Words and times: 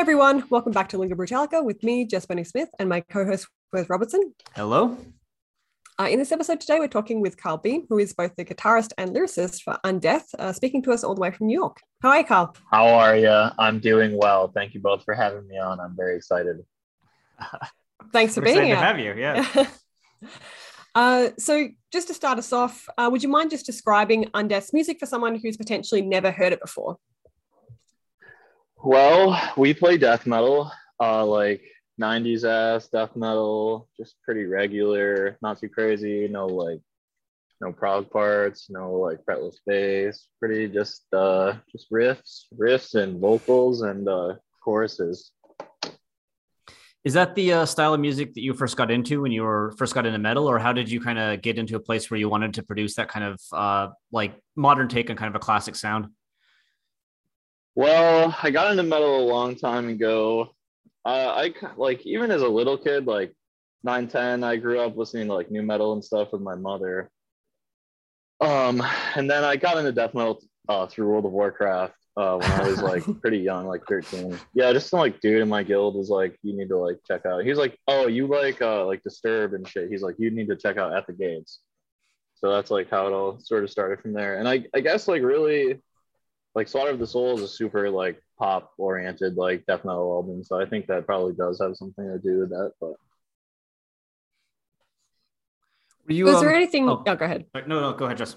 Hi, 0.00 0.02
everyone. 0.02 0.44
Welcome 0.48 0.72
back 0.72 0.88
to 0.88 0.96
Lingüa 0.96 1.12
Brütallica 1.12 1.62
with 1.62 1.82
me, 1.82 2.06
Jess 2.06 2.24
Benny 2.24 2.42
Smith, 2.42 2.70
and 2.78 2.88
my 2.88 3.02
co 3.02 3.26
host, 3.26 3.46
Wes 3.70 3.86
Robertson. 3.90 4.34
Hello. 4.56 4.96
Uh, 6.00 6.04
in 6.04 6.18
this 6.18 6.32
episode 6.32 6.58
today, 6.58 6.78
we're 6.78 6.88
talking 6.88 7.20
with 7.20 7.36
Kyle 7.36 7.58
Beam, 7.58 7.84
who 7.90 7.98
is 7.98 8.14
both 8.14 8.34
the 8.34 8.42
guitarist 8.46 8.92
and 8.96 9.10
lyricist 9.10 9.60
for 9.60 9.76
Undeath, 9.84 10.32
uh, 10.38 10.54
speaking 10.54 10.82
to 10.84 10.92
us 10.92 11.04
all 11.04 11.14
the 11.14 11.20
way 11.20 11.30
from 11.30 11.48
New 11.48 11.52
York. 11.52 11.82
How 12.00 12.08
are 12.08 12.18
you, 12.20 12.24
Kyle? 12.24 12.56
How 12.70 12.86
are 12.86 13.14
you? 13.14 13.50
I'm 13.58 13.78
doing 13.78 14.16
well. 14.16 14.48
Thank 14.48 14.72
you 14.72 14.80
both 14.80 15.04
for 15.04 15.12
having 15.12 15.46
me 15.46 15.58
on. 15.58 15.78
I'm 15.78 15.94
very 15.94 16.16
excited. 16.16 16.64
Thanks 18.10 18.34
for 18.34 18.40
We're 18.40 18.54
being 18.54 18.70
excited 18.70 18.96
here. 18.96 19.12
to 19.12 19.20
have 19.20 19.52
you. 19.52 19.66
Yeah. 20.22 20.30
uh, 20.94 21.28
so, 21.36 21.68
just 21.92 22.08
to 22.08 22.14
start 22.14 22.38
us 22.38 22.54
off, 22.54 22.88
uh, 22.96 23.10
would 23.12 23.22
you 23.22 23.28
mind 23.28 23.50
just 23.50 23.66
describing 23.66 24.30
Undeath's 24.32 24.72
music 24.72 24.98
for 24.98 25.04
someone 25.04 25.38
who's 25.38 25.58
potentially 25.58 26.00
never 26.00 26.30
heard 26.30 26.54
it 26.54 26.62
before? 26.62 26.96
Well, 28.82 29.38
we 29.58 29.74
play 29.74 29.98
death 29.98 30.26
metal, 30.26 30.72
uh, 30.98 31.26
like 31.26 31.62
90s 32.00 32.44
ass 32.44 32.88
death 32.88 33.14
metal, 33.14 33.88
just 33.94 34.16
pretty 34.24 34.46
regular, 34.46 35.36
not 35.42 35.60
too 35.60 35.68
crazy, 35.68 36.28
no 36.28 36.46
like 36.46 36.80
no 37.60 37.72
prog 37.72 38.10
parts, 38.10 38.70
no 38.70 38.92
like 38.92 39.18
fretless 39.28 39.56
bass, 39.66 40.28
pretty 40.38 40.66
just 40.66 41.04
uh 41.12 41.54
just 41.70 41.92
riffs, 41.92 42.44
riffs 42.58 42.94
and 42.94 43.20
vocals 43.20 43.82
and 43.82 44.08
uh 44.08 44.36
choruses. 44.64 45.32
Is 47.04 47.14
that 47.14 47.34
the 47.34 47.52
uh, 47.52 47.66
style 47.66 47.94
of 47.94 48.00
music 48.00 48.34
that 48.34 48.42
you 48.42 48.54
first 48.54 48.76
got 48.76 48.90
into 48.90 49.22
when 49.22 49.32
you 49.32 49.42
were 49.42 49.74
first 49.78 49.94
got 49.94 50.06
into 50.06 50.18
metal, 50.18 50.48
or 50.48 50.58
how 50.58 50.72
did 50.72 50.90
you 50.90 51.02
kind 51.02 51.18
of 51.18 51.42
get 51.42 51.58
into 51.58 51.76
a 51.76 51.80
place 51.80 52.10
where 52.10 52.20
you 52.20 52.30
wanted 52.30 52.54
to 52.54 52.62
produce 52.62 52.94
that 52.96 53.08
kind 53.08 53.24
of 53.24 53.40
uh, 53.52 53.92
like 54.10 54.34
modern 54.56 54.88
take 54.88 55.10
on 55.10 55.16
kind 55.16 55.28
of 55.28 55.34
a 55.34 55.44
classic 55.44 55.76
sound? 55.76 56.08
Well, 57.74 58.36
I 58.42 58.50
got 58.50 58.70
into 58.70 58.82
metal 58.82 59.20
a 59.20 59.30
long 59.30 59.56
time 59.56 59.88
ago. 59.88 60.50
Uh, 61.04 61.08
I 61.52 61.54
like 61.76 62.04
even 62.04 62.30
as 62.30 62.42
a 62.42 62.48
little 62.48 62.76
kid, 62.76 63.06
like 63.06 63.32
nine, 63.82 64.08
10, 64.08 64.44
I 64.44 64.56
grew 64.56 64.80
up 64.80 64.96
listening 64.96 65.28
to 65.28 65.34
like 65.34 65.50
nu 65.50 65.62
metal 65.62 65.92
and 65.92 66.04
stuff 66.04 66.32
with 66.32 66.42
my 66.42 66.54
mother. 66.54 67.10
Um, 68.40 68.82
and 69.14 69.30
then 69.30 69.44
I 69.44 69.56
got 69.56 69.78
into 69.78 69.92
death 69.92 70.14
metal 70.14 70.42
uh, 70.68 70.86
through 70.86 71.08
World 71.08 71.26
of 71.26 71.32
Warcraft 71.32 71.94
uh, 72.16 72.36
when 72.36 72.50
I 72.50 72.68
was 72.68 72.82
like 72.82 73.04
pretty 73.20 73.38
young, 73.38 73.66
like 73.66 73.82
13. 73.88 74.38
Yeah, 74.54 74.72
just 74.72 74.90
some 74.90 75.00
like 75.00 75.20
dude 75.20 75.42
in 75.42 75.48
my 75.48 75.62
guild 75.62 75.94
was 75.94 76.10
like, 76.10 76.36
you 76.42 76.56
need 76.56 76.68
to 76.68 76.76
like 76.76 76.98
check 77.06 77.24
out. 77.26 77.44
He's 77.44 77.58
like, 77.58 77.78
oh, 77.88 78.08
you 78.08 78.26
like 78.26 78.60
uh 78.60 78.84
like 78.86 79.02
Disturb 79.02 79.54
and 79.54 79.66
shit. 79.66 79.90
He's 79.90 80.02
like, 80.02 80.16
you 80.18 80.30
need 80.30 80.48
to 80.48 80.56
check 80.56 80.76
out 80.76 80.94
At 80.94 81.06
the 81.06 81.12
Gates. 81.12 81.60
So 82.34 82.50
that's 82.50 82.70
like 82.70 82.90
how 82.90 83.06
it 83.06 83.12
all 83.12 83.38
sort 83.38 83.64
of 83.64 83.70
started 83.70 84.00
from 84.00 84.14
there. 84.14 84.38
And 84.38 84.48
I, 84.48 84.64
I 84.74 84.80
guess 84.80 85.08
like 85.08 85.22
really 85.22 85.80
like 86.54 86.68
Slaughter 86.68 86.90
of 86.90 86.98
the 86.98 87.06
Soul 87.06 87.36
is 87.36 87.42
a 87.42 87.48
super 87.48 87.90
like 87.90 88.20
pop 88.38 88.72
oriented 88.78 89.36
like 89.36 89.64
death 89.66 89.84
metal 89.84 90.12
album. 90.16 90.42
So 90.42 90.60
I 90.60 90.66
think 90.66 90.86
that 90.86 91.06
probably 91.06 91.34
does 91.34 91.60
have 91.60 91.76
something 91.76 92.04
to 92.04 92.18
do 92.18 92.40
with 92.40 92.50
that. 92.50 92.72
But 92.80 92.94
Were 96.06 96.14
you? 96.14 96.24
Was 96.24 96.40
there 96.40 96.50
um, 96.50 96.56
anything? 96.56 96.88
oh. 96.88 97.02
Oh. 97.06 97.16
go 97.16 97.24
ahead. 97.24 97.46
No, 97.66 97.80
no, 97.80 97.92
go 97.92 98.06
ahead, 98.06 98.18
Jess. 98.18 98.36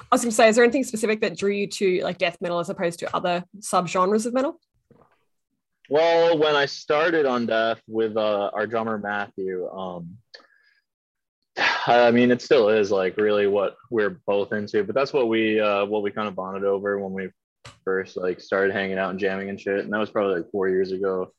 I 0.00 0.14
was 0.14 0.22
going 0.22 0.30
to 0.30 0.36
say, 0.36 0.48
is 0.48 0.56
there 0.56 0.64
anything 0.64 0.84
specific 0.84 1.20
that 1.20 1.36
drew 1.36 1.50
you 1.50 1.66
to 1.66 2.02
like 2.02 2.16
death 2.18 2.38
metal 2.40 2.60
as 2.60 2.70
opposed 2.70 3.00
to 3.00 3.16
other 3.16 3.44
subgenres 3.60 4.26
of 4.26 4.32
metal? 4.32 4.58
well, 5.92 6.38
when 6.38 6.56
I 6.56 6.64
started 6.64 7.26
Undeath 7.26 7.80
with 7.86 8.16
uh, 8.16 8.50
our 8.54 8.66
drummer 8.66 8.96
Matthew, 8.96 9.68
um, 9.68 10.16
I 11.86 12.10
mean 12.10 12.30
it 12.30 12.40
still 12.40 12.70
is 12.70 12.90
like 12.90 13.18
really 13.18 13.46
what 13.46 13.76
we're 13.90 14.18
both 14.26 14.54
into. 14.54 14.84
But 14.84 14.94
that's 14.94 15.12
what 15.12 15.28
we 15.28 15.60
uh, 15.60 15.84
what 15.84 16.02
we 16.02 16.10
kind 16.10 16.28
of 16.28 16.34
bonded 16.34 16.64
over 16.64 16.98
when 16.98 17.12
we 17.12 17.28
first 17.84 18.16
like 18.16 18.40
started 18.40 18.72
hanging 18.72 18.98
out 18.98 19.10
and 19.10 19.18
jamming 19.18 19.48
and 19.48 19.60
shit. 19.60 19.80
And 19.84 19.92
that 19.92 19.98
was 19.98 20.10
probably 20.10 20.36
like 20.36 20.50
four 20.50 20.68
years 20.68 20.92
ago. 20.92 21.32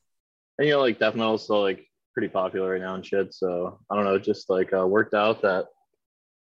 And 0.58 0.66
you 0.68 0.74
know, 0.74 0.80
like 0.80 0.98
death 0.98 1.14
metal 1.14 1.34
is 1.34 1.42
still 1.42 1.60
like 1.62 1.86
pretty 2.12 2.28
popular 2.28 2.70
right 2.72 2.80
now 2.80 2.94
and 2.94 3.04
shit. 3.04 3.34
So 3.34 3.80
I 3.90 3.96
don't 3.96 4.04
know, 4.04 4.14
it 4.14 4.22
just 4.24 4.48
like 4.50 4.72
uh, 4.72 4.86
worked 4.86 5.14
out 5.14 5.42
that 5.42 5.66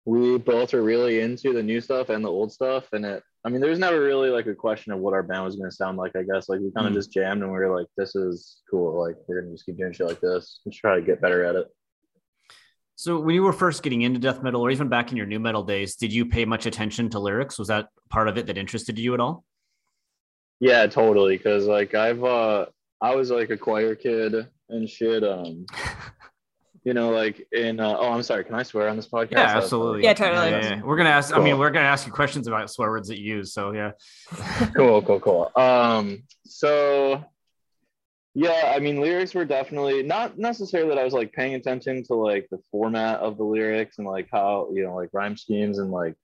we 0.05 0.39
both 0.39 0.73
are 0.75 0.83
really 0.83 1.21
into 1.21 1.53
the 1.53 1.63
new 1.63 1.81
stuff 1.81 2.11
and 2.11 2.25
the 2.25 2.31
old 2.31 2.53
stuff. 2.53 2.93
And 2.93 3.05
it, 3.05 3.23
I 3.45 3.49
mean, 3.49 3.61
there's 3.61 3.79
never 3.79 4.01
really 4.01 4.31
like 4.31 4.47
a 4.47 4.55
question 4.55 4.93
of 4.93 5.01
what 5.01 5.15
our 5.15 5.23
band 5.23 5.45
was 5.45 5.57
going 5.57 5.71
to 5.71 5.75
sound 5.77 5.99
like. 5.99 6.15
I 6.17 6.23
guess 6.23 6.49
like 6.49 6.61
we 6.61 6.71
kind 6.73 6.87
of 6.87 6.93
Mm. 6.93 6.97
just 6.97 7.13
jammed 7.13 7.43
and 7.43 7.51
we 7.51 7.59
were 7.59 7.77
like, 7.77 7.87
this 7.97 8.15
is 8.15 8.61
cool. 8.71 9.01
Like 9.01 9.17
we're 9.27 9.41
gonna 9.41 9.53
just 9.53 9.67
keep 9.67 9.79
doing 9.79 9.93
shit 9.93 10.07
like 10.07 10.21
this 10.21 10.61
and 10.65 10.75
try 10.75 10.97
to 10.97 11.03
get 11.03 11.21
better 11.21 11.45
at 11.45 11.57
it. 11.57 11.67
So 12.99 13.21
when 13.21 13.35
you 13.35 13.43
were 13.43 13.53
first 13.53 13.83
getting 13.83 14.03
into 14.03 14.19
death 14.19 14.43
metal, 14.43 14.63
or 14.63 14.71
even 14.71 14.89
back 14.89 15.11
in 15.11 15.17
your 15.19 15.27
nu 15.27 15.39
metal 15.39 15.63
days, 15.63 15.97
did 15.97 16.13
you 16.13 16.25
pay 16.27 16.45
much 16.47 16.65
attention 16.67 17.11
to 17.11 17.19
lyrics? 17.19 17.59
Was 17.59 17.69
that 17.69 17.89
part 18.09 18.29
of 18.29 18.39
it 18.39 18.47
that 18.47 18.57
interested 18.57 18.99
you 18.99 19.13
at 19.13 19.21
all? 19.21 19.45
Yeah, 20.61 20.87
totally. 20.87 21.39
Cause 21.39 21.67
like 21.67 21.95
I've 21.95 22.23
uh 22.25 22.67
I 23.01 23.15
was 23.15 23.31
like 23.31 23.51
a 23.51 23.57
choir 23.57 23.95
kid 23.95 24.35
and 24.69 24.89
shit. 24.89 25.23
Um 25.25 25.67
you 26.87 26.95
know, 26.95 27.11
like 27.11 27.45
in 27.51 27.81
uh, 27.81 27.97
oh 27.99 28.13
I'm 28.13 28.23
sorry, 28.23 28.45
can 28.45 28.55
I 28.55 28.63
swear 28.63 28.89
on 28.89 28.95
this 28.95 29.09
podcast? 29.09 29.33
Yeah, 29.33 29.57
absolutely. 29.57 30.05
Yeah, 30.05 30.15
totally. 30.15 30.51
Yeah, 30.51 30.77
yeah. 30.77 30.83
We're 30.83 30.97
gonna 30.97 31.11
ask. 31.11 31.37
I 31.37 31.41
mean, 31.41 31.59
we're 31.59 31.71
gonna 31.71 31.85
ask 31.85 32.07
you 32.07 32.13
questions 32.13 32.47
about 32.47 32.71
swear 32.71 32.91
words 32.91 33.09
that 33.09 33.19
you 33.19 33.39
use. 33.39 33.53
So 33.53 33.73
yeah. 33.73 33.91
cool, 34.77 35.03
cool, 35.03 35.19
cool. 35.19 35.51
Um, 35.57 36.23
so 36.45 37.25
yeah, 38.35 38.73
I 38.73 38.79
mean, 38.79 39.01
lyrics 39.01 39.35
were 39.35 39.45
definitely 39.45 40.05
not 40.05 40.39
necessarily 40.39 40.91
that 40.91 40.99
I 40.99 41.05
was 41.05 41.13
like 41.13 41.33
paying 41.33 41.55
attention 41.55 42.05
to 42.05 42.15
like 42.15 42.47
the 42.53 42.59
format 42.71 43.19
of 43.19 43.37
the 43.37 43.45
lyrics 43.45 43.99
and 43.99 44.07
like 44.07 44.29
how 44.31 44.69
you 44.73 44.85
know 44.85 44.95
like 44.95 45.09
rhyme 45.13 45.37
schemes 45.37 45.79
and 45.79 45.91
like 45.91 46.15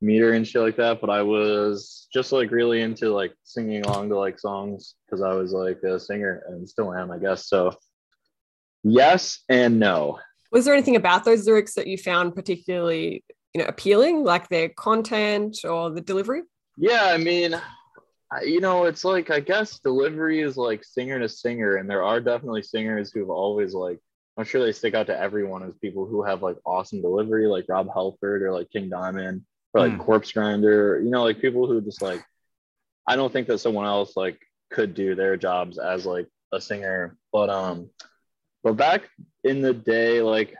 meter 0.00 0.32
and 0.32 0.46
shit 0.46 0.62
like 0.62 0.76
that, 0.76 1.00
but 1.00 1.10
I 1.10 1.22
was 1.22 2.06
just 2.12 2.32
like 2.32 2.50
really 2.50 2.82
into 2.82 3.10
like 3.12 3.32
singing 3.44 3.84
along 3.84 4.10
to 4.10 4.18
like 4.18 4.38
songs 4.38 4.94
because 5.06 5.22
I 5.22 5.32
was 5.32 5.52
like 5.52 5.82
a 5.82 5.98
singer 5.98 6.42
and 6.48 6.68
still 6.68 6.92
am, 6.94 7.10
I 7.10 7.18
guess. 7.18 7.48
So 7.48 7.72
yes 8.84 9.42
and 9.48 9.78
no. 9.80 10.18
Was 10.52 10.64
there 10.64 10.74
anything 10.74 10.96
about 10.96 11.24
those 11.24 11.46
lyrics 11.46 11.74
that 11.74 11.86
you 11.86 11.98
found 11.98 12.34
particularly, 12.34 13.24
you 13.54 13.60
know, 13.62 13.66
appealing, 13.68 14.22
like 14.22 14.48
their 14.48 14.68
content 14.68 15.58
or 15.64 15.90
the 15.90 16.00
delivery? 16.00 16.42
Yeah, 16.76 17.06
I 17.06 17.16
mean, 17.18 17.54
I- 18.32 18.42
you 18.42 18.60
know, 18.60 18.84
it's 18.84 19.04
like 19.04 19.30
I 19.30 19.40
guess 19.40 19.78
delivery 19.80 20.40
is 20.40 20.56
like 20.56 20.84
singer 20.84 21.18
to 21.18 21.28
singer, 21.28 21.76
and 21.76 21.88
there 21.88 22.02
are 22.02 22.20
definitely 22.20 22.62
singers 22.62 23.12
who've 23.12 23.30
always 23.30 23.72
like 23.74 23.98
I'm 24.38 24.44
sure 24.44 24.62
they 24.62 24.72
stick 24.72 24.94
out 24.94 25.06
to 25.06 25.18
everyone 25.18 25.62
as 25.62 25.72
people 25.80 26.04
who 26.06 26.22
have 26.22 26.42
like 26.42 26.56
awesome 26.66 27.00
delivery, 27.00 27.46
like 27.46 27.64
Rob 27.68 27.88
Halford 27.92 28.42
or 28.42 28.52
like 28.52 28.70
King 28.70 28.90
Diamond 28.90 29.42
or 29.76 29.80
like 29.80 29.96
Hmm. 29.96 30.00
Corpsegrinder, 30.00 31.04
you 31.04 31.10
know, 31.10 31.24
like 31.24 31.40
people 31.40 31.66
who 31.66 31.80
just 31.80 32.02
like 32.02 32.24
I 33.06 33.16
don't 33.16 33.32
think 33.32 33.48
that 33.48 33.58
someone 33.58 33.86
else 33.86 34.16
like 34.16 34.40
could 34.70 34.94
do 34.94 35.14
their 35.14 35.36
jobs 35.36 35.78
as 35.78 36.06
like 36.06 36.28
a 36.52 36.60
singer, 36.60 37.16
but 37.32 37.50
um, 37.50 37.90
but 38.64 38.76
back 38.76 39.08
in 39.44 39.62
the 39.62 39.74
day, 39.74 40.22
like 40.22 40.54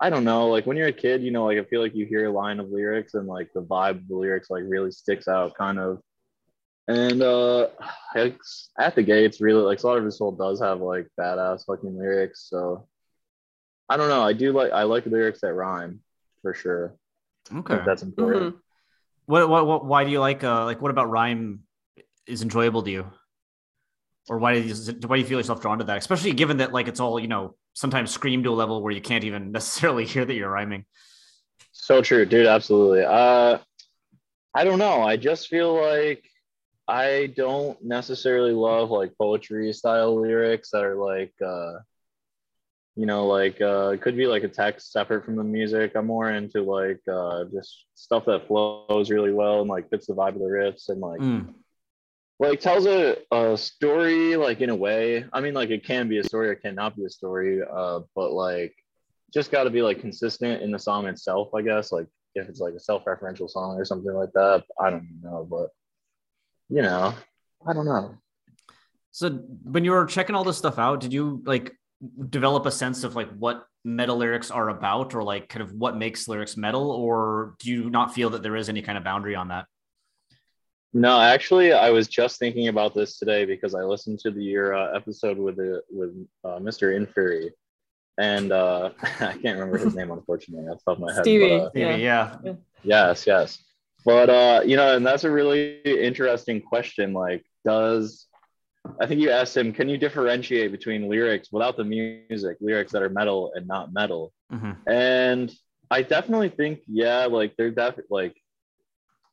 I 0.00 0.10
don't 0.10 0.24
know, 0.24 0.48
like 0.48 0.66
when 0.66 0.76
you're 0.76 0.88
a 0.88 0.92
kid, 0.92 1.22
you 1.22 1.30
know, 1.30 1.46
like 1.46 1.58
I 1.58 1.64
feel 1.64 1.80
like 1.80 1.94
you 1.94 2.06
hear 2.06 2.26
a 2.26 2.32
line 2.32 2.60
of 2.60 2.70
lyrics 2.70 3.14
and 3.14 3.26
like 3.26 3.50
the 3.54 3.62
vibe 3.62 3.98
of 4.02 4.08
the 4.08 4.16
lyrics 4.16 4.50
like 4.50 4.64
really 4.66 4.90
sticks 4.90 5.28
out 5.28 5.54
kind 5.56 5.78
of. 5.78 6.00
And 6.88 7.22
uh 7.22 7.68
at 8.78 8.94
the 8.94 9.02
gates 9.02 9.40
really 9.40 9.62
like 9.62 9.80
Slaughter 9.80 9.98
of 10.00 10.04
the 10.04 10.12
Soul 10.12 10.32
does 10.32 10.60
have 10.60 10.80
like 10.80 11.08
badass 11.18 11.66
fucking 11.66 11.98
lyrics. 11.98 12.46
So 12.50 12.88
I 13.88 13.96
don't 13.96 14.08
know. 14.08 14.22
I 14.22 14.32
do 14.34 14.52
like 14.52 14.72
I 14.72 14.84
like 14.84 15.06
lyrics 15.06 15.40
that 15.40 15.54
rhyme 15.54 16.00
for 16.42 16.54
sure. 16.54 16.94
I 17.52 17.58
Okay. 17.58 17.82
that's 17.84 18.02
important. 18.02 18.54
Mhm. 18.54 18.60
What, 19.26 19.48
what, 19.48 19.66
what, 19.66 19.84
why 19.84 20.04
do 20.04 20.10
you 20.10 20.20
like, 20.20 20.44
uh, 20.44 20.64
like, 20.64 20.80
what 20.80 20.90
about 20.90 21.10
rhyme 21.10 21.64
is 22.26 22.42
enjoyable 22.42 22.82
to 22.82 22.90
you? 22.90 23.06
Or 24.28 24.38
why 24.38 24.54
do 24.54 24.60
you 24.60 24.74
why 25.06 25.16
do 25.16 25.22
you 25.22 25.26
feel 25.26 25.38
yourself 25.38 25.60
drawn 25.60 25.78
to 25.78 25.84
that? 25.84 25.98
Especially 25.98 26.32
given 26.32 26.56
that 26.56 26.72
like 26.72 26.88
it's 26.88 26.98
all, 26.98 27.20
you 27.20 27.28
know, 27.28 27.54
sometimes 27.74 28.10
scream 28.10 28.42
to 28.42 28.50
a 28.50 28.56
level 28.56 28.82
where 28.82 28.92
you 28.92 29.00
can't 29.00 29.22
even 29.22 29.52
necessarily 29.58 30.04
hear 30.04 30.24
that 30.24 30.34
you're 30.34 30.50
rhyming. 30.50 30.84
So 31.70 32.02
true, 32.02 32.26
dude. 32.26 32.46
Absolutely. 32.46 33.04
Uh, 33.04 33.58
I 34.54 34.64
don't 34.64 34.80
know. 34.80 35.02
I 35.02 35.16
just 35.16 35.48
feel 35.48 35.80
like 35.80 36.24
I 36.88 37.32
don't 37.36 37.80
necessarily 37.84 38.52
love 38.52 38.90
like 38.90 39.12
poetry 39.16 39.72
style 39.72 40.20
lyrics 40.20 40.70
that 40.70 40.82
are 40.82 40.96
like, 40.96 41.32
uh, 41.44 41.74
you 42.96 43.04
know, 43.06 43.26
like 43.26 43.60
uh, 43.60 43.90
it 43.94 44.00
could 44.00 44.16
be 44.16 44.26
like 44.26 44.42
a 44.42 44.48
text 44.48 44.90
separate 44.90 45.24
from 45.24 45.36
the 45.36 45.44
music. 45.44 45.92
I'm 45.94 46.06
more 46.06 46.30
into 46.30 46.62
like 46.62 47.00
uh, 47.06 47.44
just 47.52 47.84
stuff 47.94 48.24
that 48.24 48.46
flows 48.46 49.10
really 49.10 49.32
well 49.32 49.60
and 49.60 49.68
like 49.68 49.90
fits 49.90 50.06
the 50.06 50.14
vibe 50.14 50.34
of 50.34 50.38
the 50.40 50.46
riffs 50.46 50.88
and 50.88 51.00
like 51.00 51.20
Mm. 51.20 51.54
like 52.38 52.60
tells 52.60 52.86
a, 52.86 53.16
a 53.32 53.56
story 53.56 54.36
like 54.36 54.60
in 54.62 54.70
a 54.70 54.74
way. 54.74 55.24
I 55.32 55.40
mean, 55.42 55.52
like 55.54 55.70
it 55.70 55.84
can 55.84 56.08
be 56.08 56.18
a 56.18 56.24
story 56.24 56.48
or 56.48 56.52
it 56.52 56.62
cannot 56.62 56.96
be 56.96 57.04
a 57.04 57.10
story, 57.10 57.60
uh, 57.62 58.00
but 58.14 58.32
like 58.32 58.74
just 59.34 59.50
got 59.50 59.64
to 59.64 59.70
be 59.70 59.82
like 59.82 60.00
consistent 60.00 60.62
in 60.62 60.70
the 60.70 60.78
song 60.78 61.06
itself, 61.06 61.54
I 61.54 61.60
guess. 61.62 61.92
Like 61.92 62.06
if 62.34 62.48
it's 62.48 62.60
like 62.60 62.74
a 62.74 62.80
self-referential 62.80 63.50
song 63.50 63.76
or 63.78 63.84
something 63.84 64.12
like 64.12 64.32
that, 64.32 64.64
I 64.80 64.90
don't 64.90 65.20
know, 65.22 65.46
but 65.50 65.68
you 66.68 66.80
know, 66.82 67.14
I 67.66 67.72
don't 67.74 67.86
know. 67.86 68.16
So 69.10 69.30
when 69.30 69.84
you 69.84 69.90
were 69.92 70.06
checking 70.06 70.34
all 70.34 70.44
this 70.44 70.58
stuff 70.58 70.78
out, 70.78 71.00
did 71.00 71.12
you 71.12 71.42
like 71.44 71.72
develop 72.28 72.66
a 72.66 72.70
sense 72.70 73.04
of 73.04 73.16
like 73.16 73.30
what 73.38 73.66
metal 73.84 74.16
lyrics 74.16 74.50
are 74.50 74.68
about 74.68 75.14
or 75.14 75.22
like 75.22 75.48
kind 75.48 75.62
of 75.62 75.72
what 75.72 75.96
makes 75.96 76.28
lyrics 76.28 76.56
metal 76.56 76.90
or 76.90 77.54
do 77.58 77.70
you 77.70 77.88
not 77.88 78.12
feel 78.12 78.30
that 78.30 78.42
there 78.42 78.56
is 78.56 78.68
any 78.68 78.82
kind 78.82 78.98
of 78.98 79.04
boundary 79.04 79.34
on 79.34 79.48
that? 79.48 79.66
No, 80.92 81.20
actually, 81.20 81.72
I 81.72 81.90
was 81.90 82.08
just 82.08 82.38
thinking 82.38 82.68
about 82.68 82.94
this 82.94 83.18
today 83.18 83.44
because 83.44 83.74
I 83.74 83.82
listened 83.82 84.18
to 84.20 84.30
the 84.30 84.74
uh, 84.74 84.96
episode 84.96 85.36
with 85.36 85.56
the 85.56 85.82
with 85.90 86.26
uh, 86.42 86.58
Mr. 86.58 86.96
Inferi, 86.96 87.50
and 88.16 88.50
uh, 88.50 88.90
I 89.02 89.32
can't 89.32 89.58
remember 89.58 89.76
his 89.76 89.94
name 89.94 90.10
unfortunately 90.10 90.68
off 90.68 90.78
the 90.78 90.92
top 90.92 90.98
of 90.98 91.04
my 91.06 91.12
head. 91.12 91.22
Stevie. 91.22 91.58
But, 91.58 91.64
uh, 91.64 91.70
Maybe, 91.74 92.02
yeah. 92.02 92.36
yes, 92.82 93.26
yes, 93.26 93.62
but 94.06 94.30
uh, 94.30 94.62
you 94.64 94.76
know, 94.76 94.96
and 94.96 95.04
that's 95.04 95.24
a 95.24 95.30
really 95.30 95.80
interesting 95.82 96.62
question. 96.62 97.12
Like, 97.12 97.44
does 97.64 98.25
I 99.00 99.06
think 99.06 99.20
you 99.20 99.30
asked 99.30 99.56
him, 99.56 99.72
can 99.72 99.88
you 99.88 99.98
differentiate 99.98 100.72
between 100.72 101.08
lyrics 101.08 101.50
without 101.52 101.76
the 101.76 101.84
music, 101.84 102.56
lyrics 102.60 102.92
that 102.92 103.02
are 103.02 103.08
metal 103.08 103.52
and 103.54 103.66
not 103.66 103.92
metal? 103.92 104.32
Mhm. 104.52 104.76
And 104.86 105.54
I 105.90 106.02
definitely 106.02 106.48
think, 106.48 106.80
yeah, 106.86 107.26
like 107.26 107.54
they're 107.56 107.70
definitely 107.70 108.06
like, 108.10 108.36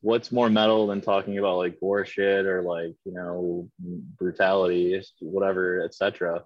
what's 0.00 0.30
more 0.30 0.50
metal 0.50 0.86
than 0.86 1.00
talking 1.00 1.38
about 1.38 1.56
like 1.56 1.80
gore 1.80 2.04
shit 2.04 2.44
or 2.44 2.60
like 2.60 2.94
you 3.06 3.12
know 3.12 3.70
brutality, 4.18 5.00
whatever, 5.20 5.82
etc. 5.82 6.44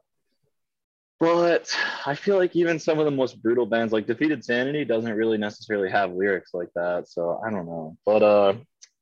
But 1.21 1.75
I 2.07 2.15
feel 2.15 2.37
like 2.37 2.55
even 2.55 2.79
some 2.79 3.01
of 3.01 3.05
the 3.05 3.11
most 3.11 3.43
brutal 3.43 3.67
bands, 3.67 3.93
like 3.93 4.07
Defeated 4.07 4.45
Sanity, 4.45 4.85
doesn't 4.85 5.17
really 5.17 5.37
necessarily 5.37 5.91
have 5.91 6.13
lyrics 6.13 6.55
like 6.55 6.69
that. 6.77 7.09
So 7.09 7.41
I 7.45 7.51
don't 7.51 7.67
know, 7.67 7.97
but 8.07 8.23
uh, 8.23 8.55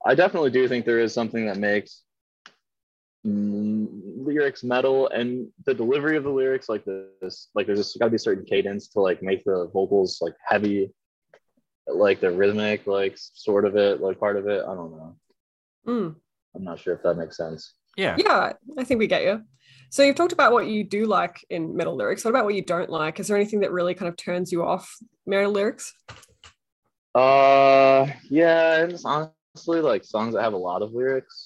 I 0.04 0.14
definitely 0.14 0.50
do 0.50 0.66
think 0.66 0.86
there 0.86 1.00
is 1.00 1.12
something 1.12 1.46
that 1.46 1.58
makes 1.58 2.02
lyrics 3.26 4.62
metal 4.62 5.08
and 5.08 5.48
the 5.64 5.74
delivery 5.74 6.16
of 6.16 6.22
the 6.24 6.30
lyrics 6.30 6.68
like 6.68 6.84
this 6.84 7.48
like 7.54 7.66
there's 7.66 7.78
just 7.78 7.98
got 7.98 8.06
to 8.06 8.10
be 8.10 8.16
a 8.16 8.18
certain 8.18 8.44
cadence 8.44 8.88
to 8.88 9.00
like 9.00 9.22
make 9.22 9.42
the 9.44 9.68
vocals 9.72 10.18
like 10.20 10.34
heavy 10.46 10.92
like 11.88 12.20
the 12.20 12.30
rhythmic 12.30 12.86
like 12.86 13.14
sort 13.16 13.64
of 13.64 13.76
it 13.76 14.00
like 14.00 14.18
part 14.20 14.36
of 14.36 14.46
it 14.46 14.62
i 14.62 14.74
don't 14.74 14.90
know 14.92 15.16
Mm. 15.86 16.16
i'm 16.54 16.64
not 16.64 16.78
sure 16.80 16.94
if 16.94 17.02
that 17.04 17.14
makes 17.14 17.36
sense 17.36 17.74
Yeah. 17.96 18.16
Yeah, 18.18 18.52
I 18.76 18.84
think 18.84 18.98
we 18.98 19.06
get 19.06 19.22
you. 19.22 19.42
So 19.90 20.02
you've 20.02 20.16
talked 20.16 20.32
about 20.32 20.52
what 20.52 20.66
you 20.66 20.82
do 20.84 21.06
like 21.06 21.42
in 21.48 21.74
metal 21.76 21.94
lyrics. 21.96 22.24
What 22.24 22.30
about 22.32 22.44
what 22.44 22.54
you 22.54 22.62
don't 22.62 22.90
like? 22.90 23.18
Is 23.20 23.28
there 23.28 23.36
anything 23.36 23.60
that 23.60 23.70
really 23.72 23.94
kind 23.94 24.08
of 24.08 24.16
turns 24.16 24.50
you 24.52 24.64
off 24.64 24.84
metal 25.26 25.52
lyrics? 25.52 25.94
uh 27.14 28.06
yeah 28.28 28.84
it's 28.84 29.04
honestly 29.04 29.80
like 29.80 30.04
songs 30.04 30.34
that 30.34 30.42
have 30.42 30.52
a 30.52 30.56
lot 30.56 30.82
of 30.82 30.92
lyrics 30.92 31.45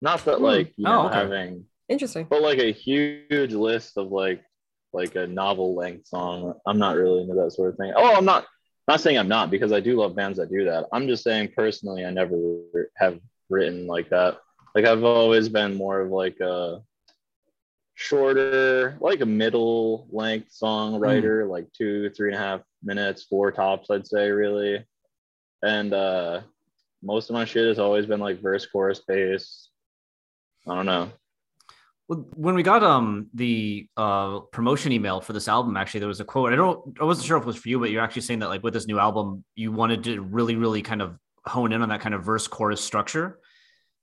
not 0.00 0.24
that 0.24 0.38
Hmm. 0.38 0.44
like 0.44 0.72
you 0.76 0.86
Oh, 0.86 0.90
know 1.02 1.06
okay. 1.08 1.14
having 1.16 1.64
Interesting. 1.88 2.26
but 2.28 2.42
like 2.42 2.58
a 2.58 2.72
huge 2.72 3.52
list 3.52 3.96
of 3.96 4.10
like 4.12 4.42
like 4.92 5.14
a 5.16 5.26
novel 5.26 5.74
length 5.74 6.06
song 6.06 6.54
i'm 6.66 6.78
not 6.78 6.96
really 6.96 7.22
into 7.22 7.34
that 7.34 7.52
sort 7.52 7.70
of 7.70 7.76
thing 7.76 7.92
oh 7.96 8.14
i'm 8.14 8.24
not 8.24 8.46
not 8.86 9.00
saying 9.00 9.18
i'm 9.18 9.28
not 9.28 9.50
because 9.50 9.70
i 9.72 9.80
do 9.80 9.96
love 9.96 10.14
bands 10.16 10.38
that 10.38 10.50
do 10.50 10.64
that 10.64 10.86
i'm 10.92 11.06
just 11.08 11.22
saying 11.24 11.48
personally 11.54 12.04
i 12.06 12.10
never 12.10 12.36
have 12.96 13.18
written 13.50 13.86
like 13.86 14.08
that 14.10 14.38
like 14.74 14.84
i've 14.86 15.04
always 15.04 15.48
been 15.48 15.74
more 15.74 16.00
of 16.00 16.10
like 16.10 16.38
a 16.40 16.80
shorter 17.94 18.96
like 19.00 19.20
a 19.20 19.26
middle 19.26 20.06
length 20.10 20.50
songwriter 20.50 21.48
like 21.48 21.66
two 21.72 22.08
three 22.10 22.28
and 22.28 22.36
a 22.36 22.40
half 22.40 22.60
minutes 22.82 23.24
four 23.24 23.50
tops 23.50 23.90
i'd 23.90 24.06
say 24.06 24.30
really 24.30 24.84
and 25.62 25.92
uh 25.92 26.40
most 27.02 27.28
of 27.28 27.34
my 27.34 27.44
shit 27.44 27.66
has 27.66 27.78
always 27.78 28.06
been 28.06 28.20
like 28.20 28.40
verse 28.40 28.66
chorus 28.66 29.02
bass 29.06 29.68
i 30.68 30.74
don't 30.74 30.86
know 30.86 31.10
Well, 32.08 32.26
when 32.34 32.54
we 32.54 32.62
got 32.62 32.82
um 32.82 33.28
the 33.34 33.86
uh 33.96 34.40
promotion 34.56 34.92
email 34.92 35.20
for 35.20 35.34
this 35.34 35.48
album, 35.48 35.76
actually, 35.76 36.00
there 36.00 36.08
was 36.08 36.20
a 36.20 36.24
quote. 36.24 36.52
I 36.52 36.56
don't, 36.56 36.96
I 37.00 37.04
wasn't 37.04 37.26
sure 37.26 37.36
if 37.36 37.42
it 37.42 37.46
was 37.46 37.56
for 37.56 37.68
you, 37.68 37.78
but 37.78 37.90
you're 37.90 38.02
actually 38.02 38.22
saying 38.22 38.40
that 38.40 38.48
like 38.48 38.62
with 38.62 38.72
this 38.74 38.86
new 38.86 38.98
album, 38.98 39.44
you 39.54 39.72
wanted 39.72 40.04
to 40.04 40.22
really, 40.22 40.56
really 40.56 40.80
kind 40.82 41.02
of 41.02 41.18
hone 41.44 41.72
in 41.74 41.82
on 41.82 41.90
that 41.90 42.00
kind 42.00 42.14
of 42.14 42.24
verse 42.24 42.46
chorus 42.48 42.82
structure. 42.82 43.38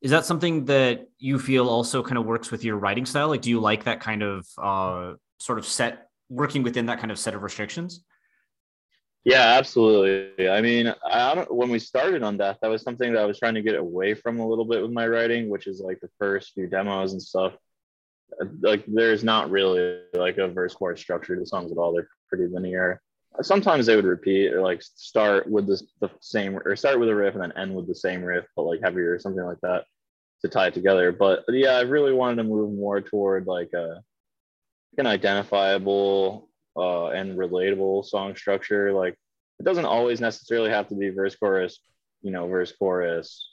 Is 0.02 0.12
that 0.12 0.26
something 0.26 0.66
that 0.66 1.08
you 1.18 1.40
feel 1.40 1.68
also 1.68 2.04
kind 2.04 2.20
of 2.20 2.26
works 2.26 2.52
with 2.52 2.64
your 2.64 2.78
writing 2.78 3.08
style? 3.08 3.28
Like, 3.30 3.42
do 3.42 3.50
you 3.50 3.60
like 3.60 3.86
that 3.86 4.02
kind 4.02 4.22
of 4.22 4.46
uh 4.62 5.14
sort 5.40 5.58
of 5.58 5.66
set 5.66 5.94
working 6.30 6.62
within 6.64 6.86
that 6.88 7.00
kind 7.00 7.12
of 7.12 7.18
set 7.18 7.34
of 7.34 7.42
restrictions? 7.42 8.04
Yeah, 9.26 9.56
absolutely. 9.58 10.48
I 10.50 10.62
mean, 10.62 10.94
I 11.10 11.34
don't, 11.34 11.52
when 11.54 11.70
we 11.70 11.80
started 11.80 12.22
on 12.22 12.38
that, 12.38 12.60
that 12.62 12.70
was 12.70 12.84
something 12.84 13.12
that 13.12 13.22
I 13.22 13.26
was 13.26 13.40
trying 13.40 13.56
to 13.56 13.64
get 13.64 13.76
away 13.76 14.14
from 14.14 14.40
a 14.40 14.48
little 14.48 14.66
bit 14.66 14.84
with 14.84 14.92
my 14.92 15.08
writing, 15.08 15.50
which 15.50 15.66
is 15.66 15.82
like 15.82 16.00
the 16.00 16.10
first 16.20 16.54
few 16.54 16.68
demos 16.68 17.14
and 17.14 17.22
stuff. 17.22 17.54
Like, 18.62 18.84
there's 18.88 19.24
not 19.24 19.50
really 19.50 20.00
like 20.14 20.38
a 20.38 20.48
verse 20.48 20.76
chorus 20.76 21.02
structure 21.02 21.36
to 21.36 21.46
songs 21.46 21.72
at 21.72 21.78
all. 21.80 21.92
They're 21.92 22.08
pretty 22.30 22.46
linear. 22.54 23.02
Sometimes 23.42 23.88
they 23.88 23.96
would 23.96 24.06
repeat 24.06 24.54
or 24.54 24.62
like 24.62 24.82
start 24.84 25.50
with 25.50 25.68
the 25.68 26.10
same 26.22 26.56
or 26.64 26.76
start 26.76 27.00
with 27.00 27.10
a 27.10 27.16
riff 27.16 27.34
and 27.34 27.44
then 27.44 27.52
end 27.58 27.76
with 27.76 27.88
the 27.88 27.96
same 27.96 28.24
riff, 28.24 28.46
but 28.56 28.64
like 28.64 28.80
heavier 28.84 29.14
or 29.14 29.20
something 29.20 29.44
like 29.44 29.60
that 29.62 29.86
to 30.42 30.50
tie 30.50 30.68
it 30.68 30.74
together. 30.76 31.12
But 31.12 31.44
yeah, 31.50 31.72
I 31.78 31.82
really 31.82 32.14
wanted 32.14 32.36
to 32.38 32.44
move 32.44 32.74
more 32.74 33.02
toward 33.02 33.48
like 33.48 33.74
a 33.74 34.02
an 34.98 35.08
identifiable 35.08 36.50
uh, 36.78 37.08
and 37.08 37.38
relatable 37.38 38.06
song 38.06 38.36
structure. 38.36 38.94
Like 38.94 39.18
it 39.60 39.64
doesn't 39.64 39.86
always 39.86 40.20
necessarily 40.22 40.70
have 40.70 40.88
to 40.90 40.96
be 40.96 41.10
verse 41.10 41.36
chorus, 41.36 41.80
you 42.22 42.32
know, 42.32 42.48
verse 42.48 42.72
chorus, 42.72 43.50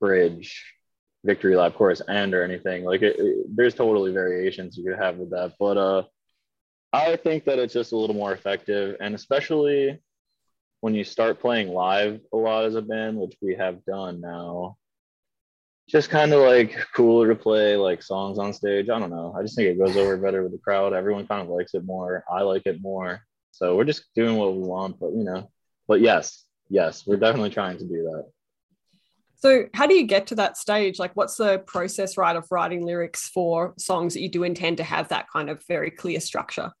bridge, 0.00 0.64
victory 1.24 1.56
lap 1.56 1.74
chorus 1.74 2.02
end 2.08 2.34
or 2.34 2.42
anything. 2.42 2.84
Like 2.84 3.02
it, 3.02 3.16
it- 3.18 3.46
there's 3.54 3.74
totally 3.74 4.12
variations 4.12 4.76
you 4.76 4.84
could 4.84 4.98
have 4.98 5.16
with 5.18 5.30
that, 5.30 5.54
but 5.58 5.76
uh, 5.76 6.02
I 6.92 7.16
think 7.16 7.44
that 7.44 7.58
it's 7.58 7.74
just 7.74 7.92
a 7.92 7.96
little 7.96 8.16
more 8.16 8.32
effective, 8.32 8.96
and 9.00 9.14
especially 9.14 9.98
when 10.80 10.94
you 10.94 11.04
start 11.04 11.40
playing 11.40 11.68
live 11.68 12.20
a 12.32 12.36
lot 12.36 12.64
as 12.64 12.74
a 12.74 12.82
band, 12.82 13.18
which 13.18 13.36
we 13.42 13.54
have 13.56 13.84
done 13.84 14.20
now. 14.20 14.76
Just 15.88 16.08
kind 16.08 16.32
of 16.32 16.40
like 16.42 16.76
cooler 16.94 17.28
to 17.28 17.34
play 17.34 17.76
like 17.76 18.02
songs 18.02 18.38
on 18.38 18.52
stage. 18.52 18.88
I 18.88 18.98
don't 18.98 19.10
know. 19.10 19.34
I 19.36 19.42
just 19.42 19.56
think 19.56 19.68
it 19.68 19.78
goes 19.78 19.96
over 19.96 20.16
better 20.16 20.42
with 20.42 20.52
the 20.52 20.58
crowd. 20.58 20.92
Everyone 20.94 21.26
kind 21.26 21.42
of 21.42 21.48
likes 21.48 21.74
it 21.74 21.84
more. 21.84 22.24
I 22.32 22.42
like 22.42 22.62
it 22.66 22.80
more. 22.80 23.22
So 23.52 23.76
we're 23.76 23.84
just 23.84 24.04
doing 24.14 24.36
what 24.36 24.54
we 24.54 24.62
want, 24.62 24.98
but 24.98 25.12
you 25.12 25.24
know, 25.24 25.50
but 25.86 26.00
yes, 26.00 26.44
yes, 26.68 27.06
we're 27.06 27.16
definitely 27.16 27.50
trying 27.50 27.78
to 27.78 27.84
do 27.84 28.02
that. 28.02 28.24
So 29.36 29.64
how 29.72 29.86
do 29.86 29.94
you 29.94 30.06
get 30.06 30.26
to 30.28 30.34
that 30.34 30.58
stage? 30.58 30.98
Like 30.98 31.12
what's 31.14 31.36
the 31.36 31.60
process 31.60 32.18
right 32.18 32.36
of 32.36 32.46
writing 32.50 32.84
lyrics 32.84 33.28
for 33.28 33.72
songs 33.78 34.12
that 34.14 34.20
you 34.20 34.28
do 34.28 34.44
intend 34.44 34.76
to 34.78 34.84
have 34.84 35.08
that 35.08 35.26
kind 35.32 35.48
of 35.48 35.64
very 35.66 35.90
clear 35.90 36.20
structure? 36.20 36.72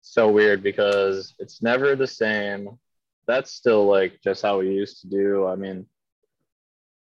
So 0.00 0.30
weird 0.30 0.62
because 0.62 1.34
it's 1.38 1.60
never 1.60 1.96
the 1.96 2.06
same. 2.06 2.78
That's 3.26 3.52
still 3.52 3.86
like 3.86 4.20
just 4.22 4.42
how 4.42 4.60
we 4.60 4.70
used 4.70 5.02
to 5.02 5.08
do. 5.08 5.46
I 5.46 5.56
mean, 5.56 5.86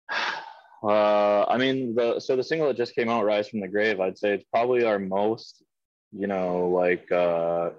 uh, 0.84 1.44
I 1.44 1.58
mean 1.58 1.94
the 1.94 2.20
so 2.20 2.36
the 2.36 2.44
single 2.44 2.68
that 2.68 2.78
just 2.78 2.96
came 2.96 3.08
out, 3.08 3.24
"Rise 3.24 3.50
from 3.50 3.62
the 3.62 3.68
Grave," 3.68 4.00
I'd 4.00 4.18
say 4.18 4.34
it's 4.34 4.46
probably 4.52 4.84
our 4.84 5.00
most, 5.00 5.64
you 6.12 6.28
know, 6.28 6.70
like 6.70 7.10
uh, 7.12 7.70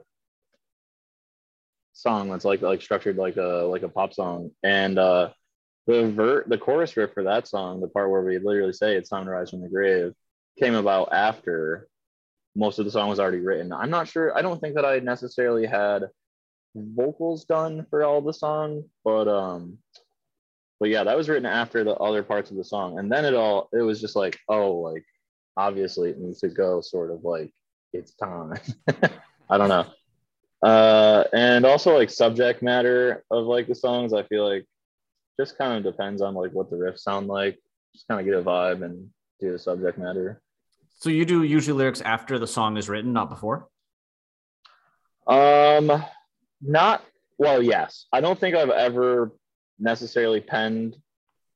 song 2.03 2.31
that's 2.31 2.45
like 2.45 2.61
like 2.63 2.83
structured 2.83 3.17
like 3.17 3.37
a 3.37 3.67
like 3.71 3.83
a 3.83 3.89
pop 3.89 4.13
song, 4.13 4.51
and 4.63 4.99
uh, 4.99 5.31
the 5.87 6.45
the 6.47 6.59
chorus 6.59 6.97
riff 6.97 7.13
for 7.13 7.25
that 7.25 7.49
song, 7.49 7.81
the 7.81 7.89
part 7.89 8.11
where 8.11 8.23
we 8.23 8.39
literally 8.39 8.73
say 8.73 8.95
it's 8.97 9.09
time 9.09 9.25
to 9.25 9.31
rise 9.31 9.51
from 9.51 9.63
the 9.63 9.69
grave, 9.69 10.13
came 10.59 10.75
about 10.75 11.13
after 11.13 11.89
most 12.55 12.79
of 12.79 12.85
the 12.85 12.91
song 12.91 13.09
was 13.09 13.21
already 13.21 13.39
written. 13.39 13.73
I'm 13.73 13.91
not 13.91 14.09
sure. 14.09 14.37
I 14.37 14.43
don't 14.43 14.61
think 14.61 14.75
that 14.75 14.85
I 14.85 14.99
necessarily 14.99 15.67
had 15.67 16.09
vocals 16.75 17.45
done 17.45 17.87
for 17.91 18.03
all 18.05 18.21
the 18.21 18.33
song, 18.33 18.85
but 19.05 19.29
um, 19.29 19.79
but 20.81 20.91
yeah, 20.91 21.05
that 21.05 21.17
was 21.17 21.29
written 21.29 21.47
after 21.47 21.85
the 21.85 21.95
other 21.95 22.23
parts 22.23 22.51
of 22.51 22.57
the 22.57 22.65
song. 22.65 22.99
And 22.99 23.11
then 23.11 23.25
it 23.25 23.35
all 23.35 23.69
it 23.73 23.83
was 23.83 24.01
just 24.01 24.17
like, 24.17 24.39
oh, 24.49 24.73
like 24.73 25.05
obviously 25.57 26.11
it 26.11 26.19
needs 26.19 26.41
to 26.41 26.49
go 26.49 26.81
sort 26.81 27.11
of 27.11 27.25
like 27.25 27.53
it's 27.93 28.15
time. 28.15 28.59
I 29.51 29.59
don't 29.59 29.69
know. 29.69 29.87
Uh 30.63 31.25
and 31.33 31.65
also 31.67 31.95
like 31.97 32.11
subject 32.11 32.63
matter 32.63 33.25
of 33.31 33.47
like 33.47 33.67
the 33.67 33.75
songs, 33.75 34.13
I 34.13 34.23
feel 34.25 34.49
like 34.49 34.65
just 35.41 35.59
kind 35.59 35.77
of 35.85 35.93
depends 35.93 36.23
on 36.23 36.35
like 36.35 36.53
what 36.53 36.71
the 36.71 36.77
riffs 36.77 37.01
sound 37.01 37.27
like. 37.27 37.59
Just 37.95 38.07
kind 38.09 38.21
of 38.21 38.27
get 38.27 38.35
a 38.39 38.43
vibe 38.43 38.85
and 38.85 39.09
do 39.41 39.53
the 39.53 39.59
subject 39.59 39.99
matter. 39.99 40.41
So 41.01 41.11
you 41.11 41.25
do 41.25 41.43
usually 41.43 41.77
lyrics 41.77 42.01
after 42.01 42.39
the 42.39 42.47
song 42.47 42.77
is 42.77 42.89
written, 42.89 43.13
not 43.13 43.29
before? 43.29 43.69
Um 45.27 46.05
not 46.61 47.05
well, 47.39 47.61
yes. 47.63 48.07
I 48.13 48.21
don't 48.21 48.39
think 48.39 48.55
I've 48.55 48.71
ever 48.71 49.33
necessarily 49.79 50.41
penned 50.41 50.97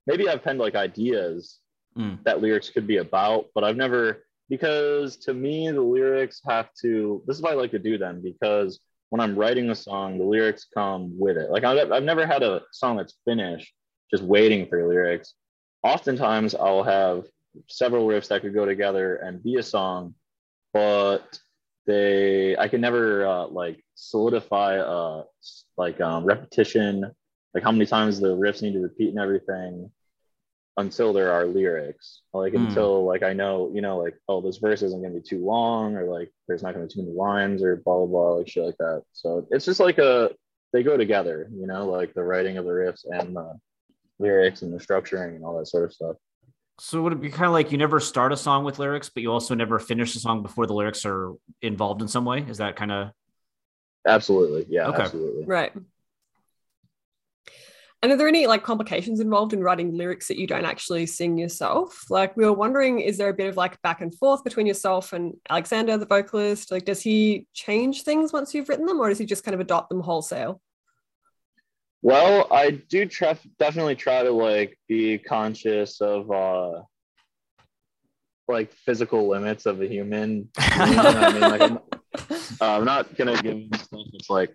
maybe 0.07 0.29
I've 0.29 0.43
penned 0.43 0.59
like 0.59 0.75
ideas 0.75 1.59
Mm. 1.97 2.23
that 2.25 2.43
lyrics 2.43 2.69
could 2.69 2.87
be 2.87 2.99
about, 2.99 3.47
but 3.55 3.65
I've 3.65 3.79
never 3.79 4.25
because 4.51 5.17
to 5.25 5.33
me 5.33 5.71
the 5.71 5.81
lyrics 5.81 6.43
have 6.47 6.69
to 6.83 7.23
this 7.27 7.37
is 7.39 7.43
why 7.43 7.53
I 7.53 7.55
like 7.55 7.71
to 7.71 7.79
do 7.79 7.97
them 7.97 8.21
because 8.23 8.81
when 9.11 9.21
I'm 9.21 9.37
writing 9.37 9.71
a 9.71 9.75
song, 9.75 10.19
the 10.19 10.25
lyrics 10.25 10.67
come 10.73 11.19
with 11.19 11.37
it. 11.37 11.51
Like 11.51 11.65
I've, 11.65 11.93
I've 11.93 12.03
never 12.03 12.27
had 12.27 12.43
a 12.43 12.63
song 12.73 12.97
that's 12.97 13.15
finished 13.25 13.73
just 14.11 14.23
waiting 14.23 14.67
for 14.67 14.87
lyrics. 14.87 15.35
Oftentimes 15.83 16.55
I'll 16.55 16.83
have 16.83 17.25
several 17.69 18.07
riffs 18.07 18.29
that 18.29 18.43
could 18.43 18.55
go 18.55 18.67
together 18.67 19.17
and 19.17 19.43
be 19.43 19.57
a 19.57 19.63
song, 19.63 20.15
but 20.73 21.39
they 21.87 22.57
I 22.57 22.69
can 22.69 22.81
never 22.81 23.27
uh, 23.27 23.47
like 23.47 23.83
solidify 23.95 24.79
uh 24.79 25.23
like 25.77 26.01
um, 26.01 26.25
repetition, 26.25 27.11
like 27.55 27.63
how 27.63 27.73
many 27.73 27.87
times 27.87 28.21
the 28.21 28.37
riffs 28.37 28.63
need 28.63 28.73
to 28.73 28.81
repeat 28.81 29.11
and 29.11 29.19
everything 29.19 29.91
until 30.79 31.13
there 31.13 31.33
are 31.33 31.47
lyrics. 31.47 32.23
Like 32.33 32.53
Hmm. 32.53 32.67
until 32.67 33.05
like 33.05 33.23
I 33.23 33.33
know, 33.33 33.71
you 33.75 33.81
know, 33.81 33.99
like, 33.99 34.15
oh, 34.29 34.41
this 34.41 34.59
verse 34.59 34.83
isn't 34.83 35.03
gonna 35.03 35.15
be 35.15 35.21
too 35.21 35.45
long, 35.45 35.97
or 35.97 36.05
like 36.05 36.31
there's 36.49 36.63
not 36.63 36.75
gonna 36.75 36.87
be 36.87 36.93
too 36.93 37.03
many 37.03 37.15
lines 37.15 37.63
or 37.63 37.77
blah 37.77 37.97
blah 37.99 38.07
blah, 38.07 38.35
like 38.37 38.49
shit 38.49 38.65
like 38.65 38.77
that. 38.79 39.03
So 39.13 39.47
it's 39.51 39.65
just 39.65 39.81
like 39.81 39.99
a 39.99 40.31
they 40.73 40.83
go 40.83 40.97
together, 40.97 41.49
you 41.55 41.67
know, 41.67 41.87
like 41.87 42.13
the 42.15 42.23
writing 42.23 42.59
of 42.59 42.65
the 42.65 42.71
riffs 42.73 43.05
and 43.09 43.35
the 43.35 43.59
lyrics 44.19 44.63
and 44.63 44.73
the 44.73 44.79
structuring 44.79 45.37
and 45.37 45.45
all 45.45 45.59
that 45.59 45.67
sort 45.67 45.85
of 45.85 45.93
stuff. 45.93 46.17
So 46.79 47.01
would 47.03 47.15
it 47.15 47.21
be 47.23 47.31
kind 47.31 47.47
of 47.47 47.53
like 47.53 47.73
you 47.73 47.79
never 47.79 48.01
start 48.01 48.33
a 48.33 48.37
song 48.37 48.65
with 48.65 48.79
lyrics, 48.79 49.09
but 49.09 49.23
you 49.23 49.33
also 49.33 49.55
never 49.55 49.79
finish 49.79 50.13
the 50.13 50.21
song 50.21 50.43
before 50.43 50.67
the 50.67 50.75
lyrics 50.75 51.07
are 51.07 51.33
involved 51.63 52.03
in 52.03 52.09
some 52.09 52.27
way? 52.27 52.41
Is 52.49 52.59
that 52.59 52.77
kind 52.77 52.93
of 52.93 53.11
Absolutely. 54.07 54.67
Yeah, 54.69 54.89
Okay. 54.89 55.03
absolutely. 55.03 55.45
Right. 55.47 55.73
And 58.03 58.13
are 58.13 58.17
there 58.17 58.29
any 58.29 58.47
like 58.47 58.63
complications 58.63 59.21
involved 59.21 59.53
in 59.53 59.63
writing 59.63 59.97
lyrics 59.97 60.29
that 60.29 60.39
you 60.39 60.47
don't 60.47 60.67
actually 60.67 61.07
sing 61.07 61.39
yourself? 61.39 62.05
Like 62.11 62.37
we 62.37 62.45
were 62.45 62.53
wondering, 62.53 63.01
is 63.01 63.17
there 63.17 63.31
a 63.31 63.35
bit 63.35 63.49
of 63.49 63.57
like 63.57 63.81
back 63.83 64.01
and 64.01 64.15
forth 64.15 64.45
between 64.45 64.67
yourself 64.67 65.13
and 65.13 65.35
Alexander, 65.49 65.97
the 65.97 66.07
vocalist? 66.07 66.71
Like, 66.71 66.85
does 66.85 67.01
he 67.01 67.47
change 67.55 68.03
things 68.03 68.33
once 68.33 68.55
you've 68.55 68.69
written 68.69 68.87
them, 68.87 69.01
or 69.01 69.09
does 69.09 69.19
he 69.19 69.25
just 69.25 69.45
kind 69.45 69.55
of 69.55 69.61
adopt 69.61 69.89
them 69.89 70.01
wholesale? 70.01 70.61
Well, 72.03 72.47
I 72.51 72.71
do 72.71 73.07
try, 73.07 73.37
definitely 73.59 73.97
try 73.97 74.23
to 74.23 74.31
like 74.31 74.79
be 74.87 75.19
conscious 75.19 76.01
of 76.01 76.31
uh 76.31 76.83
like 78.49 78.73
physical 78.73 79.27
limits 79.29 79.67
of 79.67 79.81
a 79.81 79.87
human. 79.87 80.49
You 80.59 80.87
know 80.87 81.03
I 81.03 81.33
mean? 81.33 81.41
Like 81.41 81.63
I'm, 81.63 81.79
uh, 82.61 82.77
I'm 82.79 82.85
not 82.85 83.17
gonna 83.17 83.35
give 83.43 83.55
him 83.55 83.71
stuff 83.75 84.01
that's 84.13 84.31
like 84.31 84.55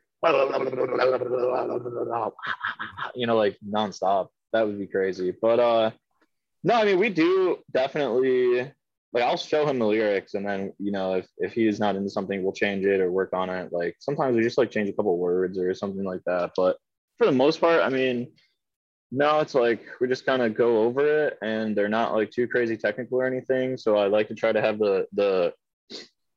you 3.15 3.27
know, 3.27 3.37
like 3.37 3.57
nonstop. 3.67 4.27
That 4.53 4.67
would 4.67 4.77
be 4.77 4.87
crazy. 4.87 5.33
But 5.39 5.59
uh 5.59 5.91
no, 6.63 6.75
I 6.75 6.85
mean 6.85 6.99
we 6.99 7.09
do 7.09 7.57
definitely 7.71 8.71
like 9.13 9.23
I'll 9.23 9.37
show 9.37 9.65
him 9.65 9.79
the 9.79 9.85
lyrics 9.85 10.35
and 10.35 10.45
then 10.45 10.73
you 10.77 10.91
know 10.91 11.15
if 11.15 11.27
if 11.37 11.53
he's 11.53 11.79
not 11.79 11.95
into 11.95 12.09
something 12.09 12.43
we'll 12.43 12.53
change 12.53 12.85
it 12.85 13.01
or 13.01 13.11
work 13.11 13.33
on 13.33 13.49
it. 13.49 13.71
Like 13.71 13.95
sometimes 13.99 14.35
we 14.35 14.43
just 14.43 14.57
like 14.57 14.71
change 14.71 14.89
a 14.89 14.93
couple 14.93 15.17
words 15.17 15.57
or 15.57 15.73
something 15.73 16.03
like 16.03 16.21
that. 16.25 16.51
But 16.55 16.77
for 17.17 17.25
the 17.25 17.31
most 17.31 17.61
part, 17.61 17.81
I 17.81 17.89
mean, 17.89 18.31
no, 19.11 19.39
it's 19.39 19.55
like 19.55 19.81
we 19.99 20.07
just 20.07 20.25
kind 20.25 20.41
of 20.41 20.55
go 20.55 20.83
over 20.83 21.27
it 21.27 21.37
and 21.41 21.75
they're 21.75 21.89
not 21.89 22.13
like 22.13 22.31
too 22.31 22.47
crazy 22.47 22.77
technical 22.77 23.19
or 23.21 23.25
anything. 23.25 23.77
So 23.77 23.97
I 23.97 24.07
like 24.07 24.27
to 24.29 24.35
try 24.35 24.51
to 24.51 24.61
have 24.61 24.79
the 24.79 25.05
the 25.13 25.53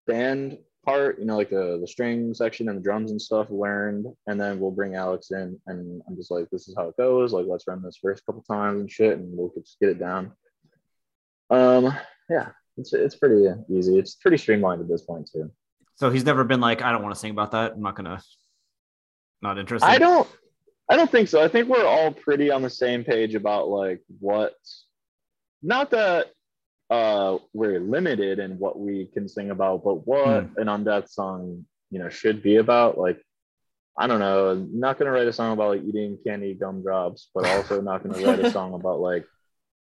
band 0.06 0.58
part, 0.84 1.18
you 1.18 1.24
know, 1.24 1.36
like 1.36 1.50
the 1.50 1.78
the 1.80 1.86
string 1.86 2.34
section 2.34 2.68
and 2.68 2.78
the 2.78 2.82
drums 2.82 3.10
and 3.10 3.20
stuff 3.20 3.48
learned, 3.50 4.06
and 4.26 4.40
then 4.40 4.60
we'll 4.60 4.70
bring 4.70 4.94
Alex 4.94 5.30
in 5.30 5.60
and 5.66 6.02
I'm 6.06 6.16
just 6.16 6.30
like, 6.30 6.48
this 6.50 6.68
is 6.68 6.74
how 6.76 6.88
it 6.88 6.96
goes. 6.96 7.32
Like 7.32 7.46
let's 7.48 7.66
run 7.66 7.82
this 7.82 7.98
first 8.00 8.24
couple 8.26 8.42
times 8.42 8.80
and 8.80 8.90
shit, 8.90 9.18
and 9.18 9.36
we'll 9.36 9.52
just 9.56 9.78
get 9.80 9.90
it 9.90 9.98
down. 9.98 10.32
Um, 11.50 11.96
yeah, 12.28 12.50
it's 12.76 12.92
it's 12.92 13.16
pretty 13.16 13.48
easy. 13.70 13.98
It's 13.98 14.14
pretty 14.14 14.36
streamlined 14.36 14.80
at 14.80 14.88
this 14.88 15.02
point 15.02 15.30
too. 15.32 15.50
so 15.96 16.10
he's 16.10 16.24
never 16.24 16.44
been 16.44 16.60
like, 16.60 16.82
I 16.82 16.92
don't 16.92 17.02
want 17.02 17.14
to 17.14 17.20
sing 17.20 17.30
about 17.30 17.52
that. 17.52 17.72
I'm 17.72 17.82
not 17.82 17.96
gonna 17.96 18.20
not 19.42 19.58
interested. 19.58 19.86
I 19.86 19.98
don't 19.98 20.28
I 20.88 20.96
don't 20.96 21.10
think 21.10 21.28
so. 21.28 21.42
I 21.42 21.48
think 21.48 21.68
we're 21.68 21.86
all 21.86 22.12
pretty 22.12 22.50
on 22.50 22.62
the 22.62 22.70
same 22.70 23.04
page 23.04 23.34
about 23.34 23.68
like 23.68 24.02
what 24.20 24.54
not 25.62 25.90
that 25.90 26.26
uh 26.90 27.38
we're 27.52 27.80
limited 27.80 28.38
in 28.38 28.58
what 28.58 28.78
we 28.78 29.06
can 29.06 29.28
sing 29.28 29.50
about, 29.50 29.84
but 29.84 30.06
what 30.06 30.48
an 30.56 30.66
undeath 30.66 31.08
song, 31.08 31.64
you 31.90 31.98
know, 31.98 32.08
should 32.08 32.42
be 32.42 32.56
about. 32.56 32.98
Like, 32.98 33.20
I 33.98 34.06
don't 34.06 34.20
know, 34.20 34.50
I'm 34.50 34.78
not 34.78 34.98
gonna 34.98 35.10
write 35.10 35.28
a 35.28 35.32
song 35.32 35.52
about 35.52 35.70
like 35.70 35.84
eating 35.84 36.18
candy 36.24 36.54
gumdrops, 36.54 37.30
but 37.34 37.46
also 37.46 37.80
not 37.80 38.02
gonna 38.02 38.24
write 38.24 38.40
a 38.40 38.50
song 38.58 38.74
about 38.74 39.00
like 39.00 39.26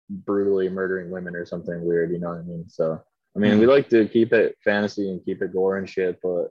brutally 0.09 0.69
murdering 0.69 1.09
women 1.09 1.35
or 1.35 1.45
something 1.45 1.83
weird, 1.83 2.11
you 2.11 2.19
know 2.19 2.29
what 2.29 2.39
I 2.39 2.43
mean? 2.43 2.69
So 2.69 3.01
I 3.35 3.39
mean 3.39 3.59
we 3.59 3.65
like 3.65 3.89
to 3.89 4.07
keep 4.07 4.31
it 4.33 4.55
fantasy 4.63 5.09
and 5.09 5.23
keep 5.25 5.41
it 5.41 5.53
gore 5.53 5.77
and 5.77 5.89
shit, 5.89 6.19
but 6.21 6.49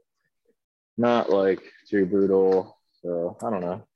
not 0.96 1.30
like 1.30 1.62
too 1.88 2.06
brutal. 2.06 2.78
So 3.02 3.36
I 3.42 3.50
don't 3.50 3.60
know. 3.60 3.86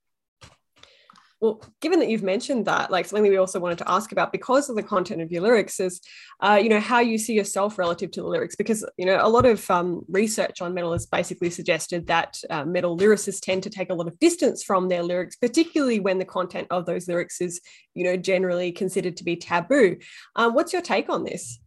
Well, 1.40 1.62
given 1.82 1.98
that 2.00 2.08
you've 2.08 2.22
mentioned 2.22 2.64
that, 2.64 2.90
like 2.90 3.04
something 3.04 3.30
we 3.30 3.36
also 3.36 3.60
wanted 3.60 3.78
to 3.78 3.90
ask 3.90 4.10
about 4.10 4.32
because 4.32 4.70
of 4.70 4.76
the 4.76 4.82
content 4.82 5.20
of 5.20 5.30
your 5.30 5.42
lyrics 5.42 5.78
is, 5.80 6.00
uh, 6.40 6.58
you 6.62 6.70
know, 6.70 6.80
how 6.80 7.00
you 7.00 7.18
see 7.18 7.34
yourself 7.34 7.76
relative 7.78 8.10
to 8.12 8.22
the 8.22 8.26
lyrics. 8.26 8.56
Because 8.56 8.88
you 8.96 9.04
know, 9.04 9.18
a 9.20 9.28
lot 9.28 9.44
of 9.44 9.70
um, 9.70 10.02
research 10.08 10.62
on 10.62 10.72
metal 10.72 10.92
has 10.92 11.04
basically 11.04 11.50
suggested 11.50 12.06
that 12.06 12.40
uh, 12.48 12.64
metal 12.64 12.96
lyricists 12.96 13.40
tend 13.40 13.62
to 13.64 13.70
take 13.70 13.90
a 13.90 13.94
lot 13.94 14.06
of 14.06 14.18
distance 14.18 14.62
from 14.62 14.88
their 14.88 15.02
lyrics, 15.02 15.36
particularly 15.36 16.00
when 16.00 16.18
the 16.18 16.24
content 16.24 16.68
of 16.70 16.86
those 16.86 17.06
lyrics 17.06 17.40
is, 17.42 17.60
you 17.94 18.04
know, 18.04 18.16
generally 18.16 18.72
considered 18.72 19.16
to 19.18 19.24
be 19.24 19.36
taboo. 19.36 19.98
Um, 20.36 20.54
what's 20.54 20.72
your 20.72 20.82
take 20.82 21.10
on 21.10 21.24
this? 21.24 21.60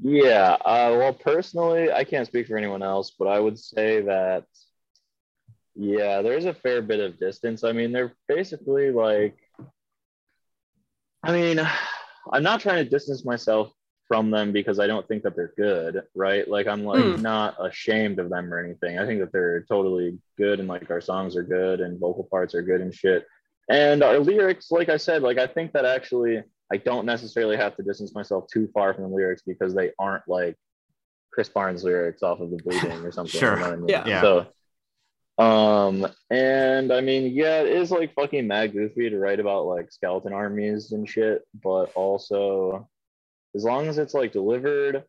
Yeah, 0.00 0.56
uh, 0.64 0.96
well, 0.98 1.12
personally, 1.12 1.92
I 1.92 2.02
can't 2.02 2.26
speak 2.26 2.48
for 2.48 2.56
anyone 2.56 2.82
else, 2.82 3.12
but 3.16 3.28
I 3.28 3.38
would 3.38 3.56
say 3.58 4.00
that, 4.02 4.46
yeah, 5.74 6.22
there's 6.22 6.44
a 6.44 6.54
fair 6.54 6.82
bit 6.82 7.00
of 7.00 7.18
distance. 7.18 7.64
I 7.64 7.72
mean, 7.72 7.92
they're 7.92 8.14
basically 8.28 8.90
like, 8.90 9.36
I 11.22 11.32
mean, 11.32 11.60
I'm 12.32 12.42
not 12.42 12.60
trying 12.60 12.84
to 12.84 12.90
distance 12.90 13.24
myself 13.24 13.72
from 14.08 14.30
them 14.30 14.52
because 14.52 14.78
I 14.78 14.86
don't 14.86 15.06
think 15.08 15.22
that 15.22 15.34
they're 15.36 15.54
good, 15.56 16.02
right? 16.14 16.46
Like, 16.46 16.66
I'm 16.66 16.84
like 16.84 17.16
Hmm. 17.16 17.22
not 17.22 17.56
ashamed 17.64 18.18
of 18.18 18.28
them 18.28 18.52
or 18.52 18.58
anything. 18.58 18.98
I 18.98 19.06
think 19.06 19.20
that 19.20 19.32
they're 19.32 19.62
totally 19.62 20.18
good 20.36 20.58
and 20.58 20.68
like 20.68 20.90
our 20.90 21.00
songs 21.00 21.36
are 21.36 21.42
good 21.44 21.80
and 21.80 21.98
vocal 21.98 22.24
parts 22.24 22.54
are 22.54 22.62
good 22.62 22.80
and 22.80 22.94
shit. 22.94 23.26
And 23.70 24.02
our 24.02 24.18
lyrics, 24.18 24.70
like 24.70 24.88
I 24.88 24.96
said, 24.96 25.22
like 25.22 25.38
I 25.38 25.46
think 25.46 25.72
that 25.72 25.84
actually 25.84 26.42
I 26.70 26.76
don't 26.78 27.06
necessarily 27.06 27.56
have 27.56 27.76
to 27.76 27.82
distance 27.82 28.14
myself 28.14 28.46
too 28.52 28.68
far 28.74 28.92
from 28.92 29.04
the 29.04 29.10
lyrics 29.16 29.42
because 29.46 29.74
they 29.74 29.92
aren't 29.98 30.26
like 30.26 30.56
Chris 31.32 31.48
Barnes 31.48 31.84
lyrics 31.84 32.22
off 32.22 32.40
of 32.40 32.50
the 32.50 32.56
bleeding 32.56 33.04
or 33.04 33.12
something. 33.12 33.38
Sure. 33.40 33.54
You 33.54 33.60
know 33.60 33.72
I 33.72 33.76
mean? 33.76 33.88
Yeah. 33.88 34.04
Yeah. 34.06 34.20
So 34.20 34.46
um 35.38 36.06
and 36.30 36.92
I 36.92 37.00
mean 37.00 37.32
yeah 37.32 37.62
it 37.62 37.68
is 37.68 37.90
like 37.90 38.14
fucking 38.14 38.46
mad 38.46 38.72
goofy 38.72 39.08
to 39.08 39.18
write 39.18 39.40
about 39.40 39.66
like 39.66 39.90
skeleton 39.90 40.32
armies 40.32 40.92
and 40.92 41.08
shit, 41.08 41.42
but 41.62 41.92
also 41.94 42.88
as 43.54 43.64
long 43.64 43.88
as 43.88 43.98
it's 43.98 44.14
like 44.14 44.32
delivered 44.32 45.04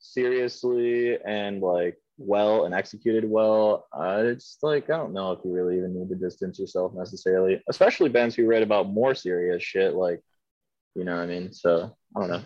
seriously 0.00 1.18
and 1.24 1.60
like 1.60 1.96
well 2.18 2.64
and 2.64 2.74
executed 2.74 3.28
well, 3.28 3.86
uh, 3.92 4.22
it's 4.24 4.58
like 4.62 4.90
I 4.90 4.96
don't 4.96 5.12
know 5.12 5.32
if 5.32 5.40
you 5.44 5.52
really 5.52 5.78
even 5.78 5.94
need 5.94 6.08
to 6.10 6.14
distance 6.14 6.58
yourself 6.58 6.92
necessarily, 6.94 7.62
especially 7.68 8.08
bands 8.08 8.34
who 8.34 8.46
write 8.46 8.62
about 8.62 8.90
more 8.90 9.14
serious 9.14 9.62
shit 9.62 9.94
like 9.94 10.20
you 10.94 11.04
know 11.04 11.14
what 11.14 11.22
I 11.22 11.26
mean? 11.26 11.52
So 11.52 11.96
I 12.16 12.20
don't 12.20 12.30
know. 12.30 12.42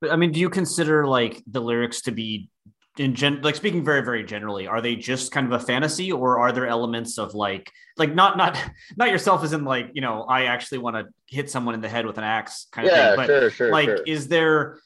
But 0.00 0.12
I 0.12 0.16
mean, 0.16 0.32
do 0.32 0.40
you 0.40 0.50
consider 0.50 1.06
like 1.06 1.42
the 1.46 1.60
lyrics 1.60 2.02
to 2.02 2.12
be 2.12 2.50
in 2.96 3.14
gen 3.14 3.40
like 3.42 3.56
speaking 3.56 3.84
very, 3.84 4.02
very 4.02 4.24
generally, 4.24 4.66
are 4.66 4.80
they 4.80 4.96
just 4.96 5.32
kind 5.32 5.46
of 5.46 5.60
a 5.60 5.64
fantasy 5.64 6.12
or 6.12 6.38
are 6.38 6.52
there 6.52 6.66
elements 6.66 7.18
of 7.18 7.34
like 7.34 7.70
like 7.96 8.14
not 8.14 8.36
not 8.36 8.58
not 8.96 9.10
yourself 9.10 9.42
as 9.42 9.52
in 9.52 9.64
like, 9.64 9.90
you 9.94 10.00
know, 10.00 10.22
I 10.22 10.44
actually 10.44 10.78
want 10.78 10.96
to 10.96 11.06
hit 11.26 11.50
someone 11.50 11.74
in 11.74 11.80
the 11.80 11.88
head 11.88 12.06
with 12.06 12.18
an 12.18 12.24
axe 12.24 12.66
kind 12.72 12.88
of 12.88 12.94
thing. 12.94 13.16
But 13.16 13.26
sure, 13.26 13.50
sure, 13.50 13.70
like 13.72 13.86
sure. 13.86 13.98
is 14.06 14.28
there 14.28 14.78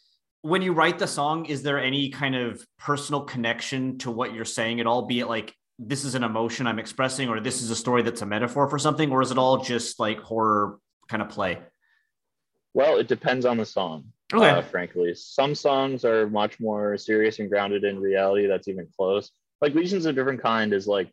when 0.43 0.63
you 0.63 0.73
write 0.73 0.99
the 0.99 1.07
song, 1.07 1.47
is 1.47 1.63
there 1.63 1.79
any 1.79 2.11
kind 2.11 2.35
of 2.37 2.65
personal 2.79 3.23
connection 3.23 3.99
to 3.99 4.11
what 4.11 4.33
you're 4.35 4.45
saying 4.45 4.81
at 4.81 4.87
all? 4.87 5.03
Be 5.03 5.21
it 5.21 5.27
like 5.27 5.55
this 5.79 6.05
is 6.05 6.15
an 6.15 6.25
emotion 6.25 6.67
I'm 6.67 6.79
expressing, 6.79 7.29
or 7.29 7.41
this 7.41 7.63
is 7.63 7.71
a 7.71 7.77
story 7.77 8.03
that's 8.03 8.23
a 8.23 8.27
metaphor 8.27 8.69
for 8.69 8.79
something, 8.79 9.11
or 9.11 9.23
is 9.23 9.31
it 9.31 9.39
all 9.39 9.59
just 9.59 10.01
like 10.01 10.21
horror 10.21 10.79
kind 11.09 11.23
of 11.23 11.29
play? 11.29 11.59
Well, 12.75 12.99
it 12.99 13.09
depends 13.09 13.45
on 13.45 13.57
the 13.57 13.67
song. 13.67 14.13
Okay. 14.33 14.51
Uh, 14.51 14.61
frankly, 14.61 15.15
some 15.15 15.55
songs 15.55 16.05
are 16.05 16.29
much 16.29 16.61
more 16.61 16.99
serious 16.99 17.39
and 17.39 17.49
grounded 17.49 17.85
in 17.85 17.99
reality. 17.99 18.47
That's 18.47 18.69
even 18.69 18.87
close. 18.97 19.31
Like 19.63 19.75
Lesions 19.75 20.05
of 20.07 20.15
Different 20.15 20.43
Kind 20.43 20.73
is 20.75 20.87
like 20.87 21.11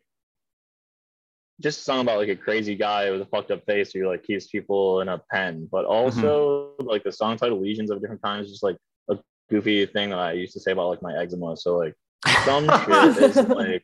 just 1.62 1.80
a 1.80 1.82
song 1.84 2.00
about 2.00 2.18
like 2.18 2.28
a 2.28 2.36
crazy 2.36 2.74
guy 2.74 3.10
with 3.10 3.22
a 3.22 3.26
fucked 3.26 3.50
up 3.50 3.64
face 3.64 3.92
who 3.92 4.06
like 4.06 4.22
keeps 4.22 4.46
people 4.48 5.00
in 5.00 5.08
a 5.08 5.18
pen. 5.32 5.66
But 5.72 5.86
also 5.86 6.72
like 6.78 7.04
the 7.04 7.12
song 7.12 7.38
title 7.38 7.60
Lesions 7.60 7.90
of 7.90 8.00
Different 8.00 8.20
Kinds 8.22 8.46
is 8.46 8.52
just 8.52 8.62
like 8.62 8.76
a 9.08 9.18
goofy 9.48 9.86
thing 9.86 10.10
that 10.10 10.18
I 10.18 10.32
used 10.32 10.52
to 10.52 10.60
say 10.60 10.72
about 10.72 10.90
like 10.90 11.02
my 11.02 11.16
eczema. 11.16 11.56
So 11.56 11.78
like 11.78 11.94
some 12.44 12.64
shit 12.84 13.16
is 13.16 13.36
like 13.48 13.82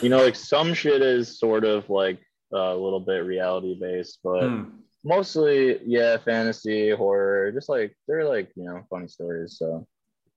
you 0.00 0.08
know 0.10 0.22
like 0.22 0.36
some 0.36 0.74
shit 0.74 1.02
is 1.02 1.38
sort 1.38 1.64
of 1.64 1.90
like 1.90 2.20
a 2.52 2.74
little 2.76 3.00
bit 3.00 3.24
reality 3.24 3.76
based, 3.80 4.20
but 4.22 4.48
Hmm. 4.48 4.62
Mostly 5.04 5.80
yeah 5.84 6.16
fantasy 6.16 6.90
horror 6.90 7.52
just 7.52 7.68
like 7.68 7.94
they're 8.08 8.26
like 8.26 8.50
you 8.56 8.64
know 8.64 8.82
funny 8.90 9.06
stories 9.08 9.56
so 9.58 9.86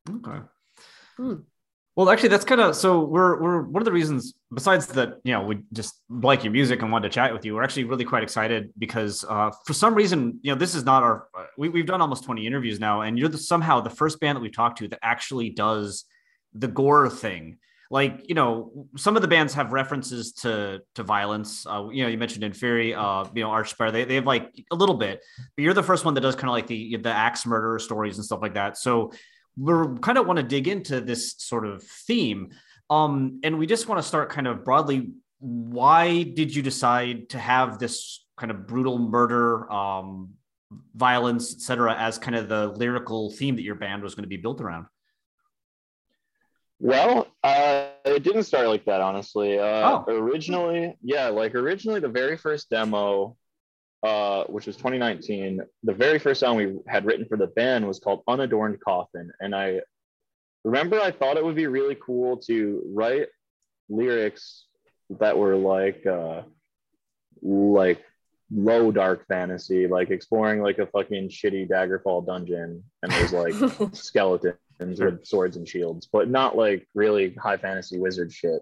Okay. 0.10 0.40
Hmm. 1.18 1.36
Well, 1.96 2.12
actually, 2.12 2.30
that's 2.30 2.46
kind 2.46 2.62
of 2.62 2.76
so. 2.76 3.04
We're 3.04 3.42
we're 3.42 3.62
one 3.64 3.82
of 3.82 3.86
the 3.86 3.92
reasons, 3.92 4.36
besides 4.54 4.86
that, 4.88 5.20
you 5.24 5.34
know, 5.34 5.42
we 5.42 5.64
just 5.74 5.96
like 6.10 6.44
your 6.44 6.54
music 6.54 6.84
and 6.84 6.92
wanted 6.92 7.10
to 7.10 7.14
chat 7.14 7.34
with 7.34 7.44
you. 7.44 7.56
We're 7.56 7.64
actually 7.64 7.86
really 7.86 8.06
quite 8.06 8.22
excited 8.22 8.72
because, 8.78 9.26
uh, 9.28 9.50
for 9.66 9.74
some 9.74 9.96
reason, 9.96 10.40
you 10.44 10.52
know, 10.52 10.58
this 10.58 10.76
is 10.76 10.86
not 10.86 11.02
our. 11.02 11.28
uh, 11.36 11.46
We, 11.58 11.70
we've 11.70 11.88
done 11.88 12.02
almost 12.02 12.24
twenty 12.24 12.46
interviews 12.46 12.80
now, 12.80 13.02
and 13.02 13.18
you're 13.18 13.30
the, 13.30 13.40
somehow 13.40 13.82
the 13.82 13.90
first 13.90 14.20
band 14.20 14.36
that 14.36 14.42
we've 14.42 14.56
talked 14.56 14.78
to 14.78 14.88
that 14.90 15.00
actually 15.02 15.50
does 15.50 16.06
the 16.54 16.68
gore 16.68 17.10
thing. 17.10 17.58
Like, 17.90 18.28
you 18.28 18.36
know, 18.36 18.88
some 18.98 19.16
of 19.16 19.22
the 19.22 19.28
bands 19.28 19.54
have 19.54 19.72
references 19.74 20.34
to 20.34 20.82
to 20.96 21.04
violence. 21.04 21.66
Uh, 21.66 21.88
you 21.92 22.04
know, 22.04 22.10
you 22.10 22.18
mentioned 22.18 22.44
Inferi, 22.44 22.96
uh, 22.96 23.30
you 23.34 23.44
know, 23.44 23.50
Archspire. 23.50 23.92
They 23.92 24.04
they 24.04 24.16
have 24.16 24.26
like 24.26 24.52
a 24.72 24.76
little 24.76 24.96
bit, 24.96 25.24
but 25.56 25.64
you're 25.64 25.74
the 25.74 25.84
first 25.84 26.06
one 26.06 26.14
that 26.16 26.22
does 26.22 26.36
kind 26.36 26.50
of 26.50 26.54
like 26.54 26.68
the 26.68 26.98
the 26.98 27.10
axe 27.10 27.46
murderer 27.46 27.80
stories 27.80 28.18
and 28.18 28.26
stuff 28.26 28.42
like 28.42 28.56
that. 28.56 28.78
So 28.78 29.12
we're 29.58 29.96
kind 29.96 30.18
of 30.18 30.28
want 30.28 30.38
to 30.38 30.44
dig 30.44 30.68
into 30.68 31.02
this 31.02 31.36
sort 31.38 31.66
of 31.66 31.84
theme 31.84 32.50
um 32.90 33.40
and 33.44 33.58
we 33.58 33.66
just 33.66 33.88
want 33.88 34.02
to 34.02 34.08
start 34.08 34.30
kind 34.30 34.48
of 34.48 34.64
broadly 34.64 35.10
why 35.40 36.24
did 36.24 36.56
you 36.56 36.62
decide 36.62 37.30
to 37.30 37.40
have 37.40 37.80
this 37.80 38.26
kind 38.38 38.52
of 38.52 38.68
brutal 38.68 39.00
murder 39.00 39.70
um 39.72 40.30
violence 40.96 41.54
etc 41.54 41.96
as 41.98 42.18
kind 42.18 42.36
of 42.36 42.48
the 42.48 42.68
lyrical 42.68 43.32
theme 43.32 43.56
that 43.56 43.64
your 43.64 43.76
band 43.76 44.04
was 44.04 44.16
going 44.16 44.24
to 44.24 44.30
be 44.30 44.38
built 44.38 44.62
around 44.62 44.86
well 46.80 47.28
uh 47.44 47.88
it 48.06 48.24
didn't 48.24 48.44
start 48.44 48.68
like 48.68 48.86
that 48.86 49.02
honestly. 49.02 49.58
Uh 49.60 49.66
Oh. 49.90 50.06
originally 50.08 50.96
yeah 51.02 51.28
like 51.30 51.56
originally 51.56 52.00
the 52.00 52.08
very 52.10 52.38
first 52.38 52.70
demo 52.70 53.36
uh 54.04 54.44
which 54.46 54.68
was 54.68 54.76
2019 54.76 55.62
the 55.84 55.94
very 55.94 56.20
first 56.20 56.40
song 56.42 56.56
we 56.56 56.78
had 56.88 57.06
written 57.06 57.26
for 57.26 57.36
the 57.38 57.48
band 57.48 57.88
was 57.88 58.00
called 58.00 58.22
unadorned 58.28 58.80
coffin. 58.80 59.32
And 59.40 59.56
i 59.56 59.82
remember 60.64 61.00
i 61.00 61.12
thought 61.12 61.38
it 61.38 61.44
would 61.46 61.56
be 61.56 61.68
really 61.68 61.96
cool 61.96 62.38
to 62.38 62.84
write 62.94 63.28
lyrics 63.90 64.66
that 65.20 65.38
were 65.38 65.56
like 65.56 66.06
uh 66.06 66.42
like 67.42 68.04
low 68.52 68.92
dark 68.92 69.26
fantasy 69.28 69.88
like 69.88 70.10
exploring 70.10 70.62
like 70.62 70.78
a 70.80 70.88
fucking 70.88 71.30
shitty 71.30 71.68
daggerfall 71.70 72.26
dungeon. 72.26 72.84
And 73.02 73.12
there's 73.12 73.34
like 73.34 73.54
skeletons 73.94 74.56
Sure. 74.80 75.12
with 75.12 75.26
swords 75.26 75.58
and 75.58 75.68
shields, 75.68 76.08
but 76.12 76.30
not 76.30 76.56
like 76.56 76.88
really 76.94 77.34
high 77.34 77.58
fantasy 77.58 78.00
wizard 78.00 78.32
shit. 78.32 78.62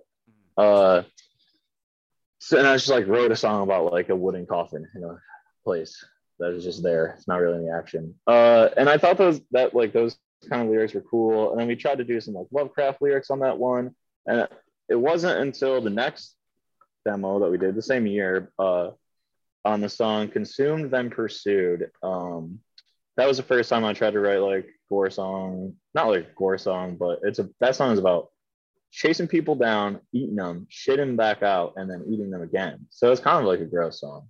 Uh, 0.57 1.03
so 2.39 2.57
and 2.57 2.67
I 2.67 2.75
just 2.75 2.89
like 2.89 3.07
wrote 3.07 3.31
a 3.31 3.35
song 3.35 3.63
about 3.63 3.91
like 3.91 4.09
a 4.09 4.15
wooden 4.15 4.45
coffin 4.45 4.87
in 4.95 5.03
a 5.03 5.17
place 5.63 6.03
that 6.39 6.51
is 6.51 6.63
just 6.63 6.83
there. 6.83 7.15
It's 7.17 7.27
not 7.27 7.41
really 7.41 7.59
any 7.59 7.69
action. 7.69 8.15
Uh, 8.27 8.69
and 8.77 8.89
I 8.89 8.97
thought 8.97 9.17
those 9.17 9.41
that 9.51 9.73
like 9.73 9.93
those 9.93 10.17
kind 10.49 10.61
of 10.61 10.69
lyrics 10.69 10.93
were 10.93 11.01
cool. 11.01 11.51
And 11.51 11.59
then 11.59 11.67
we 11.67 11.75
tried 11.75 11.97
to 11.97 12.03
do 12.03 12.21
some 12.21 12.33
like 12.33 12.47
Lovecraft 12.51 13.01
lyrics 13.01 13.29
on 13.29 13.39
that 13.39 13.57
one, 13.57 13.95
and 14.25 14.47
it 14.89 14.95
wasn't 14.95 15.39
until 15.39 15.81
the 15.81 15.89
next 15.89 16.35
demo 17.05 17.39
that 17.39 17.51
we 17.51 17.57
did 17.57 17.75
the 17.75 17.81
same 17.81 18.05
year 18.05 18.51
uh, 18.59 18.91
on 19.63 19.81
the 19.81 19.89
song 19.89 20.29
"Consumed 20.29 20.91
Then 20.91 21.09
Pursued." 21.09 21.91
Um, 22.03 22.59
that 23.17 23.27
was 23.27 23.37
the 23.37 23.43
first 23.43 23.69
time 23.69 23.85
I 23.85 23.93
tried 23.93 24.11
to 24.13 24.19
write 24.19 24.39
like 24.39 24.67
gore 24.89 25.09
song, 25.09 25.73
not 25.93 26.07
like 26.07 26.35
gore 26.35 26.57
song, 26.57 26.95
but 26.97 27.19
it's 27.23 27.39
a 27.39 27.49
that 27.59 27.75
song 27.75 27.91
is 27.93 27.99
about 27.99 28.29
chasing 28.91 29.27
people 29.27 29.55
down, 29.55 29.99
eating 30.13 30.35
them, 30.35 30.67
shitting 30.71 30.97
them 30.97 31.15
back 31.17 31.43
out, 31.43 31.73
and 31.77 31.89
then 31.89 32.03
eating 32.07 32.29
them 32.31 32.41
again. 32.41 32.85
So 32.89 33.11
it's 33.11 33.21
kind 33.21 33.39
of 33.39 33.45
like 33.45 33.59
a 33.59 33.65
gross 33.65 33.99
song. 34.01 34.27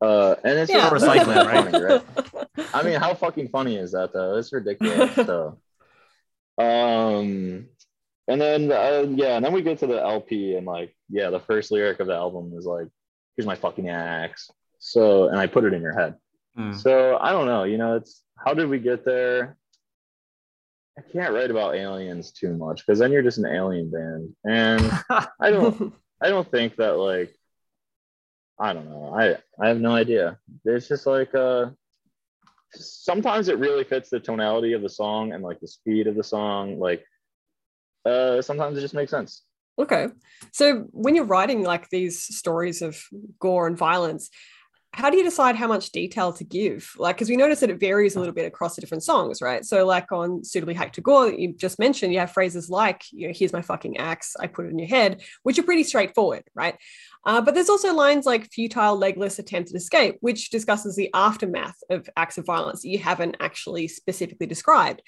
Uh, 0.00 0.34
and 0.44 0.58
it's 0.58 0.70
Yeah. 0.72 0.88
just 0.90 1.04
Recycling, 1.04 1.44
funny, 1.44 1.82
right? 2.56 2.68
I 2.74 2.82
mean, 2.82 3.00
how 3.00 3.14
fucking 3.14 3.48
funny 3.48 3.76
is 3.76 3.92
that 3.92 4.12
though? 4.12 4.36
It's 4.36 4.52
ridiculous. 4.52 5.14
so, 5.14 5.58
um, 6.58 7.66
and 8.28 8.40
then 8.40 8.70
uh, 8.72 9.06
yeah, 9.10 9.36
and 9.36 9.44
then 9.44 9.52
we 9.52 9.62
get 9.62 9.78
to 9.78 9.86
the 9.86 10.00
LP, 10.00 10.54
and 10.56 10.66
like, 10.66 10.94
yeah, 11.08 11.30
the 11.30 11.40
first 11.40 11.70
lyric 11.70 12.00
of 12.00 12.06
the 12.08 12.14
album 12.14 12.52
is 12.56 12.66
like, 12.66 12.88
"Here's 13.36 13.46
my 13.46 13.54
fucking 13.54 13.88
axe." 13.88 14.50
So, 14.78 15.28
and 15.28 15.38
I 15.38 15.46
put 15.46 15.64
it 15.64 15.72
in 15.72 15.82
your 15.82 15.98
head. 15.98 16.14
Hmm. 16.58 16.72
So 16.72 17.16
I 17.20 17.30
don't 17.30 17.46
know. 17.46 17.62
You 17.62 17.78
know, 17.78 17.94
it's 17.94 18.22
how 18.36 18.52
did 18.52 18.68
we 18.68 18.80
get 18.80 19.04
there? 19.04 19.56
I 20.98 21.02
can't 21.12 21.32
write 21.32 21.52
about 21.52 21.76
aliens 21.76 22.32
too 22.32 22.56
much 22.56 22.84
because 22.84 22.98
then 22.98 23.12
you're 23.12 23.22
just 23.22 23.38
an 23.38 23.46
alien 23.46 23.90
band, 23.90 24.34
and 24.44 24.82
I 25.40 25.50
don't. 25.50 25.94
I 26.20 26.28
don't 26.28 26.50
think 26.50 26.76
that 26.76 26.98
like. 26.98 27.32
I 28.58 28.72
don't 28.72 28.90
know. 28.90 29.14
I 29.16 29.36
I 29.64 29.68
have 29.68 29.80
no 29.80 29.92
idea. 29.92 30.38
It's 30.64 30.88
just 30.88 31.06
like 31.06 31.34
uh. 31.34 31.70
Sometimes 32.74 33.48
it 33.48 33.58
really 33.58 33.84
fits 33.84 34.10
the 34.10 34.20
tonality 34.20 34.74
of 34.74 34.82
the 34.82 34.90
song 34.90 35.32
and 35.32 35.42
like 35.42 35.58
the 35.60 35.68
speed 35.68 36.06
of 36.06 36.16
the 36.16 36.24
song. 36.24 36.78
Like, 36.78 37.02
uh, 38.04 38.42
sometimes 38.42 38.76
it 38.76 38.82
just 38.82 38.92
makes 38.92 39.10
sense. 39.10 39.42
Okay. 39.78 40.08
So 40.52 40.86
when 40.90 41.14
you're 41.14 41.24
writing 41.24 41.62
like 41.62 41.88
these 41.88 42.20
stories 42.22 42.82
of 42.82 43.00
gore 43.40 43.66
and 43.66 43.78
violence, 43.78 44.28
how 44.92 45.10
do 45.10 45.16
you 45.16 45.24
decide 45.24 45.54
how 45.54 45.68
much 45.68 45.92
detail 45.92 46.32
to 46.32 46.44
give? 46.44 46.92
Like, 46.96 47.16
because 47.16 47.28
we 47.28 47.36
notice 47.36 47.60
that 47.60 47.70
it 47.70 47.78
varies 47.78 48.16
a 48.16 48.18
little 48.18 48.34
bit 48.34 48.46
across 48.46 48.74
the 48.74 48.80
different 48.80 49.04
songs, 49.04 49.42
right? 49.42 49.64
So, 49.64 49.86
like 49.86 50.10
on 50.12 50.42
Suitably 50.44 50.74
Hacked 50.74 50.94
to 50.96 51.00
Gore 51.00 51.26
that 51.26 51.38
you 51.38 51.52
just 51.52 51.78
mentioned, 51.78 52.12
you 52.12 52.20
have 52.20 52.32
phrases 52.32 52.70
like, 52.70 53.04
you 53.12 53.28
know, 53.28 53.34
here's 53.36 53.52
my 53.52 53.62
fucking 53.62 53.98
axe, 53.98 54.34
I 54.40 54.46
put 54.46 54.66
it 54.66 54.70
in 54.70 54.78
your 54.78 54.88
head, 54.88 55.22
which 55.42 55.58
are 55.58 55.62
pretty 55.62 55.84
straightforward, 55.84 56.44
right? 56.54 56.76
Uh, 57.24 57.40
but 57.42 57.54
there's 57.54 57.68
also 57.68 57.92
lines 57.92 58.24
like 58.24 58.50
futile, 58.50 58.96
legless, 58.96 59.38
attempted 59.38 59.76
escape, 59.76 60.16
which 60.20 60.50
discusses 60.50 60.96
the 60.96 61.10
aftermath 61.12 61.76
of 61.90 62.08
acts 62.16 62.38
of 62.38 62.46
violence 62.46 62.82
that 62.82 62.88
you 62.88 62.98
haven't 62.98 63.36
actually 63.40 63.88
specifically 63.88 64.46
described. 64.46 65.02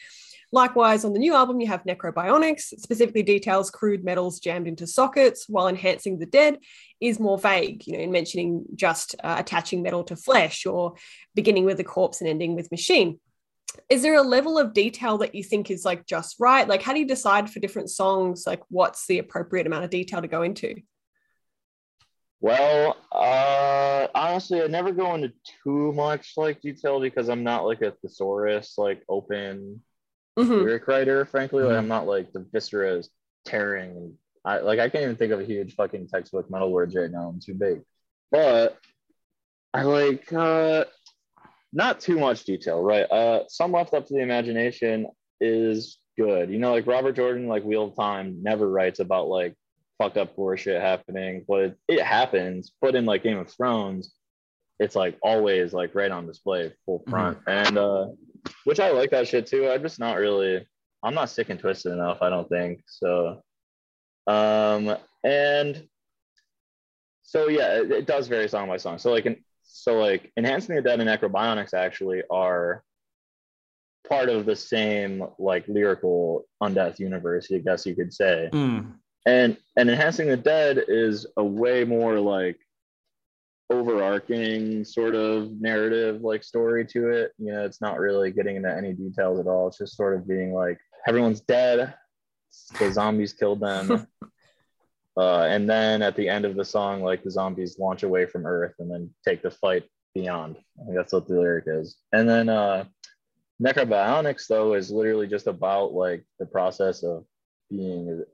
Likewise, 0.53 1.05
on 1.05 1.13
the 1.13 1.19
new 1.21 1.35
album, 1.35 1.61
you 1.61 1.69
have 1.69 1.85
Necrobionics, 1.85 2.81
specifically 2.81 3.23
details 3.23 3.71
crude 3.71 4.05
metals 4.05 4.41
jammed 4.41 4.67
into 4.67 4.87
sockets, 4.87 5.49
while 5.49 5.69
Enhancing 5.69 6.19
the 6.19 6.27
Dead 6.27 6.59
is 7.01 7.21
more 7.21 7.39
vague, 7.39 7.87
you 7.87 7.93
know, 7.93 8.01
in 8.01 8.11
mentioning 8.11 8.65
just 8.75 9.15
uh, 9.23 9.37
attaching 9.39 9.83
metal 9.83 10.03
to 10.05 10.17
flesh 10.17 10.67
or 10.67 10.95
beginning 11.35 11.65
with 11.65 11.79
a 11.79 11.85
corpse 11.85 12.21
and 12.21 12.29
ending 12.29 12.57
with 12.57 12.71
machine. 12.73 13.21
Is 13.89 14.03
there 14.03 14.17
a 14.17 14.23
level 14.23 14.59
of 14.59 14.75
detail 14.75 15.19
that 15.19 15.37
you 15.37 15.45
think 15.45 15.71
is 15.71 15.85
like 15.85 16.05
just 16.05 16.35
right? 16.41 16.67
Like, 16.67 16.83
how 16.83 16.93
do 16.93 16.99
you 16.99 17.07
decide 17.07 17.49
for 17.49 17.61
different 17.61 17.89
songs, 17.89 18.45
like 18.45 18.63
what's 18.69 19.07
the 19.07 19.19
appropriate 19.19 19.69
amount 19.69 19.85
of 19.85 19.91
detail 19.91 20.21
to 20.21 20.27
go 20.27 20.43
into? 20.43 20.75
Well, 22.41 22.97
uh, 23.13 24.09
honestly, 24.15 24.63
I 24.63 24.67
never 24.67 24.91
go 24.93 25.15
into 25.15 25.33
too 25.63 25.93
much 25.93 26.33
like 26.37 26.61
detail 26.61 26.99
because 26.99 27.29
I'm 27.29 27.45
not 27.45 27.67
like 27.67 27.83
a 27.83 27.93
thesaurus, 28.03 28.75
like 28.79 29.03
open 29.09 29.83
Mhm. 30.39 30.65
lyric 30.65 30.87
writer. 30.87 31.25
Frankly, 31.25 31.65
like. 31.65 31.77
I'm 31.77 31.89
not 31.89 32.07
like 32.07 32.33
the 32.33 32.47
viscera 32.53 32.95
is 32.95 33.11
tearing. 33.45 34.17
I 34.45 34.59
like 34.59 34.79
I 34.79 34.89
can't 34.89 35.05
even 35.05 35.17
think 35.17 35.33
of 35.33 35.41
a 35.41 35.45
huge 35.45 35.75
fucking 35.75 36.09
textbook 36.09 36.51
metal 36.51 36.71
words 36.71 36.95
right 36.95 37.11
now. 37.11 37.29
I'm 37.29 37.41
too 37.41 37.55
big. 37.55 37.83
But 38.31 38.79
I 39.75 39.83
like 39.83 40.33
uh, 40.33 40.85
not 41.73 42.01
too 42.01 42.19
much 42.19 42.45
detail, 42.45 42.83
right? 42.83 43.11
Uh, 43.11 43.45
some 43.49 43.73
left 43.73 43.95
up 43.95 44.07
to 44.07 44.15
the 44.15 44.21
imagination 44.21 45.09
is 45.41 45.99
good. 46.17 46.51
You 46.51 46.59
know, 46.59 46.73
like 46.73 46.87
Robert 46.87 47.17
Jordan, 47.17 47.49
like 47.49 47.65
Wheel 47.65 47.85
of 47.85 47.97
Time, 47.97 48.43
never 48.43 48.69
writes 48.69 49.01
about 49.01 49.29
like 49.29 49.55
fucked 49.99 50.17
up 50.17 50.35
gore 50.37 50.57
shit 50.57 50.81
happening, 50.81 51.45
but 51.47 51.61
it, 51.61 51.79
it 51.89 52.03
happens. 52.03 52.73
But 52.81 52.95
in 52.95 53.05
like 53.05 53.23
Game 53.23 53.39
of 53.39 53.51
Thrones, 53.51 54.13
it's 54.79 54.97
like 54.97 55.19
always 55.23 55.73
like 55.73 55.95
right 55.95 56.11
on 56.11 56.27
display, 56.27 56.73
full 56.87 57.05
front, 57.09 57.39
and 57.47 57.77
uh, 57.77 58.07
which 58.65 58.81
I 58.81 58.91
like 58.91 59.11
that 59.11 59.29
shit 59.29 59.47
too. 59.47 59.69
I'm 59.69 59.83
just 59.83 59.99
not 59.99 60.19
really, 60.19 60.67
I'm 61.03 61.15
not 61.15 61.31
sick 61.31 61.49
and 61.51 61.59
twisted 61.59 61.93
enough. 61.93 62.23
I 62.23 62.31
don't 62.31 62.49
think 62.49 62.83
so. 62.87 63.43
Um, 64.27 64.97
and 65.25 65.87
so 67.23 67.49
yeah, 67.49 67.81
it, 67.81 67.91
it 67.91 68.07
does 68.07 68.29
vary 68.29 68.49
song 68.49 68.69
by 68.69 68.77
song. 68.77 68.99
So 68.99 69.11
like, 69.11 69.27
in, 69.27 69.37
so 69.63 69.99
like, 69.99 70.33
enhancing 70.37 70.77
the 70.77 70.83
dead 70.83 71.01
and 71.01 71.09
necrobionics 71.09 71.75
actually 71.75 72.23
are 72.31 72.83
part 74.09 74.29
of 74.29 74.47
the 74.47 74.57
same 74.57 75.25
like 75.39 75.67
lyrical 75.69 76.45
undeath 76.63 76.99
universe, 76.99 77.49
I 77.53 77.59
guess 77.59 77.87
you 77.87 77.95
could 77.95 78.13
say 78.13 78.49
Hmm. 78.53 78.81
and 79.27 79.57
and 79.77 79.91
enhancing 79.91 80.29
the 80.29 80.37
dead 80.37 80.83
is 80.89 81.27
a 81.37 81.45
way 81.45 81.85
more 81.85 82.19
like 82.19 82.59
overarching 83.71 84.85
sort 84.85 85.15
of 85.15 85.53
narrative 85.61 86.23
like 86.23 86.43
story 86.43 86.85
to 86.87 87.09
it. 87.09 87.33
You 87.39 87.53
know, 87.53 87.65
it's 87.65 87.81
not 87.81 87.99
really 87.99 88.33
getting 88.33 88.57
into 88.57 88.75
any 88.75 88.93
details 88.93 89.39
at 89.39 89.47
all. 89.47 89.69
It's 89.69 89.79
just 89.79 89.97
sort 89.97 90.17
of 90.17 90.27
being 90.27 90.53
like 90.53 90.79
everyone's 91.07 91.41
dead, 91.41 91.95
the 92.79 92.93
zombies 92.93 93.33
killed 93.33 93.61
them. 93.61 94.07
uh, 95.17 95.43
and 95.43 95.71
then 95.71 96.03
at 96.03 96.17
the 96.17 96.29
end 96.29 96.45
of 96.45 96.57
the 96.57 96.65
song, 96.65 97.03
like 97.03 97.23
the 97.23 97.31
zombies 97.31 97.79
launch 97.79 98.03
away 98.03 98.27
from 98.27 98.47
Earth 98.47 98.75
and 98.81 98.91
then 98.91 99.11
take 99.27 99.43
the 99.43 99.51
fight 99.51 99.85
beyond. 100.15 100.57
I 100.81 100.85
think 100.85 100.97
that's 100.97 101.13
what 101.13 101.29
the 101.29 101.35
lyric 101.35 101.65
is. 101.67 101.97
And 102.13 102.29
then 102.29 102.49
uh, 102.49 102.85
Necrobionics 103.63 104.47
though 104.49 104.75
is 104.75 104.91
literally 104.91 105.27
just 105.27 105.47
about 105.47 105.93
like 105.93 106.25
the 106.39 106.47
process 106.47 107.03
of 107.03 107.25
being 107.69 108.25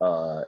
uh, 0.00 0.42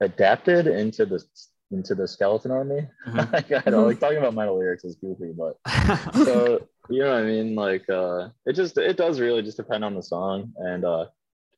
adapted 0.00 0.66
into 0.66 1.06
the 1.06 1.24
into 1.70 1.94
the 1.94 2.06
skeleton 2.06 2.50
army. 2.50 2.86
Mm-hmm. 3.06 3.18
like, 3.32 3.52
I 3.52 3.70
don't 3.70 3.86
like 3.86 4.00
talking 4.00 4.18
about 4.18 4.34
metal 4.34 4.58
lyrics 4.58 4.84
is 4.84 4.96
goofy, 4.96 5.32
but 5.36 5.56
so 6.14 6.66
you 6.88 7.00
know 7.00 7.10
what 7.10 7.18
I 7.18 7.24
mean. 7.24 7.54
Like 7.54 7.88
uh, 7.88 8.28
it 8.44 8.54
just 8.54 8.78
it 8.78 8.96
does 8.96 9.20
really 9.20 9.42
just 9.42 9.56
depend 9.56 9.84
on 9.84 9.94
the 9.94 10.02
song 10.02 10.52
and 10.56 10.84
uh, 10.84 11.06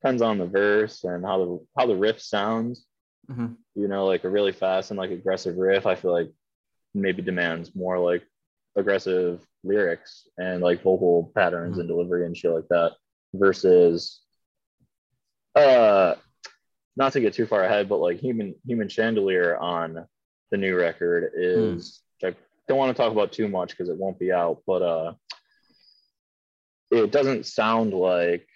depends 0.00 0.22
on 0.22 0.38
the 0.38 0.46
verse 0.46 1.04
and 1.04 1.24
how 1.24 1.38
the 1.38 1.66
how 1.78 1.86
the 1.86 1.96
riff 1.96 2.20
sounds. 2.20 2.84
Mm-hmm. 3.30 3.54
You 3.74 3.88
know, 3.88 4.06
like 4.06 4.24
a 4.24 4.30
really 4.30 4.52
fast 4.52 4.90
and 4.90 4.98
like 4.98 5.10
aggressive 5.10 5.56
riff. 5.56 5.86
I 5.86 5.94
feel 5.94 6.12
like 6.12 6.30
maybe 6.94 7.22
demands 7.22 7.74
more 7.74 7.98
like 7.98 8.22
aggressive 8.76 9.44
lyrics 9.64 10.28
and 10.38 10.62
like 10.62 10.82
vocal 10.82 11.30
patterns 11.34 11.72
mm-hmm. 11.72 11.80
and 11.80 11.88
delivery 11.88 12.24
and 12.24 12.36
shit 12.36 12.50
like 12.50 12.68
that 12.68 12.92
versus 13.34 14.20
uh 15.54 16.14
not 16.98 17.12
to 17.12 17.20
get 17.20 17.32
too 17.32 17.46
far 17.46 17.62
ahead, 17.62 17.88
but 17.88 17.98
like 17.98 18.18
human 18.18 18.54
human 18.66 18.88
chandelier 18.88 19.56
on 19.56 20.04
the 20.50 20.56
new 20.56 20.76
record 20.76 21.32
is 21.34 22.02
mm. 22.22 22.32
I 22.32 22.36
don't 22.66 22.76
want 22.76 22.94
to 22.94 23.00
talk 23.00 23.12
about 23.12 23.32
too 23.32 23.48
much 23.48 23.70
because 23.70 23.88
it 23.88 23.96
won't 23.96 24.18
be 24.18 24.32
out, 24.32 24.62
but 24.66 24.82
uh 24.82 25.12
it 26.90 27.12
doesn't 27.12 27.46
sound 27.46 27.92
like 27.92 28.46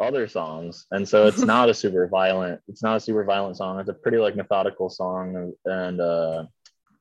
other 0.00 0.26
songs. 0.26 0.86
And 0.90 1.08
so 1.08 1.26
it's 1.26 1.38
not 1.54 1.70
a 1.70 1.74
super 1.74 2.08
violent 2.08 2.60
it's 2.66 2.82
not 2.82 2.96
a 2.96 3.00
super 3.00 3.24
violent 3.24 3.56
song. 3.56 3.78
It's 3.78 3.88
a 3.88 3.94
pretty 3.94 4.18
like 4.18 4.36
methodical 4.36 4.90
song 4.90 5.52
and 5.64 6.00
uh 6.00 6.44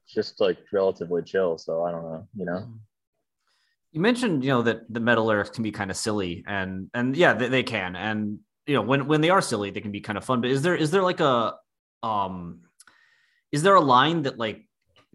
just 0.08 0.40
like 0.40 0.58
relatively 0.72 1.22
chill 1.22 1.58
so 1.58 1.84
i 1.84 1.92
don't 1.92 2.04
know 2.04 2.26
you 2.34 2.46
know? 2.46 2.66
You 3.92 4.00
mentioned 4.00 4.44
you 4.44 4.52
know 4.52 4.62
that 4.62 4.82
the 4.94 5.00
metal 5.00 5.26
lyrics 5.26 5.50
can 5.50 5.64
be 5.64 5.72
kind 5.72 5.90
of 5.90 5.98
silly 5.98 6.44
and 6.48 6.90
and 6.94 7.18
yeah 7.18 7.34
they, 7.34 7.50
they 7.50 7.64
can. 7.64 7.96
And 7.96 8.40
you 8.68 8.76
know 8.76 8.82
when 8.82 9.08
when 9.08 9.22
they 9.22 9.30
are 9.30 9.42
silly 9.42 9.72
they 9.72 9.82
can 9.82 9.92
be 9.92 10.02
kind 10.02 10.18
of 10.18 10.24
fun 10.24 10.42
but 10.42 10.52
is 10.52 10.62
there 10.62 10.76
is 10.76 10.92
there 10.92 11.02
like 11.02 11.20
a 11.20 11.56
um 12.04 12.62
is 13.52 13.64
there 13.64 13.76
a 13.76 13.82
line 13.82 14.24
that 14.24 14.38
like 14.38 14.68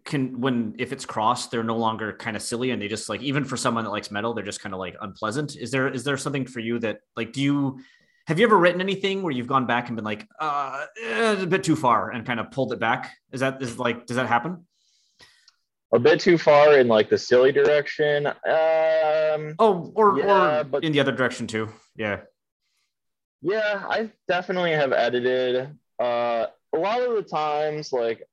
can 0.04 0.40
when 0.40 0.74
if 0.78 0.92
it's 0.92 1.04
crossed 1.04 1.50
they're 1.50 1.62
no 1.62 1.76
longer 1.76 2.12
kind 2.12 2.36
of 2.36 2.42
silly 2.42 2.70
and 2.70 2.82
they 2.82 2.88
just 2.88 3.08
like 3.08 3.22
even 3.22 3.44
for 3.44 3.56
someone 3.56 3.84
that 3.84 3.90
likes 3.90 4.10
metal 4.10 4.34
they're 4.34 4.44
just 4.44 4.60
kind 4.60 4.74
of 4.74 4.80
like 4.80 4.96
unpleasant? 5.00 5.56
Is 5.56 5.70
there 5.70 5.88
is 5.88 6.04
there 6.04 6.16
something 6.16 6.46
for 6.46 6.60
you 6.60 6.78
that 6.80 7.00
like 7.16 7.32
do 7.32 7.40
you 7.40 7.80
have 8.26 8.38
you 8.38 8.46
ever 8.46 8.56
written 8.56 8.80
anything 8.80 9.22
where 9.22 9.32
you've 9.32 9.46
gone 9.46 9.66
back 9.66 9.88
and 9.88 9.96
been 9.96 10.04
like 10.04 10.26
uh 10.40 10.84
eh, 11.04 11.42
a 11.42 11.46
bit 11.46 11.62
too 11.62 11.76
far 11.76 12.10
and 12.10 12.26
kind 12.26 12.40
of 12.40 12.50
pulled 12.50 12.72
it 12.72 12.80
back? 12.80 13.12
Is 13.32 13.40
that 13.40 13.62
is 13.62 13.78
like 13.78 14.06
does 14.06 14.16
that 14.16 14.26
happen? 14.26 14.66
A 15.94 15.98
bit 15.98 16.20
too 16.20 16.38
far 16.38 16.78
in 16.78 16.88
like 16.88 17.08
the 17.08 17.18
silly 17.18 17.52
direction 17.52 18.26
um 18.26 19.54
oh 19.58 19.92
or 19.94 20.18
yeah, 20.18 20.60
or 20.60 20.64
but 20.64 20.82
in 20.82 20.92
the 20.92 21.00
other 21.00 21.12
direction 21.12 21.46
too. 21.46 21.68
Yeah 21.94 22.20
yeah, 23.42 23.82
I 23.88 24.10
definitely 24.28 24.72
have 24.72 24.92
edited. 24.92 25.76
Uh, 26.00 26.46
a 26.74 26.78
lot 26.78 27.02
of 27.02 27.14
the 27.16 27.22
times, 27.22 27.92
like, 27.92 28.26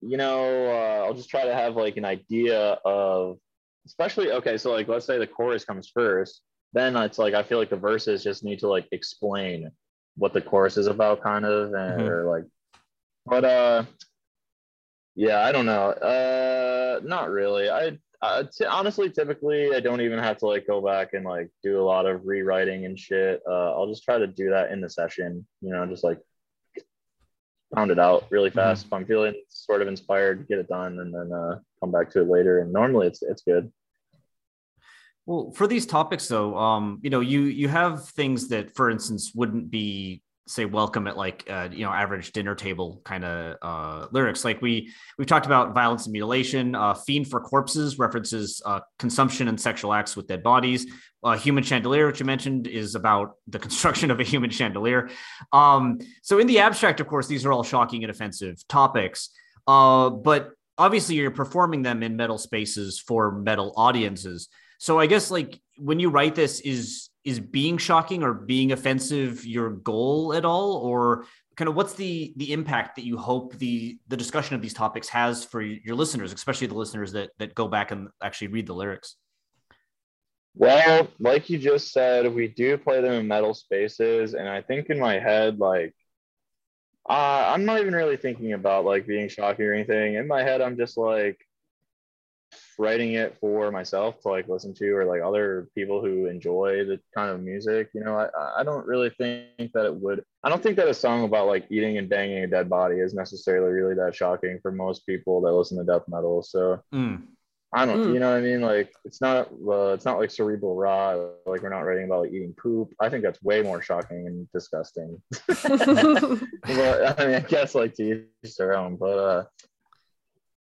you 0.00 0.16
know, 0.16 0.66
uh, 0.66 1.04
I'll 1.06 1.14
just 1.14 1.30
try 1.30 1.44
to 1.44 1.54
have 1.54 1.76
like 1.76 1.96
an 1.96 2.04
idea 2.04 2.78
of, 2.84 3.38
especially, 3.86 4.32
okay, 4.32 4.58
so 4.58 4.72
like, 4.72 4.88
let's 4.88 5.06
say 5.06 5.18
the 5.18 5.26
chorus 5.26 5.64
comes 5.64 5.90
first, 5.92 6.42
then 6.72 6.96
it's 6.96 7.18
like, 7.18 7.34
I 7.34 7.42
feel 7.42 7.58
like 7.58 7.70
the 7.70 7.76
verses 7.76 8.22
just 8.22 8.44
need 8.44 8.58
to 8.58 8.68
like 8.68 8.86
explain 8.92 9.70
what 10.16 10.32
the 10.32 10.42
chorus 10.42 10.76
is 10.76 10.86
about, 10.86 11.22
kind 11.22 11.44
of, 11.44 11.72
and 11.72 12.00
mm-hmm. 12.00 12.08
or 12.08 12.24
like, 12.24 12.44
but, 13.26 13.44
uh, 13.44 13.84
yeah, 15.16 15.44
I 15.44 15.52
don't 15.52 15.66
know. 15.66 15.90
Uh, 15.90 17.00
not 17.04 17.30
really. 17.30 17.70
I 17.70 17.98
uh, 18.24 18.44
t- 18.44 18.64
honestly, 18.64 19.10
typically, 19.10 19.74
I 19.74 19.80
don't 19.80 20.00
even 20.00 20.18
have 20.18 20.38
to 20.38 20.46
like 20.46 20.66
go 20.66 20.80
back 20.80 21.12
and 21.12 21.26
like 21.26 21.50
do 21.62 21.78
a 21.78 21.84
lot 21.84 22.06
of 22.06 22.24
rewriting 22.24 22.86
and 22.86 22.98
shit. 22.98 23.42
Uh, 23.46 23.72
I'll 23.72 23.86
just 23.86 24.02
try 24.02 24.16
to 24.16 24.26
do 24.26 24.48
that 24.50 24.70
in 24.72 24.80
the 24.80 24.88
session, 24.88 25.46
you 25.60 25.70
know, 25.70 25.84
just 25.84 26.04
like 26.04 26.18
pound 27.74 27.90
it 27.90 27.98
out 27.98 28.24
really 28.30 28.48
mm-hmm. 28.48 28.58
fast. 28.58 28.86
Mm-hmm. 28.86 28.94
If 28.94 29.00
I'm 29.00 29.06
feeling 29.06 29.34
sort 29.50 29.82
of 29.82 29.88
inspired, 29.88 30.48
get 30.48 30.58
it 30.58 30.68
done, 30.68 31.00
and 31.00 31.12
then 31.14 31.32
uh, 31.32 31.58
come 31.80 31.92
back 31.92 32.10
to 32.12 32.22
it 32.22 32.28
later. 32.28 32.60
And 32.60 32.72
normally, 32.72 33.08
it's 33.08 33.22
it's 33.22 33.42
good. 33.42 33.70
Well, 35.26 35.52
for 35.52 35.66
these 35.66 35.84
topics, 35.84 36.26
though, 36.26 36.56
um, 36.56 37.00
you 37.02 37.10
know, 37.10 37.20
you 37.20 37.42
you 37.42 37.68
have 37.68 38.08
things 38.08 38.48
that, 38.48 38.74
for 38.74 38.88
instance, 38.88 39.32
wouldn't 39.34 39.70
be 39.70 40.22
say 40.46 40.66
welcome 40.66 41.06
at 41.06 41.16
like 41.16 41.44
uh, 41.48 41.68
you 41.72 41.84
know 41.84 41.90
average 41.90 42.32
dinner 42.32 42.54
table 42.54 43.00
kind 43.04 43.24
of 43.24 43.56
uh, 43.62 44.06
lyrics. 44.12 44.44
Like 44.44 44.60
we 44.60 44.92
we've 45.16 45.26
talked 45.26 45.46
about 45.46 45.74
violence 45.74 46.06
and 46.06 46.12
mutilation 46.12 46.74
uh, 46.74 46.94
fiend 46.94 47.28
for 47.28 47.40
corpses 47.40 47.98
references 47.98 48.60
uh, 48.64 48.80
consumption 48.98 49.48
and 49.48 49.58
sexual 49.60 49.92
acts 49.92 50.16
with 50.16 50.26
dead 50.26 50.42
bodies. 50.42 50.86
Uh, 51.22 51.38
human 51.38 51.64
chandelier 51.64 52.06
which 52.06 52.20
you 52.20 52.26
mentioned 52.26 52.66
is 52.66 52.94
about 52.94 53.36
the 53.48 53.58
construction 53.66 54.10
of 54.10 54.20
a 54.20 54.24
human 54.24 54.50
chandelier. 54.50 55.08
Um, 55.52 55.98
so 56.22 56.38
in 56.38 56.46
the 56.46 56.58
abstract 56.58 57.00
of 57.00 57.06
course 57.06 57.26
these 57.26 57.46
are 57.46 57.52
all 57.52 57.64
shocking 57.64 58.04
and 58.04 58.10
offensive 58.10 58.62
topics. 58.68 59.30
Uh, 59.66 60.10
but 60.10 60.50
obviously 60.76 61.14
you're 61.14 61.30
performing 61.30 61.82
them 61.82 62.02
in 62.02 62.16
metal 62.16 62.36
spaces 62.36 62.98
for 62.98 63.32
metal 63.32 63.72
audiences. 63.76 64.48
So 64.78 64.98
i 64.98 65.06
guess 65.06 65.30
like 65.30 65.58
when 65.78 65.98
you 66.00 66.10
write 66.10 66.34
this 66.34 66.60
is 66.60 67.08
is 67.24 67.40
being 67.40 67.78
shocking 67.78 68.22
or 68.22 68.34
being 68.34 68.72
offensive 68.72 69.46
your 69.46 69.70
goal 69.70 70.34
at 70.34 70.44
all? 70.44 70.74
Or 70.74 71.26
kind 71.56 71.68
of 71.68 71.74
what's 71.74 71.94
the 71.94 72.32
the 72.36 72.52
impact 72.52 72.96
that 72.96 73.04
you 73.04 73.16
hope 73.16 73.56
the 73.58 73.98
the 74.08 74.16
discussion 74.16 74.54
of 74.54 74.62
these 74.62 74.74
topics 74.74 75.08
has 75.08 75.44
for 75.44 75.60
your 75.60 75.94
listeners 75.94 76.32
especially 76.32 76.66
the 76.66 76.74
listeners 76.74 77.12
that 77.12 77.30
that 77.38 77.54
go 77.54 77.68
back 77.68 77.90
and 77.90 78.08
actually 78.22 78.48
read 78.48 78.66
the 78.66 78.74
lyrics? 78.74 79.16
Well 80.54 81.08
like 81.18 81.50
you 81.50 81.58
just 81.58 81.92
said 81.92 82.32
we 82.32 82.48
do 82.48 82.78
play 82.78 83.00
them 83.00 83.12
in 83.12 83.28
metal 83.28 83.54
spaces 83.54 84.34
and 84.34 84.48
i 84.48 84.62
think 84.62 84.88
in 84.88 84.98
my 84.98 85.18
head 85.18 85.58
like 85.58 85.94
uh, 87.08 87.52
i'm 87.52 87.64
not 87.64 87.80
even 87.80 87.94
really 87.94 88.16
thinking 88.16 88.52
about 88.52 88.84
like 88.84 89.06
being 89.06 89.28
shocking 89.28 89.66
or 89.66 89.72
anything. 89.72 90.14
In 90.14 90.26
my 90.26 90.42
head 90.42 90.60
i'm 90.60 90.76
just 90.76 90.96
like 90.96 91.38
writing 92.78 93.12
it 93.12 93.36
for 93.38 93.70
myself 93.70 94.20
to 94.20 94.28
like 94.28 94.48
listen 94.48 94.74
to 94.74 94.90
or 94.90 95.04
like 95.04 95.22
other 95.22 95.68
people 95.74 96.00
who 96.00 96.26
enjoy 96.26 96.84
the 96.84 97.00
kind 97.14 97.30
of 97.30 97.40
music 97.40 97.88
you 97.94 98.02
know 98.02 98.16
i 98.16 98.28
i 98.58 98.62
don't 98.62 98.86
really 98.86 99.10
think 99.10 99.72
that 99.72 99.86
it 99.86 99.94
would 99.94 100.22
i 100.42 100.48
don't 100.48 100.62
think 100.62 100.76
that 100.76 100.88
a 100.88 100.94
song 100.94 101.24
about 101.24 101.46
like 101.46 101.66
eating 101.70 101.98
and 101.98 102.08
banging 102.08 102.44
a 102.44 102.46
dead 102.46 102.68
body 102.68 102.96
is 102.96 103.14
necessarily 103.14 103.72
really 103.72 103.94
that 103.94 104.14
shocking 104.14 104.58
for 104.62 104.72
most 104.72 105.06
people 105.06 105.40
that 105.40 105.52
listen 105.52 105.78
to 105.78 105.84
death 105.84 106.02
metal 106.08 106.42
so 106.42 106.80
mm. 106.92 107.22
i 107.72 107.84
don't 107.86 107.98
mm. 107.98 108.14
you 108.14 108.20
know 108.20 108.30
what 108.30 108.38
i 108.38 108.40
mean 108.40 108.60
like 108.60 108.92
it's 109.04 109.20
not 109.20 109.48
uh, 109.68 109.92
it's 109.92 110.04
not 110.04 110.18
like 110.18 110.30
cerebral 110.30 110.74
rot 110.74 111.16
like 111.46 111.62
we're 111.62 111.68
not 111.68 111.80
writing 111.80 112.04
about 112.04 112.22
like 112.22 112.32
eating 112.32 112.54
poop 112.60 112.92
i 113.00 113.08
think 113.08 113.22
that's 113.22 113.42
way 113.42 113.62
more 113.62 113.80
shocking 113.82 114.26
and 114.26 114.48
disgusting 114.52 115.20
but 115.46 117.20
i 117.20 117.26
mean 117.26 117.34
i 117.36 117.44
guess 117.46 117.74
like 117.74 117.94
to 117.94 118.24
each 118.44 118.56
their 118.56 118.76
own 118.76 118.96
but 118.96 119.18
uh 119.18 119.44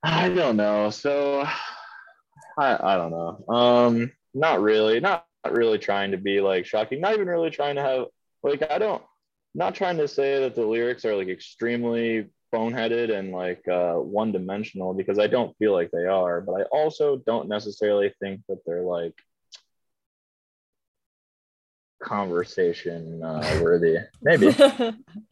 I 0.04 0.30
don't 0.30 0.58
know. 0.58 0.90
So 0.90 1.48
I, 2.62 2.94
I 2.94 2.96
don't 2.96 3.12
know. 3.12 3.54
Um, 3.54 4.12
not 4.34 4.62
really. 4.62 5.00
Not, 5.00 5.26
not 5.44 5.54
really 5.54 5.80
trying 5.80 6.12
to 6.12 6.18
be 6.18 6.42
like 6.42 6.66
shocking. 6.66 7.02
Not 7.02 7.14
even 7.14 7.28
really 7.28 7.50
trying 7.50 7.76
to 7.76 7.82
have 7.82 8.06
like 8.44 8.70
I 8.70 8.78
don't. 8.78 9.04
Not 9.54 9.76
trying 9.76 9.98
to 9.98 10.08
say 10.08 10.40
that 10.40 10.56
the 10.56 10.66
lyrics 10.66 11.04
are 11.04 11.16
like 11.16 11.28
extremely 11.28 12.30
boneheaded 12.54 13.12
and 13.12 13.32
like 13.32 13.68
uh, 13.68 13.96
one 13.96 14.32
dimensional 14.32 14.94
because 14.94 15.20
I 15.20 15.28
don't 15.28 15.58
feel 15.58 15.74
like 15.74 15.92
they 15.92 16.06
are. 16.06 16.40
But 16.40 16.62
I 16.62 16.64
also 16.64 17.18
don't 17.18 17.50
necessarily 17.50 18.14
think 18.22 18.42
that 18.48 18.60
they're 18.66 18.84
like 18.84 19.16
conversation 22.02 23.24
uh, 23.24 23.60
worthy. 23.62 23.98
Maybe. 24.22 24.56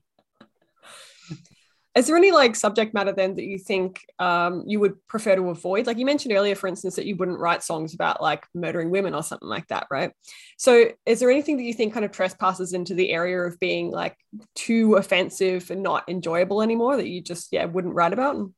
Is 1.99 2.07
there 2.07 2.15
any 2.15 2.31
like 2.31 2.55
subject 2.55 2.93
matter 2.93 3.11
then 3.11 3.35
that 3.35 3.43
you 3.43 3.57
think 3.57 4.05
um, 4.19 4.63
you 4.65 4.79
would 4.79 5.05
prefer 5.07 5.35
to 5.35 5.49
avoid? 5.49 5.85
Like 5.85 5.97
you 5.97 6.05
mentioned 6.05 6.33
earlier, 6.33 6.55
for 6.55 6.67
instance, 6.67 6.95
that 6.95 7.05
you 7.05 7.17
wouldn't 7.17 7.39
write 7.39 7.61
songs 7.61 7.93
about 7.93 8.21
like 8.21 8.47
murdering 8.53 8.89
women 8.89 9.13
or 9.13 9.21
something 9.21 9.49
like 9.49 9.67
that, 9.67 9.85
right? 9.91 10.13
So 10.57 10.91
is 11.05 11.19
there 11.19 11.29
anything 11.29 11.57
that 11.57 11.63
you 11.63 11.73
think 11.73 11.93
kind 11.93 12.05
of 12.05 12.13
trespasses 12.13 12.71
into 12.71 12.93
the 12.93 13.11
area 13.11 13.41
of 13.41 13.59
being 13.59 13.91
like 13.91 14.15
too 14.55 14.95
offensive 14.95 15.71
and 15.71 15.83
not 15.83 16.07
enjoyable 16.07 16.61
anymore 16.61 16.95
that 16.95 17.09
you 17.09 17.19
just 17.21 17.49
yeah 17.51 17.65
wouldn't 17.65 17.95
write 17.95 18.13
about? 18.13 18.49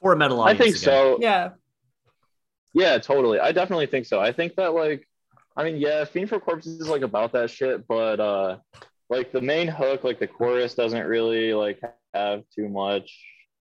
For 0.00 0.14
a 0.14 0.16
metal 0.16 0.40
audience, 0.40 0.60
I 0.60 0.64
think 0.64 0.76
again. 0.76 0.84
so. 0.84 1.18
Yeah. 1.20 1.50
Yeah, 2.72 2.96
totally. 2.98 3.38
I 3.38 3.52
definitely 3.52 3.86
think 3.86 4.06
so. 4.06 4.18
I 4.18 4.32
think 4.32 4.54
that 4.54 4.72
like, 4.72 5.06
I 5.54 5.64
mean, 5.64 5.76
yeah, 5.76 6.06
Fiend 6.06 6.30
for 6.30 6.40
Corpses 6.40 6.80
is 6.80 6.88
like 6.88 7.02
about 7.02 7.32
that 7.32 7.50
shit, 7.50 7.86
but 7.86 8.18
uh 8.18 8.56
like 9.10 9.32
the 9.32 9.40
main 9.40 9.68
hook, 9.68 10.04
like 10.04 10.18
the 10.18 10.26
chorus 10.26 10.74
doesn't 10.74 11.06
really 11.06 11.52
like 11.52 11.80
have 12.14 12.44
too 12.54 12.68
much 12.68 13.22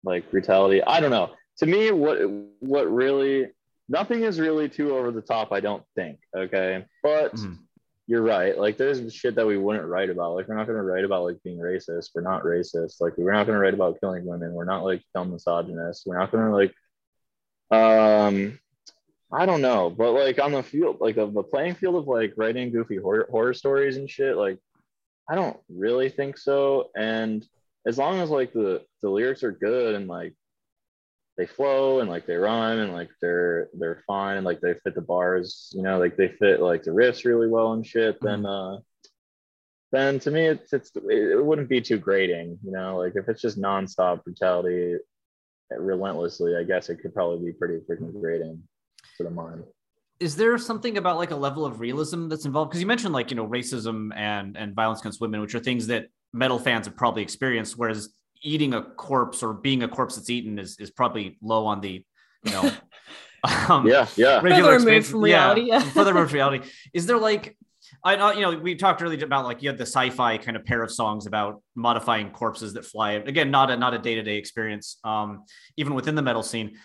like 0.04 0.30
brutality. 0.32 0.82
I 0.84 1.00
don't 1.00 1.12
know. 1.12 1.32
to 1.58 1.66
me, 1.68 1.92
what 1.92 2.18
what 2.60 2.92
really 2.92 3.48
nothing 3.90 4.24
is 4.24 4.40
really 4.40 4.70
too 4.70 4.96
over 4.96 5.12
the 5.12 5.22
top. 5.22 5.52
I 5.52 5.60
don't 5.60 5.84
think. 5.96 6.18
Okay, 6.36 6.86
but 7.04 7.34
Mhm. 7.36 7.58
you're 8.08 8.22
right. 8.24 8.58
Like 8.58 8.78
there's 8.78 9.14
shit 9.14 9.36
that 9.36 9.46
we 9.46 9.58
wouldn't 9.58 9.86
write 9.88 10.10
about. 10.10 10.34
Like 10.36 10.48
we're 10.48 10.56
not 10.56 10.66
gonna 10.66 10.82
write 10.84 11.04
about 11.06 11.24
like 11.26 11.44
being 11.44 11.60
racist. 11.60 12.12
We're 12.16 12.22
not 12.22 12.44
racist. 12.44 13.02
Like 13.02 13.18
we're 13.18 13.34
not 13.34 13.46
gonna 13.46 13.60
write 13.60 13.74
about 13.76 14.00
killing 14.00 14.26
women. 14.26 14.54
We're 14.54 14.66
not 14.66 14.84
like 14.84 15.02
dumb 15.14 15.32
misogynists. 15.32 16.06
We're 16.06 16.18
not 16.18 16.32
gonna 16.32 16.52
like 16.56 16.74
um 17.72 18.58
I 19.34 19.46
don't 19.46 19.62
know, 19.62 19.90
but 19.90 20.12
like 20.12 20.40
on 20.40 20.52
the 20.52 20.62
field, 20.64 20.98
like 21.00 21.18
of 21.18 21.34
the 21.34 21.44
playing 21.44 21.76
field 21.76 21.96
of 21.96 22.08
like 22.08 22.34
writing 22.38 22.72
goofy 22.72 22.98
horror, 22.98 23.28
horror 23.32 23.54
stories 23.54 23.96
and 23.98 24.10
shit, 24.10 24.36
like 24.36 24.58
I 25.32 25.36
don't 25.36 25.58
really 25.70 26.10
think 26.10 26.38
so. 26.38 26.90
And 26.94 27.48
as 27.88 27.98
long 27.98 28.20
as 28.20 28.30
like 28.30 28.52
the 28.52 28.84
the 29.02 29.10
lyrics 29.10 29.44
are 29.44 29.54
good 29.54 29.96
and 29.96 30.10
like 30.10 30.34
they 31.38 31.46
flow 31.46 32.02
and 32.02 32.10
like 32.10 32.26
they 32.26 32.36
rhyme 32.36 32.80
and 32.80 32.92
like 32.92 33.10
they're 33.22 33.70
they're 33.74 34.04
fine 34.06 34.36
and 34.36 34.46
like 34.46 34.60
they 34.60 34.74
fit 34.84 34.94
the 34.94 35.02
bars, 35.02 35.72
you 35.74 35.84
know, 35.84 36.00
like 36.00 36.18
they 36.18 36.28
fit 36.28 36.60
like 36.60 36.84
the 36.84 36.92
riffs 36.92 37.24
really 37.24 37.48
well 37.48 37.72
and 37.72 37.88
shit, 37.88 38.20
then 38.20 38.46
uh 38.46 38.80
then 39.94 40.20
to 40.20 40.32
me 40.32 40.48
it's 40.48 40.74
it's 40.74 40.92
it 41.10 41.46
wouldn't 41.46 41.70
be 41.70 41.80
too 41.80 41.98
grating, 41.98 42.60
you 42.62 42.72
know, 42.74 42.98
like 42.98 43.14
if 43.16 43.30
it's 43.30 43.42
just 43.42 43.58
nonstop 43.58 44.26
brutality 44.26 44.98
relentlessly, 45.70 46.58
I 46.58 46.64
guess 46.64 46.90
it 46.90 46.98
could 46.98 47.14
probably 47.14 47.52
be 47.52 47.58
pretty 47.58 47.80
freaking 47.90 48.20
grating 48.20 48.62
to 49.16 49.24
the 49.24 49.32
mind. 49.32 49.64
Is 50.22 50.36
there 50.36 50.58
something 50.58 50.98
about 50.98 51.18
like 51.18 51.32
a 51.32 51.36
level 51.36 51.66
of 51.66 51.80
realism 51.80 52.30
that's 52.30 52.46
involved 52.46 52.70
because 52.70 52.80
you 52.80 52.88
mentioned 52.88 53.14
like 53.14 53.32
you 53.32 53.36
know 53.36 53.48
racism 53.48 54.16
and 54.16 54.56
and 54.56 54.76
violence 54.76 55.00
against 55.02 55.20
women 55.20 55.42
which 55.42 55.56
are 55.56 55.60
things 55.60 55.88
that 55.88 56.06
metal 56.32 56.60
fans 56.60 56.86
have 56.86 56.96
probably 56.96 57.24
experienced 57.24 57.78
whereas 57.78 58.14
eating 58.44 58.74
a 58.74 58.82
corpse 58.82 59.44
or 59.44 59.54
being 59.54 59.84
a 59.84 59.88
corpse 59.88 60.16
that's 60.16 60.30
eaten 60.30 60.60
is 60.60 60.78
is 60.80 60.92
probably 60.92 61.38
low 61.42 61.66
on 61.66 61.82
the 61.82 62.06
you 62.44 62.52
know 62.52 62.72
um, 63.70 63.88
Yeah, 63.88 64.08
yeah. 64.16 64.40
regular 64.42 64.74
Further 64.74 64.86
removed 64.86 65.08
from 65.08 65.22
reality, 65.22 65.62
yeah. 65.62 65.80
further 65.80 66.14
removed 66.14 66.32
from 66.32 66.36
reality. 66.42 66.70
Is 66.94 67.06
there 67.06 67.18
like, 67.18 67.58
I 68.04 68.16
know, 68.16 68.32
you 68.32 68.42
know, 68.42 68.58
we 68.58 68.76
talked 68.76 69.02
earlier 69.02 69.26
about 69.26 69.46
like 69.46 69.62
you 69.62 69.70
had 69.70 69.78
the 69.78 69.86
sci-fi 69.86 70.38
kind 70.38 70.56
of 70.56 70.66
pair 70.66 70.84
of 70.84 70.92
songs 70.92 71.26
about 71.26 71.62
modifying 71.76 72.30
corpses 72.32 72.74
that 72.74 72.86
fly. 72.86 73.14
Again, 73.14 73.52
not 73.52 73.72
a 73.72 73.78
not 73.78 73.94
a 73.94 73.98
day-to-day 73.98 74.38
experience, 74.38 74.98
um, 75.04 75.44
even 75.78 75.94
within 75.94 76.16
the 76.16 76.22
metal 76.22 76.44
scene. 76.44 76.78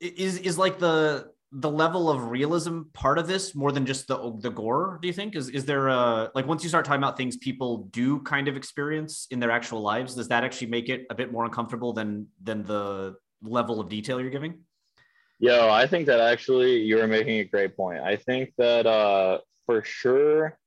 Is 0.00 0.38
is 0.38 0.58
like 0.58 0.78
the 0.78 1.30
the 1.52 1.70
level 1.70 2.08
of 2.08 2.30
realism 2.30 2.82
part 2.92 3.18
of 3.18 3.26
this 3.26 3.54
more 3.54 3.72
than 3.72 3.84
just 3.84 4.06
the 4.06 4.36
the 4.40 4.50
gore? 4.50 4.98
Do 5.02 5.08
you 5.08 5.14
think 5.14 5.34
is 5.34 5.48
is 5.48 5.64
there 5.64 5.88
a 5.88 6.30
like 6.34 6.46
once 6.46 6.62
you 6.62 6.68
start 6.68 6.84
talking 6.84 7.02
about 7.02 7.16
things 7.16 7.36
people 7.36 7.88
do 7.90 8.20
kind 8.20 8.46
of 8.46 8.56
experience 8.56 9.26
in 9.30 9.40
their 9.40 9.50
actual 9.50 9.80
lives, 9.80 10.14
does 10.14 10.28
that 10.28 10.44
actually 10.44 10.68
make 10.68 10.88
it 10.88 11.06
a 11.10 11.14
bit 11.14 11.32
more 11.32 11.44
uncomfortable 11.44 11.92
than 11.92 12.28
than 12.42 12.62
the 12.64 13.16
level 13.42 13.80
of 13.80 13.88
detail 13.88 14.20
you're 14.20 14.30
giving? 14.30 14.60
Yo, 15.40 15.70
I 15.70 15.86
think 15.86 16.06
that 16.06 16.20
actually 16.20 16.82
you 16.82 17.00
are 17.00 17.06
making 17.06 17.40
a 17.40 17.44
great 17.44 17.76
point. 17.76 18.00
I 18.00 18.16
think 18.16 18.52
that 18.58 18.86
uh, 18.86 19.38
for 19.64 19.82
sure, 19.82 20.58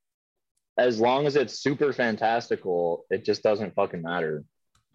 as 0.78 1.00
long 1.00 1.28
as 1.28 1.36
it's 1.36 1.60
super 1.60 1.94
fantastical, 1.94 3.06
it 3.10 3.24
just 3.24 3.44
doesn't 3.44 3.76
fucking 3.76 4.02
matter. 4.02 4.44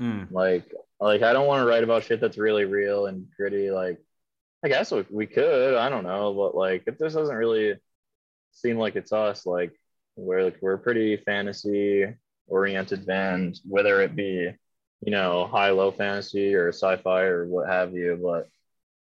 Mm. 0.01 0.31
Like, 0.33 0.73
like 1.01 1.23
I 1.23 1.33
don't 1.33 1.47
want 1.47 1.63
to 1.63 1.67
write 1.67 1.85
about 1.85 2.05
shit 2.05 2.21
that's 2.21 2.39
really 2.39 2.65
real 2.65 3.07
and 3.07 3.27
gritty. 3.37 3.71
Like, 3.71 3.99
I 4.65 4.69
guess 4.69 4.91
we, 4.91 5.05
we 5.11 5.27
could. 5.27 5.75
I 5.77 5.89
don't 5.89 6.05
know, 6.05 6.35
but 6.35 6.55
like, 6.55 6.85
if 6.87 6.99
this 6.99 7.15
doesn't 7.15 7.35
really 7.35 7.77
seem 8.53 8.79
like 8.79 8.97
it's 8.97 9.13
us, 9.13 9.47
like 9.47 9.73
we're 10.17 10.45
like 10.45 10.59
we're 10.61 10.75
a 10.75 10.79
pretty 10.79 11.17
fantasy 11.17 12.07
oriented 12.49 13.07
band, 13.07 13.61
whether 13.65 14.01
it 14.03 14.17
be 14.17 14.51
you 15.01 15.11
know 15.13 15.47
high 15.47 15.71
low 15.71 15.91
fantasy 15.93 16.55
or 16.55 16.69
sci-fi 16.71 17.23
or 17.23 17.47
what 17.47 17.69
have 17.69 17.95
you, 17.95 18.19
but 18.23 18.49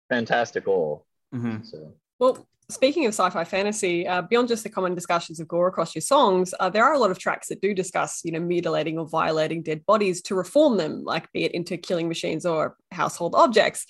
fantastical. 0.08 1.06
Mhm. 1.32 1.64
So 1.64 1.94
Well, 2.18 2.46
speaking 2.68 3.06
of 3.06 3.14
sci-fi 3.14 3.44
fantasy, 3.44 4.06
uh, 4.06 4.22
beyond 4.22 4.48
just 4.48 4.62
the 4.62 4.68
common 4.68 4.94
discussions 4.94 5.40
of 5.40 5.48
gore 5.48 5.68
across 5.68 5.94
your 5.94 6.02
songs, 6.02 6.54
uh, 6.60 6.68
there 6.70 6.84
are 6.84 6.94
a 6.94 6.98
lot 6.98 7.10
of 7.10 7.18
tracks 7.18 7.48
that 7.48 7.60
do 7.60 7.74
discuss, 7.74 8.22
you 8.24 8.32
know, 8.32 8.40
mutilating 8.40 8.98
or 8.98 9.06
violating 9.06 9.62
dead 9.62 9.84
bodies 9.86 10.22
to 10.22 10.34
reform 10.34 10.76
them, 10.76 11.04
like 11.04 11.30
be 11.32 11.44
it 11.44 11.52
into 11.52 11.76
killing 11.76 12.08
machines 12.08 12.46
or 12.46 12.76
household 12.90 13.34
objects. 13.34 13.86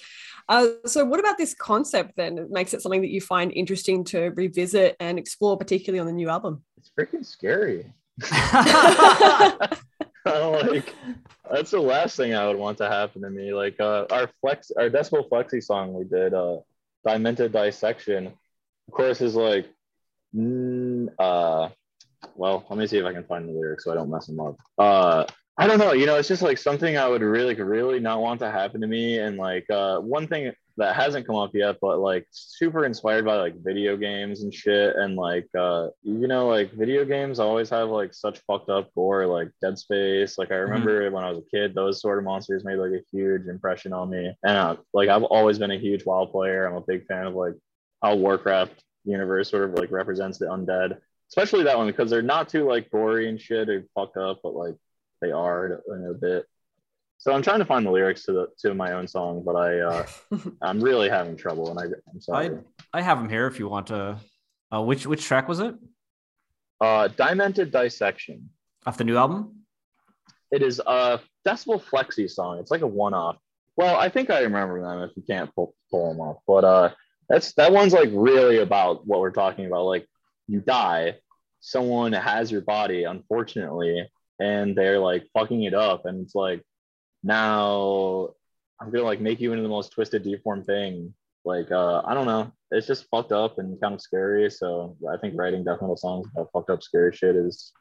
Uh, 0.49 0.67
so, 0.85 1.05
what 1.05 1.21
about 1.21 1.39
this 1.39 1.55
concept 1.55 2.17
then? 2.17 2.37
It 2.37 2.51
makes 2.51 2.75
it 2.75 2.83
something 2.83 3.01
that 3.01 3.11
you 3.11 3.21
find 3.21 3.51
interesting 3.53 4.05
to 4.05 4.31
revisit 4.31 4.97
and 5.01 5.19
explore, 5.19 5.57
particularly 5.57 6.01
on 6.01 6.07
the 6.07 6.13
new 6.13 6.29
album. 6.29 6.63
it's 6.77 6.91
freaking 6.91 7.25
scary. 7.25 7.93
like 10.27 10.95
that's 11.51 11.73
the 11.73 11.81
last 11.81 12.17
thing 12.17 12.35
I 12.35 12.47
would 12.47 12.57
want 12.57 12.79
to 12.79 12.89
happen 12.89 13.23
to 13.23 13.31
me. 13.31 13.53
Like 13.53 13.79
uh, 13.79 14.07
our 14.11 14.31
flex, 14.41 14.71
our 14.71 14.89
Decibel 14.89 15.29
Flexi 15.29 15.63
song 15.63 15.93
we 15.93 16.05
did, 16.05 16.33
uh, 16.33 16.59
Dimented 17.07 17.53
Dissection, 17.53 18.33
of 18.89 18.95
course, 18.95 19.21
is 19.21 19.35
like, 19.35 19.69
mm, 20.35 21.09
uh, 21.19 21.69
well, 22.37 22.65
let 22.69 22.79
me 22.79 22.87
see 22.87 22.99
if 22.99 23.05
I 23.05 23.13
can 23.13 23.25
find 23.25 23.49
the 23.49 23.53
lyrics 23.53 23.85
so 23.85 23.93
I 23.93 23.95
don't 23.95 24.11
mess 24.11 24.27
them 24.27 24.41
up. 24.41 24.57
Uh, 24.79 25.25
I 25.57 25.69
don't 25.69 25.79
know, 25.79 25.93
you 25.93 26.07
know, 26.07 26.17
it's 26.17 26.29
just 26.29 26.43
like 26.43 26.59
something 26.59 26.97
I 26.97 27.07
would 27.07 27.23
really, 27.23 27.55
really 27.55 28.01
not 28.01 28.21
want 28.21 28.41
to 28.41 28.51
happen 28.51 28.81
to 28.81 28.89
me. 28.89 29.21
And 29.21 29.37
like 29.37 29.71
uh, 29.71 30.01
one 30.01 30.27
thing 30.27 30.53
that 30.79 30.97
hasn't 30.97 31.29
come 31.29 31.37
up 31.37 31.55
yet, 31.55 31.77
but 31.81 32.01
like 32.01 32.27
super 32.33 32.85
inspired 32.85 33.25
by 33.25 33.37
like 33.37 33.63
video 33.63 33.97
games 33.97 34.43
and 34.43 34.53
shit. 34.53 34.97
And 34.97 35.15
like, 35.15 35.47
uh, 35.57 35.91
you 36.03 36.27
know, 36.27 36.49
like 36.49 36.73
video 36.73 37.05
games 37.05 37.39
always 37.39 37.71
have 37.71 37.89
like 37.89 38.13
such 38.13 38.41
fucked 38.49 38.69
up 38.69 38.93
gore, 38.97 39.27
like 39.27 39.49
Dead 39.63 39.79
Space. 39.79 40.39
Like 40.39 40.51
I 40.51 40.57
remember 40.57 41.09
when 41.13 41.23
I 41.23 41.31
was 41.31 41.39
a 41.39 41.57
kid, 41.57 41.73
those 41.73 42.01
sort 42.01 42.19
of 42.19 42.25
monsters 42.25 42.65
made 42.65 42.77
like 42.77 42.91
a 42.91 43.05
huge 43.13 43.47
impression 43.47 43.93
on 43.93 44.11
me. 44.11 44.35
And 44.43 44.57
uh, 44.57 44.77
like 44.93 45.09
I've 45.09 45.23
always 45.23 45.61
been 45.61 45.71
a 45.71 45.79
huge 45.79 46.05
WoW 46.05 46.27
player. 46.27 46.67
I'm 46.67 46.75
a 46.75 46.81
big 46.81 47.07
fan 47.07 47.27
of 47.27 47.35
like 47.35 47.55
how 48.05 48.15
Warcraft 48.15 48.85
universe 49.05 49.51
sort 49.51 49.65
of 49.71 49.75
like 49.79 49.91
represents 49.91 50.37
the 50.39 50.47
undead, 50.47 50.99
especially 51.31 51.65
that 51.65 51.77
one 51.79 51.87
because 51.87 52.11
they're 52.11 52.21
not 52.23 52.49
too 52.51 52.69
like 52.69 52.91
gory 52.91 53.29
and 53.31 53.41
shit 53.41 53.69
or 53.71 53.85
fucked 53.95 54.19
up, 54.19 54.41
but 54.43 54.55
like 54.55 54.75
they 55.23 55.31
are 55.33 55.81
in 55.89 56.07
a 56.11 56.15
bit. 56.15 56.45
So 57.17 57.33
I'm 57.33 57.41
trying 57.41 57.61
to 57.61 57.65
find 57.65 57.87
the 57.87 57.91
lyrics 57.91 58.25
to 58.27 58.33
the 58.33 58.47
to 58.59 58.75
my 58.75 58.93
own 58.93 59.09
song, 59.09 59.43
but 59.47 59.57
I 59.57 59.81
uh, 59.81 60.07
I'm 60.63 60.81
really 60.81 61.09
having 61.09 61.37
trouble, 61.37 61.71
and 61.71 61.79
I 61.81 61.85
I'm 62.13 62.21
sorry. 62.21 62.51
I 62.93 63.01
have 63.01 63.17
them 63.19 63.31
here 63.31 63.47
if 63.47 63.59
you 63.59 63.69
want 63.69 63.87
to. 63.87 64.19
Uh, 64.73 64.83
which 64.83 65.07
which 65.07 65.25
track 65.25 65.49
was 65.49 65.61
it 65.61 65.75
Uh, 66.81 67.09
Dimented 67.09 67.71
Dissection. 67.71 68.51
off 68.87 68.99
the 68.99 69.05
new 69.05 69.17
album? 69.17 69.61
It 70.51 70.63
is 70.63 70.81
a 70.87 71.21
Decibel 71.47 71.83
Flexi 71.83 72.29
song. 72.31 72.59
It's 72.59 72.71
like 72.71 72.83
a 72.83 72.87
one-off. 72.87 73.37
Well, 73.77 73.97
I 73.97 74.09
think 74.09 74.31
I 74.31 74.41
remember 74.41 74.81
them 74.83 75.03
if 75.03 75.17
you 75.17 75.23
can't 75.23 75.53
pull, 75.55 75.75
pull 75.91 76.11
them 76.11 76.21
off. 76.21 76.39
But 76.47 76.65
uh, 76.65 76.91
that's 77.29 77.53
that 77.55 77.73
one's 77.73 77.93
like 77.93 78.11
really 78.13 78.59
about 78.59 79.07
what 79.07 79.21
we're 79.21 79.31
talking 79.31 79.67
about. 79.67 79.85
Like 79.85 80.07
you 80.47 80.61
die, 80.61 81.17
someone 81.61 82.13
has 82.13 82.51
your 82.51 82.61
body, 82.61 83.05
unfortunately, 83.05 84.09
and 84.39 84.77
they're 84.77 84.99
like 84.99 85.27
fucking 85.33 85.63
it 85.63 85.75
up, 85.75 86.07
and 86.07 86.23
it's 86.23 86.35
like 86.35 86.63
now 87.23 88.31
I'm 88.81 88.91
gonna 88.91 89.05
like 89.05 89.21
make 89.21 89.41
you 89.41 89.53
into 89.53 89.63
the 89.63 89.69
most 89.69 89.93
twisted, 89.93 90.23
deformed 90.23 90.67
thing. 90.67 91.15
Like 91.45 91.71
uh, 91.71 92.03
I 92.05 92.15
don't 92.15 92.27
know. 92.27 92.53
It's 92.71 92.87
just 92.87 93.07
fucked 93.11 93.33
up 93.33 93.59
and 93.59 93.81
kind 93.81 93.95
of 93.95 94.01
scary. 94.01 94.51
So 94.51 94.97
I 95.11 95.17
think 95.17 95.35
writing 95.37 95.65
death 95.65 95.81
metal 95.81 95.97
songs 95.97 96.27
about 96.33 96.51
fucked 96.53 96.71
up, 96.71 96.83
scary 96.83 97.15
shit 97.15 97.37
is 97.37 97.73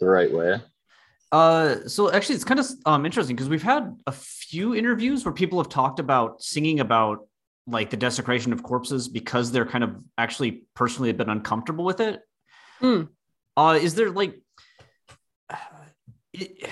the 0.00 0.06
right 0.06 0.32
way. 0.32 0.60
Uh, 1.32 1.86
so 1.86 2.12
actually, 2.12 2.34
it's 2.34 2.44
kind 2.44 2.60
of 2.60 2.66
um 2.84 3.04
interesting 3.04 3.36
because 3.36 3.48
we've 3.48 3.62
had 3.62 3.96
a 4.06 4.12
few 4.12 4.74
interviews 4.74 5.24
where 5.24 5.32
people 5.32 5.58
have 5.58 5.68
talked 5.68 5.98
about 5.98 6.42
singing 6.42 6.80
about 6.80 7.26
like 7.66 7.90
the 7.90 7.96
desecration 7.96 8.52
of 8.52 8.62
corpses 8.62 9.08
because 9.08 9.50
they're 9.50 9.66
kind 9.66 9.84
of 9.84 9.96
actually 10.16 10.64
personally 10.74 11.08
have 11.08 11.16
been 11.16 11.30
uncomfortable 11.30 11.84
with 11.84 12.00
it. 12.00 12.20
Hmm. 12.80 13.02
Uh, 13.56 13.78
is 13.80 13.94
there 13.94 14.10
like, 14.10 14.40
it, 16.32 16.68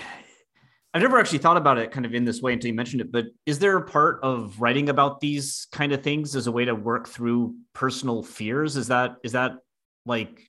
I've 0.92 1.02
never 1.02 1.18
actually 1.18 1.38
thought 1.38 1.56
about 1.56 1.78
it 1.78 1.90
kind 1.90 2.06
of 2.06 2.14
in 2.14 2.24
this 2.24 2.40
way 2.40 2.52
until 2.52 2.68
you 2.68 2.74
mentioned 2.74 3.00
it, 3.00 3.10
but 3.10 3.26
is 3.46 3.58
there 3.58 3.76
a 3.76 3.82
part 3.82 4.20
of 4.22 4.60
writing 4.60 4.88
about 4.88 5.20
these 5.20 5.66
kind 5.72 5.92
of 5.92 6.02
things 6.02 6.36
as 6.36 6.46
a 6.46 6.52
way 6.52 6.64
to 6.64 6.74
work 6.74 7.08
through 7.08 7.56
personal 7.72 8.22
fears? 8.22 8.76
Is 8.76 8.88
that 8.88 9.16
is 9.24 9.32
that 9.32 9.56
like 10.06 10.48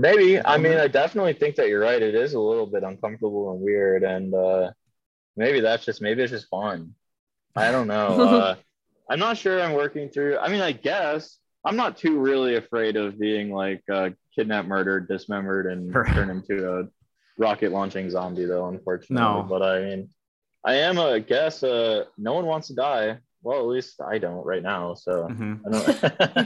Maybe. 0.00 0.40
I 0.40 0.58
mean, 0.58 0.78
I 0.78 0.86
definitely 0.86 1.32
think 1.32 1.56
that 1.56 1.68
you're 1.68 1.80
right. 1.80 2.00
It 2.00 2.14
is 2.14 2.34
a 2.34 2.40
little 2.40 2.66
bit 2.66 2.84
uncomfortable 2.84 3.50
and 3.50 3.60
weird, 3.60 4.04
and 4.04 4.32
uh, 4.32 4.70
maybe 5.36 5.58
that's 5.58 5.84
just 5.84 6.00
maybe 6.00 6.22
it's 6.22 6.30
just 6.30 6.48
fun. 6.48 6.94
I 7.56 7.72
don't 7.72 7.88
know. 7.88 8.20
uh, 8.20 8.54
I'm 9.10 9.18
not 9.18 9.36
sure. 9.38 9.60
I'm 9.60 9.72
working 9.74 10.08
through. 10.10 10.38
I 10.38 10.48
mean, 10.48 10.60
I 10.60 10.72
guess 10.72 11.38
I'm 11.64 11.76
not 11.76 11.96
too 11.96 12.18
really 12.18 12.56
afraid 12.56 12.96
of 12.96 13.18
being 13.18 13.50
like 13.52 13.82
uh, 13.92 14.10
kidnapped, 14.34 14.68
murdered, 14.68 15.08
dismembered, 15.08 15.66
and 15.66 15.92
Sure. 15.92 16.04
turned 16.04 16.30
into 16.30 16.70
a 16.80 16.84
rocket 17.38 17.72
launching 17.72 18.10
zombie, 18.10 18.44
though. 18.44 18.68
Unfortunately, 18.68 19.16
No. 19.16 19.46
But 19.48 19.62
I 19.62 19.80
mean, 19.80 20.08
I 20.64 20.74
am 20.74 20.98
a 20.98 21.20
guess. 21.20 21.62
Uh, 21.62 22.04
no 22.18 22.34
one 22.34 22.46
wants 22.46 22.68
to 22.68 22.74
die. 22.74 23.18
Well, 23.42 23.60
at 23.60 23.66
least 23.66 24.00
I 24.00 24.18
don't 24.18 24.44
right 24.44 24.62
now. 24.62 24.94
So. 24.94 25.28
mhm. 25.30 25.60
I 25.66 25.70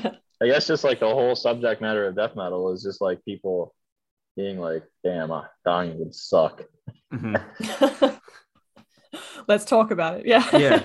don't. 0.05 0.16
I 0.42 0.46
guess 0.46 0.66
just 0.66 0.83
like 0.83 0.98
the 1.01 1.07
whole 1.09 1.37
subject 1.37 1.81
matter 1.81 2.07
of 2.07 2.16
death 2.16 2.35
metal 2.35 2.72
is 2.72 2.83
just 2.83 3.01
like 3.01 3.25
people 3.25 3.75
being 4.37 4.59
like, 4.59 4.83
"Damn, 5.05 5.31
uh, 5.31 5.44
dying 5.64 5.98
would 6.01 6.14
suck." 6.14 6.64
Mhm. 7.12 7.40
Let's 9.48 9.64
talk 9.64 9.90
about 9.90 10.20
it. 10.20 10.27
Yeah. 10.27 10.44
yeah 10.57 10.83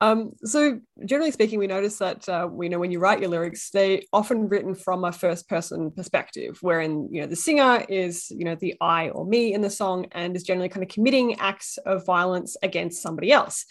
Um, 0.00 0.32
so 0.44 0.80
generally 1.06 1.30
speaking, 1.30 1.58
we 1.58 1.66
notice 1.66 1.98
that 1.98 2.28
uh, 2.28 2.48
we 2.50 2.68
know 2.68 2.78
when 2.78 2.90
you 2.90 2.98
write 2.98 3.20
your 3.20 3.30
lyrics, 3.30 3.70
they 3.70 4.06
often 4.12 4.48
written 4.48 4.74
from 4.74 5.04
a 5.04 5.12
first 5.12 5.48
person 5.48 5.90
perspective, 5.90 6.58
wherein 6.60 7.08
you 7.10 7.22
know 7.22 7.26
the 7.26 7.36
singer 7.36 7.84
is 7.88 8.30
you 8.30 8.44
know 8.44 8.56
the 8.56 8.74
I 8.80 9.08
or 9.08 9.24
me 9.24 9.54
in 9.54 9.62
the 9.62 9.70
song 9.70 10.06
and 10.12 10.36
is 10.36 10.42
generally 10.42 10.68
kind 10.68 10.82
of 10.82 10.90
committing 10.90 11.40
acts 11.40 11.78
of 11.78 12.04
violence 12.04 12.56
against 12.62 13.02
somebody 13.02 13.32
else. 13.32 13.64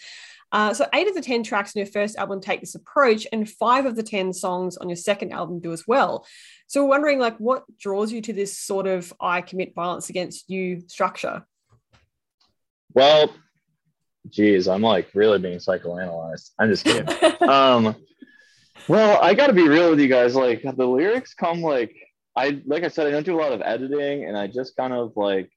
Uh, 0.52 0.72
so 0.72 0.86
eight 0.94 1.08
of 1.08 1.14
the 1.14 1.20
10 1.20 1.42
tracks 1.42 1.74
in 1.74 1.80
your 1.80 1.90
first 1.90 2.16
album 2.16 2.40
take 2.40 2.60
this 2.60 2.76
approach 2.76 3.26
and 3.32 3.50
five 3.50 3.84
of 3.84 3.96
the 3.96 4.02
10 4.02 4.32
songs 4.32 4.76
on 4.76 4.88
your 4.88 4.96
second 4.96 5.32
album 5.32 5.58
do 5.60 5.72
as 5.72 5.86
well. 5.88 6.24
So 6.68 6.82
we're 6.82 6.90
wondering 6.90 7.18
like 7.18 7.36
what 7.38 7.64
draws 7.78 8.12
you 8.12 8.20
to 8.22 8.32
this 8.32 8.56
sort 8.56 8.86
of 8.86 9.12
I 9.20 9.40
commit 9.40 9.74
violence 9.74 10.08
against 10.08 10.48
you 10.48 10.82
structure? 10.86 11.44
Well, 12.94 13.28
geez, 14.30 14.68
I'm 14.68 14.82
like 14.82 15.08
really 15.14 15.38
being 15.38 15.58
psychoanalyzed. 15.58 16.50
I'm 16.58 16.70
just 16.70 16.84
kidding. 16.84 17.08
um, 17.48 17.96
well, 18.88 19.20
I 19.22 19.34
got 19.34 19.48
to 19.48 19.52
be 19.52 19.68
real 19.68 19.90
with 19.90 20.00
you 20.00 20.08
guys. 20.08 20.34
Like 20.34 20.62
the 20.62 20.86
lyrics 20.86 21.34
come 21.34 21.62
like 21.62 21.94
I 22.36 22.60
like 22.66 22.84
I 22.84 22.88
said, 22.88 23.06
I 23.06 23.10
don't 23.10 23.26
do 23.26 23.38
a 23.38 23.42
lot 23.42 23.52
of 23.52 23.62
editing, 23.62 24.24
and 24.24 24.36
I 24.36 24.46
just 24.46 24.76
kind 24.76 24.92
of 24.92 25.12
like, 25.16 25.50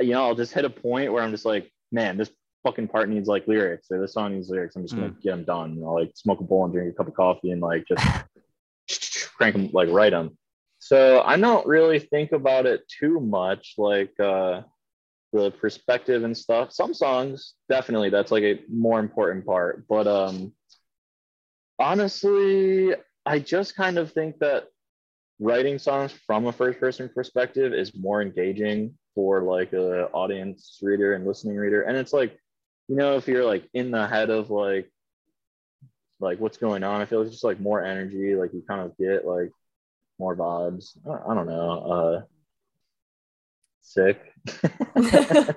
you 0.00 0.12
know, 0.12 0.24
I'll 0.24 0.36
just 0.36 0.52
hit 0.52 0.64
a 0.64 0.70
point 0.70 1.12
where 1.12 1.22
I'm 1.22 1.32
just 1.32 1.44
like, 1.44 1.70
man, 1.90 2.16
this 2.16 2.30
fucking 2.62 2.88
part 2.88 3.08
needs 3.08 3.28
like 3.28 3.48
lyrics, 3.48 3.88
or 3.90 4.00
this 4.00 4.14
song 4.14 4.34
needs 4.34 4.48
lyrics. 4.48 4.76
I'm 4.76 4.82
just 4.82 4.94
gonna 4.94 5.10
mm. 5.10 5.20
get 5.22 5.30
them 5.30 5.44
done. 5.44 5.82
I'll 5.84 5.94
like 5.94 6.12
smoke 6.14 6.40
a 6.40 6.44
bowl 6.44 6.64
and 6.64 6.72
drink 6.72 6.92
a 6.92 6.96
cup 6.96 7.08
of 7.08 7.14
coffee, 7.14 7.50
and 7.50 7.60
like 7.60 7.84
just 7.88 9.32
crank 9.36 9.56
them, 9.56 9.70
like 9.72 9.88
write 9.90 10.12
them. 10.12 10.38
So 10.78 11.22
I 11.22 11.36
don't 11.36 11.66
really 11.66 11.98
think 11.98 12.32
about 12.32 12.66
it 12.66 12.82
too 12.88 13.18
much. 13.18 13.74
Like, 13.76 14.12
uh, 14.20 14.62
the 15.34 15.50
perspective 15.50 16.22
and 16.22 16.36
stuff. 16.36 16.72
Some 16.72 16.94
songs, 16.94 17.54
definitely, 17.68 18.08
that's 18.08 18.30
like 18.30 18.44
a 18.44 18.60
more 18.72 19.00
important 19.00 19.44
part. 19.44 19.84
But 19.88 20.06
um, 20.06 20.52
honestly, 21.76 22.94
I 23.26 23.40
just 23.40 23.74
kind 23.74 23.98
of 23.98 24.12
think 24.12 24.38
that 24.38 24.68
writing 25.40 25.80
songs 25.80 26.12
from 26.24 26.46
a 26.46 26.52
first 26.52 26.78
person 26.78 27.10
perspective 27.12 27.74
is 27.74 27.96
more 27.96 28.22
engaging 28.22 28.96
for 29.16 29.42
like 29.42 29.72
a 29.72 30.04
audience 30.12 30.78
reader 30.80 31.14
and 31.14 31.26
listening 31.26 31.56
reader. 31.56 31.82
And 31.82 31.96
it's 31.96 32.12
like, 32.12 32.38
you 32.86 32.94
know, 32.94 33.16
if 33.16 33.26
you're 33.26 33.44
like 33.44 33.68
in 33.74 33.90
the 33.90 34.06
head 34.06 34.30
of 34.30 34.50
like 34.50 34.88
like 36.20 36.38
what's 36.38 36.58
going 36.58 36.84
on, 36.84 37.00
I 37.00 37.06
feel 37.06 37.22
it's 37.22 37.32
just 37.32 37.42
like 37.42 37.58
more 37.58 37.84
energy. 37.84 38.36
Like 38.36 38.52
you 38.54 38.62
kind 38.68 38.82
of 38.82 38.96
get 38.96 39.26
like 39.26 39.50
more 40.20 40.36
vibes. 40.36 40.96
I 41.04 41.34
don't 41.34 41.48
know. 41.48 41.70
Uh, 41.80 42.22
sick. 43.82 44.33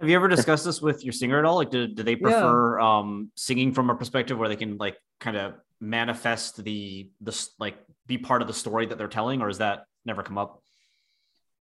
Have 0.00 0.10
you 0.10 0.16
ever 0.16 0.28
discussed 0.28 0.64
this 0.64 0.82
with 0.82 1.04
your 1.04 1.12
singer 1.12 1.38
at 1.38 1.44
all? 1.44 1.56
Like, 1.56 1.70
do, 1.70 1.86
do 1.86 2.02
they 2.02 2.16
prefer 2.16 2.78
yeah. 2.78 2.98
um, 2.98 3.30
singing 3.36 3.72
from 3.72 3.90
a 3.90 3.94
perspective 3.94 4.38
where 4.38 4.48
they 4.48 4.56
can 4.56 4.76
like 4.76 4.96
kind 5.20 5.36
of 5.36 5.54
manifest 5.80 6.62
the 6.62 7.10
the 7.20 7.48
like 7.58 7.76
be 8.06 8.18
part 8.18 8.42
of 8.42 8.48
the 8.48 8.54
story 8.54 8.86
that 8.86 8.98
they're 8.98 9.08
telling, 9.08 9.40
or 9.40 9.46
has 9.46 9.58
that 9.58 9.84
never 10.04 10.22
come 10.22 10.36
up? 10.36 10.62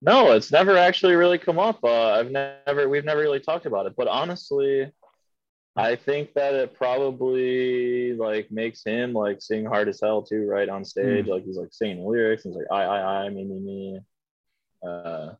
No, 0.02 0.32
it's 0.32 0.52
never 0.52 0.76
actually 0.76 1.14
really 1.14 1.38
come 1.38 1.58
up. 1.58 1.82
Uh, 1.82 2.12
I've 2.12 2.30
never 2.30 2.88
we've 2.88 3.04
never 3.04 3.20
really 3.20 3.40
talked 3.40 3.64
about 3.64 3.86
it, 3.86 3.94
but 3.96 4.08
honestly, 4.08 4.90
I 5.76 5.96
think 5.96 6.34
that 6.34 6.54
it 6.54 6.74
probably 6.74 8.14
like 8.14 8.50
makes 8.50 8.82
him 8.84 9.12
like 9.12 9.40
sing 9.40 9.64
hard 9.64 9.88
as 9.88 10.00
hell 10.00 10.22
too, 10.22 10.46
right 10.46 10.68
on 10.68 10.84
stage. 10.84 11.26
Mm. 11.26 11.28
Like 11.28 11.44
he's 11.44 11.56
like 11.56 11.72
singing 11.72 12.02
the 12.02 12.08
lyrics 12.08 12.44
and 12.44 12.52
he's 12.52 12.62
like 12.62 12.72
I 12.72 12.84
I 12.84 13.24
I 13.24 13.28
me 13.30 13.44
me 13.44 13.60
me. 13.60 14.00
Uh, 14.86 15.32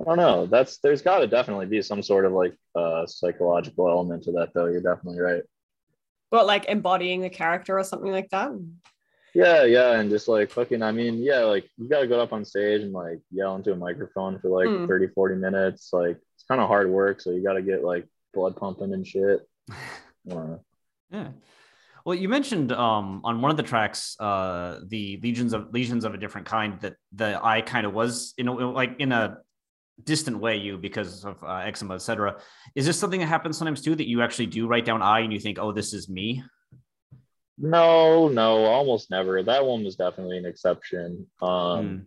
I 0.00 0.04
don't 0.04 0.16
know. 0.16 0.46
That's 0.46 0.78
there's 0.78 1.02
got 1.02 1.18
to 1.18 1.26
definitely 1.26 1.66
be 1.66 1.82
some 1.82 2.02
sort 2.02 2.24
of 2.24 2.32
like 2.32 2.54
uh, 2.74 3.06
psychological 3.06 3.88
element 3.88 4.24
to 4.24 4.32
that, 4.32 4.50
though. 4.54 4.66
You're 4.66 4.80
definitely 4.80 5.20
right. 5.20 5.42
But 6.30 6.46
like 6.46 6.66
embodying 6.66 7.20
the 7.20 7.30
character 7.30 7.78
or 7.78 7.84
something 7.84 8.12
like 8.12 8.28
that. 8.30 8.52
Yeah, 9.34 9.64
yeah, 9.64 9.92
and 9.92 10.10
just 10.10 10.28
like 10.28 10.50
fucking. 10.50 10.82
I 10.82 10.92
mean, 10.92 11.18
yeah, 11.18 11.40
like 11.40 11.68
you 11.76 11.88
got 11.88 12.00
to 12.00 12.06
go 12.06 12.20
up 12.20 12.32
on 12.32 12.44
stage 12.44 12.82
and 12.82 12.92
like 12.92 13.20
yell 13.30 13.56
into 13.56 13.72
a 13.72 13.76
microphone 13.76 14.38
for 14.38 14.48
like 14.48 14.68
mm. 14.68 14.86
30, 14.86 15.08
40 15.08 15.36
minutes. 15.36 15.90
Like 15.92 16.18
it's 16.34 16.44
kind 16.46 16.60
of 16.60 16.68
hard 16.68 16.90
work, 16.90 17.20
so 17.20 17.30
you 17.30 17.42
got 17.42 17.54
to 17.54 17.62
get 17.62 17.82
like 17.82 18.06
blood 18.34 18.56
pumping 18.56 18.92
and 18.92 19.06
shit. 19.06 19.40
yeah. 20.24 21.28
Well, 22.04 22.14
you 22.14 22.28
mentioned 22.28 22.72
um, 22.72 23.20
on 23.24 23.42
one 23.42 23.50
of 23.50 23.56
the 23.56 23.62
tracks, 23.62 24.16
uh, 24.18 24.80
the 24.86 25.20
lesions 25.22 25.52
of 25.52 25.74
Lesions 25.74 26.04
of 26.04 26.14
a 26.14 26.18
different 26.18 26.46
kind 26.46 26.80
that 26.80 26.94
the 27.12 27.38
I 27.42 27.60
kind 27.60 27.86
of 27.86 27.92
was, 27.92 28.32
you 28.38 28.44
know, 28.44 28.54
like 28.54 28.98
in 28.98 29.12
a 29.12 29.38
distant 30.04 30.38
way 30.38 30.56
you 30.56 30.78
because 30.78 31.24
of 31.24 31.42
uh, 31.42 31.56
eczema, 31.56 31.94
etc. 31.94 32.36
Is 32.74 32.86
this 32.86 32.98
something 32.98 33.20
that 33.20 33.26
happens 33.26 33.58
sometimes 33.58 33.82
too 33.82 33.94
that 33.94 34.08
you 34.08 34.22
actually 34.22 34.46
do 34.46 34.66
write 34.66 34.84
down 34.84 35.02
I 35.02 35.20
and 35.20 35.32
you 35.32 35.40
think, 35.40 35.58
oh, 35.58 35.72
this 35.72 35.92
is 35.92 36.08
me? 36.08 36.42
No, 37.58 38.28
no, 38.28 38.64
almost 38.64 39.10
never. 39.10 39.42
That 39.42 39.64
one 39.64 39.84
was 39.84 39.96
definitely 39.96 40.38
an 40.38 40.46
exception. 40.46 41.26
Um, 41.42 41.48
mm. 41.50 42.04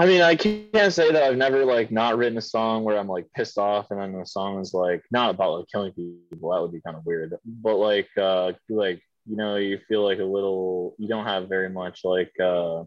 I 0.00 0.06
mean, 0.06 0.20
I 0.20 0.36
can't 0.36 0.92
say 0.92 1.10
that 1.10 1.24
I've 1.24 1.36
never 1.36 1.64
like 1.64 1.90
not 1.90 2.16
written 2.16 2.38
a 2.38 2.42
song 2.42 2.84
where 2.84 2.96
I'm 2.96 3.08
like 3.08 3.26
pissed 3.34 3.58
off 3.58 3.90
and 3.90 4.00
then 4.00 4.12
the 4.12 4.24
song 4.24 4.60
is 4.60 4.72
like 4.72 5.02
not 5.10 5.30
about 5.30 5.58
like 5.58 5.66
killing 5.72 5.92
people. 5.92 6.52
That 6.52 6.60
would 6.62 6.72
be 6.72 6.80
kind 6.80 6.96
of 6.96 7.04
weird. 7.04 7.34
But 7.44 7.76
like, 7.76 8.08
uh, 8.16 8.52
like 8.68 9.02
you 9.26 9.36
know, 9.36 9.56
you 9.56 9.78
feel 9.88 10.04
like 10.04 10.20
a 10.20 10.24
little. 10.24 10.94
You 10.98 11.08
don't 11.08 11.26
have 11.26 11.48
very 11.48 11.68
much 11.68 12.00
like. 12.04 12.32
Uh, 12.40 12.84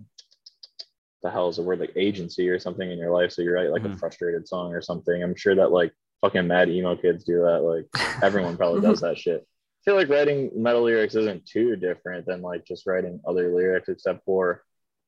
the 1.23 1.29
hell 1.29 1.49
is 1.49 1.57
the 1.57 1.61
word 1.61 1.79
like 1.79 1.93
agency 1.95 2.49
or 2.49 2.59
something 2.59 2.89
in 2.89 2.97
your 2.97 3.11
life. 3.11 3.31
So 3.31 3.41
you 3.41 3.51
write 3.53 3.71
like 3.71 3.83
mm. 3.83 3.93
a 3.93 3.97
frustrated 3.97 4.47
song 4.47 4.73
or 4.73 4.81
something. 4.81 5.21
I'm 5.21 5.35
sure 5.35 5.55
that 5.55 5.71
like 5.71 5.93
fucking 6.21 6.47
mad 6.47 6.69
emo 6.69 6.95
kids 6.95 7.23
do 7.23 7.41
that. 7.41 7.59
Like 7.59 7.87
everyone 8.23 8.57
probably 8.57 8.81
does 8.81 9.01
that 9.01 9.17
shit. 9.17 9.41
I 9.41 9.81
feel 9.83 9.95
like 9.95 10.09
writing 10.09 10.51
metal 10.55 10.83
lyrics 10.83 11.15
isn't 11.15 11.45
too 11.45 11.75
different 11.75 12.25
than 12.25 12.41
like 12.41 12.65
just 12.65 12.85
writing 12.85 13.19
other 13.27 13.53
lyrics, 13.53 13.89
except 13.89 14.23
for 14.25 14.63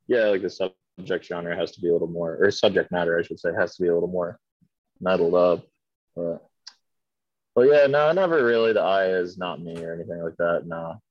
yeah, 0.08 0.26
like 0.26 0.41
the 0.41 0.49
subject 0.49 1.26
genre 1.26 1.56
has 1.56 1.71
to 1.71 1.82
be 1.82 1.89
a 1.89 1.93
little 1.93 2.08
more, 2.08 2.38
or 2.39 2.52
subject 2.52 2.91
matter, 2.91 3.17
I 3.17 3.23
should 3.23 3.39
say, 3.39 3.54
has 3.54 3.76
to 3.76 3.84
be 3.84 3.89
a 3.89 3.93
little 3.93 4.10
more 4.10 4.39
metaled 5.04 5.54
up. 5.54 5.65
But, 6.15 6.45
but 7.56 7.69
yeah, 7.69 7.88
no, 7.88 8.12
never 8.12 8.43
really. 8.43 8.73
The 8.73 8.82
I 8.82 9.08
is 9.08 9.38
not 9.38 9.62
me 9.62 9.84
or 9.84 9.93
anything 9.93 10.21
like 10.21 10.38
that. 10.38 10.63
No. 10.65 11.02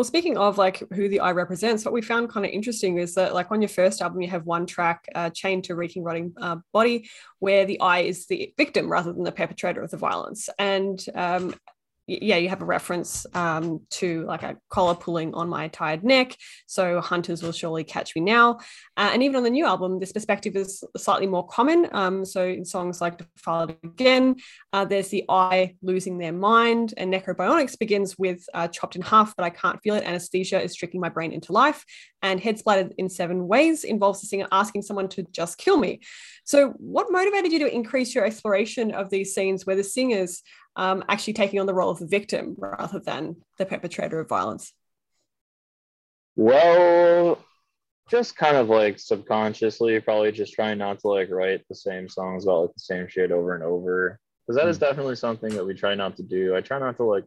Well, 0.00 0.06
speaking 0.06 0.38
of 0.38 0.56
like 0.56 0.82
who 0.94 1.10
the 1.10 1.20
eye 1.20 1.32
represents, 1.32 1.84
what 1.84 1.92
we 1.92 2.00
found 2.00 2.30
kind 2.30 2.46
of 2.46 2.52
interesting 2.52 2.96
is 2.96 3.14
that 3.16 3.34
like 3.34 3.50
on 3.50 3.60
your 3.60 3.68
first 3.68 4.00
album, 4.00 4.22
you 4.22 4.30
have 4.30 4.46
one 4.46 4.64
track, 4.64 5.04
uh, 5.14 5.28
"Chained 5.28 5.64
to 5.64 5.74
Reeking 5.74 6.02
Rotting 6.02 6.32
uh, 6.40 6.56
Body," 6.72 7.10
where 7.38 7.66
the 7.66 7.78
eye 7.82 8.00
is 8.00 8.26
the 8.26 8.54
victim 8.56 8.90
rather 8.90 9.12
than 9.12 9.24
the 9.24 9.30
perpetrator 9.30 9.82
of 9.82 9.90
the 9.90 9.98
violence, 9.98 10.48
and 10.58 11.04
um, 11.14 11.54
yeah, 12.10 12.36
you 12.36 12.48
have 12.48 12.62
a 12.62 12.64
reference 12.64 13.24
um, 13.34 13.80
to 13.90 14.24
like 14.24 14.42
a 14.42 14.56
collar 14.68 14.94
pulling 14.94 15.32
on 15.34 15.48
my 15.48 15.68
tired 15.68 16.02
neck. 16.02 16.36
So 16.66 17.00
hunters 17.00 17.42
will 17.42 17.52
surely 17.52 17.84
catch 17.84 18.16
me 18.16 18.22
now. 18.22 18.58
Uh, 18.96 19.10
and 19.12 19.22
even 19.22 19.36
on 19.36 19.44
the 19.44 19.50
new 19.50 19.64
album, 19.64 20.00
this 20.00 20.12
perspective 20.12 20.56
is 20.56 20.82
slightly 20.96 21.26
more 21.26 21.46
common. 21.46 21.88
Um, 21.92 22.24
so 22.24 22.44
in 22.44 22.64
songs 22.64 23.00
like 23.00 23.18
Defiled 23.18 23.76
Again, 23.84 24.36
uh, 24.72 24.84
there's 24.84 25.08
the 25.08 25.24
I 25.28 25.76
losing 25.82 26.18
their 26.18 26.32
mind, 26.32 26.94
and 26.96 27.12
Necrobionics 27.12 27.78
begins 27.78 28.18
with 28.18 28.44
uh, 28.54 28.68
chopped 28.68 28.96
in 28.96 29.02
half, 29.02 29.36
but 29.36 29.44
I 29.44 29.50
can't 29.50 29.80
feel 29.82 29.94
it. 29.94 30.04
Anesthesia 30.04 30.60
is 30.60 30.74
tricking 30.74 31.00
my 31.00 31.08
brain 31.08 31.32
into 31.32 31.52
life. 31.52 31.84
And 32.22 32.40
Head 32.40 32.58
Splattered 32.58 32.94
in 32.98 33.08
Seven 33.08 33.48
Ways 33.48 33.84
involves 33.84 34.20
the 34.20 34.26
singer 34.26 34.46
asking 34.52 34.82
someone 34.82 35.08
to 35.10 35.24
just 35.32 35.58
kill 35.58 35.78
me. 35.78 36.00
So, 36.44 36.70
what 36.78 37.10
motivated 37.10 37.52
you 37.52 37.60
to 37.60 37.74
increase 37.74 38.14
your 38.14 38.24
exploration 38.24 38.90
of 38.90 39.08
these 39.10 39.34
scenes 39.34 39.64
where 39.64 39.76
the 39.76 39.84
singers 39.84 40.42
um, 40.76 41.04
actually 41.08 41.34
taking 41.34 41.60
on 41.60 41.66
the 41.66 41.74
role 41.74 41.90
of 41.90 41.98
the 41.98 42.06
victim 42.06 42.54
rather 42.58 42.98
than 42.98 43.36
the 43.58 43.66
perpetrator 43.66 44.20
of 44.20 44.28
violence? 44.28 44.72
Well, 46.36 47.38
just 48.10 48.36
kind 48.36 48.56
of 48.56 48.68
like 48.68 48.98
subconsciously, 48.98 50.00
probably 50.00 50.32
just 50.32 50.52
trying 50.52 50.78
not 50.78 50.98
to 51.00 51.08
like 51.08 51.30
write 51.30 51.62
the 51.68 51.74
same 51.74 52.08
songs 52.08 52.44
about 52.44 52.62
like 52.62 52.74
the 52.74 52.80
same 52.80 53.06
shit 53.08 53.30
over 53.30 53.54
and 53.54 53.62
over. 53.62 54.18
Because 54.46 54.56
that 54.56 54.66
mm. 54.66 54.70
is 54.70 54.76
hmm. 54.76 54.84
definitely 54.84 55.16
something 55.16 55.54
that 55.54 55.64
we 55.64 55.74
try 55.74 55.94
not 55.94 56.16
to 56.16 56.22
do. 56.22 56.56
I 56.56 56.60
try 56.60 56.78
not 56.78 56.96
to 56.96 57.04
like 57.04 57.24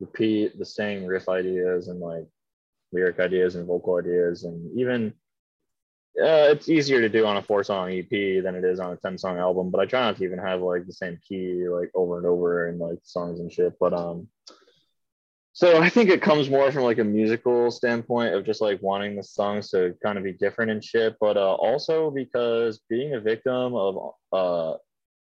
repeat 0.00 0.58
the 0.58 0.64
same 0.64 1.04
riff 1.04 1.28
ideas 1.28 1.88
and 1.88 2.00
like 2.00 2.26
lyric 2.92 3.20
ideas 3.20 3.54
and 3.56 3.66
vocal 3.66 3.96
ideas 3.96 4.44
and 4.44 4.78
even 4.78 5.12
uh, 6.20 6.46
it's 6.52 6.68
easier 6.68 7.00
to 7.00 7.08
do 7.08 7.26
on 7.26 7.36
a 7.36 7.42
four 7.42 7.64
song 7.64 7.90
EP 7.90 8.08
than 8.08 8.54
it 8.54 8.64
is 8.64 8.78
on 8.78 8.92
a 8.92 8.96
10 8.96 9.18
song 9.18 9.38
album, 9.38 9.70
but 9.70 9.80
I 9.80 9.86
try 9.86 10.00
not 10.00 10.16
to 10.16 10.24
even 10.24 10.38
have 10.38 10.60
like 10.60 10.86
the 10.86 10.92
same 10.92 11.18
key 11.26 11.68
like 11.68 11.90
over 11.94 12.18
and 12.18 12.26
over 12.26 12.68
in 12.68 12.78
like 12.78 12.98
songs 13.02 13.40
and 13.40 13.52
shit. 13.52 13.74
But 13.80 13.92
um 13.94 14.28
so 15.52 15.80
I 15.80 15.88
think 15.88 16.10
it 16.10 16.22
comes 16.22 16.48
more 16.48 16.70
from 16.70 16.82
like 16.82 16.98
a 16.98 17.04
musical 17.04 17.70
standpoint 17.70 18.34
of 18.34 18.44
just 18.44 18.60
like 18.60 18.80
wanting 18.80 19.16
the 19.16 19.22
songs 19.24 19.70
to 19.70 19.94
kind 20.04 20.16
of 20.16 20.24
be 20.24 20.32
different 20.32 20.70
and 20.70 20.84
shit, 20.84 21.16
but 21.20 21.36
uh 21.36 21.54
also 21.54 22.12
because 22.12 22.80
being 22.88 23.14
a 23.14 23.20
victim 23.20 23.74
of 23.74 24.14
uh 24.32 24.76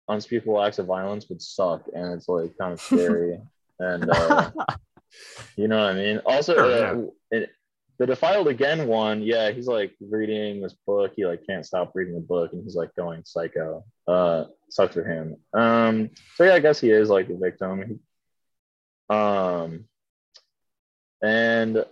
unspeakable 0.09 0.63
acts 0.63 0.79
of 0.79 0.87
violence 0.87 1.29
would 1.29 1.43
suck 1.43 1.83
and 1.95 2.15
it's 2.15 2.29
like 2.29 2.57
kind 2.59 2.73
of 2.73 2.81
scary 2.81 3.39
and 3.79 4.09
uh 4.11 4.51
you 5.57 5.69
know 5.69 5.79
what 5.79 5.93
I 5.93 5.95
mean? 5.95 6.21
Also 6.25 6.57
uh, 6.57 7.03
it, 7.31 7.51
the 7.99 8.07
defiled 8.07 8.49
again 8.49 8.87
one, 8.87 9.23
yeah, 9.23 9.51
he's 9.51 9.67
like 9.67 9.93
reading 10.01 10.61
this 10.63 10.75
book. 10.87 11.13
He 11.17 11.27
like 11.27 11.45
can't 11.49 11.67
stop 11.67 11.93
reading 11.95 12.15
the 12.15 12.21
book, 12.21 12.53
and 12.53 12.63
he's 12.63 12.77
like 12.77 12.95
going 12.95 13.23
psycho. 13.25 13.85
Uh, 14.07 14.45
sucks 14.71 14.95
for 14.95 15.05
him. 15.05 15.37
Um, 15.53 16.11
so 16.37 16.45
yeah, 16.45 16.55
I 16.55 16.61
guess 16.61 16.81
he 16.81 16.91
is 16.91 17.09
like 17.09 17.29
a 17.29 17.37
victim. 17.37 18.01
Um, 19.11 19.85
and 21.23 21.85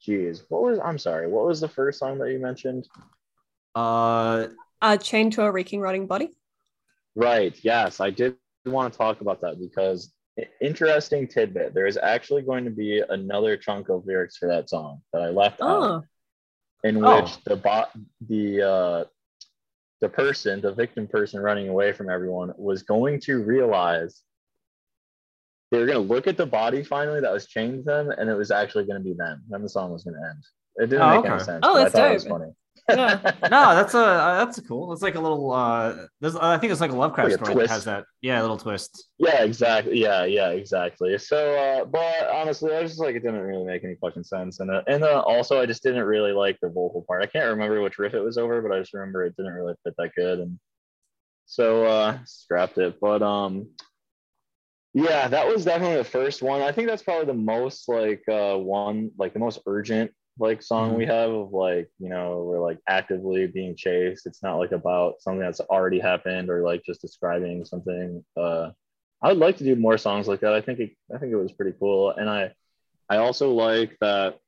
geez, 0.00 0.44
what 0.48 0.62
was? 0.62 0.78
I'm 0.78 0.98
sorry, 0.98 1.26
what 1.28 1.46
was 1.46 1.60
the 1.60 1.68
first 1.68 1.98
song 1.98 2.18
that 2.18 2.30
you 2.30 2.38
mentioned? 2.38 2.86
Uh, 3.74 4.48
Uh, 4.80 4.96
chained 4.96 5.32
to 5.32 5.42
a 5.42 5.50
reeking, 5.50 5.80
rotting 5.80 6.06
body. 6.06 6.30
Right. 7.16 7.58
Yes, 7.64 8.00
I 8.00 8.10
did 8.10 8.36
want 8.66 8.92
to 8.92 8.98
talk 8.98 9.20
about 9.20 9.40
that 9.40 9.58
because 9.58 10.12
i- 10.12 10.12
interesting 10.60 11.28
tidbit. 11.28 11.74
There 11.74 11.86
is 11.86 11.96
actually 11.96 12.42
going 12.42 12.64
to 12.64 12.70
be 12.70 13.02
another 13.08 13.56
chunk 13.56 13.88
of 13.88 14.06
lyrics 14.06 14.36
for 14.36 14.48
that 14.48 14.68
song 14.68 15.00
that 15.12 15.22
I 15.22 15.28
left 15.30 15.60
out, 15.60 15.82
Oh, 15.82 16.02
in 16.82 17.04
Oh. 17.04 17.22
which 17.22 17.42
the 17.44 17.56
bot, 17.56 17.90
the 18.26 18.62
uh, 18.62 19.04
the 20.00 20.08
person, 20.08 20.60
the 20.60 20.72
victim 20.72 21.06
person 21.06 21.40
running 21.40 21.68
away 21.68 21.92
from 21.92 22.10
everyone, 22.10 22.52
was 22.56 22.82
going 22.82 23.20
to 23.20 23.42
realize 23.42 24.22
they 25.70 25.78
were 25.78 25.86
going 25.86 26.06
to 26.06 26.14
look 26.14 26.26
at 26.26 26.36
the 26.36 26.46
body 26.46 26.82
finally 26.84 27.20
that 27.20 27.32
was 27.32 27.46
chained 27.46 27.78
to 27.78 27.82
them, 27.84 28.10
and 28.10 28.28
it 28.28 28.34
was 28.34 28.50
actually 28.50 28.84
going 28.84 28.98
to 29.00 29.04
be 29.04 29.14
them. 29.14 29.42
Then 29.48 29.62
the 29.62 29.68
song 29.68 29.92
was 29.92 30.04
going 30.04 30.14
to 30.20 30.28
end. 30.28 30.44
It 30.76 30.90
didn't 30.90 31.02
Oh, 31.02 31.22
make 31.22 31.30
any 31.30 31.40
sense. 31.42 31.60
Oh, 31.62 31.76
that's 31.76 31.94
I 31.94 31.98
thought 31.98 32.10
it 32.10 32.14
was 32.14 32.26
funny. 32.26 32.52
Yeah. 32.88 33.18
no, 33.50 33.74
that's 33.74 33.94
a 33.94 33.98
uh, 33.98 34.44
that's 34.44 34.58
a 34.58 34.62
cool. 34.62 34.92
It's 34.92 35.00
like 35.00 35.14
a 35.14 35.20
little. 35.20 35.52
uh 35.52 36.06
there's, 36.20 36.36
I 36.36 36.58
think 36.58 36.70
it's 36.70 36.80
like 36.80 36.90
a 36.90 36.96
Lovecraft 36.96 37.30
Like 37.30 37.40
a 37.40 37.44
story 37.44 37.66
that 37.66 37.70
has 37.70 37.84
that. 37.84 38.04
Yeah, 38.20 38.40
a 38.40 38.42
little 38.42 38.58
twist. 38.58 39.08
Yeah, 39.18 39.42
exactly. 39.42 40.00
Yeah, 40.00 40.24
yeah, 40.24 40.50
exactly. 40.50 41.16
So, 41.18 41.56
uh, 41.56 41.84
but 41.86 42.28
honestly, 42.30 42.74
I 42.74 42.82
just 42.82 43.00
like, 43.00 43.16
it 43.16 43.20
didn't 43.20 43.40
really 43.40 43.64
make 43.64 43.84
any 43.84 43.96
fucking 44.00 44.24
sense. 44.24 44.60
And 44.60 44.70
uh, 44.70 44.82
and 44.86 45.02
uh, 45.02 45.20
also, 45.20 45.60
I 45.60 45.66
just 45.66 45.82
didn't 45.82 46.04
really 46.04 46.32
like 46.32 46.58
the 46.60 46.68
vocal 46.68 47.04
part. 47.08 47.22
I 47.22 47.26
can't 47.26 47.48
remember 47.48 47.80
which 47.80 47.98
riff 47.98 48.14
it 48.14 48.20
was 48.20 48.36
over, 48.38 48.60
but 48.60 48.72
I 48.72 48.80
just 48.80 48.92
remember 48.92 49.24
it 49.24 49.36
didn't 49.36 49.54
really 49.54 49.74
fit 49.84 49.94
that 49.96 50.10
good. 50.14 50.40
And 50.40 50.58
so, 51.46 51.84
uh, 51.86 52.18
scrapped 52.26 52.78
it. 52.78 52.98
But 53.00 53.22
um, 53.22 53.68
yeah, 54.92 55.28
that 55.28 55.46
was 55.46 55.64
definitely 55.64 55.96
the 55.96 56.04
first 56.04 56.42
one. 56.42 56.60
I 56.62 56.72
think 56.72 56.88
that's 56.88 57.02
probably 57.02 57.26
the 57.26 57.34
most 57.34 57.88
like 57.88 58.22
uh 58.28 58.56
one, 58.56 59.10
like 59.18 59.32
the 59.32 59.40
most 59.40 59.60
urgent 59.66 60.12
like 60.38 60.62
song 60.62 60.94
we 60.94 61.06
have 61.06 61.30
of 61.30 61.52
like 61.52 61.88
you 61.98 62.08
know 62.08 62.44
we're 62.44 62.60
like 62.60 62.78
actively 62.88 63.46
being 63.46 63.76
chased 63.76 64.26
it's 64.26 64.42
not 64.42 64.56
like 64.56 64.72
about 64.72 65.20
something 65.20 65.40
that's 65.40 65.60
already 65.60 66.00
happened 66.00 66.50
or 66.50 66.62
like 66.62 66.82
just 66.84 67.00
describing 67.00 67.64
something 67.64 68.24
uh 68.36 68.70
I 69.22 69.28
would 69.28 69.38
like 69.38 69.56
to 69.58 69.64
do 69.64 69.74
more 69.74 69.96
songs 69.96 70.28
like 70.28 70.40
that. 70.40 70.52
I 70.52 70.60
think 70.60 70.80
it, 70.80 70.90
I 71.14 71.16
think 71.16 71.32
it 71.32 71.36
was 71.36 71.50
pretty 71.52 71.74
cool, 71.78 72.10
and 72.10 72.28
I 72.28 72.52
I 73.08 73.16
also 73.18 73.52
like 73.52 73.96
that 74.00 74.38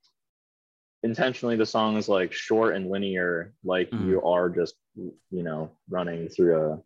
intentionally 1.02 1.56
the 1.56 1.66
song 1.66 1.96
is 1.96 2.08
like 2.08 2.32
short 2.32 2.74
and 2.76 2.90
linear, 2.90 3.54
like 3.64 3.90
Mhm. 3.92 4.04
you 4.04 4.22
are 4.22 4.48
just 4.50 4.74
you 4.96 5.42
know 5.42 5.70
running 5.88 6.28
through 6.28 6.56
a 6.72 6.82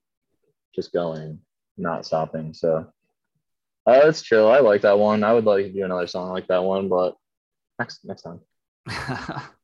just 0.75 0.93
going, 0.93 1.41
not 1.77 2.07
stopping. 2.07 2.55
So 2.55 2.87
uh, 3.87 4.01
it's 4.05 4.23
chill. 4.23 4.49
I 4.49 4.61
like 4.61 4.83
that 4.83 4.99
one. 4.99 5.25
I 5.25 5.33
would 5.33 5.45
like 5.45 5.67
to 5.67 5.73
do 5.73 5.85
another 5.85 6.07
song 6.07 6.31
like 6.31 6.47
that 6.49 6.63
one, 6.63 6.89
but 6.89 7.17
next 7.79 8.05
next 8.05 8.23
time. 8.23 8.41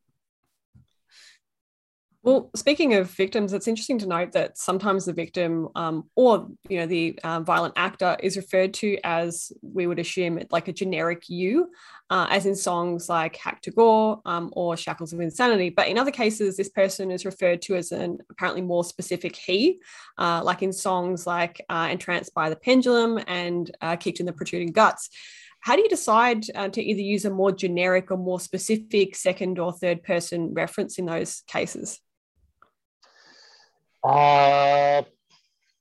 Well, 2.26 2.50
speaking 2.56 2.94
of 2.94 3.08
victims, 3.08 3.52
it's 3.52 3.68
interesting 3.68 4.00
to 4.00 4.08
note 4.08 4.32
that 4.32 4.58
sometimes 4.58 5.04
the 5.04 5.12
victim 5.12 5.68
um, 5.76 6.10
or 6.16 6.48
you 6.68 6.80
know 6.80 6.86
the 6.86 7.16
uh, 7.22 7.38
violent 7.38 7.74
actor 7.76 8.16
is 8.20 8.36
referred 8.36 8.74
to 8.74 8.98
as 9.04 9.52
we 9.62 9.86
would 9.86 10.00
assume 10.00 10.42
like 10.50 10.66
a 10.66 10.72
generic 10.72 11.28
you, 11.28 11.70
uh, 12.10 12.26
as 12.28 12.44
in 12.44 12.56
songs 12.56 13.08
like 13.08 13.36
"Hack 13.36 13.62
to 13.62 13.70
Gore" 13.70 14.20
um, 14.24 14.50
or 14.56 14.76
"Shackles 14.76 15.12
of 15.12 15.20
Insanity." 15.20 15.70
But 15.70 15.86
in 15.86 15.98
other 15.98 16.10
cases, 16.10 16.56
this 16.56 16.68
person 16.68 17.12
is 17.12 17.24
referred 17.24 17.62
to 17.62 17.76
as 17.76 17.92
an 17.92 18.18
apparently 18.28 18.62
more 18.62 18.82
specific 18.82 19.36
he, 19.36 19.78
uh, 20.18 20.40
like 20.42 20.64
in 20.64 20.72
songs 20.72 21.28
like 21.28 21.64
uh, 21.68 21.86
"Entranced 21.92 22.34
by 22.34 22.50
the 22.50 22.56
Pendulum" 22.56 23.22
and 23.28 23.70
uh, 23.80 23.94
"Kicked 23.94 24.18
in 24.18 24.26
the 24.26 24.32
Protruding 24.32 24.72
Guts." 24.72 25.10
How 25.66 25.74
do 25.74 25.82
you 25.82 25.88
decide 25.88 26.44
uh, 26.54 26.68
to 26.68 26.80
either 26.80 27.00
use 27.00 27.24
a 27.24 27.30
more 27.30 27.50
generic 27.50 28.12
or 28.12 28.16
more 28.16 28.38
specific 28.38 29.16
second 29.16 29.58
or 29.58 29.72
third 29.72 30.04
person 30.04 30.54
reference 30.54 30.96
in 30.96 31.06
those 31.06 31.42
cases? 31.48 31.98
Uh 34.04 35.02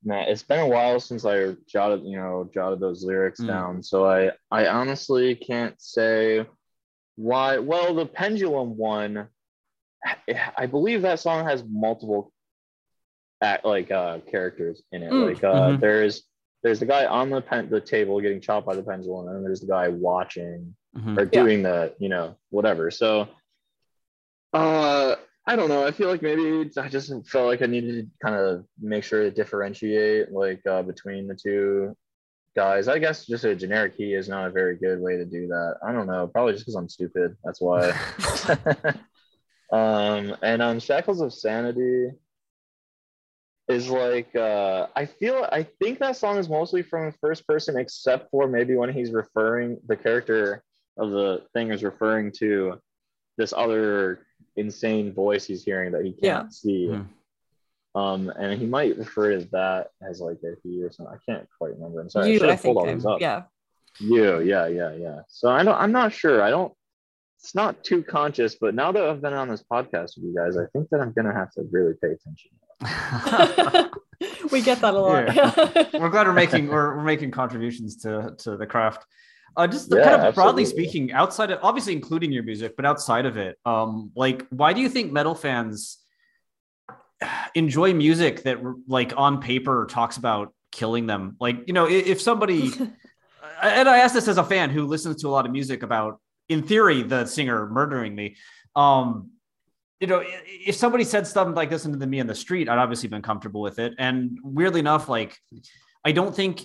man, 0.04 0.28
it's 0.28 0.42
been 0.42 0.62
a 0.62 0.68
while 0.68 1.00
since 1.00 1.24
I 1.24 1.56
jotted, 1.68 2.04
you 2.04 2.18
know, 2.18 2.50
jotted 2.52 2.80
those 2.80 3.04
lyrics 3.04 3.42
Mm. 3.42 3.48
down. 3.48 3.84
So 3.84 4.08
I 4.08 4.32
I 4.50 4.66
honestly 4.70 5.36
can't 5.36 5.80
say 5.80 6.48
why. 7.16 7.60
Well, 7.60 7.94
the 7.94 8.08
pendulum 8.08 8.78
one, 8.78 9.28
I 10.58 10.66
believe 10.66 11.04
that 11.04 11.20
song 11.20 11.46
has 11.46 11.64
multiple 11.64 12.34
act 13.40 13.64
like 13.66 13.92
uh 13.92 14.18
characters 14.32 14.82
in 14.92 15.04
it. 15.04 15.12
Mm. 15.12 15.28
Like 15.28 15.44
uh 15.44 15.74
Mhm. 15.74 15.80
there's 15.80 16.24
there's 16.66 16.80
the 16.80 16.86
guy 16.88 17.06
on 17.06 17.30
the 17.30 17.40
pen 17.42 17.70
the 17.70 17.80
table 17.80 18.20
getting 18.20 18.42
chopped 18.42 18.66
by 18.66 18.74
the 18.76 18.82
pendulum, 18.82 19.28
and 19.28 19.36
then 19.36 19.44
there's 19.44 19.62
the 19.62 19.68
guy 19.68 19.88
watching 19.88 20.76
Mhm. 20.98 21.20
or 21.20 21.26
doing 21.26 21.62
the 21.62 21.94
you 22.00 22.10
know 22.10 22.36
whatever. 22.50 22.90
So 22.90 23.28
uh 24.54 25.16
i 25.46 25.56
don't 25.56 25.70
know. 25.70 25.86
I 25.86 25.92
feel 25.92 26.10
like 26.10 26.24
maybe 26.24 26.72
i 26.80 26.88
just 26.88 27.12
felt 27.28 27.46
like 27.48 27.62
i 27.62 27.68
needed 27.68 27.94
to 27.96 28.26
kind 28.26 28.36
of 28.36 28.66
make 28.82 29.04
sure 29.04 29.22
to 29.24 29.30
differentiate 29.30 30.32
like 30.32 30.62
uh, 30.66 30.82
between 30.82 31.28
the 31.28 31.36
two 31.36 31.96
guys. 32.56 32.88
I 32.88 32.98
guess 32.98 33.28
just 33.28 33.44
a 33.44 33.54
generic 33.56 33.96
key 33.98 34.14
is 34.16 34.28
not 34.28 34.48
a 34.48 34.52
very 34.60 34.76
good 34.78 35.00
way 35.02 35.18
to 35.18 35.26
do 35.26 35.46
that. 35.48 35.76
I 35.86 35.92
don't 35.92 36.08
know. 36.08 36.26
Probably 36.28 36.54
just 36.54 36.64
because 36.66 36.76
i'm 36.76 36.90
stupid. 36.90 37.36
That's 37.44 37.62
why. 37.62 37.82
Um 39.72 40.38
and 40.44 40.62
um 40.62 40.80
shackles 40.80 41.22
of 41.22 41.34
sanity 41.34 42.12
is 43.68 43.90
like 43.90 44.36
uh 44.36 44.88
i 44.96 45.06
feel 45.06 45.48
i 45.52 45.64
think 45.82 45.98
that 46.00 46.16
song 46.16 46.38
is 46.38 46.48
mostly 46.50 46.84
from 46.84 47.12
first 47.20 47.48
person 47.48 47.78
except 47.78 48.30
for 48.30 48.48
maybe 48.48 48.76
when 48.76 48.94
he's 48.94 49.12
referring 49.12 49.78
the 49.88 49.96
character 49.96 50.62
of 50.98 51.10
the 51.12 51.42
thing 51.54 51.72
is 51.72 51.84
referring 51.84 52.32
to 52.32 52.80
this 53.38 53.54
other 53.58 54.20
insane 54.56 55.12
voice 55.14 55.46
he's 55.46 55.64
hearing 55.64 55.92
that 55.92 56.06
he 56.06 56.12
can't 56.12 56.46
Yeah. 56.46 56.50
see 56.50 56.88
Mhm. 56.90 57.08
um 57.96 58.30
and 58.38 58.60
he 58.60 58.68
might 58.68 58.98
refer 58.98 59.40
to 59.40 59.46
that 59.52 59.90
as 60.08 60.22
like 60.22 60.38
a 60.44 60.56
he 60.64 60.84
or 60.84 60.92
something 60.92 61.16
i 61.16 61.32
can't 61.32 61.48
quite 61.58 61.74
remember 61.74 62.02
i'm 62.02 62.10
sorry 62.10 62.34
i 62.34 62.38
should 62.38 62.48
I 62.50 62.52
have 62.52 62.62
pulled 62.62 62.78
all 62.78 62.88
um, 62.88 62.96
these 62.96 63.06
up 63.06 63.20
yeah. 63.20 63.44
you 64.00 64.42
yeah 64.42 64.68
yeah 64.68 64.94
yeah 64.94 65.22
so 65.28 65.50
i 65.50 65.64
don't 65.64 65.76
i'm 65.76 65.92
not 65.92 66.14
sure 66.14 66.42
i 66.44 66.50
don't 66.52 66.72
it's 67.40 67.56
not 67.56 67.84
too 67.84 68.04
conscious 68.04 68.56
but 68.62 68.76
now 68.76 68.92
that 68.92 69.04
i've 69.04 69.22
been 69.22 69.34
on 69.34 69.50
this 69.50 69.64
podcast 69.64 70.16
with 70.18 70.26
you 70.26 70.36
guys 70.36 70.56
i 70.56 70.66
think 70.72 70.88
that 70.92 71.00
i'm 71.02 71.14
gonna 71.14 71.34
have 71.34 71.52
to 71.52 71.64
really 71.72 71.94
pay 72.02 72.12
attention 72.12 72.52
we 74.52 74.62
get 74.62 74.80
that 74.82 74.94
a 74.94 75.00
lot. 75.00 75.94
we're 75.94 76.10
glad 76.10 76.28
we're 76.28 76.34
making 76.34 76.68
we're, 76.68 76.96
we're 76.98 77.04
making 77.04 77.32
contributions 77.32 77.96
to 77.98 78.36
to 78.40 78.58
the 78.58 78.66
craft. 78.66 79.06
Uh, 79.58 79.66
just 79.68 79.90
Yeah, 79.90 80.04
kind 80.04 80.22
of 80.28 80.36
broadly 80.36 80.64
absolutely. 80.64 80.86
speaking, 80.90 81.12
outside 81.14 81.52
of 81.52 81.60
obviously 81.64 81.94
including 81.94 82.32
your 82.32 82.44
music, 82.44 82.76
but 82.76 82.86
outside 82.86 83.26
of 83.26 83.38
it, 83.38 83.58
um, 83.66 84.12
like 84.16 84.46
why 84.50 84.74
do 84.74 84.82
you 84.82 84.90
think 84.90 85.12
metal 85.14 85.34
fans 85.36 86.00
enjoy 87.56 87.94
music 87.94 88.44
that 88.44 88.58
like 88.88 89.14
on 89.16 89.42
paper 89.42 89.88
talks 89.90 90.18
about 90.18 90.54
killing 90.72 91.08
them? 91.08 91.38
Like 91.40 91.68
you 91.68 91.74
know, 91.74 91.86
i- 91.86 91.90
if 91.92 92.22
somebody 92.22 92.72
and 93.62 93.88
I 93.90 94.00
ask 94.00 94.14
this 94.14 94.28
as 94.28 94.38
a 94.38 94.44
fan 94.44 94.70
who 94.70 94.86
listens 94.86 95.22
to 95.22 95.28
a 95.28 95.32
lot 95.32 95.46
of 95.46 95.52
music 95.52 95.84
about, 95.84 96.20
in 96.50 96.64
theory, 96.64 97.04
the 97.04 97.26
singer 97.26 97.68
murdering 97.70 98.14
me. 98.14 98.36
Um, 98.76 99.32
you 100.06 100.12
know, 100.12 100.24
if 100.24 100.76
somebody 100.76 101.04
said 101.04 101.26
something 101.26 101.56
like 101.56 101.72
this 101.72 101.82
to 101.84 101.90
me 101.90 102.20
in 102.20 102.28
the 102.28 102.36
street, 102.36 102.70
I'd 102.70 102.78
obviously 102.78 103.10
been 103.10 103.24
comfortable 103.24 103.62
with 103.62 103.80
it. 103.80 103.94
And 103.98 104.38
weirdly 104.44 104.80
enough, 104.80 105.10
like 105.10 105.36
I 106.04 106.12
don't 106.12 106.36
think 106.36 106.62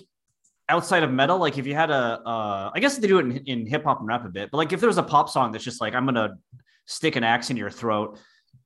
outside 0.69 1.01
of 1.01 1.11
metal, 1.11 1.39
like 1.39 1.57
if 1.57 1.65
you 1.65 1.73
had 1.73 1.89
a, 1.89 2.21
uh, 2.23 2.71
I 2.73 2.79
guess 2.79 2.97
they 2.97 3.07
do 3.07 3.17
it 3.17 3.25
in, 3.25 3.37
in 3.45 3.65
hip 3.65 3.83
hop 3.83 3.99
and 3.99 4.07
rap 4.07 4.25
a 4.25 4.29
bit, 4.29 4.51
but 4.51 4.57
like 4.57 4.73
if 4.73 4.79
there 4.79 4.87
was 4.89 4.99
a 4.99 5.03
pop 5.03 5.27
song 5.27 5.51
that's 5.51 5.63
just 5.63 5.81
like 5.81 5.95
I'm 5.95 6.05
gonna 6.05 6.37
stick 6.85 7.15
an 7.15 7.23
axe 7.23 7.49
in 7.49 7.57
your 7.57 7.71
throat, 7.71 8.19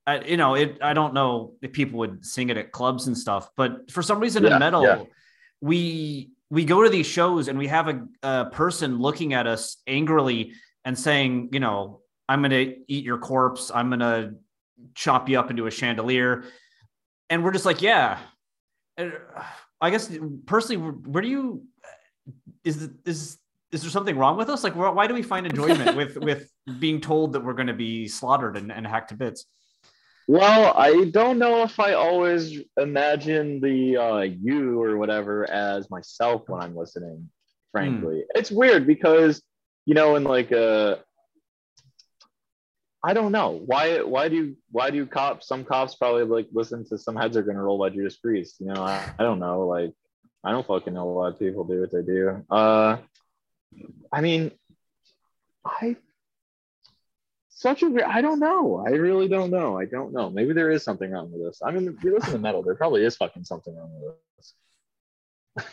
I, 0.06 0.20
you 0.26 0.36
know, 0.36 0.56
it. 0.56 0.78
I 0.82 0.94
don't 0.94 1.14
know 1.14 1.54
if 1.62 1.72
people 1.72 2.00
would 2.00 2.26
sing 2.26 2.50
it 2.50 2.58
at 2.58 2.74
clubs 2.74 3.08
and 3.08 3.18
stuff, 3.18 3.50
but 3.56 3.90
for 3.90 4.04
some 4.04 4.20
reason 4.20 4.44
Yeah, 4.44 4.56
in 4.56 4.60
metal, 4.60 4.84
yeah. 4.84 5.04
we 5.62 6.32
we 6.50 6.66
go 6.66 6.84
to 6.84 6.90
these 6.90 7.08
shows 7.08 7.48
and 7.48 7.58
we 7.58 7.68
have 7.68 7.88
a, 7.88 8.06
a 8.24 8.46
person 8.52 9.00
looking 9.00 9.34
at 9.34 9.48
us 9.48 9.78
angrily 9.88 10.52
and 10.84 11.00
saying, 11.00 11.50
you 11.54 11.62
know, 11.62 12.02
I'm 12.28 12.42
gonna 12.42 12.74
eat 12.88 13.06
your 13.06 13.20
corpse, 13.20 13.72
I'm 13.74 13.90
gonna 13.90 14.34
chop 14.94 15.30
you 15.30 15.40
up 15.40 15.50
into 15.50 15.68
a 15.68 15.72
chandelier, 15.72 16.44
and 17.30 17.44
we're 17.44 17.52
just 17.52 17.66
like, 17.66 17.82
yeah. 17.82 18.20
Uh, 18.98 19.10
I 19.82 19.90
guess 19.90 20.10
personally, 20.46 20.78
where 20.78 20.92
where 20.92 21.22
do 21.22 21.28
you 21.28 21.64
is 22.64 22.90
is 23.06 23.38
is 23.72 23.82
there 23.82 23.92
something 23.92 24.18
wrong 24.18 24.38
with 24.38 24.50
us? 24.50 24.64
Like, 24.64 24.76
why 24.76 24.90
why 24.90 25.08
do 25.08 25.14
we 25.14 25.22
find 25.22 25.46
enjoyment 25.46 25.96
with 25.98 26.18
with 26.18 26.50
being 26.80 27.02
told 27.02 27.34
that 27.34 27.44
we're 27.44 27.54
going 27.54 27.68
to 27.68 27.74
be 27.74 28.08
slaughtered 28.08 28.58
and, 28.58 28.72
and 28.72 28.88
hacked 28.88 29.10
to 29.10 29.16
bits? 29.16 29.46
Well, 30.28 30.74
I 30.76 31.06
don't 31.12 31.38
know 31.38 31.62
if 31.64 31.80
I 31.80 31.94
always 31.94 32.60
imagine 32.78 33.62
the 33.62 33.98
uh, 33.98 34.22
you 34.22 34.82
or 34.82 34.98
whatever 34.98 35.50
as 35.52 35.90
myself 35.92 36.44
when 36.48 36.62
I'm 36.62 36.76
listening. 36.76 37.30
Frankly, 37.72 38.24
it's 38.34 38.50
weird 38.50 38.88
because 38.88 39.44
you 39.86 39.94
know, 39.94 40.16
in 40.16 40.24
like 40.24 40.52
a 40.52 41.00
I 43.06 43.14
don't 43.14 43.32
know 43.32 43.62
why. 43.64 44.02
Why 44.02 44.30
do 44.30 44.56
why 44.72 44.90
do 44.90 45.06
cops? 45.06 45.48
Some 45.48 45.64
cops 45.64 45.94
probably 45.94 46.24
like 46.24 46.48
listen 46.52 46.84
to 46.90 46.98
some 46.98 47.16
heads 47.16 47.38
are 47.38 47.44
gonna 47.44 47.62
roll 47.62 47.78
by 47.78 47.90
Judas 47.90 48.18
Priest. 48.18 48.56
You 48.60 48.66
know, 48.74 48.82
I, 48.82 49.14
I 49.20 49.24
don't 49.24 49.38
know. 49.38 49.68
Like 49.68 49.94
I 50.44 50.52
don't 50.52 50.66
fucking 50.66 50.92
know. 50.92 51.08
A 51.08 51.12
lot 51.12 51.34
of 51.34 51.38
people 51.38 51.66
do 51.66 51.82
what 51.82 51.92
they 51.92 52.02
do. 52.02 52.44
Uh, 52.50 52.98
I 54.12 54.22
mean, 54.22 54.52
I 55.64 55.98
such 57.50 57.84
a 57.84 58.08
I 58.08 58.22
don't 58.22 58.40
know. 58.40 58.84
I 58.84 58.92
really 58.94 59.28
don't 59.28 59.52
know. 59.52 59.78
I 59.78 59.86
don't 59.86 60.12
know. 60.12 60.32
Maybe 60.32 60.54
there 60.54 60.72
is 60.72 60.84
something 60.84 61.12
wrong 61.12 61.32
with 61.32 61.44
this. 61.44 61.62
I 61.64 61.70
mean, 61.70 61.88
if 61.88 62.04
you 62.04 62.16
listen 62.16 62.34
to 62.34 62.40
metal, 62.40 62.64
there 62.64 62.74
probably 62.74 63.06
is 63.06 63.16
fucking 63.18 63.44
something 63.44 63.76
wrong 63.78 63.92
with 64.02 64.16
this. 65.58 65.70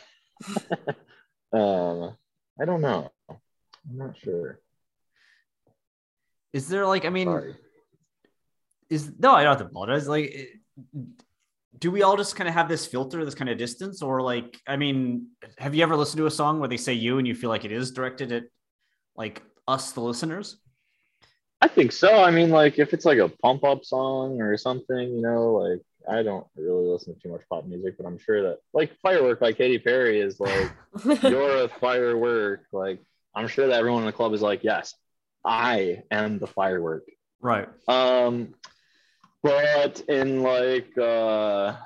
um, 1.55 2.15
I 2.61 2.67
don't 2.67 2.83
know. 2.83 3.11
I'm 3.31 3.97
not 3.97 4.19
sure. 4.19 4.59
Is 6.53 6.69
there 6.69 6.87
like 6.87 7.05
I 7.05 7.11
mean, 7.11 7.27
Sorry. 7.27 7.55
is 8.91 9.11
no, 9.19 9.33
I 9.33 9.43
don't 9.43 9.53
have 9.53 9.59
to 9.59 9.67
apologize. 9.67 10.09
Like, 10.09 10.61
do 11.79 11.91
we 11.91 12.03
all 12.03 12.17
just 12.17 12.37
kind 12.37 12.49
of 12.49 12.55
have 12.55 12.69
this 12.69 12.87
filter, 12.87 13.25
this 13.25 13.35
kind 13.35 13.51
of 13.51 13.59
distance, 13.59 14.03
or 14.03 14.21
like, 14.21 14.61
I 14.67 14.77
mean, 14.77 15.29
have 15.59 15.75
you 15.75 15.83
ever 15.83 15.97
listened 15.97 16.19
to 16.19 16.27
a 16.27 16.31
song 16.31 16.61
where 16.61 16.69
they 16.69 16.77
say 16.77 16.93
you 16.93 17.19
and 17.19 17.27
you 17.27 17.35
feel 17.35 17.51
like 17.51 17.65
it 17.65 17.73
is 17.73 17.91
directed 17.91 18.33
at 18.33 18.45
like 19.17 19.43
us, 19.67 19.93
the 19.93 20.01
listeners? 20.01 20.59
I 21.61 21.69
think 21.69 21.93
so. 21.93 22.23
I 22.23 22.31
mean, 22.31 22.51
like 22.51 22.79
if 22.79 22.93
it's 22.93 23.05
like 23.05 23.19
a 23.19 23.29
pump 23.29 23.65
up 23.65 23.85
song 23.85 24.41
or 24.41 24.57
something, 24.59 25.15
you 25.15 25.23
know, 25.23 25.55
like 25.55 25.81
I 26.09 26.23
don't 26.23 26.47
really 26.57 26.89
listen 26.89 27.15
to 27.15 27.21
too 27.21 27.29
much 27.31 27.43
pop 27.49 27.65
music, 27.67 27.97
but 27.97 28.07
I'm 28.07 28.19
sure 28.19 28.43
that 28.43 28.59
like 28.73 28.93
Firework 29.01 29.41
by 29.41 29.53
Katy 29.53 29.79
Perry 29.79 30.21
is 30.21 30.41
like 30.41 30.73
you're 31.23 31.65
a 31.65 31.69
firework. 31.69 32.65
Like 32.73 33.01
I'm 33.35 33.49
sure 33.49 33.69
that 33.69 33.79
everyone 33.79 34.03
in 34.03 34.07
the 34.07 34.13
club 34.13 34.35
is 34.35 34.43
like, 34.43 34.65
yes, 34.65 34.95
I 35.45 36.03
am 36.11 36.39
the 36.39 36.47
firework. 36.47 37.05
Right. 37.41 37.69
Um, 37.89 38.55
but 39.43 40.01
in 40.09 40.43
like 40.43 40.97
uh, 40.99 41.77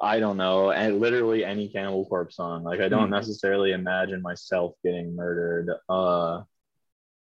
I 0.00 0.18
don't 0.20 0.36
know, 0.36 0.70
and 0.72 1.00
literally 1.00 1.44
any 1.44 1.68
Cannibal 1.68 2.06
Corpse 2.06 2.36
song, 2.36 2.64
like 2.64 2.80
I 2.80 2.88
don't 2.88 3.10
Hmm. 3.10 3.10
necessarily 3.10 3.72
imagine 3.72 4.22
myself 4.22 4.74
getting 4.84 5.14
murdered. 5.14 5.70
Uh, 5.88 6.42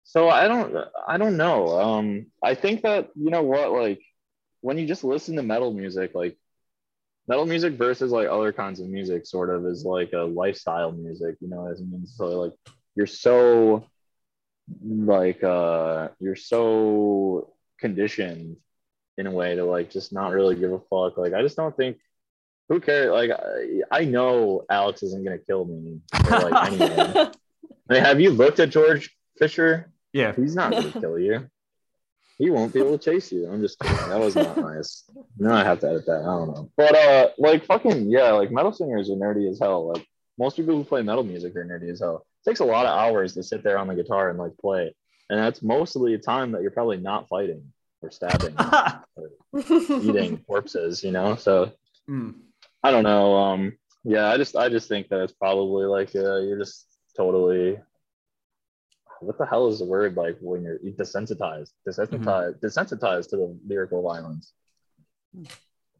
so 0.03 0.29
I 0.29 0.47
don't, 0.47 0.75
I 1.07 1.17
don't 1.17 1.37
know. 1.37 1.79
Um, 1.79 2.27
I 2.43 2.55
think 2.55 2.83
that 2.83 3.09
you 3.15 3.29
know 3.31 3.43
what, 3.43 3.71
like 3.71 4.01
when 4.61 4.77
you 4.77 4.87
just 4.87 5.03
listen 5.03 5.35
to 5.35 5.43
metal 5.43 5.73
music, 5.73 6.15
like 6.15 6.37
metal 7.27 7.45
music 7.45 7.73
versus 7.73 8.11
like 8.11 8.27
other 8.29 8.53
kinds 8.53 8.79
of 8.79 8.87
music, 8.87 9.25
sort 9.25 9.49
of 9.49 9.65
is 9.65 9.83
like 9.83 10.13
a 10.13 10.19
lifestyle 10.23 10.91
music. 10.91 11.35
You 11.41 11.49
know 11.49 11.63
what 11.63 11.77
I 11.77 11.81
mean? 11.81 12.05
So 12.07 12.25
like 12.41 12.53
you're 12.95 13.07
so 13.07 13.85
like 14.83 15.43
uh 15.43 16.09
you're 16.19 16.35
so 16.35 17.53
conditioned 17.79 18.57
in 19.17 19.27
a 19.27 19.31
way 19.31 19.55
to 19.55 19.63
like 19.63 19.89
just 19.89 20.11
not 20.11 20.33
really 20.33 20.55
give 20.55 20.71
a 20.71 20.79
fuck. 20.79 21.17
Like 21.17 21.33
i 21.33 21.41
just 21.41 21.55
don't 21.55 21.75
think 21.75 21.97
who 22.69 22.79
cares? 22.79 23.11
Like 23.11 23.31
i, 23.31 23.99
I 24.01 24.05
know 24.05 24.63
alex 24.69 25.03
isn't 25.03 25.23
gonna 25.23 25.37
kill 25.37 25.65
me 25.65 26.01
or 26.31 26.39
like 26.49 26.71
anyone 26.71 27.31
I 27.87 27.93
mean, 27.93 28.03
have 28.03 28.19
you 28.19 28.31
looked 28.31 28.59
at 28.59 28.71
george 28.71 29.15
fisher? 29.37 29.91
Yeah. 30.13 30.33
he's 30.35 30.55
not 30.55 30.71
gonna 30.71 30.91
kill 30.91 31.19
you. 31.19 31.49
He 32.37 32.49
won't 32.49 32.73
be 32.73 32.79
able 32.79 32.97
to 32.97 33.03
chase 33.11 33.31
you. 33.31 33.47
I'm 33.47 33.61
just 33.61 33.79
kidding. 33.79 34.09
That 34.09 34.19
was 34.19 34.35
not 34.35 34.57
nice. 34.57 35.05
No 35.37 35.53
i 35.53 35.63
have 35.63 35.79
to 35.81 35.87
edit 35.87 36.05
that. 36.05 36.21
I 36.21 36.25
don't 36.25 36.47
know. 36.47 36.71
But 36.75 36.95
uh 36.95 37.29
like 37.37 37.65
fucking 37.65 38.09
yeah 38.09 38.31
like 38.31 38.51
metal 38.51 38.73
singers 38.73 39.09
are 39.09 39.15
nerdy 39.15 39.49
as 39.49 39.59
hell. 39.59 39.93
Like 39.93 40.05
most 40.37 40.57
people 40.57 40.75
who 40.75 40.83
play 40.83 41.01
metal 41.01 41.23
music 41.23 41.55
are 41.55 41.63
nerdy 41.63 41.89
as 41.91 42.01
hell. 42.01 42.15
it 42.15 42.34
takes 42.45 42.59
a 42.61 42.65
lot 42.65 42.85
of 42.85 42.97
hours 42.97 43.33
to 43.33 43.43
sit 43.43 43.63
there 43.63 43.77
on 43.77 43.87
the 43.87 43.95
guitar 43.95 44.29
and 44.29 44.39
like 44.39 44.57
play. 44.57 44.93
And 45.29 45.39
that's 45.39 45.61
mostly 45.63 46.15
the 46.15 46.21
time 46.21 46.51
that 46.51 46.61
you're 46.61 46.71
probably 46.71 46.97
not 46.97 47.27
fighting 47.27 47.73
or 48.01 48.11
stabbing 48.11 48.55
or 49.15 49.31
eating 50.01 50.37
corpses 50.45 51.03
you 51.03 51.11
know? 51.11 51.35
So 51.35 51.71
Hmm. 52.07 52.31
i 52.83 52.91
don't 52.91 53.03
know 53.03 53.35
um 53.35 53.75
yeah 54.03 54.27
i 54.27 54.37
just 54.37 54.55
i 54.55 54.69
just 54.69 54.87
think 54.87 55.09
that 55.09 55.21
it's 55.21 55.33
probably 55.33 55.85
like 55.85 56.15
uh, 56.15 56.37
you're 56.45 56.59
just 56.59 56.85
totally 57.17 57.79
what 59.21 59.39
the 59.39 59.45
hell 59.47 59.67
is 59.67 59.79
the 59.79 59.85
word 59.85 60.15
like 60.15 60.37
when 60.39 60.61
you're 60.61 60.77
desensitized 60.77 61.71
desensitized 61.87 62.59
desensitized 62.59 63.29
to 63.29 63.37
the 63.37 63.57
lyrical 63.67 64.03
violence 64.03 64.53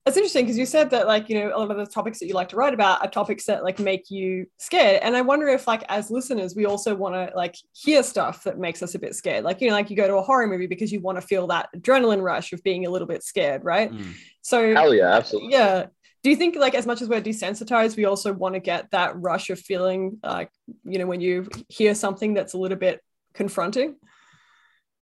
It's 0.05 0.17
interesting 0.17 0.45
because 0.45 0.57
you 0.57 0.67
said 0.67 0.91
that 0.91 1.07
like 1.07 1.29
you 1.29 1.39
know 1.39 1.51
a 1.55 1.57
lot 1.57 1.71
of 1.71 1.77
the 1.77 1.85
topics 1.85 2.19
that 2.19 2.27
you 2.27 2.35
like 2.35 2.49
to 2.49 2.55
write 2.55 2.75
about 2.75 3.01
are 3.01 3.09
topics 3.09 3.45
that 3.45 3.63
like 3.63 3.79
make 3.79 4.11
you 4.11 4.45
scared, 4.59 5.01
and 5.01 5.15
I 5.17 5.21
wonder 5.21 5.47
if 5.47 5.67
like 5.67 5.83
as 5.89 6.11
listeners 6.11 6.55
we 6.55 6.65
also 6.65 6.93
want 6.93 7.15
to 7.15 7.35
like 7.35 7.55
hear 7.73 8.03
stuff 8.03 8.43
that 8.43 8.59
makes 8.59 8.83
us 8.83 8.93
a 8.93 8.99
bit 8.99 9.15
scared. 9.15 9.43
Like 9.43 9.61
you 9.61 9.69
know 9.69 9.73
like 9.73 9.89
you 9.89 9.95
go 9.95 10.07
to 10.07 10.17
a 10.17 10.21
horror 10.21 10.45
movie 10.45 10.67
because 10.67 10.91
you 10.91 10.99
want 10.99 11.19
to 11.19 11.25
feel 11.25 11.47
that 11.47 11.69
adrenaline 11.75 12.21
rush 12.21 12.53
of 12.53 12.61
being 12.61 12.85
a 12.85 12.89
little 12.89 13.07
bit 13.07 13.23
scared, 13.23 13.63
right? 13.63 13.89
Hmm. 13.89 14.11
So 14.41 14.75
hell 14.75 14.93
yeah 14.93 15.11
absolutely 15.13 15.53
yeah. 15.53 15.87
Do 16.21 16.29
you 16.29 16.35
think 16.35 16.55
like 16.55 16.75
as 16.75 16.85
much 16.85 17.01
as 17.01 17.09
we're 17.09 17.21
desensitized, 17.21 17.97
we 17.97 18.05
also 18.05 18.33
want 18.33 18.55
to 18.55 18.59
get 18.59 18.91
that 18.91 19.19
rush 19.19 19.49
of 19.49 19.59
feeling 19.59 20.19
like 20.23 20.51
you 20.83 20.99
know 20.99 21.07
when 21.07 21.21
you 21.21 21.47
hear 21.69 21.95
something 21.95 22.35
that's 22.35 22.53
a 22.53 22.57
little 22.59 22.77
bit 22.77 23.01
confronting? 23.33 23.95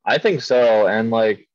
I 0.05 0.19
think 0.19 0.41
so. 0.41 0.87
And 0.87 1.09
like, 1.09 1.49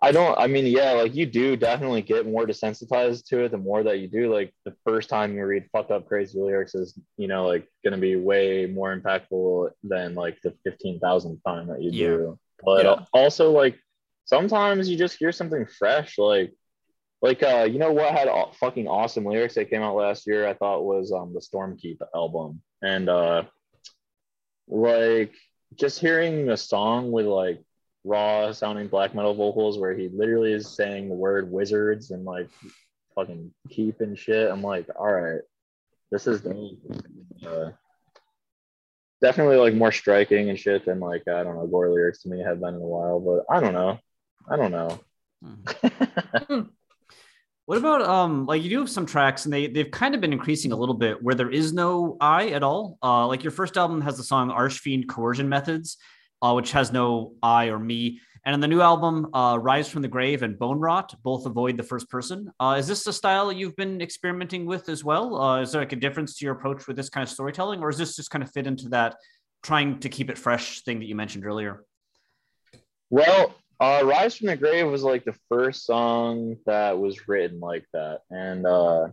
I 0.00 0.12
don't, 0.12 0.38
I 0.38 0.46
mean, 0.46 0.66
yeah, 0.66 0.92
like 0.92 1.14
you 1.16 1.26
do 1.26 1.56
definitely 1.56 2.02
get 2.02 2.24
more 2.24 2.46
desensitized 2.46 3.26
to 3.26 3.44
it 3.44 3.50
the 3.50 3.58
more 3.58 3.82
that 3.82 3.98
you 3.98 4.06
do. 4.06 4.32
Like, 4.32 4.54
the 4.64 4.74
first 4.84 5.08
time 5.08 5.34
you 5.34 5.44
read 5.44 5.68
fucked 5.72 5.90
up 5.90 6.06
crazy 6.06 6.38
lyrics 6.38 6.76
is, 6.76 6.96
you 7.16 7.26
know, 7.26 7.46
like 7.48 7.66
going 7.82 7.94
to 7.94 7.98
be 8.00 8.14
way 8.14 8.66
more 8.66 8.96
impactful 8.96 9.70
than 9.82 10.14
like 10.14 10.38
the 10.42 10.54
15,000th 10.64 11.40
time 11.44 11.66
that 11.66 11.82
you 11.82 11.90
do. 11.90 12.38
But 12.64 12.84
Yeah. 12.84 13.04
also, 13.12 13.50
like, 13.50 13.76
sometimes 14.24 14.88
you 14.88 14.96
just 14.96 15.18
hear 15.18 15.32
something 15.32 15.66
fresh. 15.66 16.16
Like, 16.16 16.52
like, 17.20 17.42
uh, 17.42 17.66
you 17.68 17.80
know 17.80 17.92
what 17.92 18.12
had 18.14 18.28
aw- 18.28 18.52
fucking 18.52 18.86
awesome 18.86 19.24
lyrics 19.24 19.54
that 19.56 19.68
came 19.70 19.82
out 19.82 19.96
last 19.96 20.28
year? 20.28 20.46
I 20.46 20.54
thought 20.54 20.84
was 20.84 21.10
um 21.10 21.34
the 21.34 21.40
Stormkeep 21.40 21.98
album. 22.14 22.62
And, 22.82 23.08
uh, 23.08 23.42
like, 24.68 25.34
just 25.74 25.98
hearing 25.98 26.48
a 26.50 26.56
song 26.56 27.10
with 27.10 27.26
like 27.26 27.60
raw 28.04 28.52
sounding 28.52 28.88
black 28.88 29.14
metal 29.14 29.34
vocals 29.34 29.78
where 29.78 29.94
he 29.94 30.08
literally 30.08 30.52
is 30.52 30.68
saying 30.68 31.08
the 31.08 31.14
word 31.14 31.50
wizards 31.50 32.10
and 32.10 32.24
like 32.24 32.48
fucking 33.14 33.52
keep 33.70 34.00
and 34.00 34.18
shit. 34.18 34.50
I'm 34.50 34.62
like, 34.62 34.86
all 34.98 35.12
right, 35.12 35.40
this 36.10 36.26
is. 36.26 36.44
Uh, 37.46 37.70
definitely 39.20 39.56
like 39.56 39.74
more 39.74 39.92
striking 39.92 40.48
and 40.48 40.58
shit 40.58 40.84
than 40.84 41.00
like 41.00 41.26
I 41.28 41.42
don't 41.42 41.56
know 41.56 41.66
gore 41.66 41.90
lyrics 41.90 42.22
to 42.22 42.28
me 42.28 42.40
have 42.40 42.60
been 42.60 42.74
in 42.74 42.80
a 42.80 42.86
while, 42.86 43.20
but 43.20 43.44
I 43.52 43.60
don't 43.60 43.74
know. 43.74 43.98
I 44.48 44.56
don't 44.56 44.72
know. 44.72 45.00
Hmm. 45.42 46.60
What 47.68 47.76
about 47.76 48.00
um 48.00 48.46
like 48.46 48.62
you 48.62 48.70
do 48.70 48.78
have 48.78 48.88
some 48.88 49.04
tracks 49.04 49.44
and 49.44 49.52
they 49.52 49.66
they've 49.66 49.90
kind 49.90 50.14
of 50.14 50.22
been 50.22 50.32
increasing 50.32 50.72
a 50.72 50.76
little 50.76 50.94
bit 50.94 51.22
where 51.22 51.34
there 51.34 51.50
is 51.50 51.74
no 51.74 52.16
I 52.18 52.48
at 52.48 52.62
all. 52.62 52.96
Uh 53.02 53.26
like 53.26 53.44
your 53.44 53.50
first 53.50 53.76
album 53.76 54.00
has 54.00 54.16
the 54.16 54.22
song 54.22 54.50
Archfiend 54.50 55.06
Coercion 55.06 55.50
Methods, 55.50 55.98
uh, 56.42 56.52
which 56.52 56.72
has 56.72 56.92
no 56.92 57.34
I 57.42 57.66
or 57.66 57.78
me. 57.78 58.20
And 58.44 58.54
in 58.54 58.60
the 58.60 58.68
new 58.68 58.80
album, 58.80 59.28
uh, 59.34 59.58
Rise 59.60 59.88
from 59.90 60.02
the 60.02 60.08
Grave 60.08 60.42
and 60.42 60.58
Bone 60.58 60.78
Rot 60.78 61.14
both 61.22 61.44
avoid 61.44 61.76
the 61.76 61.82
first 61.82 62.08
person. 62.08 62.50
Uh, 62.58 62.76
is 62.78 62.86
this 62.86 63.06
a 63.06 63.12
style 63.12 63.52
you've 63.52 63.76
been 63.76 64.00
experimenting 64.00 64.64
with 64.64 64.88
as 64.88 65.04
well? 65.04 65.40
Uh, 65.40 65.60
is 65.60 65.72
there 65.72 65.82
like 65.82 65.92
a 65.92 65.96
difference 65.96 66.36
to 66.36 66.44
your 66.44 66.54
approach 66.54 66.86
with 66.86 66.96
this 66.96 67.10
kind 67.10 67.22
of 67.22 67.28
storytelling, 67.28 67.80
or 67.80 67.90
is 67.90 67.98
this 67.98 68.16
just 68.16 68.30
kind 68.30 68.42
of 68.42 68.50
fit 68.52 68.66
into 68.66 68.88
that 68.88 69.16
trying 69.62 69.98
to 70.00 70.08
keep 70.08 70.30
it 70.30 70.38
fresh 70.38 70.82
thing 70.82 70.98
that 71.00 71.06
you 71.06 71.14
mentioned 71.14 71.44
earlier? 71.44 71.84
Well, 73.10 73.54
uh, 73.80 74.02
Rise 74.04 74.36
from 74.36 74.48
the 74.48 74.56
Grave 74.56 74.88
was 74.88 75.02
like 75.02 75.24
the 75.24 75.36
first 75.48 75.84
song 75.84 76.56
that 76.66 76.98
was 76.98 77.28
written 77.28 77.60
like 77.60 77.84
that. 77.92 78.20
And 78.30 78.66
uh, 78.66 79.08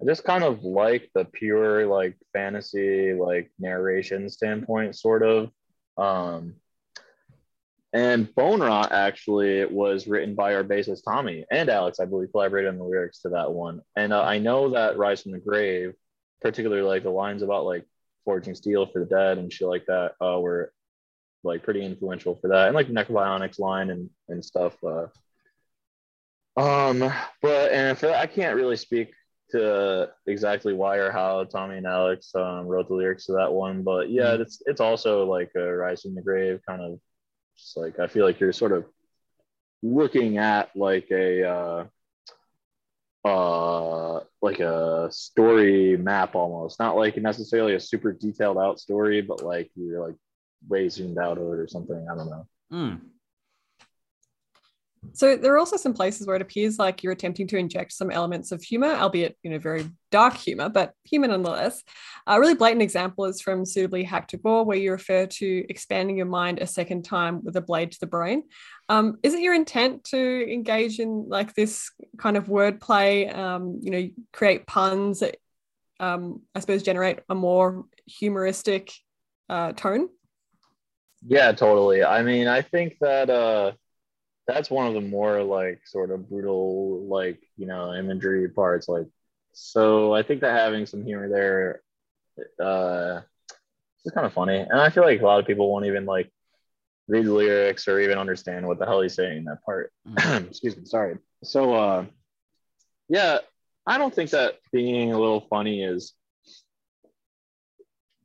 I 0.00 0.04
just 0.06 0.24
kind 0.24 0.44
of 0.44 0.62
like 0.62 1.10
the 1.14 1.24
pure, 1.24 1.86
like 1.86 2.16
fantasy, 2.32 3.14
like 3.14 3.50
narration 3.58 4.28
standpoint, 4.30 4.96
sort 4.96 5.22
of. 5.22 5.50
Um, 5.98 6.54
and 7.92 8.32
Bone 8.34 8.60
Rot 8.60 8.92
actually 8.92 9.64
was 9.64 10.06
written 10.06 10.34
by 10.34 10.54
our 10.54 10.64
bassist 10.64 11.04
Tommy 11.04 11.44
and 11.50 11.68
Alex, 11.68 12.00
I 12.00 12.04
believe, 12.04 12.30
collaborated 12.30 12.68
on 12.68 12.78
the 12.78 12.84
lyrics 12.84 13.20
to 13.22 13.30
that 13.30 13.50
one. 13.50 13.80
And 13.96 14.12
uh, 14.12 14.22
I 14.22 14.38
know 14.38 14.70
that 14.70 14.98
Rise 14.98 15.22
from 15.22 15.32
the 15.32 15.38
Grave, 15.38 15.94
particularly 16.42 16.82
like 16.82 17.02
the 17.02 17.10
lines 17.10 17.42
about 17.42 17.64
like 17.64 17.84
forging 18.24 18.54
steel 18.54 18.86
for 18.86 18.98
the 19.00 19.06
dead 19.06 19.38
and 19.38 19.52
shit 19.52 19.68
like 19.68 19.86
that, 19.86 20.12
uh, 20.20 20.38
were 20.38 20.72
like 21.44 21.62
pretty 21.62 21.82
influential 21.82 22.34
for 22.34 22.48
that, 22.48 22.66
and 22.66 22.74
like 22.74 22.88
Necrobionics 22.88 23.58
line 23.58 23.90
and 23.90 24.10
and 24.28 24.44
stuff. 24.44 24.76
Uh, 24.84 25.06
um, 26.60 26.98
but 27.40 27.72
and 27.72 27.96
for 27.96 28.06
that, 28.06 28.20
I 28.20 28.26
can't 28.26 28.56
really 28.56 28.76
speak 28.76 29.14
to 29.50 30.10
exactly 30.26 30.72
why 30.72 30.96
or 30.96 31.10
how 31.10 31.44
Tommy 31.44 31.76
and 31.76 31.86
Alex 31.86 32.34
um, 32.34 32.66
wrote 32.66 32.88
the 32.88 32.94
lyrics 32.94 33.26
to 33.26 33.32
that 33.32 33.52
one, 33.52 33.82
but 33.82 34.10
yeah, 34.10 34.34
it's 34.34 34.62
it's 34.66 34.80
also 34.80 35.24
like 35.24 35.50
a 35.56 35.74
Rise 35.74 36.02
from 36.02 36.14
the 36.14 36.22
Grave 36.22 36.60
kind 36.66 36.82
of 36.82 36.98
just 37.56 37.76
like 37.76 37.98
I 37.98 38.06
feel 38.06 38.24
like 38.24 38.40
you're 38.40 38.52
sort 38.52 38.72
of 38.72 38.86
looking 39.82 40.38
at 40.38 40.70
like 40.76 41.08
a 41.10 41.44
uh, 41.48 41.84
uh 43.24 44.20
like 44.40 44.60
a 44.60 45.08
story 45.10 45.96
map 45.96 46.34
almost. 46.34 46.78
Not 46.78 46.96
like 46.96 47.16
necessarily 47.16 47.74
a 47.74 47.80
super 47.80 48.12
detailed 48.12 48.58
out 48.58 48.78
story 48.80 49.20
but 49.22 49.42
like 49.42 49.70
you're 49.74 50.06
like 50.06 50.16
way 50.68 50.88
zoomed 50.88 51.18
out 51.18 51.38
of 51.38 51.44
it 51.44 51.58
or 51.58 51.68
something. 51.68 52.06
I 52.10 52.14
don't 52.14 52.30
know. 52.30 52.46
Hmm. 52.70 52.94
So 55.12 55.36
there 55.36 55.54
are 55.54 55.58
also 55.58 55.76
some 55.76 55.94
places 55.94 56.26
where 56.26 56.36
it 56.36 56.42
appears 56.42 56.78
like 56.78 57.02
you're 57.02 57.12
attempting 57.12 57.46
to 57.48 57.56
inject 57.56 57.92
some 57.92 58.10
elements 58.10 58.52
of 58.52 58.62
humor, 58.62 58.94
albeit 58.94 59.36
you 59.42 59.50
know 59.50 59.58
very 59.58 59.88
dark 60.10 60.34
humor, 60.34 60.68
but 60.68 60.92
humor 61.04 61.28
nonetheless. 61.28 61.82
A 62.26 62.38
really 62.38 62.54
blatant 62.54 62.82
example 62.82 63.24
is 63.24 63.40
from 63.40 63.64
Suitably 63.64 64.04
Hacked 64.04 64.30
to 64.30 64.36
Gore, 64.36 64.64
where 64.64 64.76
you 64.76 64.92
refer 64.92 65.26
to 65.26 65.66
expanding 65.68 66.16
your 66.16 66.26
mind 66.26 66.58
a 66.58 66.66
second 66.66 67.04
time 67.04 67.44
with 67.44 67.56
a 67.56 67.60
blade 67.60 67.92
to 67.92 68.00
the 68.00 68.06
brain. 68.06 68.44
Um, 68.88 69.18
is 69.22 69.34
it 69.34 69.40
your 69.40 69.54
intent 69.54 70.04
to 70.04 70.52
engage 70.52 70.98
in 71.00 71.28
like 71.28 71.54
this 71.54 71.90
kind 72.16 72.36
of 72.36 72.46
wordplay? 72.46 73.34
Um, 73.34 73.80
you 73.82 73.90
know, 73.90 74.08
create 74.32 74.66
puns 74.66 75.20
that 75.20 75.36
um, 76.00 76.42
I 76.54 76.60
suppose 76.60 76.82
generate 76.82 77.20
a 77.28 77.34
more 77.34 77.84
humoristic 78.06 78.92
uh, 79.48 79.72
tone. 79.72 80.08
Yeah, 81.26 81.52
totally. 81.52 82.04
I 82.04 82.22
mean, 82.22 82.46
I 82.46 82.62
think 82.62 82.96
that 83.00 83.28
uh, 83.28 83.72
that's 84.48 84.70
one 84.70 84.86
of 84.86 84.94
the 84.94 85.00
more 85.00 85.42
like 85.42 85.82
sort 85.86 86.10
of 86.10 86.28
brutal, 86.28 87.06
like 87.06 87.38
you 87.56 87.66
know, 87.66 87.94
imagery 87.94 88.48
parts. 88.48 88.88
Like, 88.88 89.06
so 89.52 90.14
I 90.14 90.22
think 90.22 90.40
that 90.40 90.58
having 90.58 90.86
some 90.86 91.04
humor 91.04 91.28
there, 91.28 91.82
uh, 92.58 93.20
is 94.04 94.12
kind 94.12 94.26
of 94.26 94.32
funny, 94.32 94.56
and 94.58 94.80
I 94.80 94.88
feel 94.88 95.04
like 95.04 95.20
a 95.20 95.24
lot 95.24 95.38
of 95.38 95.46
people 95.46 95.70
won't 95.70 95.84
even 95.84 96.06
like 96.06 96.32
read 97.08 97.26
the 97.26 97.32
lyrics 97.32 97.86
or 97.86 98.00
even 98.00 98.18
understand 98.18 98.66
what 98.66 98.78
the 98.78 98.86
hell 98.86 99.02
he's 99.02 99.14
saying 99.14 99.38
in 99.38 99.44
that 99.44 99.62
part. 99.64 99.92
Mm-hmm. 100.08 100.46
Excuse 100.48 100.76
me, 100.76 100.84
sorry. 100.86 101.18
So, 101.44 101.74
uh, 101.74 102.06
yeah, 103.08 103.38
I 103.86 103.98
don't 103.98 104.14
think 104.14 104.30
that 104.30 104.58
being 104.72 105.12
a 105.12 105.18
little 105.18 105.46
funny 105.48 105.82
is 105.82 106.14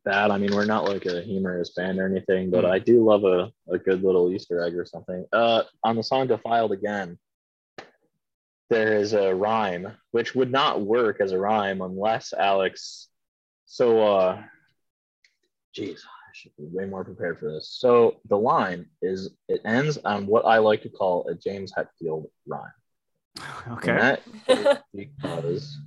bad. 0.04 0.30
I 0.30 0.38
mean, 0.38 0.54
we're 0.54 0.64
not 0.64 0.84
like 0.84 1.06
a 1.06 1.22
humorous 1.22 1.70
band 1.70 1.98
or 1.98 2.06
anything, 2.06 2.50
but 2.50 2.64
mm. 2.64 2.70
I 2.70 2.78
do 2.78 3.04
love 3.04 3.24
a, 3.24 3.50
a 3.72 3.78
good 3.78 4.02
little 4.02 4.32
Easter 4.32 4.62
egg 4.62 4.76
or 4.76 4.84
something. 4.84 5.24
Uh, 5.32 5.62
on 5.82 5.96
the 5.96 6.02
song 6.02 6.26
Defiled 6.26 6.72
Again, 6.72 7.18
there 8.70 8.96
is 8.96 9.12
a 9.12 9.34
rhyme, 9.34 9.92
which 10.12 10.34
would 10.34 10.50
not 10.50 10.80
work 10.80 11.20
as 11.20 11.32
a 11.32 11.38
rhyme 11.38 11.80
unless 11.82 12.32
Alex. 12.32 13.08
So, 13.66 14.00
uh, 14.00 14.42
geez, 15.74 16.04
I 16.04 16.30
should 16.32 16.56
be 16.56 16.64
way 16.66 16.86
more 16.86 17.04
prepared 17.04 17.38
for 17.38 17.52
this. 17.52 17.68
So, 17.70 18.16
the 18.28 18.38
line 18.38 18.86
is 19.02 19.30
it 19.48 19.60
ends 19.64 19.98
on 20.04 20.26
what 20.26 20.44
I 20.44 20.58
like 20.58 20.82
to 20.82 20.88
call 20.88 21.28
a 21.28 21.34
James 21.34 21.72
Hetfield 21.72 22.26
rhyme. 22.46 22.72
Okay. 23.68 24.16
because, 24.94 25.78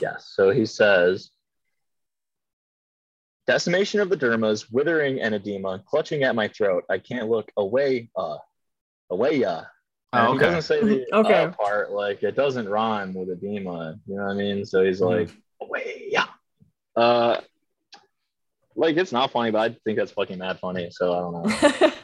yes. 0.00 0.30
So 0.34 0.50
he 0.50 0.66
says, 0.66 1.30
decimation 3.46 4.00
of 4.00 4.08
the 4.08 4.16
dermas, 4.16 4.66
withering 4.70 5.20
and 5.20 5.34
edema, 5.34 5.82
clutching 5.86 6.22
at 6.22 6.34
my 6.34 6.48
throat. 6.48 6.84
I 6.88 6.98
can't 6.98 7.28
look 7.28 7.50
away, 7.56 8.10
uh, 8.16 8.38
away, 9.10 9.44
uh. 9.44 9.62
And 10.12 10.26
oh, 10.26 10.30
okay. 10.30 10.32
He 10.32 10.38
doesn't 10.38 10.62
say 10.62 10.82
the 10.82 11.06
okay. 11.14 11.44
uh 11.44 11.50
part, 11.50 11.92
like 11.92 12.22
it 12.22 12.34
doesn't 12.36 12.68
rhyme 12.68 13.14
with 13.14 13.30
edema. 13.30 13.96
You 14.06 14.16
know 14.16 14.24
what 14.24 14.32
I 14.32 14.34
mean? 14.34 14.64
So 14.64 14.84
he's 14.84 15.00
like, 15.00 15.28
mm. 15.28 15.36
away, 15.62 16.04
yeah. 16.08 16.26
Uh, 16.96 17.40
like 18.74 18.96
it's 18.96 19.12
not 19.12 19.30
funny, 19.30 19.50
but 19.50 19.70
I 19.70 19.76
think 19.84 19.98
that's 19.98 20.12
fucking 20.12 20.38
mad 20.38 20.58
funny. 20.58 20.88
So 20.90 21.12
I 21.12 21.18
don't 21.20 21.80
know. 21.82 21.92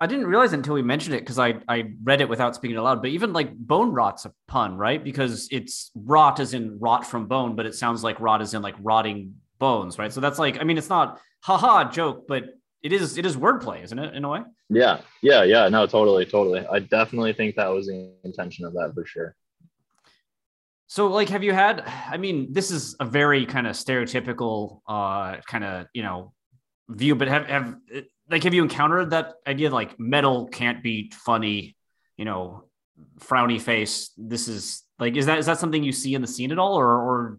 I 0.00 0.06
didn't 0.06 0.26
realize 0.26 0.52
until 0.52 0.74
we 0.74 0.82
mentioned 0.82 1.14
it 1.14 1.20
because 1.20 1.38
I, 1.38 1.54
I 1.68 1.92
read 2.02 2.20
it 2.20 2.28
without 2.28 2.54
speaking 2.54 2.76
aloud. 2.76 3.00
But 3.00 3.10
even 3.10 3.32
like 3.32 3.56
bone 3.56 3.92
rot's 3.92 4.24
a 4.24 4.32
pun, 4.46 4.76
right? 4.76 5.02
Because 5.02 5.48
it's 5.50 5.90
rot 5.94 6.40
as 6.40 6.54
in 6.54 6.78
rot 6.78 7.06
from 7.06 7.26
bone, 7.26 7.56
but 7.56 7.66
it 7.66 7.74
sounds 7.74 8.04
like 8.04 8.20
rot 8.20 8.42
as 8.42 8.54
in 8.54 8.62
like 8.62 8.74
rotting 8.80 9.34
bones, 9.62 9.98
right? 9.98 10.12
So 10.12 10.20
that's 10.20 10.38
like, 10.38 10.60
I 10.60 10.64
mean, 10.64 10.76
it's 10.76 10.88
not 10.88 11.20
haha 11.40 11.90
joke, 11.90 12.26
but 12.26 12.44
it 12.82 12.92
is 12.92 13.16
it 13.16 13.24
is 13.24 13.36
wordplay, 13.36 13.84
isn't 13.84 13.98
it, 13.98 14.14
in 14.14 14.24
a 14.24 14.28
way? 14.28 14.40
Yeah, 14.68 15.00
yeah, 15.22 15.44
yeah. 15.44 15.68
No, 15.68 15.86
totally, 15.86 16.26
totally. 16.26 16.66
I 16.66 16.80
definitely 16.80 17.32
think 17.32 17.54
that 17.56 17.68
was 17.68 17.86
the 17.86 18.10
intention 18.24 18.64
of 18.64 18.72
that 18.74 18.92
for 18.94 19.06
sure. 19.06 19.36
So, 20.88 21.06
like, 21.06 21.28
have 21.28 21.44
you 21.44 21.52
had? 21.52 21.84
I 22.10 22.16
mean, 22.16 22.52
this 22.52 22.70
is 22.70 22.96
a 22.98 23.04
very 23.04 23.46
kind 23.46 23.66
of 23.68 23.74
stereotypical, 23.76 24.80
uh, 24.88 25.36
kind 25.46 25.64
of 25.64 25.86
you 25.94 26.02
know, 26.02 26.32
view. 26.88 27.14
But 27.14 27.28
have 27.28 27.46
have 27.46 27.76
like 28.32 28.42
have 28.42 28.54
you 28.54 28.62
encountered 28.62 29.10
that 29.10 29.34
idea 29.46 29.70
like 29.70 30.00
metal 30.00 30.48
can't 30.48 30.82
be 30.82 31.12
funny 31.14 31.76
you 32.16 32.24
know 32.24 32.64
frowny 33.20 33.60
face 33.60 34.10
this 34.16 34.48
is 34.48 34.82
like 34.98 35.16
is 35.16 35.26
that 35.26 35.38
is 35.38 35.46
that 35.46 35.58
something 35.58 35.82
you 35.84 35.92
see 35.92 36.14
in 36.14 36.22
the 36.22 36.26
scene 36.26 36.50
at 36.50 36.58
all 36.58 36.74
or 36.74 36.88
or 36.88 37.38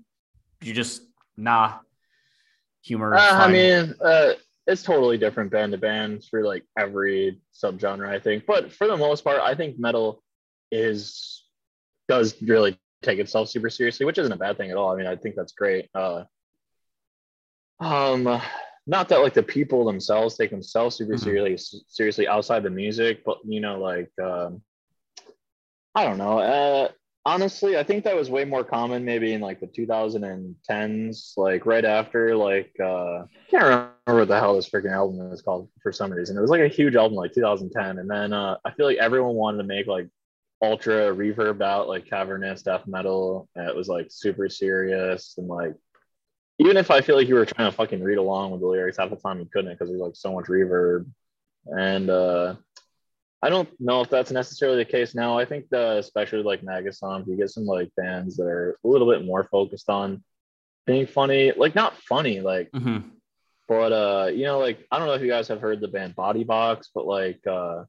you 0.61 0.73
just 0.73 1.01
nah 1.35 1.79
humor 2.83 3.15
uh, 3.15 3.37
i 3.39 3.51
mean 3.51 3.93
uh 4.03 4.33
it's 4.65 4.83
totally 4.83 5.17
different 5.17 5.51
band 5.51 5.71
to 5.71 5.77
band 5.77 6.23
for 6.29 6.43
like 6.43 6.63
every 6.77 7.39
subgenre 7.53 8.07
i 8.07 8.19
think 8.19 8.45
but 8.45 8.71
for 8.71 8.87
the 8.87 8.97
most 8.97 9.23
part 9.23 9.39
i 9.41 9.55
think 9.55 9.79
metal 9.79 10.21
is 10.71 11.45
does 12.07 12.41
really 12.41 12.77
take 13.01 13.19
itself 13.19 13.49
super 13.49 13.69
seriously 13.69 14.05
which 14.05 14.17
isn't 14.17 14.31
a 14.31 14.37
bad 14.37 14.57
thing 14.57 14.71
at 14.71 14.77
all 14.77 14.91
i 14.91 14.95
mean 14.95 15.07
i 15.07 15.15
think 15.15 15.35
that's 15.35 15.53
great 15.53 15.89
uh 15.95 16.23
um 17.79 18.41
not 18.85 19.09
that 19.09 19.21
like 19.21 19.33
the 19.33 19.43
people 19.43 19.85
themselves 19.85 20.35
take 20.35 20.49
themselves 20.49 20.95
super 20.95 21.13
mm-hmm. 21.13 21.23
seriously 21.23 21.81
seriously 21.87 22.27
outside 22.27 22.63
the 22.63 22.69
music, 22.69 23.23
but 23.25 23.37
you 23.45 23.61
know, 23.61 23.79
like 23.79 24.11
um, 24.21 24.61
I 25.95 26.03
don't 26.03 26.17
know. 26.17 26.39
Uh, 26.39 26.89
honestly, 27.25 27.77
I 27.77 27.83
think 27.83 28.03
that 28.03 28.15
was 28.15 28.29
way 28.29 28.45
more 28.45 28.63
common 28.63 29.05
maybe 29.05 29.33
in 29.33 29.41
like 29.41 29.59
the 29.59 29.67
2010s, 29.67 31.33
like 31.37 31.65
right 31.65 31.85
after 31.85 32.35
like 32.35 32.71
uh, 32.79 33.23
can't 33.49 33.63
remember 33.63 33.93
what 34.05 34.27
the 34.27 34.39
hell 34.39 34.55
this 34.55 34.69
freaking 34.69 34.93
album 34.93 35.29
was 35.29 35.41
called 35.41 35.69
for 35.81 35.91
some 35.91 36.11
reason. 36.11 36.37
It 36.37 36.41
was 36.41 36.49
like 36.51 36.61
a 36.61 36.67
huge 36.67 36.95
album 36.95 37.15
like 37.15 37.33
2010, 37.33 37.99
and 37.99 38.09
then 38.09 38.33
uh, 38.33 38.57
I 38.65 38.71
feel 38.71 38.85
like 38.85 38.97
everyone 38.97 39.35
wanted 39.35 39.59
to 39.59 39.63
make 39.63 39.87
like 39.87 40.07
ultra 40.61 41.13
reverb 41.13 41.61
out 41.61 41.87
like 41.87 42.09
cavernous 42.09 42.61
death 42.61 42.87
metal. 42.87 43.49
It 43.55 43.75
was 43.75 43.87
like 43.87 44.07
super 44.09 44.49
serious 44.49 45.35
and 45.37 45.47
like 45.47 45.73
even 46.59 46.77
if 46.77 46.91
I 46.91 47.01
feel 47.01 47.15
like 47.15 47.27
you 47.27 47.35
were 47.35 47.45
trying 47.45 47.69
to 47.69 47.75
fucking 47.75 48.03
read 48.03 48.17
along 48.17 48.51
with 48.51 48.61
the 48.61 48.67
lyrics, 48.67 48.97
half 48.97 49.09
the 49.09 49.15
time 49.15 49.39
you 49.39 49.49
couldn't 49.51 49.73
because 49.73 49.89
there's 49.89 50.01
like 50.01 50.15
so 50.15 50.33
much 50.33 50.45
reverb. 50.45 51.05
And 51.65 52.09
uh, 52.09 52.55
I 53.43 53.49
don't 53.49 53.69
know 53.79 54.01
if 54.01 54.09
that's 54.09 54.31
necessarily 54.31 54.77
the 54.77 54.89
case 54.89 55.13
now. 55.13 55.37
I 55.37 55.43
think 55.43 55.67
that 55.69 55.97
especially 55.97 56.43
like 56.43 56.61
Nagasonic, 56.61 57.27
you 57.27 57.35
get 57.35 57.49
some 57.49 57.65
like 57.65 57.91
bands 57.97 58.37
that 58.37 58.45
are 58.47 58.77
a 58.83 58.87
little 58.87 59.11
bit 59.11 59.25
more 59.25 59.43
focused 59.43 59.89
on 59.89 60.23
being 60.87 61.05
funny, 61.05 61.51
like 61.51 61.75
not 61.75 61.97
funny, 61.97 62.39
like, 62.39 62.71
mm-hmm. 62.71 63.09
but 63.67 63.91
uh, 63.91 64.27
you 64.27 64.45
know, 64.45 64.59
like 64.59 64.85
I 64.89 64.97
don't 64.97 65.07
know 65.07 65.13
if 65.13 65.21
you 65.21 65.27
guys 65.27 65.49
have 65.49 65.59
heard 65.59 65.81
the 65.81 65.89
band 65.89 66.15
Body 66.15 66.45
Box, 66.45 66.89
but 66.95 67.05
like, 67.05 67.45
uh, 67.45 67.83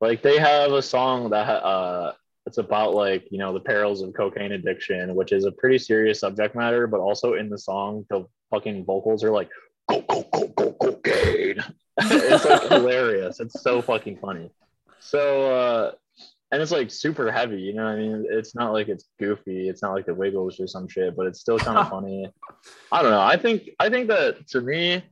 like 0.00 0.22
they 0.22 0.38
have 0.38 0.72
a 0.72 0.82
song 0.82 1.30
that 1.30 1.48
uh 1.48 2.12
it's 2.44 2.58
about 2.58 2.92
like 2.92 3.24
you 3.30 3.38
know 3.38 3.52
the 3.52 3.60
perils 3.60 4.02
of 4.02 4.12
cocaine 4.12 4.50
addiction 4.50 5.14
which 5.14 5.30
is 5.30 5.44
a 5.44 5.52
pretty 5.52 5.78
serious 5.78 6.18
subject 6.18 6.56
matter 6.56 6.88
but 6.88 7.00
also 7.00 7.34
in 7.34 7.48
the 7.48 7.56
song 7.56 8.04
the 8.10 8.26
fucking 8.50 8.84
vocals 8.84 9.22
are 9.22 9.30
like 9.30 9.48
go 9.88 10.00
go 10.00 10.22
go 10.24 10.48
go 10.48 10.72
cocaine 10.72 11.62
it's 11.98 12.44
like 12.44 12.62
hilarious. 12.68 13.40
It's 13.40 13.62
so 13.62 13.82
fucking 13.82 14.18
funny. 14.18 14.50
So 15.00 15.52
uh 15.52 15.92
and 16.50 16.60
it's 16.60 16.70
like 16.70 16.90
super 16.90 17.32
heavy 17.32 17.62
you 17.62 17.72
know 17.72 17.84
what 17.84 17.92
i 17.92 17.96
mean? 17.96 18.26
It's 18.30 18.54
not 18.54 18.72
like 18.72 18.88
it's 18.88 19.08
goofy. 19.18 19.68
It's 19.68 19.82
not 19.82 19.94
like 19.94 20.06
the 20.06 20.14
wiggles 20.14 20.60
or 20.60 20.66
some 20.66 20.88
shit 20.88 21.16
but 21.16 21.26
it's 21.26 21.40
still 21.40 21.58
kind 21.58 21.78
of 21.78 21.88
funny. 21.88 22.30
I 22.90 23.02
don't 23.02 23.10
know. 23.10 23.20
I 23.20 23.36
think 23.36 23.70
i 23.80 23.88
think 23.88 24.08
that 24.08 24.46
to 24.48 24.60
me 24.60 25.02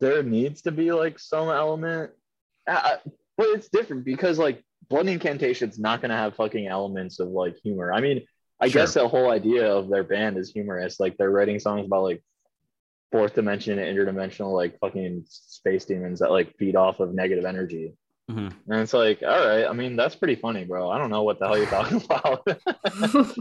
there 0.00 0.22
needs 0.22 0.62
to 0.62 0.72
be 0.72 0.92
like 0.92 1.18
some 1.18 1.48
element. 1.48 2.10
Uh, 2.66 2.96
but 3.36 3.46
it's 3.48 3.68
different 3.68 4.04
because 4.04 4.38
like 4.38 4.62
Blood 4.88 5.06
Incantation's 5.06 5.78
not 5.78 6.00
going 6.00 6.10
to 6.10 6.16
have 6.16 6.36
fucking 6.36 6.66
elements 6.66 7.20
of 7.20 7.28
like 7.28 7.56
humor. 7.62 7.92
I 7.92 8.00
mean, 8.00 8.22
I 8.60 8.68
sure. 8.68 8.82
guess 8.82 8.94
the 8.94 9.08
whole 9.08 9.30
idea 9.30 9.72
of 9.72 9.88
their 9.88 10.04
band 10.04 10.36
is 10.36 10.50
humorous. 10.50 11.00
Like 11.00 11.16
they're 11.16 11.30
writing 11.30 11.58
songs 11.58 11.86
about 11.86 12.02
like 12.02 12.22
fourth 13.14 13.36
dimension 13.36 13.78
and 13.78 13.96
interdimensional 13.96 14.52
like 14.52 14.76
fucking 14.80 15.24
space 15.28 15.84
demons 15.84 16.18
that 16.18 16.32
like 16.32 16.52
feed 16.58 16.74
off 16.74 16.98
of 16.98 17.14
negative 17.14 17.44
energy. 17.44 17.94
Mm-hmm. 18.28 18.72
And 18.72 18.80
it's 18.80 18.92
like, 18.92 19.22
all 19.22 19.46
right, 19.46 19.66
I 19.66 19.72
mean, 19.72 19.94
that's 19.94 20.16
pretty 20.16 20.34
funny, 20.34 20.64
bro. 20.64 20.90
I 20.90 20.98
don't 20.98 21.10
know 21.10 21.22
what 21.22 21.38
the 21.38 21.46
hell 21.46 21.56
you're 21.56 21.66
talking 21.68 22.02
about. 22.10 22.44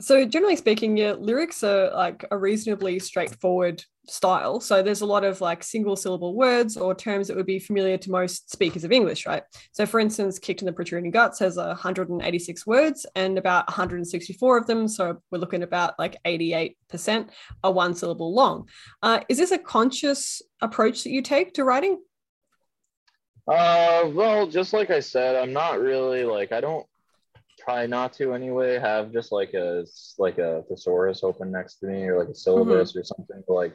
so 0.00 0.26
generally 0.26 0.56
speaking 0.56 0.96
your 0.96 1.14
lyrics 1.14 1.64
are 1.64 1.90
like 1.92 2.24
a 2.30 2.36
reasonably 2.36 2.98
straightforward 2.98 3.82
style. 4.08 4.60
So 4.60 4.82
there's 4.82 5.00
a 5.00 5.06
lot 5.06 5.24
of 5.24 5.40
like 5.40 5.64
single 5.64 5.96
syllable 5.96 6.34
words 6.34 6.76
or 6.76 6.94
terms 6.94 7.28
that 7.28 7.36
would 7.36 7.46
be 7.46 7.58
familiar 7.58 7.96
to 7.98 8.10
most 8.10 8.50
speakers 8.50 8.84
of 8.84 8.92
english 8.92 9.26
right? 9.26 9.42
So 9.72 9.86
for 9.86 9.98
instance 9.98 10.38
kicked 10.38 10.60
in 10.62 10.66
the 10.66 10.72
protruding 10.72 11.10
guts 11.10 11.38
has 11.38 11.56
186 11.56 12.66
words 12.66 13.06
and 13.14 13.38
about 13.38 13.66
164 13.68 14.58
of 14.58 14.66
them 14.66 14.86
so 14.86 15.20
we're 15.30 15.38
looking 15.38 15.62
about 15.62 15.98
like 15.98 16.16
88% 16.24 17.30
are 17.64 17.72
one 17.72 17.94
syllable 17.94 18.34
long. 18.34 18.68
Uh, 19.02 19.20
is 19.28 19.38
this 19.38 19.50
a 19.50 19.58
conscious 19.58 20.42
approach 20.60 21.04
that 21.04 21.10
you 21.10 21.22
take 21.22 21.54
to 21.54 21.64
writing? 21.64 22.00
Uh 23.48 24.10
well 24.12 24.48
just 24.48 24.72
like 24.72 24.90
i 24.90 24.98
said 24.98 25.36
i'm 25.36 25.52
not 25.52 25.78
really 25.78 26.24
like 26.24 26.50
i 26.50 26.60
don't 26.60 26.84
try 27.66 27.84
not 27.84 28.12
to 28.12 28.32
anyway 28.32 28.78
have 28.78 29.12
just 29.12 29.32
like 29.32 29.52
a 29.54 29.84
like 30.18 30.38
a 30.38 30.62
thesaurus 30.68 31.24
open 31.24 31.50
next 31.50 31.76
to 31.76 31.86
me 31.86 32.04
or 32.04 32.20
like 32.20 32.28
a 32.28 32.34
syllabus 32.34 32.90
mm-hmm. 32.90 33.00
or 33.00 33.04
something 33.04 33.42
like 33.48 33.74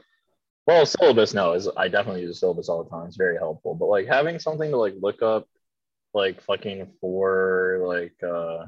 well 0.66 0.86
syllabus 0.86 1.34
no 1.34 1.54
is 1.54 1.68
i 1.76 1.90
definitely 1.90 2.22
use 2.22 2.38
a 2.38 2.40
syllabus 2.40 2.70
all 2.70 2.84
the 2.84 2.90
time 2.90 3.06
it's 3.06 3.18
very 3.18 3.38
helpful 3.38 3.76
but 3.76 3.88
like 3.88 4.08
having 4.08 4.40
something 4.40 4.72
to 4.72 4.78
like 4.78 4.96
look 5.02 5.22
up 5.22 5.46
like 6.14 6.42
fucking 6.42 6.88
for 7.02 7.84
like 7.86 8.16
uh 8.24 8.66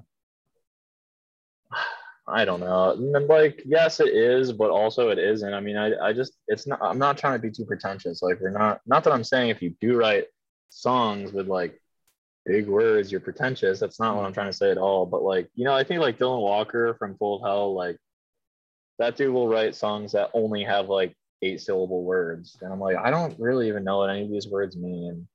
I 2.25 2.45
don't 2.45 2.61
know. 2.61 2.91
And 2.91 3.27
like, 3.27 3.63
yes, 3.65 3.99
it 3.99 4.07
is, 4.07 4.53
but 4.53 4.69
also 4.69 5.09
it 5.09 5.19
isn't. 5.19 5.53
I 5.53 5.59
mean, 5.59 5.75
I, 5.75 5.91
I 6.01 6.13
just, 6.13 6.31
it's 6.47 6.65
not, 6.65 6.79
I'm 6.81 6.97
not 6.97 7.17
trying 7.17 7.33
to 7.33 7.39
be 7.39 7.51
too 7.51 7.65
pretentious. 7.65 8.21
Like, 8.21 8.39
we're 8.39 8.49
not, 8.49 8.79
not 8.85 9.03
that 9.03 9.11
I'm 9.11 9.25
saying 9.25 9.49
if 9.49 9.61
you 9.61 9.75
do 9.81 9.97
write 9.97 10.27
songs 10.69 11.33
with 11.33 11.49
like 11.49 11.81
big 12.45 12.67
words, 12.67 13.11
you're 13.11 13.21
pretentious. 13.21 13.79
That's 13.79 13.99
not 13.99 14.15
what 14.15 14.25
I'm 14.25 14.33
trying 14.33 14.51
to 14.51 14.57
say 14.57 14.71
at 14.71 14.77
all. 14.77 15.05
But 15.05 15.23
like, 15.23 15.49
you 15.55 15.65
know, 15.65 15.73
I 15.73 15.83
think 15.83 16.01
like 16.01 16.17
Dylan 16.17 16.41
Walker 16.41 16.95
from 16.99 17.17
Full 17.17 17.43
Hell, 17.43 17.73
like, 17.73 17.97
that 18.99 19.15
dude 19.15 19.33
will 19.33 19.47
write 19.47 19.75
songs 19.75 20.11
that 20.11 20.29
only 20.33 20.63
have 20.63 20.87
like 20.87 21.15
eight 21.41 21.61
syllable 21.61 22.03
words. 22.03 22.57
And 22.61 22.71
I'm 22.71 22.79
like, 22.79 22.97
I 22.97 23.09
don't 23.09 23.37
really 23.39 23.67
even 23.67 23.83
know 23.83 23.99
what 23.99 24.09
any 24.09 24.23
of 24.23 24.31
these 24.31 24.47
words 24.47 24.77
mean 24.77 25.27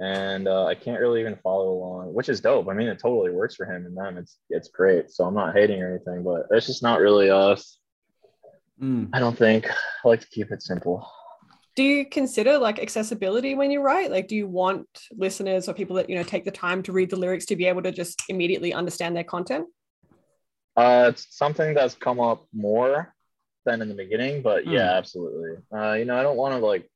and 0.00 0.48
uh, 0.48 0.66
I 0.66 0.74
can't 0.74 1.00
really 1.00 1.20
even 1.20 1.36
follow 1.36 1.70
along, 1.70 2.14
which 2.14 2.28
is 2.28 2.40
dope. 2.40 2.68
I 2.68 2.74
mean, 2.74 2.88
it 2.88 2.98
totally 2.98 3.30
works 3.30 3.54
for 3.54 3.64
him 3.64 3.86
and 3.86 3.96
them. 3.96 4.18
It's 4.18 4.38
it's 4.50 4.68
great. 4.68 5.10
So 5.10 5.24
I'm 5.24 5.34
not 5.34 5.54
hating 5.54 5.82
or 5.82 5.90
anything, 5.90 6.24
but 6.24 6.46
it's 6.50 6.66
just 6.66 6.82
not 6.82 7.00
really 7.00 7.30
us. 7.30 7.78
Mm. 8.82 9.10
I 9.12 9.20
don't 9.20 9.38
think. 9.38 9.70
I 9.70 10.08
like 10.08 10.20
to 10.20 10.28
keep 10.28 10.50
it 10.50 10.62
simple. 10.62 11.08
Do 11.76 11.82
you 11.82 12.06
consider 12.06 12.58
like 12.58 12.78
accessibility 12.78 13.54
when 13.54 13.70
you 13.70 13.80
write? 13.80 14.10
Like, 14.10 14.28
do 14.28 14.36
you 14.36 14.46
want 14.46 14.86
listeners 15.10 15.68
or 15.68 15.74
people 15.74 15.96
that 15.96 16.08
you 16.08 16.16
know 16.16 16.22
take 16.22 16.44
the 16.44 16.50
time 16.50 16.82
to 16.84 16.92
read 16.92 17.10
the 17.10 17.16
lyrics 17.16 17.46
to 17.46 17.56
be 17.56 17.66
able 17.66 17.82
to 17.82 17.90
just 17.90 18.22
immediately 18.28 18.72
understand 18.72 19.16
their 19.16 19.24
content? 19.24 19.66
Uh, 20.76 21.06
it's 21.12 21.26
something 21.36 21.74
that's 21.74 21.94
come 21.94 22.20
up 22.20 22.46
more 22.52 23.14
than 23.64 23.80
in 23.82 23.88
the 23.88 23.94
beginning, 23.94 24.42
but 24.42 24.64
mm. 24.64 24.72
yeah, 24.72 24.92
absolutely. 24.96 25.56
Uh, 25.72 25.92
you 25.92 26.04
know, 26.04 26.16
I 26.16 26.22
don't 26.22 26.36
want 26.36 26.54
to 26.54 26.64
like 26.64 26.88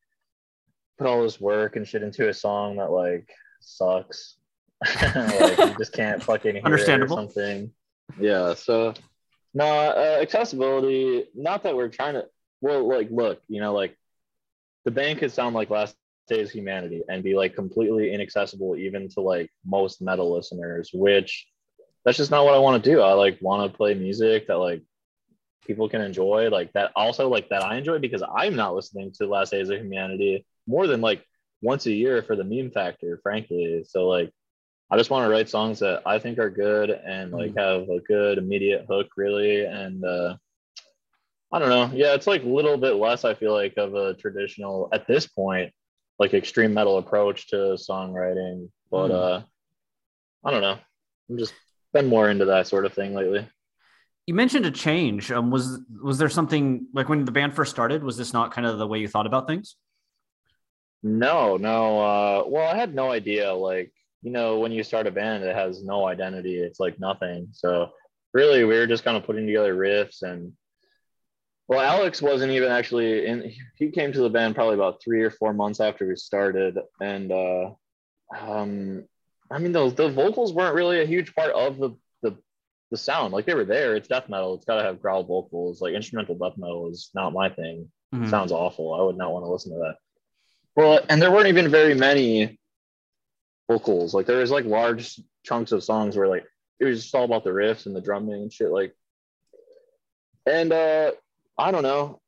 put 0.99 1.07
all 1.07 1.23
this 1.23 1.41
work 1.41 1.77
and 1.77 1.87
shit 1.87 2.03
into 2.03 2.29
a 2.29 2.35
song 2.35 2.77
that 2.77 2.91
like 2.91 3.31
sucks. 3.61 4.37
like 5.05 5.59
you 5.59 5.75
just 5.77 5.93
can't 5.93 6.23
fucking 6.23 6.55
hear 6.55 6.65
Understandable. 6.65 7.19
It 7.19 7.21
or 7.21 7.25
something. 7.25 7.73
Yeah. 8.19 8.55
So 8.55 8.95
no 9.55 9.67
uh, 9.67 10.19
accessibility. 10.21 11.27
Not 11.35 11.63
that 11.65 11.77
we're 11.77 11.89
trying 11.89 12.15
to. 12.15 12.27
Well, 12.61 12.89
like 12.89 13.09
look, 13.11 13.41
you 13.49 13.61
know, 13.61 13.73
like 13.73 13.97
the 14.89 14.95
band 14.95 15.19
could 15.19 15.31
sound 15.31 15.55
like 15.55 15.69
Last 15.69 15.95
Days 16.29 16.49
of 16.49 16.55
Humanity 16.55 17.03
and 17.11 17.23
be 17.23 17.35
like 17.35 17.55
completely 17.55 18.11
inaccessible 18.11 18.75
even 18.75 19.07
to 19.11 19.21
like 19.21 19.51
most 19.67 20.01
metal 20.01 20.35
listeners, 20.35 20.89
which 20.95 21.47
that's 22.07 22.17
just 22.17 22.31
not 22.31 22.47
what 22.47 22.55
I 22.55 22.59
want 22.59 22.83
to 22.83 22.91
do. 22.91 23.03
I 23.03 23.13
like 23.13 23.37
want 23.43 23.71
to 23.71 23.77
play 23.77 23.93
music 23.93 24.47
that 24.47 24.57
like 24.57 24.83
people 25.67 25.91
can 25.91 26.01
enjoy, 26.01 26.49
like 26.49 26.73
that 26.73 26.91
also 26.97 27.29
like 27.29 27.51
that 27.51 27.63
I 27.63 27.77
enjoy 27.77 27.99
because 27.99 28.23
I'm 28.35 28.57
not 28.57 28.75
listening 28.75 29.13
to 29.19 29.27
Last 29.27 29.51
Days 29.51 29.69
of 29.69 29.79
Humanity 29.79 30.47
more 30.67 30.87
than 30.87 31.03
like 31.03 31.23
once 31.61 31.85
a 31.85 31.93
year 31.93 32.23
for 32.23 32.35
the 32.35 32.45
meme 32.45 32.71
factor, 32.71 33.21
frankly. 33.23 33.85
So 33.87 34.09
like 34.09 34.33
I 34.91 34.97
just 34.97 35.11
want 35.11 35.27
to 35.27 35.31
write 35.31 35.51
songs 35.51 35.81
that 35.81 36.01
I 36.07 36.19
think 36.19 36.39
are 36.39 36.49
good 36.49 36.89
and 36.89 37.31
like 37.31 37.53
mm. 37.53 37.61
have 37.61 37.91
a 37.91 38.01
good 38.01 38.39
immediate 38.39 38.87
hook 38.89 39.09
really. 39.19 39.67
And 39.67 40.03
uh 40.03 40.37
I 41.51 41.59
don't 41.59 41.71
know. 41.71 41.91
Yeah, 41.95 42.13
it's 42.13 42.27
like 42.27 42.43
a 42.43 42.49
little 42.49 42.77
bit 42.77 42.97
less, 42.97 43.25
I 43.25 43.33
feel 43.33 43.55
like, 43.55 43.75
of 43.79 43.95
a 43.95 44.15
traditional 44.15 44.91
at 44.93 45.07
this 45.07 45.27
point, 45.27 45.73
like 46.19 46.35
extreme 46.35 46.75
metal 46.75 46.99
approach 46.99 47.49
to 47.49 47.57
songwriting. 47.79 48.69
But 48.91 49.09
mm. 49.09 49.15
uh 49.15 49.43
I 50.45 50.51
don't 50.51 50.61
know. 50.61 50.79
I'm 51.31 51.39
just 51.39 51.55
been 51.93 52.07
more 52.07 52.29
into 52.29 52.45
that 52.45 52.67
sort 52.67 52.85
of 52.85 52.93
thing 52.93 53.15
lately. 53.15 53.49
You 54.27 54.35
mentioned 54.35 54.67
a 54.67 54.71
change. 54.71 55.33
Um, 55.33 55.51
was 55.51 55.81
was 56.03 56.19
there 56.19 56.29
something 56.29 56.87
like 56.93 57.09
when 57.09 57.25
the 57.25 57.33
band 57.33 57.55
first 57.55 57.71
started? 57.71 58.05
Was 58.05 58.19
this 58.19 58.35
not 58.35 58.53
kind 58.53 58.67
of 58.67 58.79
the 58.79 58.87
way 58.87 58.99
you 58.99 59.09
thought 59.09 59.27
about 59.27 59.49
things? 59.49 59.77
No, 61.03 61.57
no. 61.57 62.01
Uh, 62.01 62.43
well, 62.47 62.69
I 62.69 62.77
had 62.77 62.95
no 62.95 63.11
idea. 63.11 63.55
Like, 63.55 63.93
you 64.21 64.31
know, 64.31 64.59
when 64.59 64.71
you 64.71 64.83
start 64.83 65.07
a 65.07 65.11
band, 65.11 65.45
it 65.45 65.57
has 65.57 65.83
no 65.83 66.07
identity. 66.07 66.57
It's 66.57 66.79
like 66.79 67.01
nothing. 67.01 67.49
So 67.53 67.91
really, 68.35 68.65
we 68.65 68.77
were 68.77 68.87
just 68.87 69.05
kind 69.05 69.17
of 69.17 69.25
putting 69.25 69.47
together 69.47 69.75
riffs 69.75 70.23
and. 70.23 70.53
Well, 71.69 71.81
Alex 71.81 72.23
wasn't 72.23 72.53
even 72.53 72.71
actually 72.71 73.27
in. 73.27 73.53
He 73.77 73.91
came 73.91 74.13
to 74.13 74.21
the 74.21 74.31
band 74.31 74.55
probably 74.55 74.75
about 74.75 75.03
three 75.03 75.23
or 75.23 75.31
four 75.31 75.53
months 75.53 75.81
after 75.81 76.09
we 76.09 76.17
started, 76.17 76.79
and 76.99 77.31
uh, 77.31 77.71
um, 78.37 79.05
I 79.51 79.59
mean, 79.59 79.73
the 79.73 79.91
the 79.91 80.09
vocals 80.09 80.55
weren't 80.55 80.75
really 80.75 81.03
a 81.03 81.07
huge 81.07 81.35
part 81.35 81.53
of 81.53 81.77
the 81.79 81.91
the 82.23 82.37
the 82.91 82.97
sound. 82.97 83.35
Like 83.35 83.45
they 83.45 83.55
were 83.55 83.67
there. 83.67 83.97
It's 83.97 84.09
death 84.09 84.31
metal. 84.31 84.55
It's 84.55 84.65
got 84.65 84.77
to 84.77 84.83
have 84.83 85.03
growl 85.03 85.25
vocals. 85.25 85.83
Like 85.83 85.93
instrumental 85.93 86.37
death 86.37 86.57
metal 86.57 86.91
is 86.91 87.11
not 87.15 87.35
my 87.35 87.51
thing. 87.51 87.91
Mm-hmm. 88.15 88.31
Sounds 88.31 88.51
awful. 88.51 88.95
I 88.95 89.03
would 89.03 89.19
not 89.19 89.33
want 89.33 89.45
to 89.45 89.51
listen 89.51 89.73
to 89.73 89.79
that. 89.79 89.97
Well, 90.75 91.01
and 91.11 91.21
there 91.21 91.31
weren't 91.31 91.49
even 91.49 91.71
very 91.71 91.95
many 91.95 92.59
vocals. 93.71 94.15
Like 94.15 94.25
there 94.25 94.39
was 94.39 94.51
like 94.51 94.65
large 94.65 95.21
chunks 95.45 95.73
of 95.73 95.85
songs 95.85 96.17
where 96.17 96.29
like 96.29 96.47
it 96.81 96.87
was 96.87 97.03
just 97.03 97.15
all 97.15 97.25
about 97.25 97.45
the 97.45 97.51
riffs 97.51 97.85
and 97.85 97.95
the 97.95 98.01
drumming 98.01 98.43
and 98.43 98.53
shit. 98.53 98.71
Like, 98.71 98.95
and 100.47 100.73
uh, 100.73 101.13
I 101.59 101.71
don't 101.71 101.83
know. 101.83 102.21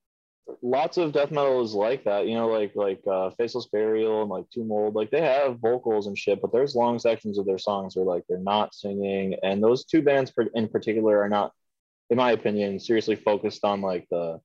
Lots 0.62 0.96
of 0.98 1.12
death 1.12 1.30
metal 1.30 1.62
is 1.62 1.74
like 1.74 2.04
that, 2.04 2.26
you 2.26 2.34
know, 2.34 2.48
like 2.48 2.74
like 2.74 3.00
uh, 3.06 3.30
Faceless 3.38 3.66
Burial 3.66 4.22
and 4.22 4.30
like 4.30 4.50
Tomb 4.50 4.68
Mold. 4.68 4.96
Like 4.96 5.10
they 5.10 5.20
have 5.20 5.60
vocals 5.60 6.08
and 6.08 6.18
shit, 6.18 6.42
but 6.42 6.52
there's 6.52 6.74
long 6.74 6.98
sections 6.98 7.38
of 7.38 7.46
their 7.46 7.58
songs 7.58 7.94
where 7.94 8.04
like 8.04 8.24
they're 8.28 8.38
not 8.38 8.74
singing. 8.74 9.36
And 9.44 9.62
those 9.62 9.84
two 9.84 10.02
bands 10.02 10.32
in 10.54 10.68
particular 10.68 11.22
are 11.22 11.28
not, 11.28 11.52
in 12.10 12.16
my 12.16 12.32
opinion, 12.32 12.80
seriously 12.80 13.14
focused 13.14 13.64
on 13.64 13.80
like 13.80 14.08
the 14.10 14.40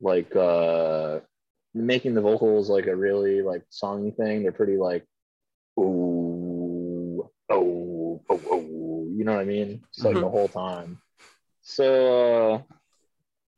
like 0.00 0.36
uh 0.36 1.20
making 1.74 2.14
the 2.14 2.20
vocals 2.20 2.70
like 2.70 2.86
a 2.86 2.94
really 2.94 3.42
like 3.42 3.64
songy 3.70 4.16
thing. 4.16 4.42
They're 4.42 4.52
pretty 4.52 4.76
like, 4.76 5.04
ooh, 5.80 7.28
oh, 7.50 8.22
oh, 8.30 8.40
oh, 8.50 9.08
you 9.10 9.24
know 9.24 9.32
what 9.32 9.40
I 9.40 9.44
mean? 9.44 9.82
It's 9.88 10.04
like 10.04 10.14
mm-hmm. 10.14 10.22
the 10.22 10.30
whole 10.30 10.48
time. 10.48 11.00
So 11.62 12.54
uh, 12.54 12.62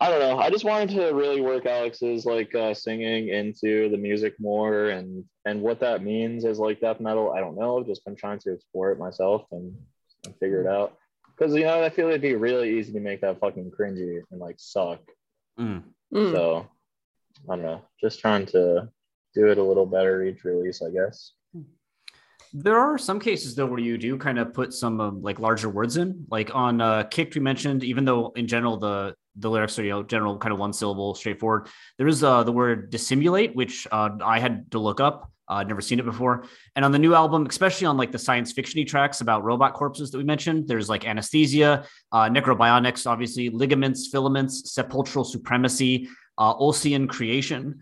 I 0.00 0.10
don't 0.10 0.20
know. 0.20 0.38
I 0.38 0.48
just 0.48 0.64
wanted 0.64 0.90
to 0.90 1.12
really 1.12 1.40
work 1.40 1.66
Alex's 1.66 2.24
like 2.24 2.54
uh, 2.54 2.72
singing 2.72 3.28
into 3.28 3.88
the 3.88 3.96
music 3.96 4.34
more, 4.38 4.90
and 4.90 5.24
and 5.44 5.60
what 5.60 5.80
that 5.80 6.04
means 6.04 6.44
as 6.44 6.58
like 6.58 6.80
death 6.80 7.00
metal. 7.00 7.32
I 7.32 7.40
don't 7.40 7.58
know. 7.58 7.80
I've 7.80 7.86
just 7.86 8.04
been 8.04 8.14
trying 8.14 8.38
to 8.40 8.52
explore 8.52 8.92
it 8.92 8.98
myself 8.98 9.46
and, 9.50 9.74
and 10.24 10.36
figure 10.36 10.60
it 10.60 10.68
out. 10.68 10.96
Because 11.36 11.54
you 11.54 11.64
know, 11.64 11.82
I 11.82 11.90
feel 11.90 12.08
it'd 12.08 12.20
be 12.20 12.36
really 12.36 12.78
easy 12.78 12.92
to 12.92 13.00
make 13.00 13.20
that 13.22 13.40
fucking 13.40 13.72
cringy 13.76 14.22
and 14.30 14.40
like 14.40 14.56
suck. 14.58 15.00
Mm. 15.58 15.82
So 16.12 16.68
I 17.48 17.56
don't 17.56 17.64
know, 17.64 17.82
just 18.00 18.20
trying 18.20 18.46
to 18.46 18.88
do 19.34 19.48
it 19.48 19.58
a 19.58 19.62
little 19.62 19.86
better 19.86 20.22
each 20.24 20.44
release, 20.44 20.80
I 20.80 20.90
guess. 20.90 21.32
There 22.52 22.78
are 22.78 22.96
some 22.96 23.20
cases 23.20 23.54
though 23.54 23.66
where 23.66 23.78
you 23.78 23.98
do 23.98 24.16
kind 24.16 24.38
of 24.38 24.54
put 24.54 24.72
some 24.72 25.00
um, 25.00 25.22
like 25.22 25.38
larger 25.38 25.68
words 25.68 25.96
in, 25.96 26.24
like 26.30 26.54
on 26.54 26.80
uh, 26.80 27.02
"Kicked." 27.04 27.34
We 27.34 27.40
mentioned, 27.40 27.84
even 27.84 28.04
though 28.04 28.32
in 28.36 28.46
general 28.46 28.78
the 28.78 29.14
the 29.38 29.50
lyrics 29.50 29.78
are 29.78 29.84
you 29.84 29.90
know 29.90 30.02
general 30.02 30.38
kind 30.38 30.52
of 30.52 30.58
one 30.58 30.72
syllable, 30.72 31.14
straightforward. 31.14 31.68
There 31.96 32.08
is 32.08 32.22
uh, 32.24 32.42
the 32.44 32.52
word 32.52 32.90
"dissimulate," 32.90 33.54
which 33.54 33.86
uh, 33.90 34.10
I 34.22 34.38
had 34.38 34.70
to 34.72 34.78
look 34.78 35.00
up. 35.00 35.30
Uh, 35.48 35.54
I'd 35.54 35.68
never 35.68 35.80
seen 35.80 35.98
it 35.98 36.04
before. 36.04 36.44
And 36.76 36.84
on 36.84 36.92
the 36.92 36.98
new 36.98 37.14
album, 37.14 37.46
especially 37.46 37.86
on 37.86 37.96
like 37.96 38.12
the 38.12 38.18
science 38.18 38.52
fictiony 38.52 38.86
tracks 38.86 39.20
about 39.20 39.44
robot 39.44 39.74
corpses 39.74 40.10
that 40.10 40.18
we 40.18 40.24
mentioned, 40.24 40.68
there's 40.68 40.88
like 40.88 41.06
anesthesia, 41.06 41.86
uh, 42.12 42.28
necrobionics, 42.28 43.06
obviously, 43.06 43.48
ligaments, 43.48 44.08
filaments, 44.08 44.72
sepulchral 44.72 45.24
supremacy, 45.24 46.08
uh, 46.36 46.54
Olsean 46.54 47.08
creation. 47.08 47.78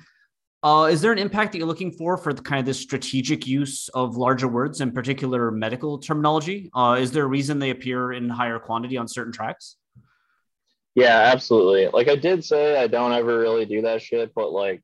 Uh, 0.62 0.88
is 0.90 1.00
there 1.00 1.12
an 1.12 1.18
impact 1.18 1.52
that 1.52 1.58
you're 1.58 1.66
looking 1.66 1.92
for 1.92 2.16
for 2.16 2.32
the 2.32 2.42
kind 2.42 2.58
of 2.58 2.66
this 2.66 2.80
strategic 2.80 3.46
use 3.46 3.88
of 3.90 4.16
larger 4.16 4.48
words, 4.48 4.80
in 4.80 4.90
particular 4.90 5.50
medical 5.50 5.98
terminology? 5.98 6.70
Uh, 6.74 6.96
is 6.98 7.12
there 7.12 7.24
a 7.24 7.28
reason 7.28 7.58
they 7.58 7.70
appear 7.70 8.12
in 8.12 8.28
higher 8.28 8.58
quantity 8.58 8.96
on 8.96 9.06
certain 9.06 9.32
tracks? 9.32 9.76
Yeah, 10.96 11.30
absolutely. 11.30 11.88
Like 11.88 12.08
I 12.08 12.16
did 12.16 12.42
say, 12.42 12.80
I 12.82 12.86
don't 12.86 13.12
ever 13.12 13.38
really 13.38 13.66
do 13.66 13.82
that 13.82 14.00
shit, 14.00 14.32
but 14.34 14.50
like, 14.50 14.82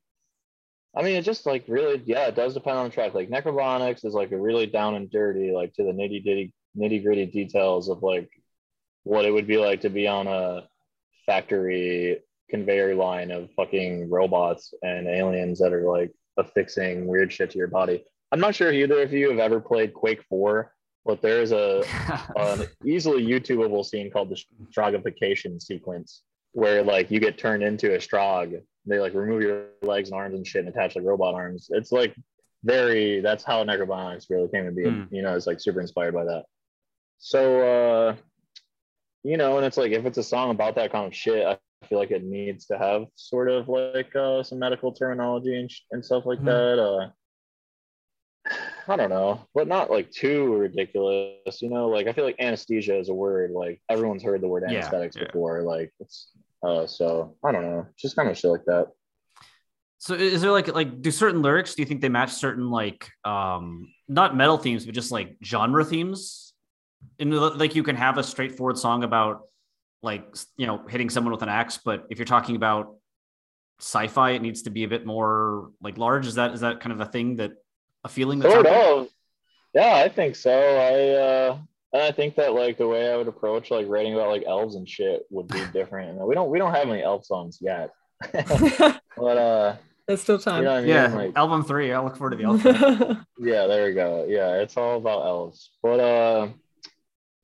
I 0.95 1.01
mean, 1.01 1.15
it 1.15 1.23
just 1.23 1.47
like 1.47 1.65
really, 1.67 2.03
yeah, 2.05 2.27
it 2.27 2.35
does 2.35 2.53
depend 2.53 2.77
on 2.77 2.85
the 2.85 2.93
track. 2.93 3.15
Like 3.15 3.31
Necrobionics 3.31 4.05
is 4.05 4.13
like 4.13 4.31
a 4.31 4.39
really 4.39 4.67
down 4.67 4.93
and 4.93 5.09
dirty, 5.09 5.51
like 5.51 5.73
to 5.73 5.83
the 5.83 5.91
nitty 5.91 6.23
gritty, 6.23 6.53
nitty 6.77 7.03
gritty 7.03 7.25
details 7.25 7.89
of 7.89 8.03
like 8.03 8.29
what 9.03 9.25
it 9.25 9.31
would 9.31 9.47
be 9.47 9.57
like 9.57 9.81
to 9.81 9.89
be 9.89 10.07
on 10.07 10.27
a 10.27 10.67
factory 11.25 12.19
conveyor 12.47 12.93
line 12.93 13.31
of 13.31 13.49
fucking 13.55 14.07
robots 14.07 14.71
and 14.83 15.07
aliens 15.07 15.57
that 15.59 15.73
are 15.73 15.89
like 15.89 16.11
affixing 16.37 17.07
weird 17.07 17.33
shit 17.33 17.49
to 17.49 17.57
your 17.57 17.67
body. 17.67 18.05
I'm 18.31 18.39
not 18.39 18.53
sure 18.53 18.71
either 18.71 19.01
of 19.01 19.13
you 19.13 19.31
have 19.31 19.39
ever 19.39 19.59
played 19.59 19.95
Quake 19.95 20.21
4, 20.29 20.71
but 21.05 21.21
there's 21.21 21.51
a 21.51 21.83
an 22.35 22.67
easily 22.85 23.25
YouTubeable 23.25 23.85
scene 23.85 24.11
called 24.11 24.29
the 24.29 24.41
Stroggification 24.71 25.61
sequence 25.61 26.23
where 26.53 26.83
like 26.83 27.11
you 27.11 27.19
get 27.19 27.37
turned 27.37 27.63
into 27.63 27.95
a 27.95 27.97
Strogg. 27.97 28.61
They 28.85 28.99
like 28.99 29.13
remove 29.13 29.41
your 29.41 29.65
legs 29.81 30.09
and 30.09 30.19
arms 30.19 30.35
and 30.35 30.45
shit 30.45 30.65
and 30.65 30.69
attach 30.69 30.95
like 30.95 31.05
robot 31.05 31.33
arms. 31.33 31.69
It's 31.71 31.91
like 31.91 32.15
very 32.63 33.21
that's 33.21 33.43
how 33.43 33.63
Necrobionics 33.63 34.29
really 34.29 34.47
came 34.47 34.65
to 34.65 34.71
be. 34.71 34.83
Mm. 34.83 35.07
You 35.11 35.21
know, 35.21 35.35
it's 35.35 35.47
like 35.47 35.59
super 35.59 35.81
inspired 35.81 36.13
by 36.13 36.25
that. 36.25 36.43
So 37.19 37.61
uh 37.61 38.15
you 39.23 39.37
know, 39.37 39.57
and 39.57 39.65
it's 39.65 39.77
like 39.77 39.91
if 39.91 40.05
it's 40.05 40.17
a 40.17 40.23
song 40.23 40.51
about 40.51 40.75
that 40.75 40.91
kind 40.91 41.07
of 41.07 41.15
shit, 41.15 41.45
I 41.45 41.57
feel 41.87 41.97
like 41.97 42.11
it 42.11 42.23
needs 42.23 42.65
to 42.65 42.77
have 42.77 43.05
sort 43.15 43.49
of 43.49 43.69
like 43.69 44.13
uh, 44.15 44.43
some 44.43 44.59
medical 44.59 44.91
terminology 44.91 45.57
and, 45.57 45.71
and 45.91 46.03
stuff 46.03 46.25
like 46.25 46.39
mm-hmm. 46.39 46.47
that. 46.47 47.13
Uh, 48.51 48.53
I 48.87 48.95
don't 48.95 49.09
know, 49.09 49.45
but 49.55 49.67
not 49.67 49.89
like 49.89 50.11
too 50.11 50.55
ridiculous. 50.55 51.61
You 51.61 51.69
know, 51.69 51.87
like 51.87 52.07
I 52.07 52.13
feel 52.13 52.25
like 52.25 52.35
anesthesia 52.39 52.97
is 52.97 53.09
a 53.09 53.13
word 53.13 53.51
like 53.51 53.81
everyone's 53.89 54.23
heard 54.23 54.41
the 54.41 54.47
word 54.47 54.63
Yeah, 54.67 54.79
anesthetics 54.79 55.15
yeah. 55.15 55.25
before. 55.25 55.61
Like 55.61 55.93
it's 55.99 56.31
uh, 56.61 56.87
so 56.87 57.35
I 57.43 57.51
don't 57.51 57.63
know, 57.63 57.87
just 57.97 58.15
kind 58.15 58.29
of 58.29 58.37
shit 58.37 58.51
like 58.51 58.65
that. 58.65 58.87
So 59.99 60.15
is 60.15 60.41
there 60.41 60.51
like 60.51 60.67
like 60.67 61.01
do 61.01 61.11
certain 61.11 61.41
lyrics 61.41 61.75
do 61.75 61.81
you 61.81 61.85
think 61.85 62.01
they 62.01 62.09
match 62.09 62.33
certain 62.33 62.69
like 62.69 63.09
um 63.23 63.87
not 64.09 64.35
metal 64.35 64.57
themes 64.57 64.85
but 64.85 64.93
just 64.93 65.11
like 65.11 65.37
genre 65.43 65.85
themes? 65.85 66.53
In 67.19 67.29
the, 67.29 67.39
like 67.39 67.75
you 67.75 67.83
can 67.83 67.95
have 67.95 68.17
a 68.17 68.23
straightforward 68.23 68.77
song 68.77 69.03
about 69.03 69.41
like 70.01 70.35
you 70.57 70.67
know 70.67 70.85
hitting 70.89 71.09
someone 71.09 71.31
with 71.31 71.41
an 71.41 71.49
axe, 71.49 71.79
but 71.83 72.05
if 72.09 72.17
you're 72.17 72.25
talking 72.25 72.55
about 72.55 72.95
sci-fi, 73.79 74.31
it 74.31 74.41
needs 74.41 74.63
to 74.63 74.69
be 74.69 74.83
a 74.83 74.87
bit 74.87 75.05
more 75.05 75.69
like 75.81 75.97
large. 75.97 76.27
Is 76.27 76.35
that 76.35 76.53
is 76.53 76.61
that 76.61 76.81
kind 76.81 76.91
of 76.91 76.99
a 76.99 77.09
thing 77.09 77.37
that 77.37 77.51
a 78.03 78.09
feeling 78.09 78.39
that's 78.39 78.53
Sort 78.53 78.65
of. 78.67 79.07
Yeah, 79.73 79.95
I 80.05 80.09
think 80.09 80.35
so. 80.35 80.51
I 80.51 81.09
uh 81.19 81.57
I 82.07 82.11
think 82.11 82.35
that 82.35 82.53
like 82.53 82.77
the 82.77 82.87
way 82.87 83.11
I 83.11 83.17
would 83.17 83.27
approach 83.27 83.71
like 83.71 83.87
writing 83.87 84.13
about 84.13 84.29
like 84.29 84.43
elves 84.47 84.75
and 84.75 84.87
shit 84.87 85.25
would 85.29 85.47
be 85.47 85.63
different. 85.73 86.11
And 86.17 86.27
we 86.27 86.35
don't 86.35 86.49
we 86.49 86.57
don't 86.59 86.73
have 86.73 86.89
any 86.89 87.01
elf 87.03 87.25
songs 87.25 87.59
yet. 87.61 87.91
but 88.33 89.37
uh 89.37 89.75
There's 90.07 90.21
still 90.21 90.35
you 90.37 90.41
time. 90.41 90.63
know 90.63 90.75
I 90.75 90.79
mean? 90.81 90.89
Yeah, 90.89 91.07
Like 91.07 91.35
album 91.35 91.63
three. 91.63 91.91
I 91.93 92.01
look 92.03 92.15
forward 92.17 92.31
to 92.31 92.37
the 92.37 92.43
album. 92.45 93.25
yeah, 93.39 93.67
there 93.67 93.85
we 93.87 93.93
go. 93.93 94.25
Yeah, 94.27 94.55
it's 94.61 94.77
all 94.77 94.97
about 94.97 95.25
elves. 95.25 95.71
But 95.81 95.99
uh 95.99 96.47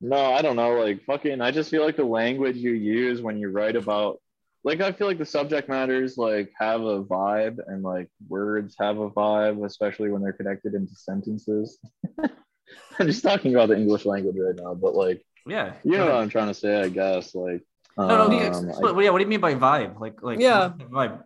no, 0.00 0.32
I 0.32 0.40
don't 0.42 0.56
know. 0.56 0.74
Like 0.80 1.04
fucking 1.04 1.40
I 1.40 1.50
just 1.50 1.70
feel 1.70 1.84
like 1.84 1.96
the 1.96 2.04
language 2.04 2.56
you 2.56 2.72
use 2.72 3.20
when 3.22 3.38
you 3.38 3.50
write 3.50 3.76
about 3.76 4.20
like 4.62 4.80
I 4.80 4.92
feel 4.92 5.06
like 5.06 5.18
the 5.18 5.24
subject 5.26 5.68
matters 5.68 6.18
like 6.18 6.52
have 6.58 6.82
a 6.82 7.02
vibe 7.02 7.58
and 7.66 7.82
like 7.82 8.08
words 8.28 8.76
have 8.78 8.98
a 8.98 9.10
vibe, 9.10 9.64
especially 9.64 10.10
when 10.10 10.22
they're 10.22 10.32
connected 10.32 10.74
into 10.74 10.94
sentences. 10.94 11.78
I'm 12.98 13.06
just 13.06 13.22
talking 13.22 13.54
about 13.54 13.68
the 13.70 13.76
English 13.76 14.04
language 14.04 14.36
right 14.38 14.54
now, 14.56 14.74
but 14.74 14.94
like 14.94 15.24
yeah, 15.46 15.74
you 15.84 15.96
know 15.96 16.06
what. 16.06 16.14
I'm 16.16 16.28
trying 16.28 16.48
to 16.48 16.54
say, 16.54 16.82
I 16.82 16.88
guess. 16.88 17.34
Like 17.34 17.62
No, 17.96 18.06
no, 18.08 18.30
do 18.30 18.36
you, 18.36 18.50
um, 18.52 18.66
what, 18.94 19.02
yeah, 19.04 19.10
what 19.10 19.18
do 19.18 19.24
you 19.24 19.28
mean 19.28 19.40
by 19.40 19.54
vibe? 19.54 19.98
Like, 19.98 20.22
like 20.22 20.38
Yeah. 20.40 20.72
vibe. 20.78 21.24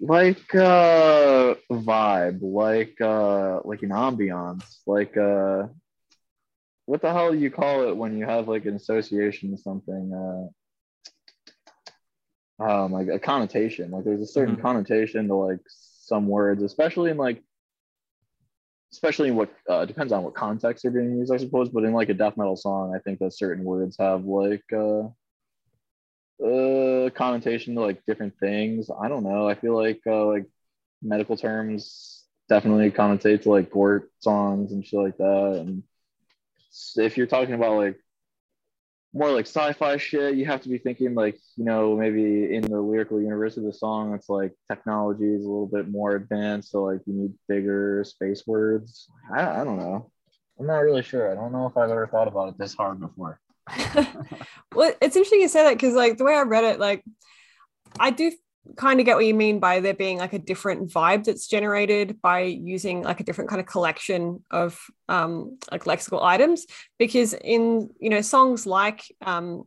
like 0.00 0.54
uh 0.54 1.54
vibe 1.72 2.38
like 2.40 3.00
uh 3.00 3.60
like 3.64 3.82
an 3.82 3.90
ambiance 3.90 4.78
like 4.86 5.16
uh 5.16 5.66
what 6.86 7.02
the 7.02 7.12
hell 7.12 7.32
do 7.32 7.38
you 7.38 7.50
call 7.50 7.88
it 7.88 7.96
when 7.96 8.16
you 8.16 8.24
have 8.24 8.46
like 8.46 8.64
an 8.64 8.76
association 8.76 9.50
with 9.50 9.60
something 9.60 10.12
uh 10.14 10.46
um 12.58 12.92
like 12.92 13.08
a 13.08 13.18
connotation. 13.18 13.90
Like 13.90 14.04
there's 14.04 14.22
a 14.22 14.26
certain 14.26 14.56
Mhm. 14.56 14.62
connotation 14.62 15.28
to 15.28 15.34
like 15.34 15.60
some 15.68 16.26
words 16.26 16.62
especially 16.62 17.10
in 17.10 17.16
like 17.18 17.42
especially 18.92 19.28
in 19.28 19.36
what 19.36 19.50
uh 19.68 19.84
depends 19.84 20.12
on 20.12 20.22
what 20.24 20.34
context 20.34 20.82
they're 20.82 20.90
being 20.90 21.18
used 21.18 21.30
i 21.30 21.36
suppose 21.36 21.68
but 21.68 21.84
in 21.84 21.92
like 21.92 22.08
a 22.08 22.14
death 22.14 22.38
metal 22.38 22.56
song 22.56 22.94
i 22.94 22.98
think 23.00 23.18
that 23.18 23.34
certain 23.34 23.62
words 23.62 23.96
have 23.98 24.24
like 24.24 24.64
uh 24.72 25.02
uh 26.42 27.10
connotation 27.10 27.74
to 27.74 27.80
like 27.80 28.04
different 28.06 28.38
things. 28.38 28.90
I 28.90 29.08
don't 29.08 29.24
know. 29.24 29.48
I 29.48 29.54
feel 29.54 29.74
like 29.74 30.00
uh 30.06 30.24
like 30.26 30.46
medical 31.02 31.36
terms 31.36 32.24
definitely 32.48 32.90
connotate 32.90 33.42
to 33.42 33.50
like 33.50 33.70
gore 33.70 34.08
songs 34.20 34.72
and 34.72 34.86
shit 34.86 35.00
like 35.00 35.16
that. 35.18 35.56
And 35.60 35.82
if 36.96 37.16
you're 37.16 37.26
talking 37.26 37.54
about 37.54 37.76
like 37.76 37.98
more 39.12 39.30
like 39.30 39.46
sci-fi 39.46 39.96
shit. 39.96 40.36
You 40.36 40.46
have 40.46 40.62
to 40.62 40.68
be 40.68 40.78
thinking 40.78 41.14
like 41.14 41.38
you 41.56 41.64
know 41.64 41.96
maybe 41.96 42.54
in 42.54 42.62
the 42.62 42.80
lyrical 42.80 43.20
universe 43.20 43.56
of 43.56 43.64
the 43.64 43.72
song 43.72 44.14
it's 44.14 44.28
like 44.28 44.52
technology 44.70 45.24
is 45.24 45.44
a 45.44 45.48
little 45.48 45.66
bit 45.66 45.88
more 45.88 46.16
advanced 46.16 46.70
so 46.70 46.84
like 46.84 47.00
you 47.06 47.14
need 47.14 47.32
bigger 47.48 48.04
space 48.04 48.46
words. 48.46 49.08
I, 49.34 49.60
I 49.60 49.64
don't 49.64 49.78
know. 49.78 50.10
I'm 50.58 50.66
not 50.66 50.78
really 50.78 51.02
sure. 51.02 51.30
I 51.30 51.34
don't 51.34 51.52
know 51.52 51.66
if 51.66 51.76
i've 51.76 51.90
ever 51.90 52.06
thought 52.06 52.28
about 52.28 52.48
it 52.48 52.58
this 52.58 52.74
hard 52.74 53.00
before. 53.00 53.40
Well, 54.74 54.92
it's 55.00 55.16
interesting 55.16 55.40
you 55.40 55.48
say 55.48 55.64
that 55.64 55.74
because, 55.74 55.94
like, 55.94 56.18
the 56.18 56.24
way 56.24 56.34
I 56.34 56.42
read 56.42 56.64
it, 56.64 56.78
like, 56.78 57.02
I 57.98 58.10
do 58.10 58.30
kind 58.76 59.00
of 59.00 59.06
get 59.06 59.16
what 59.16 59.26
you 59.26 59.34
mean 59.34 59.60
by 59.60 59.80
there 59.80 59.94
being 59.94 60.18
like 60.18 60.32
a 60.32 60.38
different 60.38 60.90
vibe 60.90 61.24
that's 61.24 61.46
generated 61.46 62.20
by 62.20 62.40
using 62.40 63.02
like 63.02 63.20
a 63.20 63.24
different 63.24 63.50
kind 63.50 63.60
of 63.60 63.66
collection 63.66 64.44
of 64.50 64.80
um, 65.08 65.58
like 65.70 65.84
lexical 65.84 66.22
items. 66.22 66.66
Because 66.98 67.34
in 67.34 67.90
you 68.00 68.10
know 68.10 68.20
songs 68.20 68.66
like 68.66 69.02
um, 69.22 69.64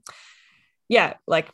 yeah, 0.87 1.13
like 1.27 1.49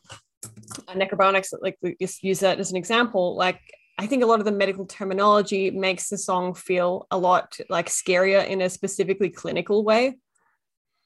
uh, 0.88 0.94
necrobionics, 0.94 1.54
like 1.62 1.78
just 2.00 2.24
use 2.24 2.40
that 2.42 2.60
as 2.60 2.72
an 2.72 2.78
example, 2.78 3.36
like. 3.36 3.60
I 4.00 4.06
think 4.06 4.22
a 4.22 4.28
lot 4.28 4.38
of 4.38 4.46
the 4.46 4.52
medical 4.52 4.86
terminology 4.86 5.72
makes 5.72 6.10
the 6.10 6.20
song 6.20 6.54
feel 6.54 7.08
a 7.10 7.18
lot 7.18 7.58
like 7.68 7.88
scarier 7.88 8.46
in 8.46 8.62
a 8.62 8.70
specifically 8.70 9.32
clinical 9.32 9.84
way 9.84 10.18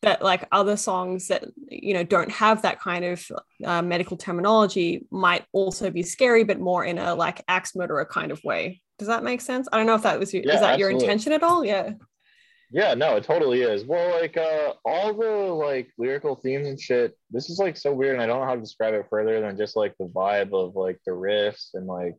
that 0.02 0.22
like 0.22 0.48
other 0.52 0.76
songs 0.76 1.28
that 1.28 1.46
you 1.68 1.94
know 1.94 2.04
don't 2.04 2.32
have 2.32 2.62
that 2.64 2.80
kind 2.80 3.06
of 3.06 3.32
uh, 3.64 3.82
medical 3.82 4.18
terminology 4.18 5.06
might 5.12 5.46
also 5.52 5.90
be 5.90 6.04
scary 6.04 6.44
but 6.44 6.60
more 6.60 6.84
in 6.84 6.98
a 6.98 7.14
like 7.14 7.44
axe 7.48 7.76
murderer 7.76 8.06
kind 8.06 8.32
of 8.32 8.44
way 8.44 8.82
does 8.98 9.08
that 9.08 9.24
make 9.24 9.42
sense 9.42 9.68
i 9.72 9.78
don't 9.78 9.86
know 9.86 9.96
if 9.96 10.04
that 10.04 10.20
was 10.20 10.34
your, 10.34 10.44
Yeah, 10.46 10.56
is 10.56 10.62
that 10.62 10.80
your 10.80 10.90
intention 10.90 11.34
at 11.34 11.44
all 11.44 11.64
yeah 11.64 11.92
Yeah, 12.74 12.94
no, 12.94 13.18
it 13.18 13.26
totally 13.26 13.64
is. 13.64 13.84
Well, 13.84 14.22
like 14.22 14.38
uh 14.38 14.74
all 14.86 15.14
the 15.14 15.28
like 15.68 15.92
lyrical 15.98 16.36
themes 16.38 16.68
and 16.68 16.80
shit, 16.80 17.18
this 17.30 17.50
is 17.50 17.60
like 17.60 17.76
so 17.76 17.92
weird 17.92 18.14
and 18.14 18.24
I 18.24 18.28
don't 18.28 18.40
know 18.40 18.46
how 18.46 18.56
to 18.56 18.62
describe 18.62 18.94
it 18.94 19.08
further 19.10 19.42
than 19.42 19.58
just 19.58 19.76
like 19.76 19.94
the 20.00 20.08
vibe 20.08 20.54
of 20.54 20.78
like 20.78 20.98
the 21.06 21.12
riffs 21.12 21.74
and 21.74 21.86
like 21.86 22.16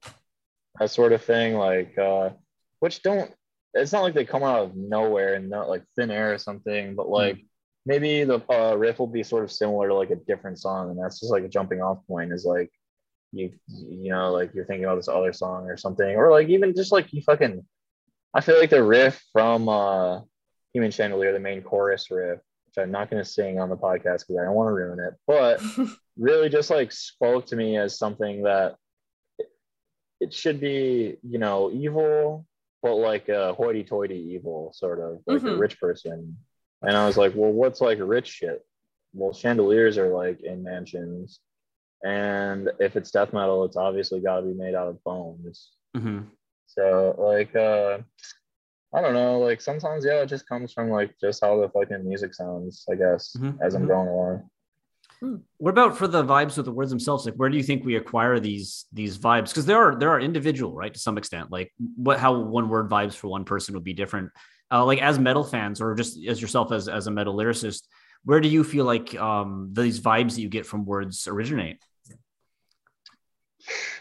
that 0.79 0.91
sort 0.91 1.15
of 1.15 1.25
thing. 1.25 1.55
Like 1.55 1.97
uh 1.97 2.31
which 2.81 3.01
don't 3.03 3.33
it's 3.73 3.93
not 3.93 4.03
like 4.03 4.13
they 4.13 4.27
come 4.27 4.43
out 4.43 4.61
of 4.65 4.77
nowhere 4.77 5.35
and 5.37 5.49
not 5.49 5.71
like 5.71 5.85
thin 5.97 6.11
air 6.11 6.35
or 6.35 6.39
something, 6.39 6.95
but 6.97 7.09
like 7.09 7.39
maybe 7.87 8.25
the 8.25 8.41
uh, 8.51 8.75
riff 8.77 8.99
will 8.99 9.07
be 9.07 9.23
sort 9.23 9.45
of 9.45 9.53
similar 9.53 9.89
to 9.89 9.95
like 9.95 10.11
a 10.11 10.17
different 10.17 10.59
song, 10.59 10.91
and 10.91 10.99
that's 10.99 11.21
just 11.21 11.33
like 11.33 11.45
a 11.45 11.49
jumping 11.49 11.81
off 11.81 12.07
point 12.07 12.33
is 12.33 12.45
like 12.45 12.71
you 13.33 13.51
you 13.69 14.11
know 14.11 14.31
like 14.31 14.53
you're 14.55 14.67
thinking 14.67 14.85
about 14.85 14.97
this 14.97 15.09
other 15.09 15.33
song 15.33 15.65
or 15.67 15.77
something, 15.77 16.17
or 16.17 16.31
like 16.31 16.49
even 16.49 16.75
just 16.75 16.93
like 16.93 17.13
you 17.13 17.23
fucking 17.23 17.65
I 18.35 18.41
feel 18.41 18.59
like 18.59 18.71
the 18.71 18.83
riff 18.83 19.23
from 19.33 19.69
uh 19.69 20.21
Human 20.75 20.91
Chandelier, 20.91 21.33
the 21.33 21.39
main 21.41 21.63
chorus 21.63 22.11
riff, 22.11 22.39
which 22.67 22.83
I'm 22.83 22.91
not 22.91 23.11
going 23.11 23.23
to 23.23 23.29
sing 23.29 23.59
on 23.61 23.69
the 23.69 23.77
podcast 23.77 24.21
because 24.27 24.39
I 24.41 24.45
don't 24.45 24.55
want 24.55 24.69
to 24.69 24.73
ruin 24.73 25.01
it, 25.01 25.15
but 25.27 25.61
really 26.19 26.49
just 26.49 26.71
like 26.71 26.93
spoke 26.93 27.47
to 27.47 27.57
me 27.57 27.77
as 27.77 27.99
something 27.99 28.43
that 28.45 28.77
it, 29.39 29.49
it 30.21 30.33
should 30.33 30.61
be, 30.61 31.19
you 31.23 31.39
know, 31.39 31.71
evil, 31.71 32.47
but 32.83 32.95
like 32.95 33.29
a 33.29 33.53
hoity 33.53 33.85
toity 33.85 34.33
evil, 34.35 34.73
sort 34.75 34.99
of 34.99 35.21
like 35.27 35.43
a 35.43 35.45
Mhm. 35.45 35.59
rich 35.59 35.79
person. 35.79 36.39
And 36.83 36.97
I 36.97 37.07
was 37.07 37.17
like, 37.17 37.33
well, 37.35 37.53
what's 37.53 37.81
like 37.81 37.99
rich 38.01 38.29
shit? 38.29 38.65
Well, 39.15 39.33
chandeliers 39.33 39.99
are 39.99 40.09
like 40.09 40.41
in 40.43 40.63
mansions. 40.63 41.41
And 42.05 42.71
if 42.81 42.97
it's 42.97 43.11
death 43.11 43.33
metal, 43.33 43.65
it's 43.65 43.77
obviously 43.77 44.21
got 44.21 44.41
to 44.41 44.47
be 44.47 44.55
made 44.55 44.75
out 44.75 44.89
of 44.89 45.03
bones. 45.05 45.71
Mhm. 45.97 46.27
So 46.67 47.15
like 47.19 47.55
uh 47.55 47.99
I 48.95 49.01
don't 49.01 49.15
know, 49.15 49.39
like 49.39 49.61
sometimes 49.61 50.05
yeah, 50.05 50.23
it 50.23 50.27
just 50.27 50.49
comes 50.49 50.73
from 50.73 50.91
like 50.91 51.15
just 51.21 51.43
how 51.43 51.61
the 51.61 51.69
fucking 51.69 52.07
music 52.07 52.35
sounds, 52.35 52.85
I 52.91 52.95
guess, 52.97 53.35
Mhm, 53.39 53.59
as 53.63 53.75
I'm 53.75 53.85
mhm. 53.85 53.89
going 53.89 54.09
along. 54.09 54.51
What 55.59 55.71
about 55.71 55.97
for 55.97 56.09
the 56.09 56.25
vibes 56.25 56.57
with 56.57 56.67
the 56.67 56.73
words 56.73 56.91
themselves? 56.91 57.25
Like, 57.25 57.37
where 57.37 57.49
do 57.49 57.57
you 57.57 57.63
think 57.63 57.85
we 57.85 57.95
acquire 57.97 58.41
these 58.41 58.87
these 58.93 59.19
vibes? 59.19 59.51
Because 59.51 59.67
there 59.67 59.79
are 59.79 59.95
there 59.95 60.11
are 60.11 60.19
individual, 60.21 60.75
right, 60.75 60.93
to 60.93 60.99
some 60.99 61.17
extent. 61.17 61.53
Like, 61.53 61.73
what 61.97 62.19
how 62.19 62.37
one 62.41 62.69
word 62.69 62.91
vibes 62.91 63.15
for 63.15 63.29
one 63.29 63.45
person 63.45 63.75
would 63.75 63.85
be 63.85 63.95
different. 63.95 64.31
Uh, 64.73 64.85
like 64.87 65.03
as 65.03 65.19
metal 65.19 65.45
fans, 65.45 65.81
or 65.83 65.95
just 65.95 66.19
as 66.27 66.41
yourself 66.41 66.73
as 66.73 66.89
as 66.89 67.07
a 67.07 67.11
metal 67.11 67.37
lyricist, 67.37 67.83
where 68.25 68.41
do 68.41 68.49
you 68.49 68.65
feel 68.65 68.87
like 68.87 69.15
um, 69.17 69.71
these 69.73 70.01
vibes 70.01 70.35
that 70.35 70.41
you 70.41 70.49
get 70.49 70.65
from 70.65 70.87
words 70.87 71.29
originate? 71.29 71.79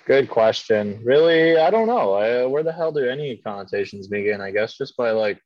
Good 0.06 0.30
question. 0.30 1.02
Really, 1.04 1.58
I 1.58 1.70
don't 1.70 1.88
know. 1.88 2.14
I, 2.14 2.46
where 2.46 2.64
the 2.64 2.72
hell 2.72 2.92
do 2.92 3.06
any 3.06 3.38
connotations 3.38 4.08
begin? 4.08 4.42
I 4.42 4.52
guess 4.52 4.78
just 4.78 4.98
by 4.98 5.12
like 5.12 5.40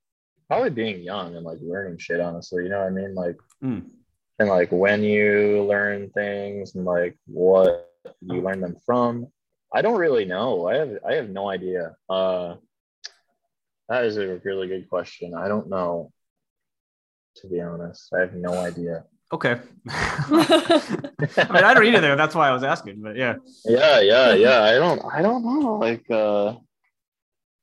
probably 0.47 0.69
being 0.69 1.01
young 1.01 1.35
and 1.35 1.45
like 1.45 1.57
learning 1.61 1.97
shit, 1.97 2.19
honestly. 2.21 2.63
You 2.63 2.69
know 2.69 2.79
what 2.79 2.87
I 2.87 2.91
mean? 2.91 3.15
Like 3.15 3.37
Mm. 3.63 3.85
and 4.39 4.49
like 4.49 4.71
when 4.71 5.01
you 5.03 5.63
learn 5.63 6.09
things 6.11 6.75
and 6.75 6.85
like 6.85 7.17
what 7.25 7.89
you 8.21 8.41
learn 8.41 8.61
them 8.61 8.75
from. 8.85 9.27
I 9.73 9.81
don't 9.81 9.97
really 9.97 10.25
know. 10.25 10.67
I 10.67 10.75
have 10.75 10.91
I 11.09 11.13
have 11.15 11.29
no 11.29 11.49
idea. 11.49 11.95
Uh 12.09 12.55
that 13.89 14.05
is 14.05 14.17
a 14.17 14.39
really 14.43 14.67
good 14.67 14.89
question. 14.89 15.33
I 15.33 15.47
don't 15.47 15.69
know. 15.69 16.11
To 17.37 17.47
be 17.47 17.59
honest, 17.61 18.13
I 18.13 18.21
have 18.21 18.33
no 18.33 18.53
idea. 18.53 19.03
Okay. 19.33 19.59
I 19.89 21.07
mean, 21.49 21.63
I 21.63 21.73
don't 21.73 21.85
either. 21.85 21.99
There. 22.01 22.15
That's 22.15 22.35
why 22.35 22.49
I 22.49 22.53
was 22.53 22.63
asking. 22.63 23.01
But 23.01 23.15
yeah. 23.17 23.35
yeah 23.65 23.99
yeah 23.99 24.33
yeah 24.33 24.61
i 24.63 24.73
don't 24.75 25.01
i 25.11 25.21
don't 25.21 25.43
know 25.43 25.77
like 25.77 26.09
uh 26.11 26.55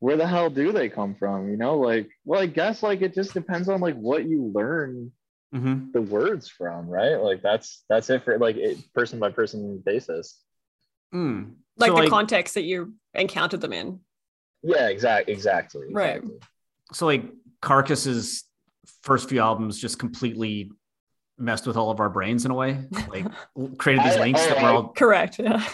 where 0.00 0.16
the 0.16 0.26
hell 0.26 0.50
do 0.50 0.72
they 0.72 0.88
come 0.88 1.14
from 1.14 1.48
you 1.48 1.56
know 1.56 1.78
like 1.78 2.08
well 2.24 2.40
i 2.42 2.46
guess 2.46 2.82
like 2.82 3.02
it 3.02 3.14
just 3.14 3.32
depends 3.34 3.68
on 3.68 3.80
like 3.80 3.94
what 3.94 4.24
you 4.24 4.50
learn 4.54 5.12
hmm 5.52 5.90
the 5.92 6.02
words 6.02 6.48
from 6.48 6.88
right 6.88 7.16
like 7.16 7.40
that's 7.42 7.84
that's 7.88 8.10
it 8.10 8.24
for 8.24 8.38
like 8.38 8.56
it, 8.56 8.78
person 8.94 9.18
by 9.18 9.30
person 9.30 9.80
basis 9.84 10.40
Mm. 11.14 11.56
like 11.76 11.90
So, 11.90 12.00
the 12.02 12.08
context 12.08 12.54
that 12.54 12.62
you 12.64 12.94
encountered 13.14 13.60
them 13.60 13.72
in 13.74 14.00
yeah 14.62 14.88
exact 14.88 15.28
exactly 15.28 15.86
Right. 15.90 16.16
exactly. 16.16 16.38
so 16.92 17.06
like 17.06 17.24
Carcass's 17.60 18.44
first 19.02 19.28
few 19.28 19.40
albums 19.40 19.80
just 19.80 19.98
completely 19.98 20.70
messed 21.38 21.66
with 21.66 21.76
all 21.76 21.90
of 21.90 22.00
our 22.00 22.08
brains 22.08 22.44
in 22.44 22.50
a 22.50 22.54
way, 22.54 22.84
like 23.08 23.26
created 23.78 24.04
these 24.04 24.16
I- 24.16 24.20
links 24.20 24.40
oh, 24.44 24.48
that 24.48 24.62
we're 24.62 24.70
all. 24.70 24.88
Correct. 24.88 25.40
Yeah. 25.48 25.64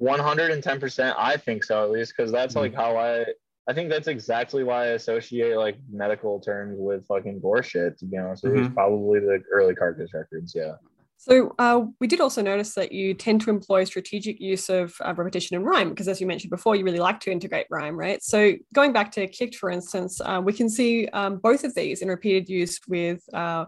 110% 0.00 1.14
i 1.18 1.36
think 1.36 1.62
so 1.62 1.84
at 1.84 1.90
least 1.90 2.14
because 2.16 2.32
that's 2.32 2.56
like 2.56 2.72
mm. 2.72 2.76
how 2.76 2.96
i 2.96 3.24
i 3.68 3.74
think 3.74 3.90
that's 3.90 4.08
exactly 4.08 4.64
why 4.64 4.84
i 4.84 4.86
associate 4.92 5.56
like 5.56 5.76
medical 5.92 6.40
terms 6.40 6.76
with 6.78 7.06
fucking 7.06 7.38
gore 7.38 7.62
shit 7.62 7.98
to 7.98 8.06
be 8.06 8.16
honest 8.16 8.42
with 8.42 8.54
you. 8.54 8.60
it's 8.60 8.66
mm-hmm. 8.68 8.74
probably 8.74 9.20
the 9.20 9.42
early 9.52 9.74
carcass 9.74 10.14
records 10.14 10.54
yeah 10.56 10.72
So 11.20 11.54
uh, 11.58 11.82
we 12.00 12.06
did 12.06 12.22
also 12.22 12.40
notice 12.40 12.72
that 12.76 12.92
you 12.92 13.12
tend 13.12 13.42
to 13.42 13.50
employ 13.50 13.84
strategic 13.84 14.40
use 14.40 14.70
of 14.70 14.94
uh, 15.04 15.12
repetition 15.14 15.54
and 15.54 15.66
rhyme 15.66 15.90
because, 15.90 16.08
as 16.08 16.18
you 16.18 16.26
mentioned 16.26 16.50
before, 16.50 16.76
you 16.76 16.84
really 16.84 16.98
like 16.98 17.20
to 17.20 17.30
integrate 17.30 17.66
rhyme, 17.68 17.94
right? 17.94 18.22
So 18.22 18.54
going 18.72 18.94
back 18.94 19.12
to 19.12 19.26
kicked, 19.26 19.56
for 19.56 19.68
instance, 19.68 20.18
uh, 20.22 20.40
we 20.42 20.54
can 20.54 20.70
see 20.70 21.08
um, 21.08 21.36
both 21.36 21.62
of 21.64 21.74
these 21.74 22.00
in 22.00 22.08
repeated 22.08 22.48
use 22.48 22.80
with 22.88 23.22
uh, 23.34 23.66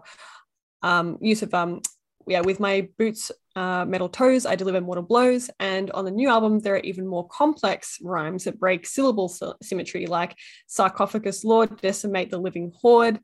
um, 0.81 1.19
use 1.21 1.43
of 1.43 1.53
um, 1.53 1.81
yeah, 2.25 2.41
with 2.41 2.59
my 2.59 2.87
boots, 2.97 3.31
uh, 3.55 3.85
metal 3.85 4.09
toes, 4.09 4.47
I 4.47 4.55
deliver 4.55 4.81
mortal 4.81 5.03
blows. 5.03 5.51
And 5.59 5.91
on 5.91 6.05
the 6.05 6.11
new 6.11 6.29
album, 6.29 6.59
there 6.59 6.75
are 6.75 6.79
even 6.79 7.05
more 7.05 7.27
complex 7.27 7.99
rhymes 8.01 8.45
that 8.45 8.59
break 8.59 8.87
syllable 8.87 9.29
sy- 9.29 9.51
symmetry, 9.61 10.07
like 10.07 10.35
sarcophagus 10.65 11.43
lord, 11.43 11.79
decimate 11.81 12.31
the 12.31 12.39
living 12.39 12.71
horde. 12.81 13.19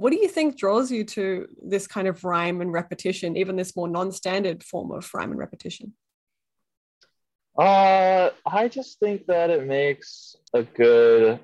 What 0.00 0.12
do 0.14 0.18
you 0.18 0.28
think 0.28 0.56
draws 0.56 0.90
you 0.90 1.04
to 1.04 1.46
this 1.62 1.86
kind 1.86 2.08
of 2.08 2.24
rhyme 2.24 2.62
and 2.62 2.72
repetition, 2.72 3.36
even 3.36 3.56
this 3.56 3.76
more 3.76 3.86
non-standard 3.86 4.64
form 4.64 4.92
of 4.92 5.12
rhyme 5.12 5.30
and 5.30 5.38
repetition? 5.38 5.92
uh 7.58 8.30
i 8.46 8.68
just 8.68 9.00
think 9.00 9.26
that 9.26 9.50
it 9.50 9.66
makes 9.66 10.36
a 10.54 10.62
good 10.62 11.40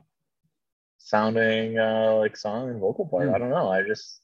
sounding 0.98 1.76
uh 1.78 2.14
like 2.14 2.36
song 2.36 2.70
and 2.70 2.80
vocal 2.80 3.04
part 3.06 3.28
Hmm. 3.28 3.34
i 3.34 3.38
don't 3.38 3.50
know 3.50 3.68
i 3.68 3.82
just 3.82 4.20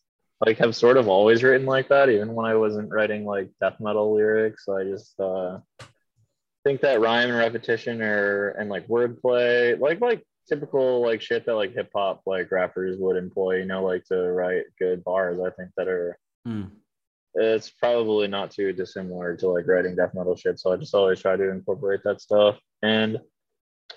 like 0.47 0.59
have 0.59 0.77
sort 0.77 0.97
of 0.97 1.09
always 1.09 1.43
written 1.43 1.67
like 1.67 1.89
that 1.89 2.09
even 2.09 2.35
when 2.35 2.47
i 2.47 2.55
wasn't 2.55 2.89
writing 2.89 3.25
like 3.27 3.51
death 3.61 3.79
metal 3.81 4.15
lyrics 4.15 4.69
i 4.69 4.85
just 4.85 5.19
uh 5.19 5.59
think 6.65 6.81
that 6.83 7.01
rhyme 7.01 7.31
and 7.31 7.39
repetition 7.39 8.01
or 8.01 8.51
and 8.51 8.71
like 8.71 8.87
wordplay 8.87 9.79
like 9.79 10.01
like 10.01 10.25
typical 10.49 11.01
like 11.03 11.21
shit 11.21 11.47
that 11.47 11.55
like 11.55 11.73
hip 11.73 11.91
hop 11.95 12.21
like 12.27 12.51
rappers 12.51 12.97
would 12.99 13.17
employ 13.17 13.57
you 13.59 13.65
know 13.65 13.85
like 13.85 14.05
to 14.05 14.17
write 14.17 14.65
good 14.79 15.03
bars 15.05 15.39
i 15.41 15.51
think 15.51 15.71
that 15.77 15.89
are 15.89 16.19
Hmm. 16.45 16.65
it's 17.35 17.71
probably 17.71 18.27
not 18.27 18.51
too 18.51 18.73
dissimilar 18.73 19.37
to 19.37 19.49
like 19.49 19.69
writing 19.69 19.95
death 19.95 20.13
metal 20.13 20.35
shit. 20.35 20.59
So 20.59 20.73
I 20.73 20.77
just 20.77 20.93
always 20.95 21.21
try 21.21 21.37
to 21.37 21.51
incorporate 21.51 22.01
that 22.05 22.21
stuff. 22.21 22.59
And 22.83 23.21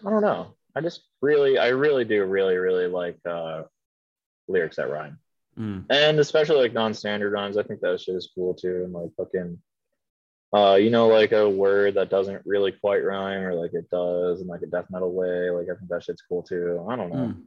I 0.05 0.09
don't 0.11 0.21
know. 0.21 0.53
I 0.75 0.81
just 0.81 1.01
really, 1.23 1.57
I 1.57 1.69
really 1.69 2.05
do 2.05 2.23
really, 2.23 2.55
really 2.55 2.85
like 2.87 3.17
uh 3.25 3.63
lyrics 4.47 4.75
that 4.75 4.91
rhyme. 4.91 5.17
Hmm. 5.57 5.79
And 5.89 6.19
especially 6.19 6.57
like 6.57 6.73
non-standard 6.73 7.31
rhymes. 7.31 7.57
I 7.57 7.63
think 7.63 7.81
that 7.81 7.99
shit 7.99 8.15
is 8.15 8.29
cool 8.35 8.53
too. 8.53 8.83
And 8.83 8.93
like 8.93 9.09
fucking 9.17 9.59
uh, 10.55 10.75
you 10.75 10.89
know, 10.89 11.07
like 11.07 11.33
a 11.33 11.49
word 11.49 11.95
that 11.95 12.09
doesn't 12.09 12.41
really 12.45 12.71
quite 12.71 13.03
rhyme 13.03 13.43
or 13.43 13.53
like 13.53 13.73
it 13.73 13.89
does 13.89 14.39
in 14.39 14.47
like 14.47 14.61
a 14.61 14.67
death 14.67 14.85
metal 14.89 15.11
way. 15.11 15.49
Like 15.49 15.65
I 15.65 15.75
think 15.77 15.89
that 15.89 16.03
shit's 16.03 16.21
cool 16.21 16.43
too. 16.43 16.85
I 16.89 16.95
don't 16.95 17.11
know. 17.11 17.27
Hmm. 17.27 17.41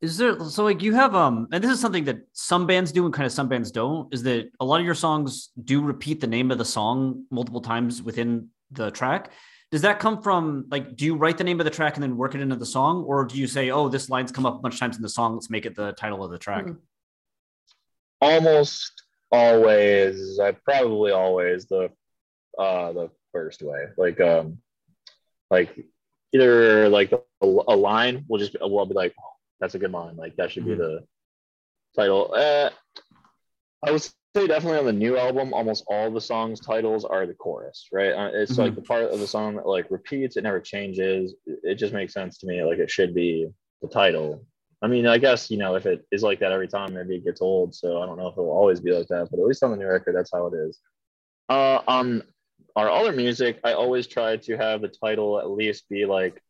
Is 0.00 0.16
there 0.16 0.40
so 0.40 0.64
like 0.64 0.82
you 0.82 0.94
have 0.94 1.14
um 1.14 1.48
and 1.52 1.62
this 1.62 1.70
is 1.70 1.80
something 1.80 2.04
that 2.04 2.20
some 2.32 2.66
bands 2.66 2.92
do 2.92 3.04
and 3.04 3.12
kind 3.12 3.26
of 3.26 3.32
some 3.32 3.48
bands 3.48 3.70
don't 3.70 4.12
is 4.12 4.22
that 4.22 4.50
a 4.58 4.64
lot 4.64 4.80
of 4.80 4.86
your 4.86 4.94
songs 4.94 5.50
do 5.62 5.82
repeat 5.82 6.20
the 6.20 6.26
name 6.26 6.50
of 6.50 6.56
the 6.56 6.64
song 6.64 7.24
multiple 7.30 7.60
times 7.60 8.02
within 8.02 8.48
the 8.70 8.90
track. 8.90 9.30
Does 9.70 9.82
that 9.82 9.98
come 9.98 10.22
from 10.22 10.66
like 10.70 10.96
do 10.96 11.04
you 11.04 11.14
write 11.14 11.36
the 11.36 11.44
name 11.44 11.60
of 11.60 11.64
the 11.64 11.70
track 11.70 11.94
and 11.94 12.02
then 12.02 12.16
work 12.16 12.34
it 12.34 12.40
into 12.40 12.56
the 12.56 12.66
song 12.66 13.04
or 13.04 13.26
do 13.26 13.36
you 13.38 13.46
say 13.46 13.70
oh 13.70 13.88
this 13.88 14.08
line's 14.08 14.32
come 14.32 14.46
up 14.46 14.56
a 14.56 14.58
bunch 14.58 14.74
of 14.74 14.80
times 14.80 14.96
in 14.96 15.02
the 15.02 15.10
song 15.10 15.34
let's 15.34 15.50
make 15.50 15.66
it 15.66 15.74
the 15.74 15.92
title 15.92 16.24
of 16.24 16.30
the 16.30 16.38
track? 16.38 16.64
Hmm. 16.64 16.74
almost 18.22 19.03
always 19.34 20.38
i 20.40 20.50
probably 20.52 21.12
always 21.12 21.66
the 21.66 21.90
uh 22.58 22.92
the 22.92 23.10
first 23.32 23.62
way. 23.62 23.80
Like 23.96 24.20
um 24.20 24.58
like 25.50 25.70
either 26.32 26.88
like 26.88 27.10
a, 27.12 27.46
a 27.74 27.76
line 27.88 28.24
will 28.28 28.38
just 28.38 28.52
be, 28.54 28.58
will 28.62 28.86
be 28.86 28.94
like 28.94 29.14
oh, 29.20 29.32
that's 29.60 29.74
a 29.74 29.78
good 29.78 29.90
line. 29.92 30.16
Like 30.16 30.36
that 30.36 30.50
should 30.52 30.64
be 30.64 30.72
Mhm. 30.76 30.78
the 30.84 30.92
title. 31.96 32.32
Uh 32.34 32.70
i 33.86 33.90
would 33.92 34.00
say 34.02 34.46
definitely 34.46 34.78
on 34.78 34.86
the 34.86 34.92
new 35.06 35.16
album 35.18 35.52
almost 35.52 35.84
all 35.88 36.10
the 36.10 36.20
songs 36.20 36.58
titles 36.58 37.04
are 37.04 37.26
the 37.26 37.34
chorus 37.34 37.88
right? 37.92 38.12
Uh, 38.12 38.30
it's 38.32 38.56
like 38.58 38.74
the 38.74 38.82
part 38.82 39.04
of 39.14 39.18
the 39.20 39.26
song 39.26 39.56
that 39.56 39.66
like 39.66 39.86
repeats 39.90 40.36
it 40.36 40.42
never 40.42 40.60
changes. 40.60 41.34
It 41.46 41.76
just 41.76 41.92
makes 41.92 42.12
sense 42.14 42.38
to 42.38 42.46
me 42.46 42.62
like 42.64 42.78
it 42.78 42.90
should 42.90 43.14
be 43.14 43.48
the 43.82 43.88
title 43.88 44.44
I 44.84 44.88
mean, 44.88 45.06
I 45.06 45.16
guess 45.18 45.50
you 45.50 45.56
know 45.56 45.76
if 45.76 45.86
it 45.86 46.04
is 46.12 46.22
like 46.22 46.40
that 46.40 46.52
every 46.52 46.68
time, 46.68 46.92
maybe 46.94 47.16
it 47.16 47.24
gets 47.24 47.40
old. 47.40 47.74
So 47.74 48.02
I 48.02 48.06
don't 48.06 48.18
know 48.18 48.28
if 48.28 48.36
it 48.36 48.40
will 48.40 48.50
always 48.50 48.80
be 48.80 48.92
like 48.92 49.08
that, 49.08 49.28
but 49.30 49.40
at 49.40 49.46
least 49.46 49.62
on 49.62 49.70
the 49.70 49.76
new 49.78 49.86
record, 49.86 50.14
that's 50.14 50.30
how 50.32 50.46
it 50.48 50.54
is. 50.54 50.78
Uh, 51.48 51.80
on 51.88 52.22
our 52.76 52.90
other 52.90 53.12
music, 53.12 53.60
I 53.64 53.72
always 53.72 54.06
try 54.06 54.36
to 54.36 54.56
have 54.58 54.82
the 54.82 54.88
title 54.88 55.38
at 55.38 55.48
least 55.50 55.88
be 55.88 56.04
like 56.04 56.42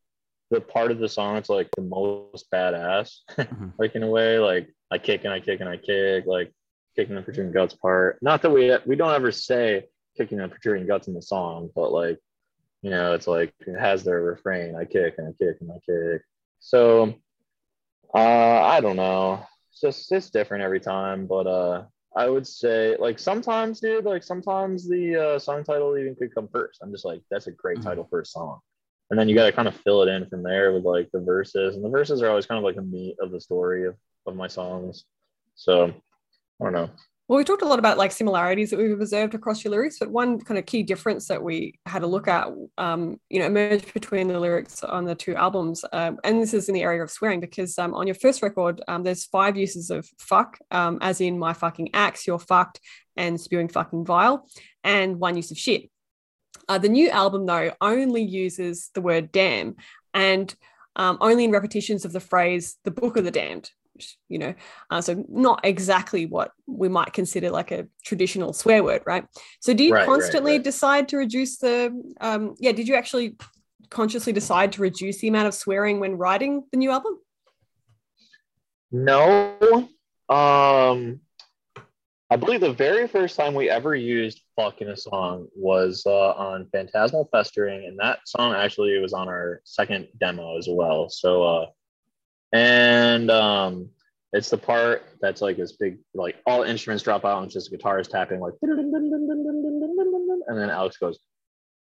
the 0.51 0.61
part 0.61 0.91
of 0.91 0.99
the 0.99 1.09
song 1.09 1.35
that's 1.35 1.49
like 1.49 1.69
the 1.77 1.83
most 1.83 2.51
badass, 2.53 3.19
Mhm. 3.37 3.73
like 3.79 3.95
in 3.95 4.03
a 4.03 4.11
way, 4.11 4.39
like 4.39 4.69
I 4.91 4.99
kick 4.99 5.25
and 5.25 5.33
I 5.33 5.41
kick 5.41 5.61
and 5.61 5.69
I 5.69 5.77
kick, 5.77 6.27
like 6.27 6.53
kicking 6.97 7.15
the 7.15 7.23
protruding 7.23 7.53
guts 7.53 7.75
part. 7.75 8.19
Not 8.21 8.43
that 8.43 8.51
we 8.51 8.77
we 8.85 8.97
don't 8.97 9.15
ever 9.15 9.31
say 9.31 9.87
kicking 10.17 10.39
the 10.39 10.49
protruding 10.49 10.87
guts 10.89 11.07
in 11.09 11.15
the 11.15 11.23
song, 11.23 11.71
but 11.75 11.93
like 11.93 12.19
you 12.83 12.91
know, 12.91 13.15
it's 13.15 13.27
like 13.27 13.55
it 13.61 13.79
has 13.79 14.03
their 14.05 14.21
refrain. 14.21 14.75
I 14.77 14.85
kick 14.85 15.15
and 15.19 15.29
I 15.29 15.33
kick 15.33 15.57
and 15.61 15.71
I 15.71 15.79
kick. 15.87 16.23
So 16.61 17.15
uh, 18.15 18.63
I 18.63 18.81
don't 18.81 18.97
know. 18.97 19.45
It's 19.71 19.81
just 19.81 20.13
it's 20.13 20.31
different 20.31 20.63
every 20.63 20.81
time, 20.81 21.27
but 21.27 21.47
uh, 21.47 21.85
I 22.17 22.29
would 22.29 22.47
say 22.47 22.97
like 22.99 23.19
sometimes, 23.19 23.81
dude, 23.81 24.05
like 24.05 24.23
sometimes 24.23 24.89
the 24.89 25.17
uh, 25.17 25.39
song 25.39 25.65
title 25.65 25.99
even 25.99 26.15
could 26.15 26.35
come 26.35 26.49
first. 26.49 26.81
I'm 26.83 26.93
just 26.93 27.05
like, 27.05 27.23
that's 27.31 27.49
a 27.49 27.53
great 27.53 27.79
Mhm. 27.79 27.85
title 27.85 28.07
for 28.09 28.21
a 28.21 28.27
song, 28.27 28.61
and 29.11 29.19
then 29.19 29.29
you 29.29 29.35
got 29.35 29.47
to 29.47 29.53
kind 29.53 29.67
of 29.69 29.75
fill 29.77 30.03
it 30.03 30.09
in 30.09 30.27
from 30.29 30.43
there 30.43 30.73
with 30.73 30.85
like 30.85 31.11
the 31.13 31.21
verses, 31.21 31.75
and 31.75 31.85
the 31.85 31.89
verses 31.89 32.23
are 32.23 32.29
always 32.29 32.47
kind 32.47 32.59
of 32.59 32.65
like 32.65 32.77
the 32.77 32.83
meat 32.83 33.17
of 33.21 33.33
the 33.33 33.41
story 33.41 33.87
of 33.87 33.97
of 34.27 34.37
my 34.37 34.47
songs. 34.47 35.05
So 35.57 35.87
I 36.61 36.65
don't 36.65 36.73
know. 36.73 36.91
Well, 37.27 37.39
we 37.39 37.45
talked 37.45 37.63
a 37.63 37.67
lot 37.67 37.79
about 37.79 37.97
like 37.97 38.13
similarities 38.13 38.69
that 38.69 38.79
we've 38.79 39.01
observed 39.01 39.35
across 39.35 39.65
your 39.65 39.71
lyrics, 39.71 39.99
but 39.99 40.11
one 40.11 40.39
kind 40.39 40.59
of 40.59 40.67
key 40.67 40.83
difference 40.83 41.27
that 41.29 41.43
we 41.43 41.81
had 41.87 42.03
a 42.03 42.07
look 42.07 42.29
at, 42.29 42.49
um, 42.77 43.19
you 43.31 43.39
know, 43.39 43.47
emerged 43.47 43.95
between 43.95 44.29
the 44.29 44.39
lyrics 44.39 44.85
on 44.85 45.07
the 45.07 45.15
two 45.15 45.35
albums, 45.35 45.87
um, 45.95 46.19
and 46.23 46.43
this 46.43 46.53
is 46.53 46.69
in 46.69 46.75
the 46.75 46.83
area 46.83 47.03
of 47.03 47.11
swearing 47.11 47.41
because 47.41 47.79
um, 47.79 47.95
on 47.95 48.07
your 48.07 48.15
first 48.15 48.43
record, 48.43 48.83
um, 48.89 49.03
there's 49.05 49.25
five 49.25 49.57
uses 49.57 49.89
of 49.89 50.07
fuck, 50.19 50.59
um, 50.71 50.99
as 51.01 51.23
in 51.23 51.39
my 51.39 51.55
fucking 51.55 51.95
axe, 51.95 52.27
you're 52.27 52.39
fucked, 52.39 52.79
and 53.17 53.41
spewing 53.41 53.69
fucking 53.69 54.05
vile, 54.05 54.47
and 54.83 55.19
one 55.19 55.35
use 55.35 55.51
of 55.51 55.57
shit. 55.57 55.91
Uh, 56.69 56.77
the 56.77 56.91
new 56.91 57.09
album, 57.09 57.47
though, 57.47 57.73
only 57.81 58.23
uses 58.23 58.91
the 58.93 59.01
word 59.01 59.33
damn, 59.33 59.77
and 60.13 60.55
um, 60.95 61.17
only 61.23 61.45
in 61.45 61.53
repetitions 61.53 62.05
of 62.05 62.13
the 62.13 62.21
phrase 62.21 62.77
"the 62.85 62.91
book 62.91 63.17
of 63.17 63.25
the 63.25 63.31
damned." 63.31 63.71
You 64.29 64.39
know, 64.39 64.55
uh, 64.91 65.01
so 65.01 65.25
not 65.29 65.61
exactly 65.65 66.27
what 66.27 66.53
we 66.67 66.89
might 66.89 67.13
consider 67.13 67.51
like 67.51 67.71
a 67.71 67.87
traditional 68.05 68.53
swear 68.53 68.83
word, 68.83 69.03
right? 69.07 69.25
So 69.61 69.73
do 69.75 69.85
you 69.85 69.93
Right, 69.93 70.01
right, 70.01 70.07
constantly 70.07 70.53
right. 70.53 70.65
decide 70.65 71.09
to 71.09 71.17
reduce 71.17 71.59
the? 71.59 71.93
Um, 72.21 72.55
yeah, 72.59 72.73
did 72.73 72.89
you 72.89 72.95
actually 72.97 73.37
consciously 73.91 74.33
decide 74.33 74.73
to 74.73 74.83
reduce 74.83 75.19
the 75.19 75.29
amount 75.29 75.47
of 75.47 75.55
swearing 75.55 76.01
when 76.01 76.17
writing 76.17 76.65
the 76.73 76.79
new 76.79 76.91
album? 76.91 77.19
No. 78.91 79.89
Um 80.29 81.21
I 82.31 82.37
believe 82.37 82.61
the 82.61 82.73
very 82.73 83.07
first 83.07 83.37
time 83.37 83.55
we 83.55 83.69
ever 83.71 83.95
used 83.95 84.41
fuck 84.57 84.81
in 84.81 84.89
a 84.89 84.97
song 84.97 85.47
was 85.55 86.03
uh, 86.07 86.33
on 86.33 86.67
Phantasmal 86.73 87.29
Festering, 87.31 87.87
and 87.87 87.99
that 88.01 88.21
song 88.27 88.55
actually 88.55 88.99
was 88.99 89.13
on 89.13 89.29
our 89.29 89.61
second 89.65 90.09
demo 90.19 90.57
as 90.59 90.67
well. 90.69 91.09
So 91.09 91.43
uh 91.45 91.67
and 92.55 93.31
um 93.31 93.91
it's 94.33 94.49
the 94.49 94.57
part 94.57 95.03
that's 95.21 95.43
like 95.43 95.57
this 95.57 95.73
big 95.73 95.99
like 96.15 96.37
all 96.47 96.63
instruments 96.63 97.03
drop 97.05 97.25
out 97.25 97.39
and 97.39 97.47
it's 97.47 97.55
just 97.55 97.71
guitars 97.71 98.09
tapping 98.09 98.41
like 98.41 98.55
and 98.63 100.59
then 100.59 100.71
Alex 100.71 100.97
goes 100.97 101.19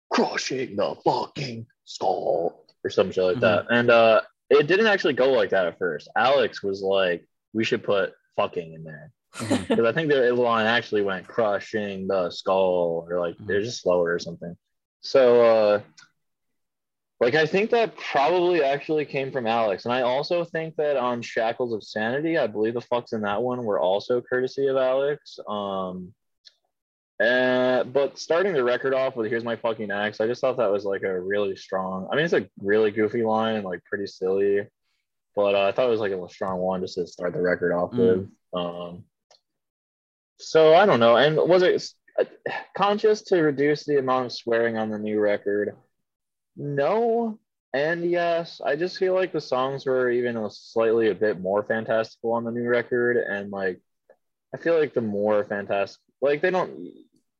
crushing 0.09 0.75
the 0.75 0.95
fucking 1.03 1.65
skull 1.85 2.65
or 2.83 2.89
some 2.89 3.11
shit 3.11 3.23
like 3.23 3.39
that. 3.39 3.65
And 3.69 3.89
uh 3.89 4.21
it 4.49 4.67
didn't 4.67 4.87
actually 4.87 5.13
go 5.13 5.31
like 5.31 5.49
that 5.49 5.65
at 5.65 5.77
first. 5.77 6.07
Alex 6.15 6.63
was 6.63 6.81
like, 6.81 7.27
we 7.53 7.65
should 7.65 7.83
put 7.83 8.13
fucking 8.35 8.73
in 8.73 8.83
there. 8.83 9.11
Because 9.67 9.85
I 9.85 9.91
think 9.91 10.09
the 10.09 10.33
line 10.33 10.65
actually 10.65 11.01
went 11.01 11.27
crushing 11.27 12.07
the 12.07 12.29
skull 12.29 13.05
or 13.09 13.19
like 13.19 13.35
they're 13.39 13.61
just 13.61 13.81
slower 13.81 14.13
or 14.13 14.19
something. 14.19 14.55
So 15.01 15.43
uh 15.43 15.81
like 17.19 17.33
I 17.35 17.45
think 17.45 17.71
that 17.71 17.97
probably 17.97 18.63
actually 18.63 19.05
came 19.05 19.31
from 19.31 19.47
Alex. 19.47 19.85
And 19.85 19.93
I 19.93 20.01
also 20.01 20.43
think 20.43 20.75
that 20.75 20.97
on 20.97 21.21
Shackles 21.21 21.73
of 21.73 21.83
Sanity, 21.83 22.37
I 22.37 22.47
believe 22.47 22.75
the 22.75 22.81
fucks 22.81 23.13
in 23.13 23.21
that 23.21 23.41
one 23.41 23.63
were 23.63 23.79
also 23.79 24.21
courtesy 24.21 24.67
of 24.67 24.77
Alex. 24.77 25.39
Um 25.47 26.13
uh, 27.19 27.83
but 27.85 28.19
starting 28.19 28.53
the 28.53 28.63
record 28.63 28.93
off 28.93 29.15
with 29.15 29.27
"Here's 29.27 29.43
my 29.43 29.55
fucking 29.55 29.89
axe," 29.89 30.21
I 30.21 30.27
just 30.27 30.39
thought 30.39 30.57
that 30.57 30.71
was 30.71 30.85
like 30.85 31.01
a 31.01 31.19
really 31.19 31.55
strong. 31.55 32.07
I 32.11 32.15
mean, 32.15 32.25
it's 32.25 32.33
a 32.35 32.47
really 32.61 32.91
goofy 32.91 33.23
line, 33.23 33.63
like 33.63 33.83
pretty 33.85 34.05
silly, 34.05 34.67
but 35.35 35.55
uh, 35.55 35.63
I 35.63 35.71
thought 35.71 35.87
it 35.87 35.89
was 35.89 35.99
like 35.99 36.11
a 36.11 36.29
strong 36.29 36.59
one 36.59 36.81
just 36.81 36.93
to 36.95 37.07
start 37.07 37.33
the 37.33 37.41
record 37.41 37.73
off 37.73 37.89
Mm. 37.91 37.97
with. 37.97 38.29
Um, 38.53 39.03
so 40.37 40.75
I 40.75 40.85
don't 40.85 40.99
know. 40.99 41.17
And 41.17 41.37
was 41.37 41.63
it 41.63 41.83
uh, 42.19 42.25
conscious 42.77 43.23
to 43.23 43.41
reduce 43.41 43.83
the 43.83 43.97
amount 43.97 44.27
of 44.27 44.31
swearing 44.33 44.77
on 44.77 44.91
the 44.91 44.99
new 44.99 45.19
record? 45.19 45.75
No. 46.57 47.39
And 47.73 48.09
yes, 48.09 48.59
I 48.65 48.75
just 48.75 48.97
feel 48.97 49.13
like 49.13 49.31
the 49.31 49.41
songs 49.41 49.85
were 49.85 50.09
even 50.09 50.49
slightly 50.49 51.09
a 51.09 51.15
bit 51.15 51.39
more 51.39 51.63
fantastical 51.63 52.33
on 52.33 52.43
the 52.43 52.51
new 52.51 52.67
record. 52.67 53.17
And 53.17 53.51
like, 53.51 53.79
I 54.53 54.57
feel 54.57 54.79
like 54.79 54.93
the 54.93 55.01
more 55.01 55.43
fantastic, 55.43 56.01
like 56.21 56.41
they 56.41 56.49
don't, 56.49 56.91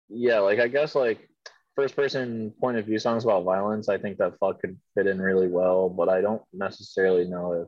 yeah, 0.09 0.39
like 0.39 0.59
I 0.59 0.67
guess 0.67 0.93
like 0.93 1.27
first 1.75 1.95
person 1.95 2.53
point 2.59 2.77
of 2.77 2.85
view 2.85 2.99
songs 2.99 3.23
about 3.23 3.45
violence, 3.45 3.89
I 3.89 3.97
think 3.97 4.17
that 4.17 4.37
fuck 4.39 4.61
could 4.61 4.77
fit 4.95 5.07
in 5.07 5.19
really 5.19 5.47
well, 5.47 5.89
but 5.89 6.09
I 6.09 6.21
don't 6.21 6.43
necessarily 6.53 7.25
know 7.25 7.53
if 7.53 7.67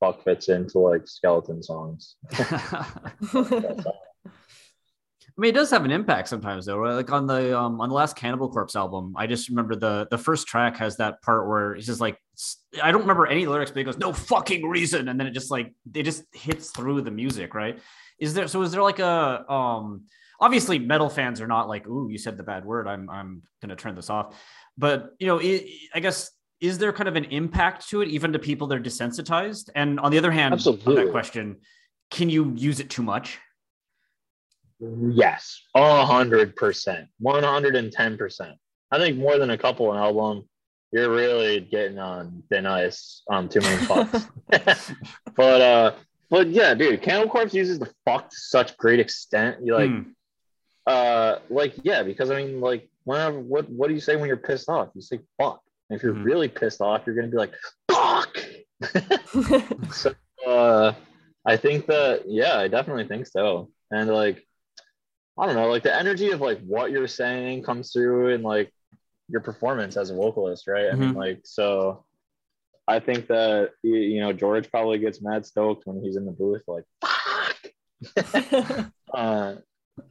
fuck 0.00 0.24
fits 0.24 0.48
into 0.48 0.80
like 0.80 1.08
skeleton 1.08 1.62
songs. 1.62 2.16
I 5.36 5.42
mean, 5.42 5.50
it 5.50 5.54
does 5.54 5.70
have 5.70 5.84
an 5.84 5.90
impact 5.90 6.28
sometimes, 6.28 6.64
though. 6.64 6.78
Right? 6.78 6.94
Like 6.94 7.12
on 7.12 7.26
the 7.26 7.58
um, 7.58 7.80
on 7.80 7.90
the 7.90 7.94
last 7.94 8.16
Cannibal 8.16 8.48
Corpse 8.48 8.74
album, 8.74 9.14
I 9.16 9.26
just 9.26 9.50
remember 9.50 9.76
the 9.76 10.06
the 10.10 10.16
first 10.16 10.46
track 10.46 10.78
has 10.78 10.96
that 10.96 11.20
part 11.20 11.46
where 11.46 11.74
it's 11.74 11.86
just 11.86 12.00
like 12.00 12.18
I 12.82 12.90
don't 12.90 13.02
remember 13.02 13.26
any 13.26 13.46
lyrics, 13.46 13.70
but 13.70 13.80
it 13.80 13.84
goes 13.84 13.98
no 13.98 14.12
fucking 14.12 14.66
reason, 14.66 15.08
and 15.08 15.20
then 15.20 15.26
it 15.26 15.32
just 15.32 15.50
like 15.50 15.74
it 15.94 16.04
just 16.04 16.24
hits 16.32 16.70
through 16.70 17.02
the 17.02 17.10
music, 17.10 17.54
right? 17.54 17.78
Is 18.18 18.32
there 18.32 18.48
so 18.48 18.62
is 18.62 18.72
there 18.72 18.82
like 18.82 18.98
a 18.98 19.44
um 19.52 20.04
obviously 20.40 20.78
metal 20.78 21.10
fans 21.10 21.40
are 21.42 21.46
not 21.46 21.68
like 21.68 21.86
ooh 21.86 22.08
you 22.10 22.18
said 22.18 22.36
the 22.36 22.42
bad 22.42 22.64
word 22.64 22.86
I'm 22.86 23.08
I'm 23.10 23.42
gonna 23.60 23.76
turn 23.76 23.94
this 23.94 24.08
off, 24.08 24.40
but 24.78 25.10
you 25.18 25.26
know 25.26 25.36
it, 25.38 25.66
I 25.94 26.00
guess 26.00 26.30
is 26.60 26.78
there 26.78 26.94
kind 26.94 27.08
of 27.08 27.16
an 27.16 27.24
impact 27.26 27.86
to 27.90 28.00
it 28.00 28.08
even 28.08 28.32
to 28.32 28.38
people 28.38 28.66
that 28.68 28.76
are 28.76 28.80
desensitized? 28.80 29.68
And 29.74 30.00
on 30.00 30.10
the 30.10 30.16
other 30.16 30.30
hand, 30.30 30.52
on 30.54 30.58
Absolutely. 30.58 30.94
that 30.94 31.10
question, 31.10 31.58
can 32.10 32.30
you 32.30 32.54
use 32.56 32.80
it 32.80 32.88
too 32.88 33.02
much? 33.02 33.38
Yes, 34.80 35.62
a 35.74 36.04
hundred 36.04 36.54
percent, 36.56 37.08
one 37.18 37.42
hundred 37.42 37.76
and 37.76 37.90
ten 37.92 38.16
percent. 38.18 38.56
I 38.90 38.98
think 38.98 39.16
more 39.16 39.38
than 39.38 39.50
a 39.50 39.58
couple 39.58 39.90
an 39.92 39.98
album, 39.98 40.48
you're 40.92 41.10
really 41.10 41.60
getting 41.60 41.98
on 41.98 42.42
thin 42.50 42.66
ice 42.66 43.22
on 43.28 43.48
too 43.48 43.60
many 43.60 43.76
fucks. 43.86 44.28
but 45.36 45.60
uh, 45.60 45.92
but 46.30 46.48
yeah, 46.48 46.74
dude, 46.74 47.00
Cannibal 47.02 47.30
Corpse 47.30 47.54
uses 47.54 47.78
the 47.78 47.90
fuck 48.04 48.28
to 48.30 48.36
such 48.36 48.76
great 48.76 49.00
extent. 49.00 49.58
You 49.64 49.74
like, 49.74 49.90
Hmm. 49.90 50.02
uh, 50.86 51.36
like 51.48 51.74
yeah, 51.82 52.02
because 52.02 52.30
I 52.30 52.36
mean, 52.44 52.60
like, 52.60 52.88
whenever 53.04 53.40
what 53.40 53.68
what 53.70 53.88
do 53.88 53.94
you 53.94 54.00
say 54.00 54.16
when 54.16 54.28
you're 54.28 54.36
pissed 54.36 54.68
off? 54.68 54.90
You 54.94 55.00
say 55.00 55.20
fuck. 55.40 55.60
And 55.88 55.96
if 55.96 56.02
you're 56.02 56.14
Mhm. 56.14 56.24
really 56.24 56.48
pissed 56.48 56.80
off, 56.80 57.02
you're 57.06 57.14
gonna 57.14 57.28
be 57.28 57.36
like 57.38 57.54
fuck. 57.90 58.36
so 59.90 60.12
uh 60.46 60.92
i 61.46 61.56
think 61.56 61.86
that 61.86 62.24
yeah 62.26 62.58
i 62.58 62.68
definitely 62.68 63.08
think 63.08 63.26
so 63.26 63.70
and 63.90 64.10
like 64.10 64.46
i 65.38 65.46
don't 65.46 65.54
know 65.54 65.68
like 65.68 65.82
the 65.82 65.94
energy 65.94 66.30
of 66.30 66.40
like 66.40 66.60
what 66.60 66.90
you're 66.90 67.06
saying 67.08 67.62
comes 67.62 67.92
through 67.92 68.28
in 68.28 68.42
like 68.42 68.72
your 69.28 69.40
performance 69.40 69.96
as 69.96 70.10
a 70.10 70.14
vocalist 70.14 70.66
right? 70.68 70.90
I 70.90 70.94
mean 70.94 71.12
Mhm. 71.12 71.16
like 71.16 71.40
so 71.44 72.04
i 72.88 73.00
think 73.00 73.26
that 73.28 73.70
you 73.82 74.20
know 74.20 74.32
george 74.32 74.70
probably 74.70 74.98
gets 74.98 75.20
mad 75.20 75.44
stoked 75.44 75.86
when 75.86 76.02
he's 76.02 76.16
in 76.16 76.24
the 76.24 76.32
booth 76.32 76.62
like 76.68 76.84
fuck! 77.04 78.90
Uh 79.14 79.54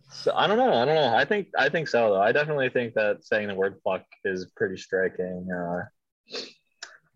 so 0.10 0.34
i 0.36 0.48
don't 0.48 0.58
know 0.58 0.74
i 0.74 0.84
don't 0.86 0.96
know. 0.96 1.16
I 1.16 1.26
think 1.26 1.48
i 1.58 1.70
think 1.70 1.88
so 1.88 2.14
though. 2.14 2.22
I 2.22 2.32
definitely 2.32 2.70
think 2.70 2.94
that 2.96 3.24
saying 3.24 3.48
the 3.50 3.56
word 3.56 3.76
fuck 3.84 4.04
is 4.24 4.52
pretty 4.56 4.78
striking 4.78 5.48
uh 5.52 5.84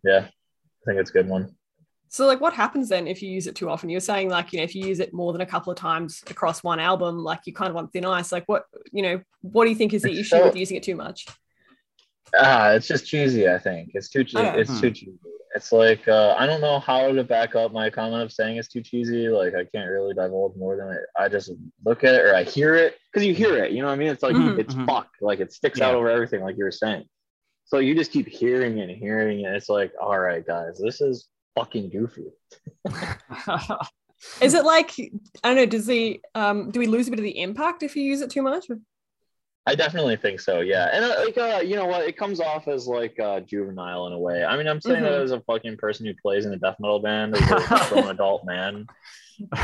yeah 0.03 0.26
i 0.28 0.84
think 0.86 0.99
it's 0.99 1.10
a 1.10 1.14
good 1.14 1.28
one 1.28 1.55
So, 2.12 2.26
like, 2.26 2.41
what 2.41 2.53
happens 2.53 2.89
then 2.89 3.07
if 3.07 3.22
you 3.22 3.30
use 3.30 3.45
it 3.47 3.55
too 3.55 3.70
often? 3.70 3.89
You're 3.89 3.99
saying, 3.99 4.30
like, 4.30 4.51
you 4.51 4.57
know, 4.60 4.64
if 4.64 4.74
you 4.76 4.86
use 4.88 4.99
it 4.99 5.14
more 5.14 5.32
than 5.32 5.41
a 5.41 5.45
couple 5.45 5.72
of 5.72 5.78
times 5.78 6.24
across 6.30 6.64
one 6.64 6.80
album, 6.80 7.20
like, 7.24 7.41
you 7.45 7.53
kind 7.53 7.70
of 7.70 7.76
want 7.76 7.93
thin 7.93 8.03
ice. 8.05 8.32
Like, 8.32 8.45
what, 8.47 8.64
you 8.91 9.03
know, 9.03 9.22
what 9.41 9.66
do 9.66 9.70
you 9.70 9.76
think 9.76 9.93
is 9.93 10.01
the 10.01 10.10
It's 10.12 10.22
issue 10.22 10.38
so- 10.38 10.45
with 10.45 10.55
using 10.55 10.78
it 10.78 10.84
too 10.84 10.95
much? 10.95 11.28
Ah, 12.38 12.72
it's 12.72 12.88
just 12.88 13.07
cheesy. 13.07 13.49
I 13.49 13.57
think 13.57 13.91
it's 13.95 14.10
too. 14.10 14.24
che- 14.24 14.38
Okay. 14.39 14.62
It's 14.62 14.80
too 14.80 14.91
cheesy. 14.91 15.18
It's 15.55 15.72
like 15.72 16.07
uh, 16.07 16.36
I 16.38 16.45
don't 16.45 16.62
know 16.62 16.78
how 16.80 17.12
to 17.12 17.24
back 17.24 17.55
up 17.55 17.72
my 17.74 17.89
comment 17.89 18.22
of 18.22 18.32
saying 18.32 18.57
it's 18.57 18.68
too 18.68 18.84
cheesy. 18.84 19.30
Like 19.30 19.55
I 19.55 19.66
can't 19.66 19.89
really 19.89 20.14
divulge 20.14 20.55
more 20.55 20.78
than 20.78 20.89
it. 20.89 21.01
I 21.18 21.28
just 21.28 21.51
look 21.84 22.03
at 22.03 22.14
it 22.14 22.22
or 22.22 22.36
I 22.36 22.43
hear 22.43 22.76
it 22.76 22.97
because 23.12 23.26
you 23.26 23.34
hear 23.34 23.57
it. 23.64 23.72
You 23.72 23.82
know 23.82 23.88
what 23.88 23.93
I 23.93 23.97
mean? 23.97 24.10
It's 24.10 24.22
like 24.22 24.36
Mhm, 24.36 24.60
it's 24.60 24.76
mhm. 24.76 24.86
fuck. 24.86 25.07
Like 25.22 25.39
it 25.39 25.51
sticks 25.51 25.82
out 25.82 25.95
over 25.95 26.07
everything. 26.07 26.41
Like 26.41 26.55
you 26.55 26.66
were 26.66 26.72
saying. 26.72 27.05
So 27.66 27.80
you 27.80 27.95
just 27.95 28.12
keep 28.12 28.28
hearing 28.28 28.78
it 28.78 28.89
and 28.91 28.97
hearing 28.97 29.39
it. 29.39 29.51
It's 29.55 29.68
like, 29.70 29.91
all 29.99 30.20
right, 30.20 30.45
guys, 30.45 30.80
this 30.80 31.01
is 31.01 31.28
fucking 31.56 31.89
goofy. 31.89 32.28
Is 34.41 34.54
it 34.54 34.66
like, 34.66 34.91
I 35.00 35.47
don't 35.47 35.56
know, 35.56 35.66
does 35.66 35.86
the, 35.86 36.20
um, 36.36 36.72
do 36.72 36.80
we 36.80 36.88
lose 36.88 37.08
a 37.08 37.12
bit 37.12 37.20
of 37.20 37.24
the 37.24 37.39
impact 37.39 37.84
if 37.84 37.95
you 37.95 38.04
use 38.04 38.20
it 38.22 38.30
too 38.30 38.41
much? 38.41 38.66
I 39.66 39.76
definitely 39.76 40.18
think 40.18 40.39
so. 40.39 40.62
Yeah, 40.62 40.89
and 40.91 41.06
uh, 41.06 41.16
like 41.24 41.38
uh, 41.38 41.62
you 41.64 41.76
know 41.76 41.86
what, 41.86 42.02
it 42.08 42.18
comes 42.18 42.39
off 42.41 42.68
as 42.68 42.88
like 42.88 43.20
uh, 43.20 43.41
juvenile 43.41 44.08
in 44.08 44.14
a 44.14 44.18
way. 44.20 44.43
I 44.43 44.58
mean, 44.58 44.68
I'm 44.68 44.82
saying 44.82 45.04
that 45.04 45.12
Mhm. 45.12 45.24
as 45.24 45.32
a 45.32 45.41
fucking 45.41 45.78
person 45.78 46.06
who 46.08 46.14
plays 46.22 46.45
in 46.45 46.54
a 46.54 46.58
death 46.58 46.78
metal 46.80 47.00
band, 47.00 47.36
as 47.36 47.91
an 47.91 48.08
adult 48.10 48.45
man. 48.45 48.88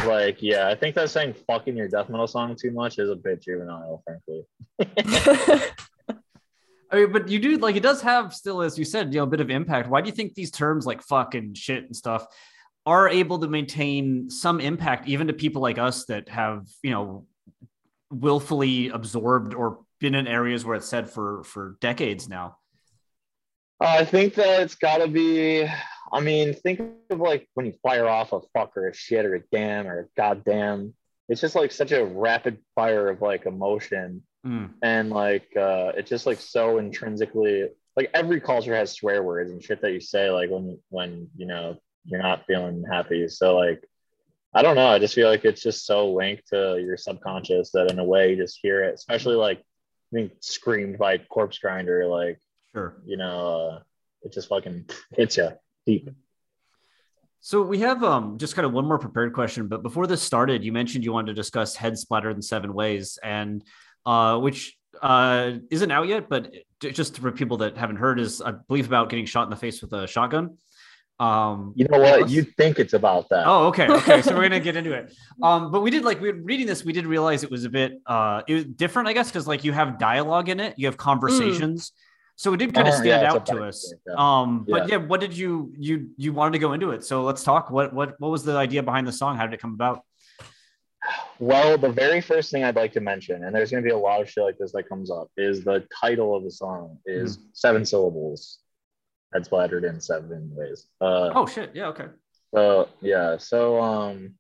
Like, 0.06 0.42
yeah, 0.42 0.70
I 0.70 0.76
think 0.76 0.96
that 0.96 1.10
saying 1.10 1.34
"fucking 1.48 1.76
your 1.76 1.90
death 1.90 2.08
metal 2.08 2.28
song" 2.28 2.56
too 2.56 2.72
much 2.72 2.98
is 2.98 3.10
a 3.10 3.16
bit 3.16 3.42
juvenile, 3.42 4.02
frankly. 4.06 4.46
I 6.96 7.00
mean, 7.00 7.12
but 7.12 7.28
you 7.28 7.40
do 7.40 7.58
like 7.58 7.76
it 7.76 7.84
does 7.84 8.02
have 8.04 8.34
still, 8.34 8.62
as 8.62 8.80
you 8.80 8.86
said, 8.86 9.14
you 9.14 9.20
know, 9.20 9.26
a 9.26 9.28
bit 9.28 9.42
of 9.42 9.50
impact. 9.50 9.90
Why 9.90 10.00
do 10.00 10.08
you 10.08 10.16
think 10.16 10.34
these 10.34 10.50
terms 10.50 10.86
like 10.86 11.02
fuck 11.02 11.36
and 11.36 11.58
shit 11.58 11.84
and 11.84 11.94
stuff 11.94 12.26
are 12.86 13.10
able 13.10 13.38
to 13.40 13.50
maintain 13.50 14.30
some 14.30 14.62
impact 14.62 15.06
even 15.06 15.28
to 15.28 15.34
people 15.34 15.62
like 15.62 15.78
us 15.78 16.06
that 16.06 16.30
have, 16.30 16.68
you 16.84 16.92
know, 16.92 17.26
willfully 18.10 18.90
absorbed 18.90 19.54
or 19.54 19.80
been 20.00 20.16
in 20.16 20.26
areas 20.26 20.64
where 20.64 20.78
it's 20.78 20.88
said 20.88 21.10
for 21.10 21.44
for 21.44 21.76
decades 21.82 22.30
now? 22.30 22.56
I 23.82 24.06
think 24.06 24.36
that 24.36 24.62
it's 24.62 24.76
got 24.76 25.00
to 25.00 25.10
be. 25.10 25.68
I 26.14 26.22
mean, 26.22 26.54
think 26.54 26.80
of 27.10 27.20
like 27.20 27.50
when 27.56 27.66
you 27.66 27.74
fire 27.84 28.08
off 28.08 28.32
a 28.32 28.40
fuck 28.54 28.78
or 28.78 28.88
a 28.88 28.94
shit 28.94 29.26
or 29.26 29.36
a 29.36 29.42
damn 29.52 29.86
or 29.86 30.00
a 30.00 30.06
goddamn. 30.16 30.94
It's 31.28 31.42
just 31.42 31.56
like 31.56 31.74
such 31.74 31.92
a 31.92 32.06
rapid 32.06 32.60
fire 32.74 33.10
of 33.10 33.22
like 33.22 33.48
emotion 33.48 34.22
Mm. 34.46 34.70
and 34.84 35.10
like 35.10 35.48
uh 35.58 35.92
it's 35.98 36.10
just 36.10 36.28
like 36.28 36.40
so 36.40 36.78
intrinsically 36.78 37.68
like 37.98 38.12
every 38.14 38.40
culture 38.40 38.76
has 38.76 38.92
swear 38.92 39.24
words 39.24 39.50
and 39.50 39.64
shit 39.64 39.82
that 39.82 39.92
you 39.92 40.00
say 40.00 40.30
like 40.30 40.52
when 40.52 40.78
when 40.90 41.28
you 41.36 41.48
know 41.48 41.78
you're 42.06 42.22
not 42.22 42.46
feeling 42.46 42.84
happy 42.88 43.28
so 43.28 43.58
like 43.58 43.84
i 44.54 44.62
don't 44.62 44.76
know 44.76 44.86
i 44.88 45.00
just 45.00 45.16
feel 45.16 45.28
like 45.30 45.46
it's 45.46 45.64
just 45.64 45.88
so 45.88 46.14
linked 46.14 46.48
to 46.50 46.80
your 46.80 46.96
subconscious 46.96 47.72
that 47.72 47.90
in 47.90 47.98
a 47.98 48.04
way 48.04 48.30
you 48.30 48.36
just 48.36 48.60
hear 48.62 48.84
it 48.84 48.94
especially 48.94 49.36
like 49.36 49.64
being 50.14 50.30
screamed 50.42 51.00
by 51.00 51.18
Corpsegrinder 51.18 52.08
like 52.08 52.40
Sure. 52.72 53.02
you 53.04 53.18
know 53.18 53.70
uh 53.72 53.80
it 54.22 54.32
just 54.32 54.48
fucking 54.50 54.86
hits 55.14 55.38
you 55.38 55.50
deep 55.88 56.10
So 57.40 57.62
we 57.64 57.80
have 57.80 58.04
um 58.04 58.38
just 58.38 58.56
kind 58.56 58.66
of 58.66 58.74
one 58.74 58.86
more 58.86 58.98
prepared 59.00 59.34
question, 59.34 59.68
but 59.68 59.84
before 59.84 60.08
this 60.08 60.22
started, 60.22 60.64
you 60.64 60.72
mentioned 60.72 61.04
you 61.04 61.14
wanted 61.14 61.28
to 61.28 61.34
discuss 61.36 61.76
head 61.76 61.96
splattered 61.98 62.36
in 62.36 62.42
seven 62.42 62.74
ways, 62.74 63.20
and 63.22 63.64
uh, 64.06 64.38
which 64.40 64.78
uh, 65.02 65.54
isn't 65.72 65.92
out 65.92 66.08
yet, 66.08 66.30
but 66.30 66.54
just 66.80 67.18
for 67.20 67.32
people 67.32 67.58
that 67.58 67.78
haven't 67.78 67.98
heard, 67.98 68.20
is 68.20 68.42
I 68.42 68.52
believe 68.52 68.88
about 68.88 69.10
getting 69.10 69.26
shot 69.26 69.44
in 69.44 69.50
the 69.50 69.56
face 69.56 69.82
with 69.82 69.94
a 69.94 70.08
shotgun. 70.08 70.58
Um, 71.18 71.72
you 71.78 71.88
know 71.90 71.98
what 72.00 72.30
you 72.30 72.44
think 72.44 72.78
it's 72.78 72.92
about 72.92 73.30
that 73.30 73.48
Oh, 73.48 73.68
okay, 73.68 73.88
okay. 73.88 74.22
So 74.22 74.36
we're 74.36 74.42
gonna 74.42 74.60
get 74.60 74.76
into 74.76 74.92
it. 74.92 75.14
Um, 75.44 75.72
but 75.72 75.82
we 75.82 75.90
did 75.90 76.04
like 76.04 76.20
we 76.22 76.32
were 76.32 76.42
reading 76.42 76.68
this, 76.68 76.84
we 76.84 76.92
did 76.94 77.06
realize 77.06 77.44
it 77.44 77.52
was 77.52 77.64
a 77.64 77.70
bit 77.70 78.02
uh 78.06 78.42
it 78.48 78.54
was 78.54 78.66
different, 78.66 79.08
I 79.08 79.14
guess, 79.14 79.30
because 79.30 79.48
like 79.48 79.64
you 79.64 79.72
have 79.72 79.98
dialogue 79.98 80.50
in 80.50 80.60
it, 80.60 80.74
you 80.78 80.88
have 80.88 80.98
conversations. 80.98 81.92
So 82.38 82.54
it 82.54 82.58
did 82.58 82.74
kind 82.74 82.88
of 82.90 82.94
Oh, 82.96 82.98
stand 82.98 83.22
yeah, 83.22 83.32
out 83.32 83.46
to 83.46 83.64
us. 83.64 83.90
thing, 83.90 84.00
yeah. 84.08 84.14
Um, 84.18 84.66
but 84.68 84.90
yeah, 84.90 84.98
what 84.98 85.22
did 85.22 85.38
you 85.38 85.72
you 85.78 86.10
you 86.18 86.34
wanted 86.34 86.52
to 86.54 86.60
go 86.60 86.74
into 86.74 86.92
it? 86.92 87.06
So 87.06 87.24
let's 87.24 87.44
talk. 87.44 87.70
What 87.72 87.94
what 87.94 88.20
what 88.20 88.30
was 88.32 88.44
the 88.44 88.58
idea 88.58 88.84
behind 88.84 89.08
the 89.08 89.14
song? 89.14 89.38
How 89.38 89.46
did 89.46 89.54
it 89.54 89.62
come 89.62 89.74
about? 89.74 90.02
Well, 91.40 91.78
the 91.78 91.90
very 91.90 92.22
first 92.22 92.52
thing 92.52 92.64
I'd 92.64 92.76
like 92.76 92.94
to 92.94 93.02
mention, 93.02 93.44
and 93.44 93.54
there's 93.54 93.72
going 93.72 93.84
to 93.84 93.88
be 93.88 93.94
a 93.94 93.98
lot 93.98 94.22
of 94.22 94.30
shit 94.30 94.44
like 94.44 94.58
this 94.58 94.72
that 94.72 94.88
comes 94.88 95.12
up, 95.12 95.30
is 95.38 95.64
the 95.64 95.86
title 96.00 96.36
of 96.36 96.44
the 96.44 96.52
song 96.52 96.98
is 97.06 97.40
seven 97.54 97.86
syllables, 97.86 98.60
head 99.34 99.46
splattered 99.46 99.84
in 99.84 100.00
seven 100.00 100.50
ways. 100.56 100.88
Uh, 101.02 101.32
Oh 101.36 101.46
shit, 101.46 101.72
yeah, 101.76 101.88
okay. 101.88 102.08
So 102.54 102.88
yeah, 103.02 103.38
so 103.38 103.82
um, 103.82 104.36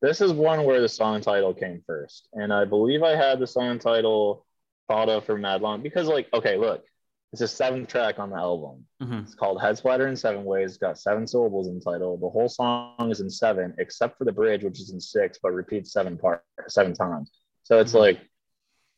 this 0.00 0.20
is 0.20 0.32
one 0.32 0.64
where 0.64 0.80
the 0.80 0.88
song 0.88 1.20
title 1.20 1.52
came 1.52 1.82
first, 1.86 2.28
and 2.32 2.52
I 2.52 2.64
believe 2.64 3.02
I 3.02 3.16
had 3.16 3.40
the 3.40 3.46
song 3.46 3.78
title 3.78 4.46
thought 4.86 5.08
of 5.08 5.24
for 5.24 5.36
Mad 5.36 5.60
Long 5.60 5.82
because, 5.82 6.06
like, 6.06 6.28
okay, 6.32 6.56
look, 6.56 6.84
it's 7.32 7.42
a 7.42 7.48
seventh 7.48 7.88
track 7.88 8.18
on 8.18 8.30
the 8.30 8.36
album. 8.36 8.86
Mhm. 9.02 9.22
It's 9.24 9.34
called 9.34 9.60
Head 9.60 9.76
Splatter 9.76 10.06
in 10.08 10.16
Seven 10.16 10.44
Ways. 10.44 10.70
It's 10.70 10.78
got 10.78 10.98
seven 10.98 11.26
syllables 11.26 11.68
in 11.68 11.78
the 11.78 11.84
title. 11.84 12.16
The 12.16 12.28
whole 12.30 12.48
song 12.48 13.10
is 13.10 13.20
in 13.20 13.28
seven, 13.30 13.74
except 13.78 14.16
for 14.16 14.24
the 14.24 14.32
bridge, 14.32 14.64
which 14.64 14.80
is 14.80 14.90
in 14.90 15.00
six, 15.00 15.38
but 15.42 15.52
repeats 15.52 15.92
seven 15.92 16.16
part 16.16 16.42
seven 16.68 16.94
times. 16.94 17.30
So 17.64 17.80
it's 17.80 17.92
Mhm. 17.92 17.98
like 18.00 18.20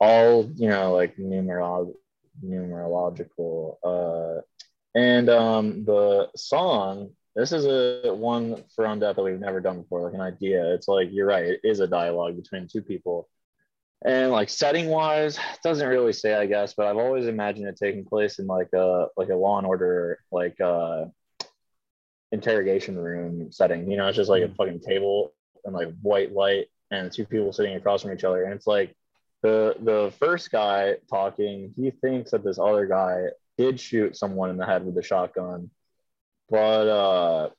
all 0.01 0.45
you 0.55 0.69
know, 0.69 0.95
like 0.95 1.17
numerolo- 1.17 1.95
numerological. 2.45 3.77
Uh, 3.83 4.43
and 4.95 5.29
um, 5.29 5.85
the 5.85 6.29
song 6.37 7.11
this 7.37 7.53
is 7.53 7.65
a 7.65 8.13
one 8.13 8.65
for 8.75 8.85
undeath 8.87 9.15
that 9.15 9.23
we've 9.23 9.39
never 9.39 9.61
done 9.61 9.83
before, 9.83 10.03
like 10.03 10.15
an 10.15 10.21
idea. 10.21 10.75
It's 10.75 10.89
like 10.89 11.09
you're 11.13 11.27
right, 11.29 11.45
it 11.45 11.61
is 11.63 11.79
a 11.81 11.87
dialogue 11.87 12.37
between 12.37 12.67
two 12.67 12.83
people. 12.83 13.29
And 14.05 14.31
like 14.31 14.49
setting 14.49 14.89
wise, 14.89 15.39
doesn't 15.63 15.87
really 15.87 16.15
say, 16.15 16.35
I 16.35 16.47
guess, 16.47 16.75
but 16.75 16.87
I've 16.87 16.97
always 16.97 17.27
imagined 17.27 17.69
it 17.69 17.77
taking 17.77 18.05
place 18.05 18.39
in 18.39 18.47
like 18.47 18.73
a 18.73 19.09
like 19.17 19.29
a 19.29 19.35
law 19.35 19.59
and 19.59 19.67
order 19.67 20.19
like 20.33 20.59
uh 20.61 21.05
interrogation 22.33 22.97
room 22.97 23.53
setting. 23.53 23.91
You 23.91 23.97
know, 23.97 24.07
it's 24.09 24.17
just 24.17 24.31
like 24.31 24.43
a 24.43 24.55
fucking 24.55 24.81
table 24.81 25.35
and 25.65 25.75
like 25.75 25.93
white 26.01 26.33
light 26.33 26.69
and 26.91 27.13
two 27.13 27.27
people 27.27 27.53
sitting 27.53 27.77
across 27.77 28.03
from 28.03 28.13
each 28.13 28.25
other. 28.25 28.45
And 28.45 28.55
it's 28.55 28.67
like 28.67 28.97
the 29.43 29.77
the 29.81 30.13
first 30.19 30.51
guy 30.51 30.97
talking, 31.09 31.75
he 31.77 31.91
thinks 31.91 32.31
that 32.31 32.45
this 32.45 32.59
other 32.59 32.87
guy 32.87 33.27
did 33.59 33.79
shoot 33.79 34.17
someone 34.17 34.51
in 34.51 34.57
the 34.57 34.67
head 34.67 34.85
with 34.85 34.97
a 34.97 35.03
shotgun, 35.03 35.71
but 36.49 36.89
uh, 36.89 37.51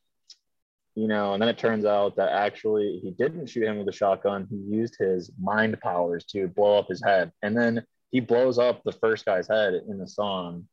you 0.96 1.08
know, 1.08 1.34
and 1.34 1.42
then 1.42 1.50
it 1.50 1.58
turns 1.58 1.86
out 1.86 2.16
that 2.18 2.32
actually 2.32 3.00
he 3.04 3.12
didn't 3.12 3.48
shoot 3.48 3.64
him 3.64 3.78
with 3.78 3.88
a 3.88 3.94
shotgun. 3.94 4.48
He 4.50 4.58
used 4.58 4.98
his 5.00 5.32
mind 5.40 5.80
powers 5.82 6.26
to 6.26 6.48
blow 6.48 6.78
up 6.78 6.88
his 6.88 7.04
head, 7.04 7.32
and 7.42 7.56
then 7.56 7.86
he 8.12 8.20
blows 8.20 8.60
up 8.60 8.82
the 8.84 8.92
first 8.92 9.26
guy's 9.26 9.48
head 9.48 9.82
in 9.88 9.98
the 9.98 10.08
song, 10.08 10.68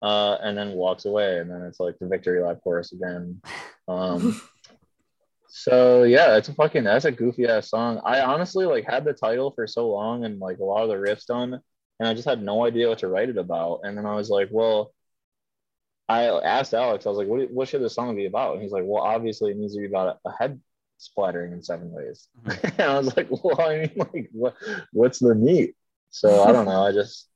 uh, 0.00 0.38
and 0.42 0.56
then 0.56 0.72
walks 0.72 1.04
away, 1.04 1.38
and 1.38 1.50
then 1.50 1.62
it's 1.62 1.80
like 1.80 1.98
the 1.98 2.06
victory 2.06 2.42
lap 2.42 2.58
chorus 2.62 2.92
again. 2.92 3.40
Um, 3.88 4.40
so 5.48 6.04
yeah, 6.04 6.36
it's 6.36 6.48
a 6.48 6.54
fucking 6.54 6.84
that's 6.84 7.04
a 7.04 7.12
goofy 7.12 7.46
ass 7.46 7.70
song. 7.70 8.00
I 8.04 8.20
honestly 8.20 8.64
like 8.64 8.88
had 8.88 9.04
the 9.04 9.12
title 9.12 9.50
for 9.50 9.66
so 9.66 9.88
long 9.88 10.24
and 10.24 10.38
like 10.38 10.58
a 10.58 10.64
lot 10.64 10.82
of 10.82 10.88
the 10.88 10.94
riffs 10.94 11.26
done 11.26 11.60
and 12.02 12.08
I 12.08 12.14
just 12.14 12.28
had 12.28 12.42
no 12.42 12.64
idea 12.66 12.88
what 12.88 12.98
to 12.98 13.06
write 13.06 13.28
it 13.28 13.38
about. 13.38 13.82
And 13.84 13.96
then 13.96 14.06
I 14.06 14.16
was 14.16 14.28
like, 14.28 14.48
well, 14.50 14.92
I 16.08 16.24
asked 16.24 16.74
Alex, 16.74 17.06
I 17.06 17.10
was 17.10 17.18
like, 17.18 17.28
what, 17.28 17.50
what 17.50 17.68
should 17.68 17.82
this 17.82 17.94
song 17.94 18.16
be 18.16 18.26
about? 18.26 18.54
And 18.54 18.62
he's 18.62 18.72
like, 18.72 18.84
well, 18.84 19.02
obviously 19.02 19.50
it 19.50 19.56
needs 19.56 19.74
to 19.74 19.80
be 19.80 19.86
about 19.86 20.18
a, 20.24 20.32
head 20.32 20.60
splattering 20.98 21.52
in 21.52 21.62
seven 21.62 21.90
ways. 21.90 22.28
Mm-hmm. 22.44 22.66
and 22.80 22.90
I 22.90 22.98
was 22.98 23.16
like, 23.16 23.28
well, 23.30 23.60
I 23.60 23.78
mean, 23.78 23.92
like, 23.96 24.28
what, 24.32 24.54
what's 24.92 25.18
the 25.18 25.34
meat? 25.34 25.74
So 26.10 26.42
I 26.42 26.52
don't 26.52 26.66
know. 26.66 26.82
I 26.82 26.92
just 26.92 27.28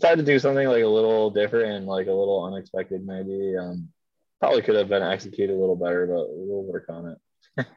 tried 0.00 0.16
to 0.16 0.22
do 0.22 0.38
something 0.38 0.68
like 0.68 0.82
a 0.82 0.88
little 0.88 1.30
different 1.30 1.72
and 1.72 1.86
like 1.86 2.06
a 2.06 2.12
little 2.12 2.44
unexpected, 2.44 3.06
maybe. 3.06 3.56
Um, 3.56 3.88
probably 4.40 4.62
could 4.62 4.76
have 4.76 4.88
been 4.88 5.02
executed 5.02 5.54
a 5.54 5.58
little 5.58 5.76
better, 5.76 6.06
but 6.06 6.26
we'll 6.28 6.62
work 6.62 6.86
on 6.88 7.08
it 7.08 7.18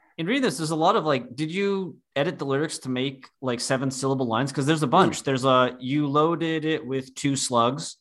in 0.17 0.25
reading 0.25 0.41
this, 0.41 0.57
there's 0.57 0.71
a 0.71 0.75
lot 0.75 0.95
of 0.95 1.05
like, 1.05 1.35
did 1.35 1.51
you 1.51 1.97
edit 2.15 2.39
the 2.39 2.45
lyrics 2.45 2.79
to 2.79 2.89
make 2.89 3.27
like 3.41 3.59
seven 3.59 3.91
syllable 3.91 4.27
lines? 4.27 4.51
Because 4.51 4.65
there's 4.65 4.83
a 4.83 4.87
bunch. 4.87 5.23
There's 5.23 5.45
a 5.45 5.75
you 5.79 6.07
loaded 6.07 6.65
it 6.65 6.85
with 6.85 7.13
two 7.15 7.35
slugs. 7.35 7.97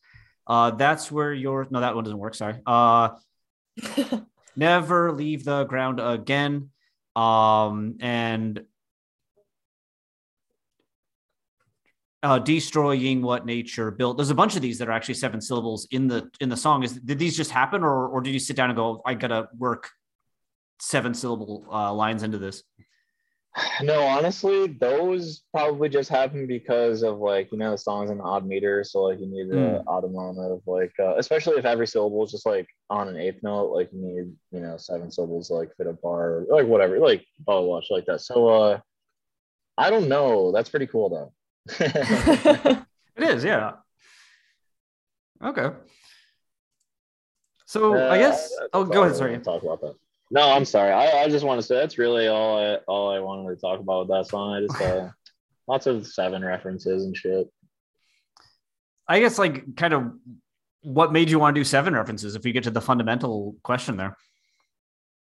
Uh, 0.47 0.71
that's 0.71 1.11
where 1.11 1.33
your 1.33 1.67
no, 1.69 1.81
that 1.81 1.95
one 1.95 2.03
doesn't 2.03 2.19
work. 2.19 2.35
Sorry. 2.35 2.55
Uh, 2.65 3.09
never 4.55 5.11
leave 5.11 5.43
the 5.43 5.63
ground 5.65 5.99
again. 5.99 6.69
Um, 7.15 7.97
and 7.99 8.63
uh, 12.23 12.39
destroying 12.39 13.21
what 13.21 13.45
nature 13.45 13.91
built. 13.91 14.17
There's 14.17 14.29
a 14.29 14.35
bunch 14.35 14.55
of 14.55 14.61
these 14.61 14.77
that 14.79 14.87
are 14.87 14.91
actually 14.91 15.15
seven 15.15 15.41
syllables 15.41 15.87
in 15.91 16.07
the 16.07 16.29
in 16.39 16.49
the 16.49 16.57
song. 16.57 16.83
Is 16.83 16.93
did 16.93 17.19
these 17.19 17.35
just 17.35 17.51
happen, 17.51 17.83
or 17.83 18.07
or 18.07 18.21
did 18.21 18.31
you 18.31 18.39
sit 18.39 18.55
down 18.55 18.69
and 18.69 18.77
go, 18.77 19.01
I 19.05 19.15
gotta 19.15 19.49
work 19.57 19.89
seven 20.79 21.13
syllable 21.13 21.65
uh, 21.71 21.93
lines 21.93 22.23
into 22.23 22.37
this? 22.37 22.63
No, 23.81 24.01
honestly, 24.03 24.67
those 24.67 25.43
probably 25.53 25.89
just 25.89 26.09
happen 26.09 26.47
because 26.47 27.03
of 27.03 27.19
like 27.19 27.51
you 27.51 27.57
know 27.57 27.71
the 27.71 27.77
songs 27.77 28.09
in 28.09 28.19
the 28.19 28.23
odd 28.23 28.47
meter, 28.47 28.83
so 28.85 29.03
like 29.03 29.19
you 29.19 29.27
need 29.27 29.47
mm. 29.47 29.79
an 29.79 29.83
odd 29.87 30.05
amount 30.05 30.39
of 30.39 30.61
like, 30.65 30.93
uh, 30.99 31.15
especially 31.17 31.57
if 31.57 31.65
every 31.65 31.85
syllable 31.85 32.23
is 32.23 32.31
just 32.31 32.45
like 32.45 32.67
on 32.89 33.09
an 33.09 33.17
eighth 33.17 33.43
note, 33.43 33.73
like 33.73 33.89
you 33.91 33.99
need 33.99 34.33
you 34.51 34.65
know 34.65 34.77
seven 34.77 35.11
syllables 35.11 35.51
like 35.51 35.75
fit 35.75 35.87
a 35.87 35.93
bar, 35.93 36.45
or, 36.45 36.45
like 36.49 36.65
whatever, 36.65 36.97
like 36.99 37.25
oh 37.45 37.63
watch 37.63 37.87
like 37.89 38.05
that. 38.05 38.21
So 38.21 38.47
uh, 38.47 38.79
I 39.77 39.89
don't 39.89 40.07
know. 40.07 40.53
That's 40.53 40.69
pretty 40.69 40.87
cool 40.87 41.09
though. 41.09 41.33
it 41.79 43.23
is, 43.23 43.43
yeah. 43.43 43.73
Okay. 45.43 45.75
So 47.65 47.97
uh, 47.97 48.09
I 48.11 48.17
guess. 48.17 48.53
Oh, 48.71 48.85
go 48.85 49.03
ahead. 49.03 49.17
Sorry. 49.17 49.37
Talk 49.39 49.63
about 49.63 49.81
that. 49.81 49.95
No, 50.33 50.49
I'm 50.49 50.63
sorry. 50.63 50.93
I, 50.93 51.23
I 51.23 51.29
just 51.29 51.45
want 51.45 51.59
to 51.59 51.67
say 51.67 51.75
that's 51.75 51.97
really 51.97 52.29
all 52.29 52.57
I 52.57 52.75
all 52.87 53.11
I 53.11 53.19
wanted 53.19 53.53
to 53.53 53.61
talk 53.61 53.81
about 53.81 54.07
with 54.07 54.17
that 54.17 54.27
song. 54.27 54.53
I 54.53 54.61
just 54.61 54.81
uh, 54.81 55.09
lots 55.67 55.87
of 55.87 56.07
seven 56.07 56.43
references 56.43 57.03
and 57.03 57.15
shit. 57.15 57.47
I 59.09 59.19
guess 59.19 59.37
like 59.37 59.75
kind 59.75 59.93
of 59.93 60.13
what 60.83 61.11
made 61.11 61.29
you 61.29 61.37
want 61.37 61.53
to 61.53 61.59
do 61.59 61.65
seven 61.65 61.93
references 61.93 62.35
if 62.35 62.43
we 62.43 62.53
get 62.53 62.63
to 62.63 62.71
the 62.71 62.79
fundamental 62.79 63.57
question 63.61 63.97
there. 63.97 64.17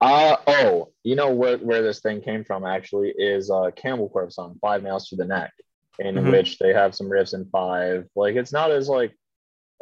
Uh 0.02 0.36
oh, 0.48 0.90
you 1.04 1.16
know 1.16 1.32
where 1.32 1.58
where 1.58 1.82
this 1.82 2.02
thing 2.02 2.22
came 2.22 2.44
from 2.44 2.66
actually 2.66 3.14
is 3.18 3.50
uh 3.50 3.72
Cannibal 3.78 4.10
Corpse 4.10 4.36
song 4.36 4.58
Five 4.60 4.84
Nails 4.84 5.08
to 5.10 5.16
the 5.16 5.26
Neck, 5.26 5.54
in 6.00 6.16
mm-hmm. 6.16 6.32
which 6.32 6.58
they 6.58 6.74
have 6.74 6.94
some 6.94 7.10
riffs 7.10 7.34
in 7.34 7.46
five. 7.46 8.06
Like 8.18 8.36
it's 8.36 8.52
not 8.52 8.70
as 8.70 8.90
like 8.90 9.18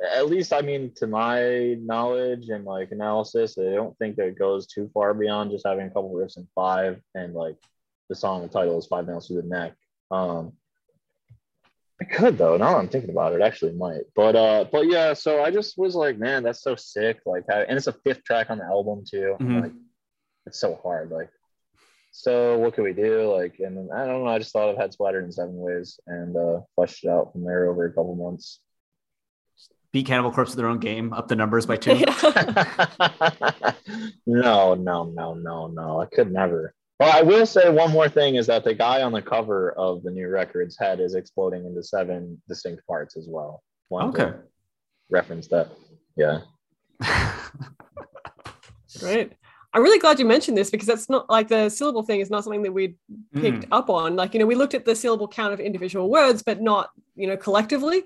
at 0.04 0.28
least 0.28 0.54
I 0.54 0.62
mean 0.62 0.92
to 0.98 1.08
my 1.08 1.76
knowledge 1.80 2.50
and 2.50 2.66
like 2.66 2.92
analysis, 2.92 3.58
I 3.58 3.74
don't 3.74 3.98
think 3.98 4.16
that 4.18 4.28
it 4.28 4.40
goes 4.40 4.68
too 4.68 4.90
far 4.94 5.14
beyond 5.14 5.52
just 5.52 5.66
having 5.66 5.88
a 5.88 5.90
couple 5.90 6.14
riffs 6.14 6.38
in 6.38 6.48
five 6.54 7.02
and 7.16 7.34
like 7.34 7.56
the 8.10 8.16
song 8.16 8.48
title 8.50 8.78
is 8.78 8.86
Five 8.86 9.08
Nails 9.08 9.28
Through 9.28 9.42
the 9.42 9.48
Neck. 9.48 9.74
Um 10.12 10.54
I 12.00 12.06
could 12.06 12.38
though. 12.38 12.58
Now 12.58 12.78
I'm 12.78 12.90
thinking 12.90 13.10
about 13.10 13.34
it, 13.34 13.42
actually 13.42 13.74
might. 13.74 14.04
But 14.16 14.36
uh, 14.36 14.66
but 14.72 14.88
yeah. 14.88 15.14
So 15.14 15.44
I 15.44 15.50
just 15.50 15.80
was 15.80 15.96
like, 15.96 16.20
man, 16.20 16.44
that's 16.44 16.62
so 16.62 16.76
sick. 16.76 17.22
Like, 17.26 17.46
and 17.50 17.76
it's 17.76 17.88
a 17.88 17.92
fifth 17.92 18.24
track 18.24 18.52
on 18.52 18.60
the 18.60 18.66
album 18.66 19.04
too. 19.10 19.36
Mm-hmm. 19.40 19.60
Like, 19.62 19.72
it's 20.46 20.60
so 20.60 20.80
hard. 20.84 21.10
Like, 21.10 21.30
so 22.12 22.60
what 22.60 22.76
could 22.76 22.84
we 22.84 22.94
do? 22.94 23.34
Like, 23.34 23.60
and 23.60 23.92
I 23.92 24.06
don't 24.06 24.24
know. 24.24 24.30
I 24.30 24.38
just 24.38 24.54
thought 24.54 24.70
of 24.70 24.78
Head 24.78 24.94
Splattered 24.94 25.26
in 25.26 25.32
Seven 25.32 25.58
Ways 25.58 26.00
and 26.06 26.38
uh, 26.38 26.62
fleshed 26.76 27.04
it 27.04 27.10
out 27.10 27.32
from 27.32 27.44
there 27.44 27.68
over 27.68 27.86
a 27.86 27.92
couple 27.92 28.16
months 28.16 28.60
beat 29.94 30.06
Cannibal 30.06 30.32
Corpse 30.32 30.52
with 30.52 30.58
their 30.58 30.68
own 30.68 30.80
game, 30.80 31.14
up 31.14 31.28
the 31.28 31.36
numbers 31.36 31.66
by 31.66 31.78
two. 31.78 31.94
no, 34.26 34.76
no, 34.76 35.04
no, 35.06 35.34
no, 35.34 35.68
no. 35.68 36.02
I 36.02 36.06
could 36.06 36.32
never. 36.32 36.74
Well, 37.00 37.16
I 37.16 37.22
will 37.22 37.46
say 37.46 37.70
one 37.70 37.92
more 37.92 38.10
thing 38.10 38.36
is 38.36 38.48
that 38.48 38.64
the 38.64 38.74
guy 38.74 39.04
on 39.04 39.12
the 39.12 39.22
cover 39.22 39.72
of 39.74 40.04
the 40.04 40.10
new 40.12 40.28
record's 40.30 40.78
head 40.78 41.00
is 41.00 41.14
exploding 41.14 41.66
into 41.66 41.84
seven 41.84 42.42
distinct 42.48 42.86
parts 42.88 43.16
as 43.18 43.28
well. 43.30 43.62
One 43.90 44.10
okay. 44.10 44.34
Reference 45.10 45.48
that. 45.50 45.70
Yeah. 46.16 46.40
Great. 49.00 49.34
I'm 49.74 49.84
really 49.84 50.00
glad 50.00 50.18
you 50.18 50.26
mentioned 50.26 50.58
this 50.58 50.72
because 50.72 50.88
that's 50.88 51.10
not 51.10 51.30
like 51.30 51.50
the 51.50 51.70
syllable 51.70 52.02
thing 52.02 52.20
is 52.20 52.32
not 52.32 52.44
something 52.44 52.64
that 52.64 52.72
we'd 52.72 52.96
picked 53.36 53.66
mm. 53.66 53.68
up 53.72 53.92
on. 53.92 54.16
Like, 54.16 54.34
you 54.34 54.40
know, 54.40 54.48
we 54.48 54.56
looked 54.56 54.74
at 54.74 54.86
the 54.86 54.96
syllable 54.96 55.28
count 55.28 55.54
of 55.54 55.60
individual 55.60 56.10
words, 56.10 56.42
but 56.42 56.62
not, 56.62 56.90
you 57.16 57.28
know, 57.28 57.38
collectively. 57.38 58.04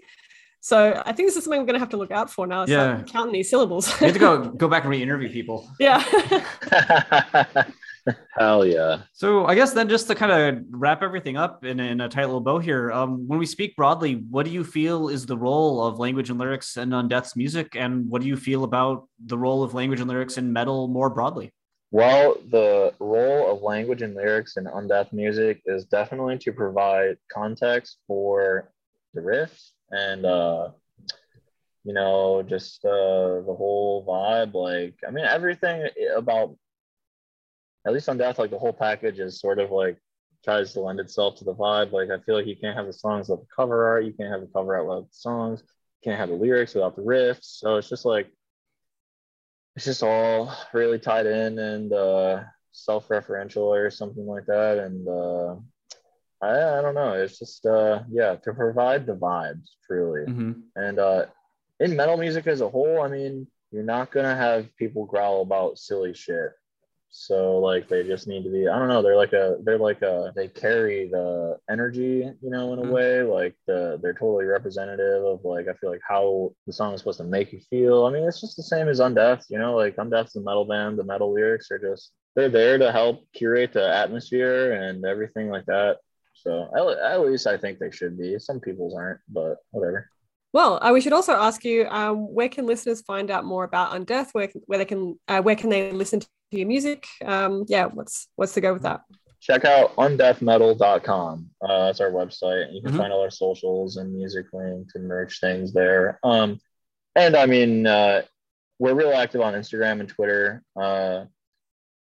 So 0.63 1.01
I 1.03 1.11
think 1.11 1.27
this 1.27 1.35
is 1.35 1.43
something 1.43 1.59
we're 1.59 1.65
going 1.65 1.73
to 1.73 1.79
have 1.79 1.89
to 1.89 1.97
look 1.97 2.11
out 2.11 2.29
for 2.29 2.45
now. 2.45 2.65
yeah, 2.67 2.97
like 2.97 3.07
counting 3.07 3.33
these 3.33 3.49
syllables. 3.49 3.89
you 3.99 4.07
have 4.07 4.13
to 4.13 4.19
go 4.19 4.45
go 4.57 4.67
back 4.67 4.83
and 4.83 4.91
re-interview 4.91 5.29
people. 5.29 5.67
Yeah. 5.79 6.03
Hell 8.37 8.65
yeah. 8.65 9.01
So 9.11 9.45
I 9.45 9.55
guess 9.55 9.73
then 9.73 9.89
just 9.89 10.07
to 10.07 10.15
kind 10.15 10.31
of 10.31 10.63
wrap 10.69 11.01
everything 11.01 11.35
up 11.35 11.65
in, 11.65 11.79
in 11.79 12.01
a 12.01 12.09
tight 12.09 12.25
little 12.25 12.41
bow 12.41 12.59
here, 12.59 12.91
um, 12.91 13.27
when 13.27 13.39
we 13.39 13.45
speak 13.47 13.75
broadly, 13.75 14.23
what 14.29 14.45
do 14.45 14.51
you 14.51 14.63
feel 14.63 15.09
is 15.09 15.25
the 15.25 15.37
role 15.37 15.83
of 15.83 15.97
language 15.97 16.29
and 16.29 16.37
lyrics 16.37 16.77
in 16.77 16.89
Undeath's 16.89 17.35
music, 17.35 17.75
and 17.75 18.07
what 18.09 18.21
do 18.21 18.27
you 18.27 18.37
feel 18.37 18.63
about 18.63 19.07
the 19.25 19.37
role 19.37 19.63
of 19.63 19.73
language 19.73 19.99
and 19.99 20.09
lyrics 20.09 20.37
in 20.37 20.53
metal 20.53 20.87
more 20.87 21.09
broadly? 21.09 21.51
Well, 21.89 22.35
the 22.51 22.93
role 22.99 23.51
of 23.51 23.63
language 23.63 24.03
and 24.03 24.15
lyrics 24.15 24.57
in 24.57 24.65
Undeath 24.65 25.11
music 25.11 25.61
is 25.65 25.85
definitely 25.85 26.37
to 26.39 26.53
provide 26.53 27.17
context 27.31 27.97
for 28.07 28.71
the 29.13 29.21
riffs 29.21 29.71
and 29.91 30.25
uh 30.25 30.69
you 31.83 31.93
know 31.93 32.43
just 32.43 32.83
uh 32.85 33.41
the 33.41 33.55
whole 33.57 34.05
vibe 34.07 34.53
like 34.53 34.95
i 35.07 35.11
mean 35.11 35.25
everything 35.25 35.87
about 36.15 36.55
at 37.85 37.93
least 37.93 38.07
Undeath, 38.07 38.37
like 38.37 38.51
the 38.51 38.59
whole 38.59 38.73
package 38.73 39.19
is 39.19 39.39
sort 39.39 39.59
of 39.59 39.71
like 39.71 39.97
tries 40.43 40.73
to 40.73 40.81
lend 40.81 40.99
itself 40.99 41.35
to 41.37 41.43
the 41.43 41.53
vibe. 41.53 41.91
Like 41.91 42.09
i 42.09 42.23
feel 42.23 42.35
like 42.35 42.45
you 42.47 42.55
can't 42.55 42.77
have 42.77 42.85
the 42.85 42.93
songs 42.93 43.29
without 43.29 43.41
the 43.41 43.47
cover 43.55 43.87
art. 43.87 44.05
You 44.05 44.13
can't 44.13 44.31
have 44.31 44.41
the 44.41 44.47
cover 44.53 44.75
art 44.75 44.87
without 44.87 45.07
the 45.09 45.15
songs. 45.15 45.61
You 45.61 46.11
can't 46.11 46.19
have 46.19 46.29
the 46.29 46.35
lyrics 46.35 46.75
without 46.75 46.95
the 46.95 47.01
riffs. 47.01 47.45
So 47.59 47.77
it's 47.77 47.89
just 47.89 48.05
like 48.05 48.31
it's 49.75 49.85
just 49.85 50.03
all 50.03 50.55
really 50.73 50.99
tied 50.99 51.25
in 51.25 51.57
and 51.59 51.93
uh 51.93 52.43
self-referential 52.71 53.57
or 53.57 53.89
something 53.89 54.25
like 54.25 54.45
that. 54.45 54.77
And 54.79 55.07
uh 55.07 55.55
I, 56.41 56.79
I 56.79 56.81
don't 56.81 56.95
know. 56.95 57.13
It's 57.13 57.37
just 57.39 57.65
uh 57.65 58.03
yeah, 58.11 58.35
to 58.35 58.53
provide 58.53 59.05
the 59.05 59.15
vibes 59.15 59.69
truly. 59.85 60.25
Mm-hmm. 60.27 60.51
And 60.75 60.99
uh 60.99 61.25
in 61.79 61.95
metal 61.95 62.17
music 62.17 62.47
as 62.47 62.61
a 62.61 62.69
whole, 62.69 63.01
I 63.01 63.07
mean, 63.07 63.47
you're 63.71 63.83
not 63.83 64.11
gonna 64.11 64.35
have 64.35 64.75
people 64.77 65.05
growl 65.05 65.41
about 65.41 65.77
silly 65.77 66.13
shit. 66.13 66.51
so 67.13 67.57
like 67.59 67.89
they 67.89 68.03
just 68.03 68.25
need 68.25 68.43
to 68.43 68.49
be 68.49 68.69
i 68.69 68.79
don't 68.79 68.87
know 68.87 69.01
they're 69.01 69.17
like 69.23 69.33
a 69.33 69.57
they're 69.63 69.77
like 69.89 70.01
a 70.01 70.31
they 70.33 70.47
carry 70.47 71.09
the 71.09 71.57
energy 71.69 72.13
you 72.43 72.49
know 72.53 72.71
in 72.73 72.79
a 72.79 72.83
Mhm. 72.83 72.91
way 72.97 73.21
like 73.21 73.55
the 73.67 73.99
they're 74.01 74.13
totally 74.21 74.45
representative 74.45 75.21
of 75.25 75.43
like 75.43 75.67
i 75.67 75.73
feel 75.73 75.91
like 75.91 76.05
how 76.07 76.53
the 76.67 76.71
song 76.79 76.93
is 76.93 77.01
supposed 77.01 77.19
to 77.19 77.25
make 77.37 77.51
you 77.51 77.59
feel 77.69 78.05
i 78.05 78.09
mean 78.13 78.23
it's 78.23 78.39
just 78.39 78.55
the 78.55 78.63
same 78.73 78.87
as 78.87 79.01
undeath 79.01 79.43
you 79.49 79.59
know 79.59 79.75
like 79.75 79.97
undeath's 79.97 80.37
a 80.37 80.41
metal 80.41 80.63
band 80.63 80.97
the 80.97 81.03
metal 81.03 81.33
lyrics 81.33 81.69
are 81.69 81.79
just 81.89 82.13
they're 82.35 82.47
there 82.59 82.77
to 82.77 82.89
help 82.93 83.15
curate 83.33 83.73
the 83.73 83.87
atmosphere 84.03 84.71
and 84.83 85.03
everything 85.13 85.49
like 85.49 85.65
that 85.65 85.97
so 86.43 86.69
at, 86.75 87.11
at 87.11 87.21
least 87.25 87.47
i 87.47 87.57
think 87.57 87.79
they 87.79 87.91
should 87.91 88.17
be 88.17 88.37
some 88.39 88.59
people's 88.59 88.95
aren't 88.95 89.19
but 89.29 89.57
whatever 89.71 90.09
Well, 90.53 90.79
uh, 90.83 90.91
we 90.93 90.99
should 90.99 91.13
also 91.13 91.31
ask 91.31 91.63
you 91.63 91.87
um, 91.87 92.15
where 92.35 92.49
can 92.49 92.65
listeners 92.67 92.99
find 93.01 93.31
out 93.31 93.45
more 93.45 93.63
about 93.63 93.93
Undeath? 93.95 94.29
Where 94.33 94.49
where 94.67 94.79
they 94.79 94.89
can 94.93 95.17
uh, 95.31 95.41
where 95.41 95.55
can 95.55 95.69
they 95.69 95.93
listen 95.93 96.19
to 96.19 96.27
your 96.51 96.67
music? 96.67 97.07
Um, 97.23 97.63
yeah, 97.69 97.85
what's 97.97 98.27
what's 98.35 98.53
the 98.53 98.59
go 98.59 98.73
with 98.73 98.81
that? 98.83 98.99
check 99.39 99.63
out 99.65 99.95
undeathmetal.com. 99.95 101.49
Uh, 101.61 101.85
that's 101.85 102.01
our 102.01 102.11
website. 102.11 102.73
You 102.73 102.81
can 102.81 102.91
Mhm. 102.91 102.97
find 102.97 103.13
all 103.13 103.21
our 103.21 103.31
socials 103.31 103.97
and 103.97 104.13
music 104.13 104.47
links 104.53 104.95
and 104.95 105.07
merch 105.07 105.39
things 105.39 105.73
there. 105.73 106.19
Um, 106.23 106.59
and 107.15 107.35
I 107.35 107.45
mean, 107.45 107.87
uh, 107.87 108.21
we're 108.77 108.93
real 108.93 109.13
active 109.13 109.41
on 109.41 109.53
Instagram 109.53 109.99
and 109.99 110.09
Twitter. 110.09 110.63
Uh, 110.79 111.25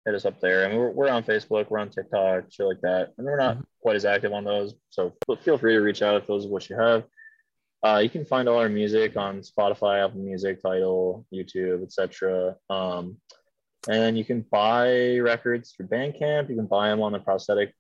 hit 0.06 0.14
us 0.14 0.24
up 0.24 0.40
there. 0.40 0.64
I 0.64 0.68
mean, 0.68 0.78
we're, 0.78 0.90
we're 0.90 1.08
on 1.10 1.22
Facebook, 1.22 1.68
we're 1.70 1.78
on 1.78 1.90
TikTok, 1.90 2.44
shit 2.50 2.66
like 2.66 2.80
that. 2.82 3.12
And 3.18 3.26
we're 3.26 3.36
not 3.36 3.58
Mhm. 3.58 3.64
quite 3.82 3.96
as 3.96 4.04
active 4.04 4.32
on 4.32 4.44
those. 4.44 4.74
So 4.90 5.12
feel 5.42 5.58
free 5.58 5.74
to 5.74 5.80
reach 5.80 6.02
out 6.02 6.16
if 6.16 6.26
those 6.26 6.46
are 6.46 6.48
what 6.48 6.68
you 6.70 6.76
have. 6.76 7.04
Uh, 7.82 8.00
you 8.02 8.10
can 8.10 8.24
find 8.24 8.48
all 8.48 8.58
our 8.58 8.68
music 8.68 9.16
on 9.16 9.40
Spotify, 9.40 10.04
Apple 10.04 10.20
Music, 10.20 10.60
Tidal, 10.62 11.24
YouTube, 11.32 11.82
etc. 11.82 12.56
Um, 12.68 13.18
and 13.88 14.16
you 14.18 14.24
can 14.24 14.42
buy 14.42 15.18
records 15.18 15.72
through 15.72 15.86
Bandcamp. 15.86 16.50
You 16.50 16.56
can 16.56 16.66
buy 16.66 16.88
them 16.90 17.00
on 17.02 17.12
the 17.12 17.18
prosthetic 17.20 17.74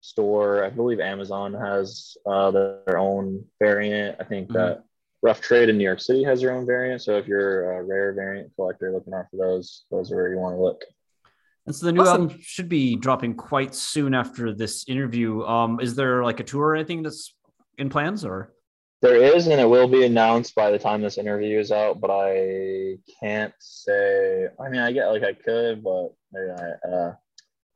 store. 0.00 0.64
I 0.64 0.70
believe 0.70 0.98
Amazon 1.00 1.54
has 1.54 2.16
uh, 2.26 2.50
their 2.50 2.98
own 2.98 3.44
variant. 3.60 4.16
I 4.20 4.24
think 4.24 4.48
Mhm. 4.50 4.54
that 4.54 4.82
Rough 5.22 5.40
Trade 5.40 5.68
in 5.68 5.78
New 5.78 5.84
York 5.84 6.00
City 6.00 6.22
has 6.24 6.40
their 6.40 6.50
own 6.52 6.66
variant. 6.66 7.00
So 7.02 7.16
if 7.16 7.26
you're 7.28 7.78
a 7.78 7.82
rare 7.82 8.12
variant 8.12 8.52
collector 8.56 8.92
looking 8.92 9.14
out 9.14 9.30
for 9.30 9.36
those, 9.36 9.86
those 9.90 10.10
are 10.12 10.16
where 10.16 10.30
you 10.30 10.38
want 10.38 10.56
to 10.56 10.60
look. 10.62 10.84
And 11.66 11.74
so 11.74 11.86
the 11.86 11.92
new 11.92 12.02
Awesome. 12.02 12.22
album 12.22 12.38
should 12.42 12.68
be 12.68 12.94
dropping 12.96 13.34
quite 13.34 13.74
soon 13.74 14.14
after 14.14 14.52
this 14.52 14.86
interview. 14.88 15.42
Um, 15.44 15.80
is 15.80 15.94
there 15.94 16.22
like 16.22 16.40
a 16.40 16.44
tour 16.44 16.68
or 16.68 16.74
anything 16.74 17.02
that's 17.02 17.34
in 17.78 17.88
plans 17.88 18.24
or? 18.24 18.52
There 19.00 19.16
is, 19.16 19.46
and 19.48 19.60
it 19.60 19.68
will 19.68 19.88
be 19.88 20.04
announced 20.04 20.54
by 20.54 20.70
the 20.70 20.78
time 20.78 21.02
this 21.02 21.18
interview 21.18 21.58
is 21.58 21.70
out, 21.70 22.00
but 22.00 22.10
I 22.10 22.96
can't 23.20 23.52
say. 23.58 24.46
I 24.58 24.68
mean, 24.70 24.80
I 24.80 24.92
get 24.92 25.06
like 25.08 25.22
I 25.22 25.32
could, 25.34 25.82
but 25.84 26.14
uh, 26.34 26.88
uh, 26.88 27.12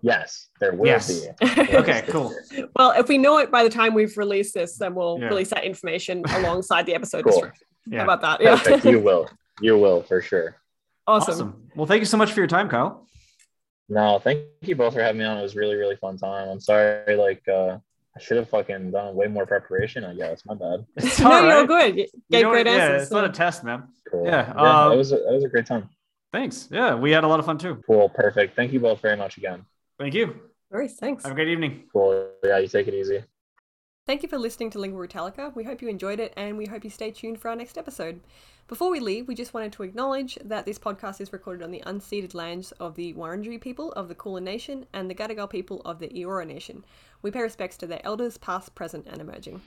yes, 0.01 0.49
there 0.61 0.73
will 0.73 0.87
Yes. 0.87 1.11
be. 1.21 1.29
Okay, 1.77 2.05
cool. 2.09 2.35
well, 2.77 2.93
if 2.93 3.09
we 3.09 3.19
know 3.19 3.39
it 3.39 3.51
by 3.51 3.63
the 3.63 3.69
time 3.71 3.93
we've 3.95 4.17
released 4.17 4.55
this, 4.55 4.79
then 4.79 4.95
we'll 4.95 5.19
Yeah. 5.21 5.29
release 5.29 5.51
that 5.51 5.65
information 5.65 6.25
alongside 6.37 6.87
the 6.87 6.95
episode 6.95 7.25
Cool. 7.25 7.33
description. 7.33 7.67
Yeah. 7.87 7.99
How 7.99 8.05
about 8.05 8.21
that? 8.23 8.41
Yeah. 8.43 8.59
Perfect. 8.59 8.85
you 8.87 9.01
will. 9.01 9.29
You 9.61 9.77
will 9.79 10.03
for 10.03 10.21
sure. 10.23 10.57
awesome. 11.07 11.33
Awesome. 11.35 11.71
Well, 11.75 11.87
thank 11.87 12.01
you 12.01 12.07
so 12.07 12.17
much 12.17 12.33
for 12.33 12.41
your 12.41 12.47
time, 12.47 12.69
Kyle. 12.69 13.07
No, 13.89 14.19
thank 14.19 14.41
you 14.63 14.77
both 14.77 14.95
for 14.95 15.01
having 15.03 15.19
me 15.19 15.25
on. 15.25 15.39
It 15.39 15.43
was 15.43 15.57
really, 15.57 15.77
really 15.77 15.97
fun 15.97 16.19
time. 16.19 16.49
I'm 16.49 16.61
sorry, 16.61 17.17
like 17.17 17.47
uh 17.49 17.79
I 18.17 18.21
should 18.21 18.37
have 18.37 18.49
fucking 18.51 18.91
done 18.91 19.15
way 19.15 19.29
more 19.29 19.47
preparation, 19.47 20.05
I 20.05 20.15
guess. 20.15 20.45
My 20.45 20.55
bad. 20.55 20.85
It's 20.97 21.21
No, 21.21 21.31
all 21.31 21.43
you're 21.43 21.53
all 21.53 21.67
right. 21.67 21.95
good. 21.95 21.97
You 21.97 22.03
You 22.03 22.23
gave 22.31 22.43
know 22.45 22.51
great 22.51 22.67
what? 22.67 22.75
Yeah, 22.77 22.83
answers. 22.85 23.03
it's 23.03 23.11
not 23.13 23.25
a 23.25 23.29
test, 23.31 23.65
man. 23.65 23.85
Cool. 24.11 24.25
Yeah, 24.27 24.47
Yeah, 24.55 24.61
uh, 24.63 24.89
that 24.91 24.97
was 24.97 25.13
a, 25.13 25.17
that 25.17 25.33
was 25.33 25.45
a 25.45 25.49
great 25.49 25.67
time. 25.67 25.89
Thanks. 26.33 26.69
Yeah, 26.71 26.95
we 26.97 27.11
had 27.13 27.25
a 27.25 27.29
lot 27.29 27.39
of 27.41 27.47
fun 27.47 27.59
too. 27.59 27.83
Cool, 27.87 28.09
perfect. 28.09 28.57
Thank 28.57 28.73
you 28.73 28.81
both 28.81 29.01
very 29.01 29.17
much 29.17 29.37
again. 29.39 29.65
Thank 29.99 30.15
you. 30.15 30.35
All 30.73 30.79
right, 30.81 30.91
thanks. 30.91 31.23
Have 31.25 31.33
a 31.33 31.35
great 31.35 31.49
evening. 31.49 31.85
Cool. 31.93 32.29
Yeah, 32.45 32.59
you 32.59 32.69
take 32.69 32.89
it 32.89 32.95
easy. 32.95 33.23
Thank 34.09 34.23
you 34.23 34.29
for 34.31 34.39
listening 34.39 34.71
to 34.71 34.79
Lingüa 34.79 35.07
Brütallica. 35.07 35.55
We 35.55 35.65
hope 35.65 35.83
you 35.83 35.89
enjoyed 35.89 36.19
it 36.19 36.33
and 36.35 36.57
we 36.57 36.65
hope 36.65 36.83
you 36.83 36.89
stay 36.89 37.11
tuned 37.11 37.39
for 37.39 37.51
our 37.51 37.55
next 37.55 37.77
episode. 37.77 38.21
Before 38.67 38.91
we 38.91 39.01
leave, 39.01 39.29
we 39.29 39.35
just 39.35 39.53
wanted 39.53 39.71
to 39.75 39.83
acknowledge 39.83 40.39
that 40.43 40.65
this 40.65 40.79
podcast 40.79 41.21
is 41.21 41.31
recorded 41.31 41.63
on 41.63 41.73
the 41.73 41.83
unceded 41.85 42.33
lands 42.33 42.73
of 42.81 42.95
the 42.95 43.13
Wurundjeri 43.13 43.61
people 43.61 43.93
of 43.93 44.09
the 44.09 44.15
Kulin 44.15 44.45
Nation 44.45 44.87
and 44.95 45.11
the 45.11 45.15
Gadigal 45.15 45.51
people 45.51 45.83
of 45.83 45.99
the 45.99 46.09
Eora 46.09 46.47
Nation. 46.47 46.87
We 47.21 47.31
pay 47.31 47.43
respects 47.43 47.77
to 47.77 47.87
their 47.87 48.01
elders, 48.03 48.39
past, 48.39 48.75
present, 48.75 49.07
and 49.07 49.21
emerging. 49.21 49.61